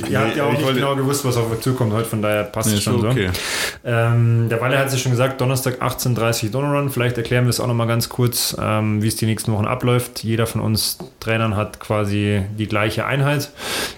ihr 0.09 0.21
habt 0.21 0.37
ja 0.37 0.45
auch 0.45 0.53
nicht 0.53 0.75
genau 0.75 0.97
gewusst, 0.97 1.25
was 1.25 1.37
auf 1.37 1.51
euch 1.51 1.61
zukommt 1.61 1.93
heute, 1.93 2.09
von 2.09 2.23
daher 2.23 2.45
passt 2.45 2.73
es 2.73 2.83
schon 2.83 3.07
okay. 3.07 3.31
so. 3.33 3.89
Ähm, 3.89 4.49
der 4.49 4.61
Walle 4.61 4.79
hat 4.79 4.89
es 4.89 5.01
schon 5.01 5.13
gesagt, 5.13 5.41
Donnerstag 5.41 5.83
18.30 5.83 6.45
Uhr 6.45 6.51
Donnerrun. 6.51 6.91
Vielleicht 6.91 7.17
erklären 7.17 7.45
wir 7.45 7.51
es 7.51 7.61
auch 7.61 7.67
nochmal 7.67 7.87
ganz 7.87 8.09
kurz, 8.09 8.57
ähm, 8.61 9.03
wie 9.03 9.09
es 9.09 9.17
die 9.17 9.27
nächsten 9.27 9.53
Wochen 9.53 9.67
abläuft. 9.67 10.25
Jeder 10.25 10.47
von 10.47 10.61
uns 10.61 10.99
Trainern 11.21 11.57
hat 11.57 11.81
quasi 11.81 12.43
die 12.59 12.67
gleiche 12.67 13.07
Einheit. 13.07 13.51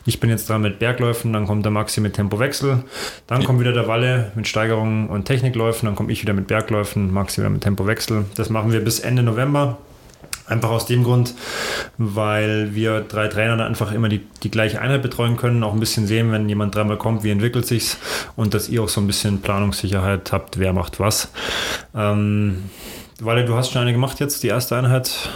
Ich 0.04 0.20
bin 0.20 0.30
jetzt 0.30 0.48
dran 0.48 0.62
mit 0.62 0.78
Bergläufen, 0.78 1.32
dann 1.32 1.46
kommt 1.46 1.64
der 1.64 1.72
Maxi 1.72 2.00
mit 2.00 2.14
Tempowechsel, 2.14 2.84
dann 3.26 3.40
ja. 3.40 3.46
kommt 3.46 3.60
wieder 3.60 3.72
der 3.72 3.88
Walle 3.88 4.32
mit 4.34 4.48
Steigerungen 4.48 5.08
und 5.08 5.24
Technikläufen, 5.24 5.86
dann 5.86 5.94
komme 5.94 6.12
ich 6.12 6.22
wieder 6.22 6.32
mit 6.32 6.46
Bergläufen, 6.46 7.12
Maxi 7.12 7.40
wieder 7.40 7.50
mit 7.50 7.62
Tempowechsel. 7.62 8.24
Das 8.34 8.50
machen 8.60 8.72
wir 8.72 8.84
bis 8.84 9.00
Ende 9.00 9.22
November. 9.22 9.78
Einfach 10.46 10.68
aus 10.70 10.84
dem 10.84 11.02
Grund, 11.02 11.32
weil 11.96 12.74
wir 12.74 13.00
drei 13.00 13.28
Trainer 13.28 13.56
dann 13.56 13.68
einfach 13.68 13.92
immer 13.92 14.10
die, 14.10 14.20
die 14.42 14.50
gleiche 14.50 14.80
Einheit 14.80 15.00
betreuen 15.00 15.36
können, 15.38 15.62
auch 15.62 15.72
ein 15.72 15.80
bisschen 15.80 16.06
sehen, 16.06 16.30
wenn 16.30 16.46
jemand 16.46 16.74
dreimal 16.74 16.98
kommt, 16.98 17.22
wie 17.22 17.30
entwickelt 17.30 17.66
sich's 17.66 17.96
und 18.36 18.52
dass 18.52 18.68
ihr 18.68 18.82
auch 18.82 18.88
so 18.88 19.00
ein 19.00 19.06
bisschen 19.06 19.40
Planungssicherheit 19.40 20.30
habt, 20.32 20.58
wer 20.58 20.74
macht 20.74 21.00
was. 21.00 21.30
Ähm, 21.94 22.64
Walle, 23.20 23.46
du 23.46 23.54
hast 23.54 23.70
schon 23.70 23.80
eine 23.80 23.92
gemacht 23.92 24.20
jetzt, 24.20 24.42
die 24.42 24.48
erste 24.48 24.76
Einheit. 24.76 25.30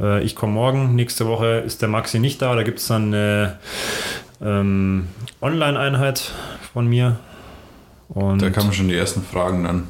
Äh, 0.00 0.22
ich 0.22 0.34
komme 0.34 0.54
morgen. 0.54 0.94
Nächste 0.94 1.26
Woche 1.26 1.58
ist 1.66 1.82
der 1.82 1.90
Maxi 1.90 2.20
nicht 2.20 2.40
da. 2.40 2.54
Da 2.54 2.62
gibt 2.62 2.78
es 2.78 2.86
dann 2.86 3.08
eine 3.08 3.58
ähm, 4.40 5.08
Online-Einheit 5.42 6.30
von 6.72 6.86
mir. 6.86 7.18
Und 8.08 8.40
Da 8.40 8.48
kamen 8.50 8.72
schon 8.72 8.88
die 8.88 8.96
ersten 8.96 9.22
Fragen 9.22 9.64
dann, 9.64 9.88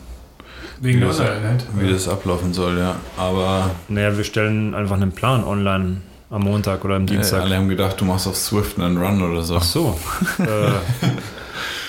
Wegen 0.83 0.99
der 1.01 1.09
das- 1.09 1.21
Online-Einheit. 1.21 1.65
wie 1.79 1.91
das 1.91 2.09
ablaufen 2.09 2.53
soll, 2.53 2.77
ja. 2.79 2.97
Aber 3.17 3.71
naja, 3.89 4.15
wir 4.17 4.25
stellen 4.25 4.75
einfach 4.75 4.97
einen 4.97 5.13
Plan 5.13 5.43
online 5.45 5.99
am 6.31 6.43
Montag 6.43 6.85
oder 6.85 6.97
am 6.97 7.07
Dienstag. 7.07 7.43
alle 7.43 7.57
haben 7.57 7.69
gedacht, 7.69 8.01
du 8.01 8.05
machst 8.05 8.27
auf 8.27 8.37
Swift 8.37 8.79
einen 8.81 8.97
Run 8.97 9.23
oder 9.23 9.43
so. 9.43 9.57
Ach 9.57 9.63
so. 9.63 9.99
äh, 10.39 10.45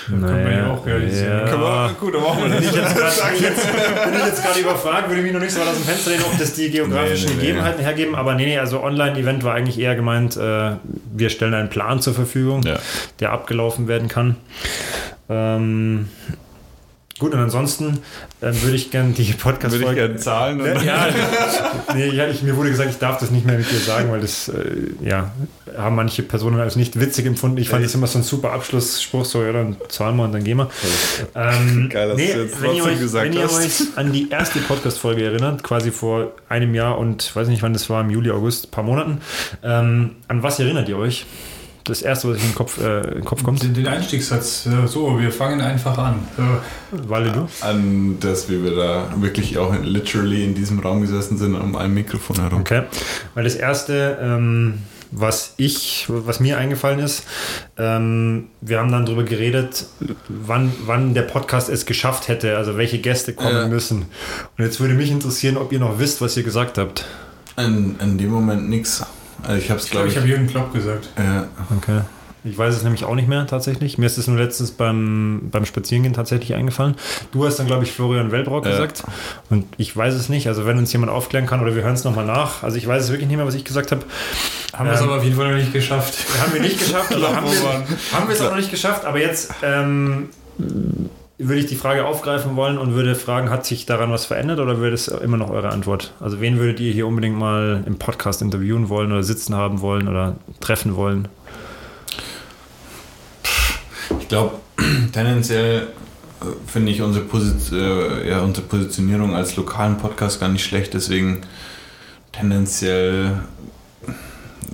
können 0.09 0.45
wir 0.45 0.51
ja 0.51 0.67
auch 0.71 0.85
realisieren. 0.85 1.45
Können 1.49 1.61
wir- 1.61 1.95
gut, 1.99 2.13
dann 2.13 2.21
machen 2.21 2.43
wir 2.43 2.49
Bin 2.49 2.59
ich 2.69 2.75
jetzt 2.75 2.95
gerade 2.95 3.35
jetzt, 3.39 3.73
bin 3.73 4.13
ich 4.19 4.25
jetzt 4.25 4.43
gerade 4.43 4.59
überfragt, 4.59 5.09
würde 5.09 5.21
mich 5.21 5.31
noch 5.33 5.39
nicht 5.39 5.51
so 5.53 5.61
weit 5.61 5.69
aus 5.69 5.75
dem 5.77 5.85
Fenster 5.85 6.11
lehnen, 6.11 6.23
ob 6.29 6.37
das 6.37 6.53
die 6.53 6.69
geografischen 6.69 7.29
Nee, 7.29 7.31
nee, 7.35 7.39
nee. 7.39 7.41
Gegebenheiten 7.47 7.81
hergeben, 7.83 8.15
aber 8.15 8.35
nee, 8.35 8.45
nee, 8.45 8.59
also 8.59 8.83
Online-Event 8.83 9.43
war 9.45 9.53
eigentlich 9.55 9.79
eher 9.79 9.95
gemeint, 9.95 10.35
äh, 10.37 10.71
wir 11.13 11.29
stellen 11.29 11.53
einen 11.53 11.69
Plan 11.69 12.01
zur 12.01 12.13
Verfügung, 12.13 12.63
Ja. 12.63 12.75
der 13.21 13.31
abgelaufen 13.31 13.87
werden 13.87 14.09
kann. 14.09 14.35
Ähm, 15.29 16.09
gut, 17.19 17.33
und 17.33 17.39
ansonsten 17.39 17.99
äh, 18.41 18.51
würde 18.53 18.75
ich 18.75 18.91
gerne 18.91 19.13
die 19.13 19.33
Podcast-Folge... 19.33 20.15
zahlen. 20.17 20.59
Ja, 20.59 20.81
ja, 20.81 21.07
nee, 21.95 22.09
ja, 22.09 22.27
ich, 22.27 22.41
mir 22.41 22.55
wurde 22.55 22.69
gesagt, 22.69 22.89
ich 22.91 22.97
darf 22.97 23.19
das 23.19 23.31
nicht 23.31 23.45
mehr 23.45 23.57
mit 23.57 23.69
dir 23.69 23.79
sagen, 23.79 24.11
weil 24.11 24.21
das, 24.21 24.49
äh, 24.49 24.87
ja, 25.01 25.31
haben 25.77 25.95
manche 25.95 26.23
Personen 26.23 26.59
als 26.59 26.75
nicht 26.75 26.99
witzig 26.99 27.25
empfunden. 27.25 27.57
Ich 27.57 27.69
fand 27.69 27.83
das 27.83 27.93
immer 27.95 28.07
so 28.07 28.19
ein 28.19 28.23
super 28.23 28.51
Abschlussspruch, 28.51 29.25
so, 29.25 29.43
ja, 29.43 29.51
dann 29.51 29.77
zahlen 29.89 30.15
wir 30.17 30.23
und 30.23 30.33
dann 30.33 30.43
gehen 30.43 30.57
wir. 30.57 30.69
Ähm, 31.35 31.89
Geil, 31.91 32.09
dass 32.09 32.17
du 32.17 32.23
jetzt 32.23 32.61
wenn 32.61 32.75
ihr 32.75 32.83
euch, 32.83 32.99
gesagt 32.99 33.25
wenn 33.25 33.33
ihr 33.33 33.43
hast. 33.43 33.81
euch 33.81 33.97
an 33.97 34.11
die 34.11 34.29
erste 34.29 34.59
Podcast-Folge 34.59 35.23
erinnert, 35.23 35.63
quasi 35.63 35.91
vor 35.91 36.31
einem 36.49 36.73
Jahr 36.75 36.97
und 36.97 37.23
ich 37.23 37.35
weiß 37.35 37.47
nicht, 37.47 37.63
wann 37.63 37.73
das 37.73 37.89
war, 37.89 38.01
im 38.01 38.09
Juli, 38.09 38.31
August, 38.31 38.67
ein 38.67 38.71
paar 38.71 38.83
Monaten, 38.83 39.19
ähm, 39.63 40.11
an 40.27 40.43
was 40.43 40.59
erinnert 40.59 40.89
ihr 40.89 40.97
euch? 40.97 41.25
Das 41.85 42.01
erste, 42.01 42.29
was 42.29 42.37
euch 42.37 42.43
in 42.43 42.49
den 42.51 42.55
Kopf, 42.55 42.77
äh, 42.79 43.01
in 43.01 43.13
den 43.15 43.25
Kopf 43.25 43.43
kommt? 43.43 43.61
Den, 43.61 43.73
den 43.73 43.87
Einstiegssatz, 43.87 44.67
so, 44.85 45.19
wir 45.19 45.31
fangen 45.31 45.59
einfach 45.59 45.97
an. 45.97 46.25
Walle, 46.91 47.31
du? 47.31 47.47
An 47.61 48.17
das, 48.21 48.49
wie 48.49 48.63
wir 48.63 48.75
da 48.75 49.09
wirklich 49.17 49.57
auch 49.57 49.73
in, 49.73 49.83
literally 49.83 50.45
in 50.45 50.55
diesem 50.55 50.79
Raum 50.79 51.01
gesessen 51.01 51.37
sind, 51.37 51.55
um 51.55 51.75
ein 51.75 51.93
Mikrofon 51.93 52.37
herum. 52.39 52.61
Okay. 52.61 52.83
Weil 53.35 53.43
das 53.43 53.55
erste, 53.55 54.17
ähm, 54.21 54.79
was 55.11 55.53
ich, 55.57 56.05
was 56.07 56.39
mir 56.39 56.57
eingefallen 56.57 56.99
ist, 56.99 57.23
ähm, 57.77 58.47
wir 58.61 58.79
haben 58.79 58.91
dann 58.91 59.05
darüber 59.05 59.23
geredet, 59.23 59.85
wann, 60.29 60.71
wann 60.85 61.13
der 61.13 61.21
Podcast 61.23 61.67
es 61.69 61.85
geschafft 61.85 62.29
hätte, 62.29 62.55
also 62.57 62.77
welche 62.77 62.99
Gäste 62.99 63.33
kommen 63.33 63.55
Ja. 63.55 63.67
müssen. 63.67 64.05
Und 64.57 64.63
jetzt 64.63 64.79
würde 64.79 64.93
mich 64.93 65.11
interessieren, 65.11 65.57
ob 65.57 65.71
ihr 65.73 65.79
noch 65.79 65.99
wisst, 65.99 66.21
was 66.21 66.37
ihr 66.37 66.43
gesagt 66.43 66.77
habt. 66.77 67.05
In, 67.57 67.95
in 67.99 68.17
dem 68.17 68.29
Moment 68.31 68.69
nix. 68.69 69.05
Also 69.43 69.57
ich 69.61 69.69
habe 69.69 69.79
es, 69.79 69.85
Ich 69.85 69.91
glaube, 69.91 70.07
glaube 70.07 70.07
ich 70.07 70.13
ich, 70.13 70.17
habe 70.19 70.27
Jürgen 70.27 70.47
Klopp 70.47 70.73
gesagt. 70.73 71.09
ja, 71.17 71.47
Okay. 71.77 72.01
Ich 72.45 72.57
weiß 72.57 72.75
es 72.75 72.83
nämlich 72.83 73.05
auch 73.05 73.15
nicht 73.15 73.29
mehr 73.29 73.47
tatsächlich. 73.47 73.97
Mir 73.97 74.05
ist 74.05 74.17
es 74.17 74.27
nur 74.27 74.37
letztens 74.37 74.71
beim, 74.71 75.47
beim 75.49 75.63
Spazierengehen 75.65 76.13
tatsächlich 76.13 76.53
eingefallen. 76.55 76.95
Du 77.31 77.45
hast 77.45 77.55
dann, 77.57 77.67
glaube 77.67 77.85
ich, 77.85 77.93
Florian 77.93 78.31
Wellbrock 78.33 78.65
Ja. 78.65 78.71
gesagt. 78.71 79.03
Und 79.49 79.65
ich 79.77 79.95
weiß 79.95 80.13
es 80.13 80.27
nicht. 80.27 80.47
Also 80.49 80.65
wenn 80.65 80.77
uns 80.77 80.91
jemand 80.91 81.09
aufklären 81.09 81.45
kann 81.45 81.61
oder 81.61 81.73
wir 81.73 81.83
hören 81.83 81.93
es 81.93 82.03
nochmal 82.03 82.25
nach. 82.25 82.61
Also 82.63 82.75
ich 82.75 82.85
weiß 82.85 83.03
es 83.03 83.09
wirklich 83.11 83.29
nicht 83.29 83.37
mehr, 83.37 83.45
was 83.47 83.53
ich 83.55 83.63
gesagt 83.63 83.91
habe. 83.93 84.01
Haben 84.73 84.87
wir 84.89 84.93
es 84.93 84.99
Ähm, 84.99 85.07
aber 85.07 85.17
auf 85.19 85.23
jeden 85.23 85.37
Fall 85.37 85.51
noch 85.51 85.57
nicht 85.57 85.71
geschafft. 85.71 86.17
Haben 86.41 86.53
wir 86.53 86.59
nicht 86.61 86.79
geschafft, 86.79 87.13
also 87.13 87.27
haben, 87.33 87.45
wir, 87.49 87.61
Mann. 87.63 87.83
haben 88.11 88.27
wir 88.27 88.35
es 88.35 88.41
auch 88.41 88.49
noch 88.49 88.57
nicht 88.57 88.71
geschafft, 88.71 89.05
aber 89.05 89.19
jetzt 89.21 89.53
ähm, 89.63 90.27
würde 91.47 91.61
ich 91.61 91.67
die 91.67 91.75
Frage 91.75 92.05
aufgreifen 92.05 92.55
wollen 92.55 92.77
und 92.77 92.93
würde 92.93 93.15
fragen, 93.15 93.49
hat 93.49 93.65
sich 93.65 93.85
daran 93.85 94.11
was 94.11 94.25
verändert 94.25 94.59
oder 94.59 94.79
wäre 94.79 94.91
das 94.91 95.07
immer 95.07 95.37
noch 95.37 95.49
eure 95.49 95.69
Antwort? 95.69 96.13
Also 96.19 96.41
wen 96.41 96.59
würdet 96.59 96.79
ihr 96.79 96.91
hier 96.91 97.07
unbedingt 97.07 97.37
mal 97.37 97.83
im 97.85 97.97
Podcast 97.97 98.41
interviewen 98.41 98.89
wollen 98.89 99.11
oder 99.11 99.23
sitzen 99.23 99.55
haben 99.55 99.81
wollen 99.81 100.07
oder 100.07 100.35
treffen 100.59 100.95
wollen? 100.95 101.27
Ich 104.19 104.27
glaube, 104.27 104.55
tendenziell 105.13 105.87
äh, 106.41 106.45
finde 106.67 106.91
ich 106.91 107.01
unsere, 107.01 107.25
Posit 107.25 107.71
äh, 107.71 108.29
ja, 108.29 108.41
unsere 108.41 108.67
Positionierung 108.67 109.35
als 109.35 109.55
lokalen 109.55 109.97
Podcast 109.97 110.39
gar 110.39 110.49
nicht 110.49 110.63
schlecht, 110.63 110.93
deswegen 110.93 111.41
tendenziell 112.31 113.39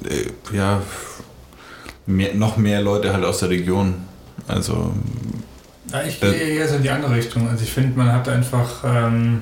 äh, 0.03 0.55
ja, 0.55 0.81
mehr, 2.05 2.33
noch 2.33 2.57
mehr 2.57 2.81
Leute 2.81 3.13
halt 3.13 3.23
aus 3.23 3.39
der 3.39 3.49
Region. 3.49 3.95
Also, 4.47 4.93
Ja, 5.91 6.03
ich 6.03 6.21
Äh, 6.21 6.31
gehe 6.31 6.47
eher 6.59 6.67
so 6.67 6.75
in 6.75 6.83
die 6.83 6.89
andere 6.89 7.15
Richtung. 7.15 7.49
Also 7.49 7.63
ich 7.63 7.71
finde, 7.71 7.97
man 7.97 8.11
hat 8.11 8.27
einfach, 8.29 8.83
ähm, 8.85 9.41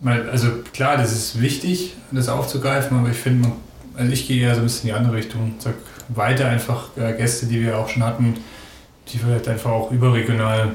mal, 0.00 0.28
also 0.30 0.48
klar, 0.72 0.96
das 0.96 1.12
ist 1.12 1.40
wichtig, 1.40 1.94
das 2.12 2.28
aufzugreifen, 2.28 2.98
aber 2.98 3.10
ich 3.10 3.16
finde, 3.16 3.48
man, 3.48 3.56
also 3.96 4.12
ich 4.12 4.26
gehe 4.26 4.42
eher 4.42 4.54
so 4.54 4.60
ein 4.60 4.64
bisschen 4.64 4.88
in 4.88 4.94
die 4.94 4.98
andere 4.98 5.16
Richtung. 5.16 5.54
Sag 5.58 5.74
weiter 6.08 6.48
einfach 6.48 6.96
äh, 6.96 7.12
Gäste, 7.14 7.46
die 7.46 7.60
wir 7.60 7.78
auch 7.78 7.88
schon 7.88 8.02
hatten, 8.02 8.34
die 9.08 9.18
vielleicht 9.18 9.48
einfach 9.48 9.70
auch 9.70 9.90
überregional 9.90 10.72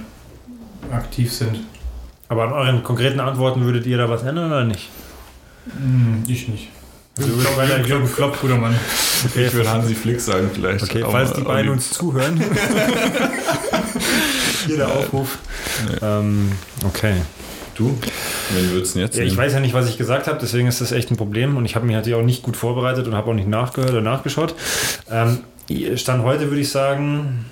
aktiv 0.91 1.33
sind. 1.33 1.59
Aber 2.29 2.43
an 2.43 2.53
euren 2.53 2.83
konkreten 2.83 3.19
Antworten 3.19 3.63
würdet 3.63 3.85
ihr 3.85 3.97
da 3.97 4.09
was 4.09 4.23
ändern 4.23 4.47
oder 4.47 4.63
nicht? 4.63 4.89
Hm, 5.65 6.23
ich 6.27 6.47
nicht. 6.47 6.69
Also 7.17 7.29
Jürgen 7.29 7.45
weil 7.55 7.67
der 7.67 7.81
Jürgen 7.81 8.11
Klopp, 8.11 8.39
guter 8.41 8.57
Mann. 8.57 8.75
Okay, 9.25 9.47
ich 9.47 9.53
würde 9.53 9.69
Hansi 9.71 9.93
Flick 9.93 10.19
sagen 10.19 10.49
vielleicht. 10.51 10.83
okay 10.83 11.05
falls 11.09 11.31
die 11.33 11.41
beiden 11.41 11.71
uns 11.71 11.91
zuhören. 11.91 12.41
Hier 14.65 14.77
der 14.77 14.87
Aufruf. 14.87 15.37
Ähm, 16.01 16.51
okay. 16.85 17.15
Du? 17.75 17.97
Wen 18.53 18.71
würdest 18.71 18.95
du 18.95 18.99
jetzt 18.99 19.17
Ja, 19.17 19.23
ich 19.23 19.31
nehmen? 19.31 19.43
weiß 19.45 19.53
ja 19.53 19.59
nicht, 19.59 19.73
was 19.73 19.89
ich 19.89 19.97
gesagt 19.97 20.27
habe, 20.27 20.37
deswegen 20.39 20.67
ist 20.67 20.79
das 20.79 20.91
echt 20.91 21.09
ein 21.09 21.17
Problem 21.17 21.57
und 21.57 21.65
ich 21.65 21.75
habe 21.75 21.85
mich 21.87 21.95
natürlich 21.95 22.17
auch 22.17 22.23
nicht 22.23 22.43
gut 22.43 22.55
vorbereitet 22.55 23.07
und 23.07 23.15
habe 23.15 23.31
auch 23.31 23.33
nicht 23.33 23.47
nachgehört 23.47 23.91
oder 23.91 24.01
nachgeschaut. 24.01 24.53
Ähm, 25.09 25.39
Stand 25.95 26.23
heute 26.23 26.49
würde 26.51 26.61
ich 26.61 26.69
sagen, 26.69 27.45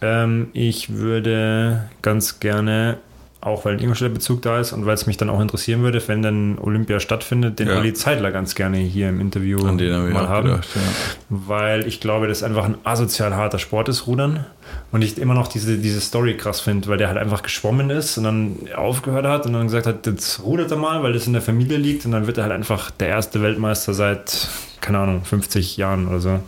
ähm, 0.00 0.48
ich 0.52 0.94
würde 0.94 1.84
ganz 2.02 2.40
gerne, 2.40 2.96
auch 3.40 3.64
weil 3.64 3.74
ein 3.74 3.78
Ingolstädter 3.78 4.12
Bezug 4.14 4.42
da 4.42 4.58
ist 4.58 4.72
und 4.72 4.84
weil 4.84 4.94
es 4.94 5.06
mich 5.06 5.16
dann 5.16 5.30
auch 5.30 5.40
interessieren 5.40 5.82
würde, 5.82 6.02
wenn 6.08 6.22
dann 6.22 6.58
Olympia 6.58 6.98
stattfindet, 6.98 7.60
den 7.60 7.68
Ja. 7.68 7.76
Olli 7.78 7.92
Zeidler 7.94 8.32
ganz 8.32 8.56
gerne 8.56 8.78
hier 8.78 9.08
im 9.10 9.20
Interview 9.20 9.64
An 9.64 9.78
den 9.78 9.94
habe 9.94 10.08
mal 10.10 10.28
haben 10.28 10.46
gedacht. 10.48 10.68
Ja. 10.74 10.80
weil 11.28 11.86
ich 11.86 12.00
glaube, 12.00 12.26
das 12.26 12.42
einfach 12.42 12.64
ein 12.64 12.78
asozial 12.82 13.34
harter 13.36 13.60
Sport 13.60 13.88
ist, 13.90 14.08
Rudern. 14.08 14.44
Und 14.90 15.02
ich 15.02 15.18
immer 15.18 15.34
noch 15.34 15.48
diese, 15.48 15.76
diese 15.76 16.00
Story 16.00 16.36
krass 16.36 16.60
finde, 16.60 16.88
weil 16.88 16.96
der 16.96 17.08
halt 17.08 17.18
einfach 17.18 17.42
geschwommen 17.42 17.90
ist 17.90 18.16
und 18.16 18.24
dann 18.24 18.56
aufgehört 18.74 19.26
hat 19.26 19.44
und 19.44 19.52
dann 19.52 19.64
gesagt 19.64 19.86
hat, 19.86 20.06
jetzt 20.06 20.42
rudert 20.42 20.70
er 20.70 20.78
mal, 20.78 21.02
weil 21.02 21.12
das 21.12 21.26
in 21.26 21.34
der 21.34 21.42
Familie 21.42 21.76
liegt 21.76 22.06
und 22.06 22.12
dann 22.12 22.26
wird 22.26 22.38
er 22.38 22.44
halt 22.44 22.54
einfach 22.54 22.90
der 22.90 23.08
erste 23.08 23.42
Weltmeister 23.42 23.92
seit, 23.92 24.48
keine 24.80 24.98
Ahnung, 25.00 25.24
50 25.24 25.76
Jahren 25.76 26.08
oder 26.08 26.20
so. 26.20 26.40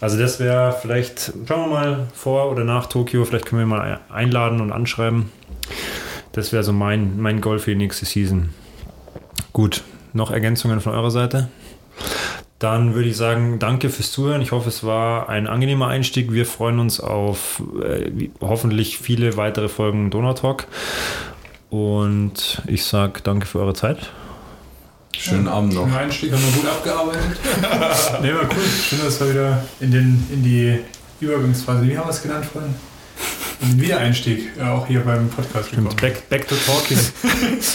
Also 0.00 0.18
das 0.18 0.40
wäre 0.40 0.76
vielleicht, 0.80 1.32
schauen 1.46 1.70
wir 1.70 1.74
mal 1.74 2.06
vor 2.14 2.50
oder 2.50 2.64
nach 2.64 2.86
Tokio, 2.86 3.24
vielleicht 3.24 3.46
können 3.46 3.60
wir 3.60 3.66
mal 3.66 4.00
einladen 4.10 4.60
und 4.60 4.72
anschreiben. 4.72 5.30
Das 6.32 6.52
wäre 6.52 6.64
so 6.64 6.72
mein, 6.72 7.20
mein 7.20 7.40
Goal 7.40 7.60
für 7.60 7.70
die 7.70 7.76
nächste 7.76 8.06
Season. 8.06 8.50
Gut, 9.52 9.82
noch 10.14 10.30
Ergänzungen 10.30 10.80
von 10.80 10.94
eurer 10.94 11.10
Seite? 11.10 11.48
Dann 12.62 12.94
würde 12.94 13.08
ich 13.08 13.16
sagen, 13.16 13.58
danke 13.58 13.90
fürs 13.90 14.12
Zuhören. 14.12 14.40
Ich 14.40 14.52
hoffe, 14.52 14.68
es 14.68 14.84
war 14.84 15.28
ein 15.28 15.48
angenehmer 15.48 15.88
Einstieg. 15.88 16.32
Wir 16.32 16.46
freuen 16.46 16.78
uns 16.78 17.00
auf 17.00 17.60
äh, 17.82 18.28
hoffentlich 18.40 18.98
viele 18.98 19.36
weitere 19.36 19.68
Folgen 19.68 20.10
Donautalk. 20.10 20.68
Und 21.70 22.62
ich 22.68 22.84
sage 22.84 23.20
danke 23.24 23.46
für 23.46 23.58
eure 23.58 23.74
Zeit. 23.74 24.12
Schönen 25.18 25.48
Abend 25.48 25.74
noch. 25.74 25.88
Im 25.88 25.94
Einstieg 25.94 26.32
haben 26.32 26.40
wir 26.40 26.62
gut 26.62 26.70
abgearbeitet. 26.70 27.22
ne, 28.22 28.34
war 28.34 28.42
cool. 28.44 28.64
Schön, 28.88 29.00
dass 29.02 29.18
wir 29.18 29.30
wieder 29.30 29.64
in, 29.80 29.90
den, 29.90 30.28
in 30.32 30.44
die 30.44 30.78
Übergangsphase, 31.20 31.84
wie 31.88 31.98
haben 31.98 32.06
wir 32.06 32.10
es 32.10 32.22
genannt 32.22 32.46
vorhin? 32.46 32.74
In 33.62 33.70
den 33.70 33.80
Wiedereinstieg, 33.80 34.50
äh, 34.56 34.62
auch 34.62 34.86
hier 34.86 35.00
beim 35.00 35.28
Podcast 35.28 35.70
gekommen. 35.70 35.96
Back, 36.00 36.28
back 36.28 36.46
to 36.46 36.54
talking. 36.64 36.98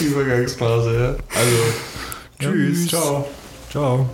Übergangsphase, 0.00 0.94
ja. 0.94 1.38
Also, 1.38 2.52
Tschüss. 2.52 2.88
Ciao. 2.88 3.28
Ciao. 3.70 4.08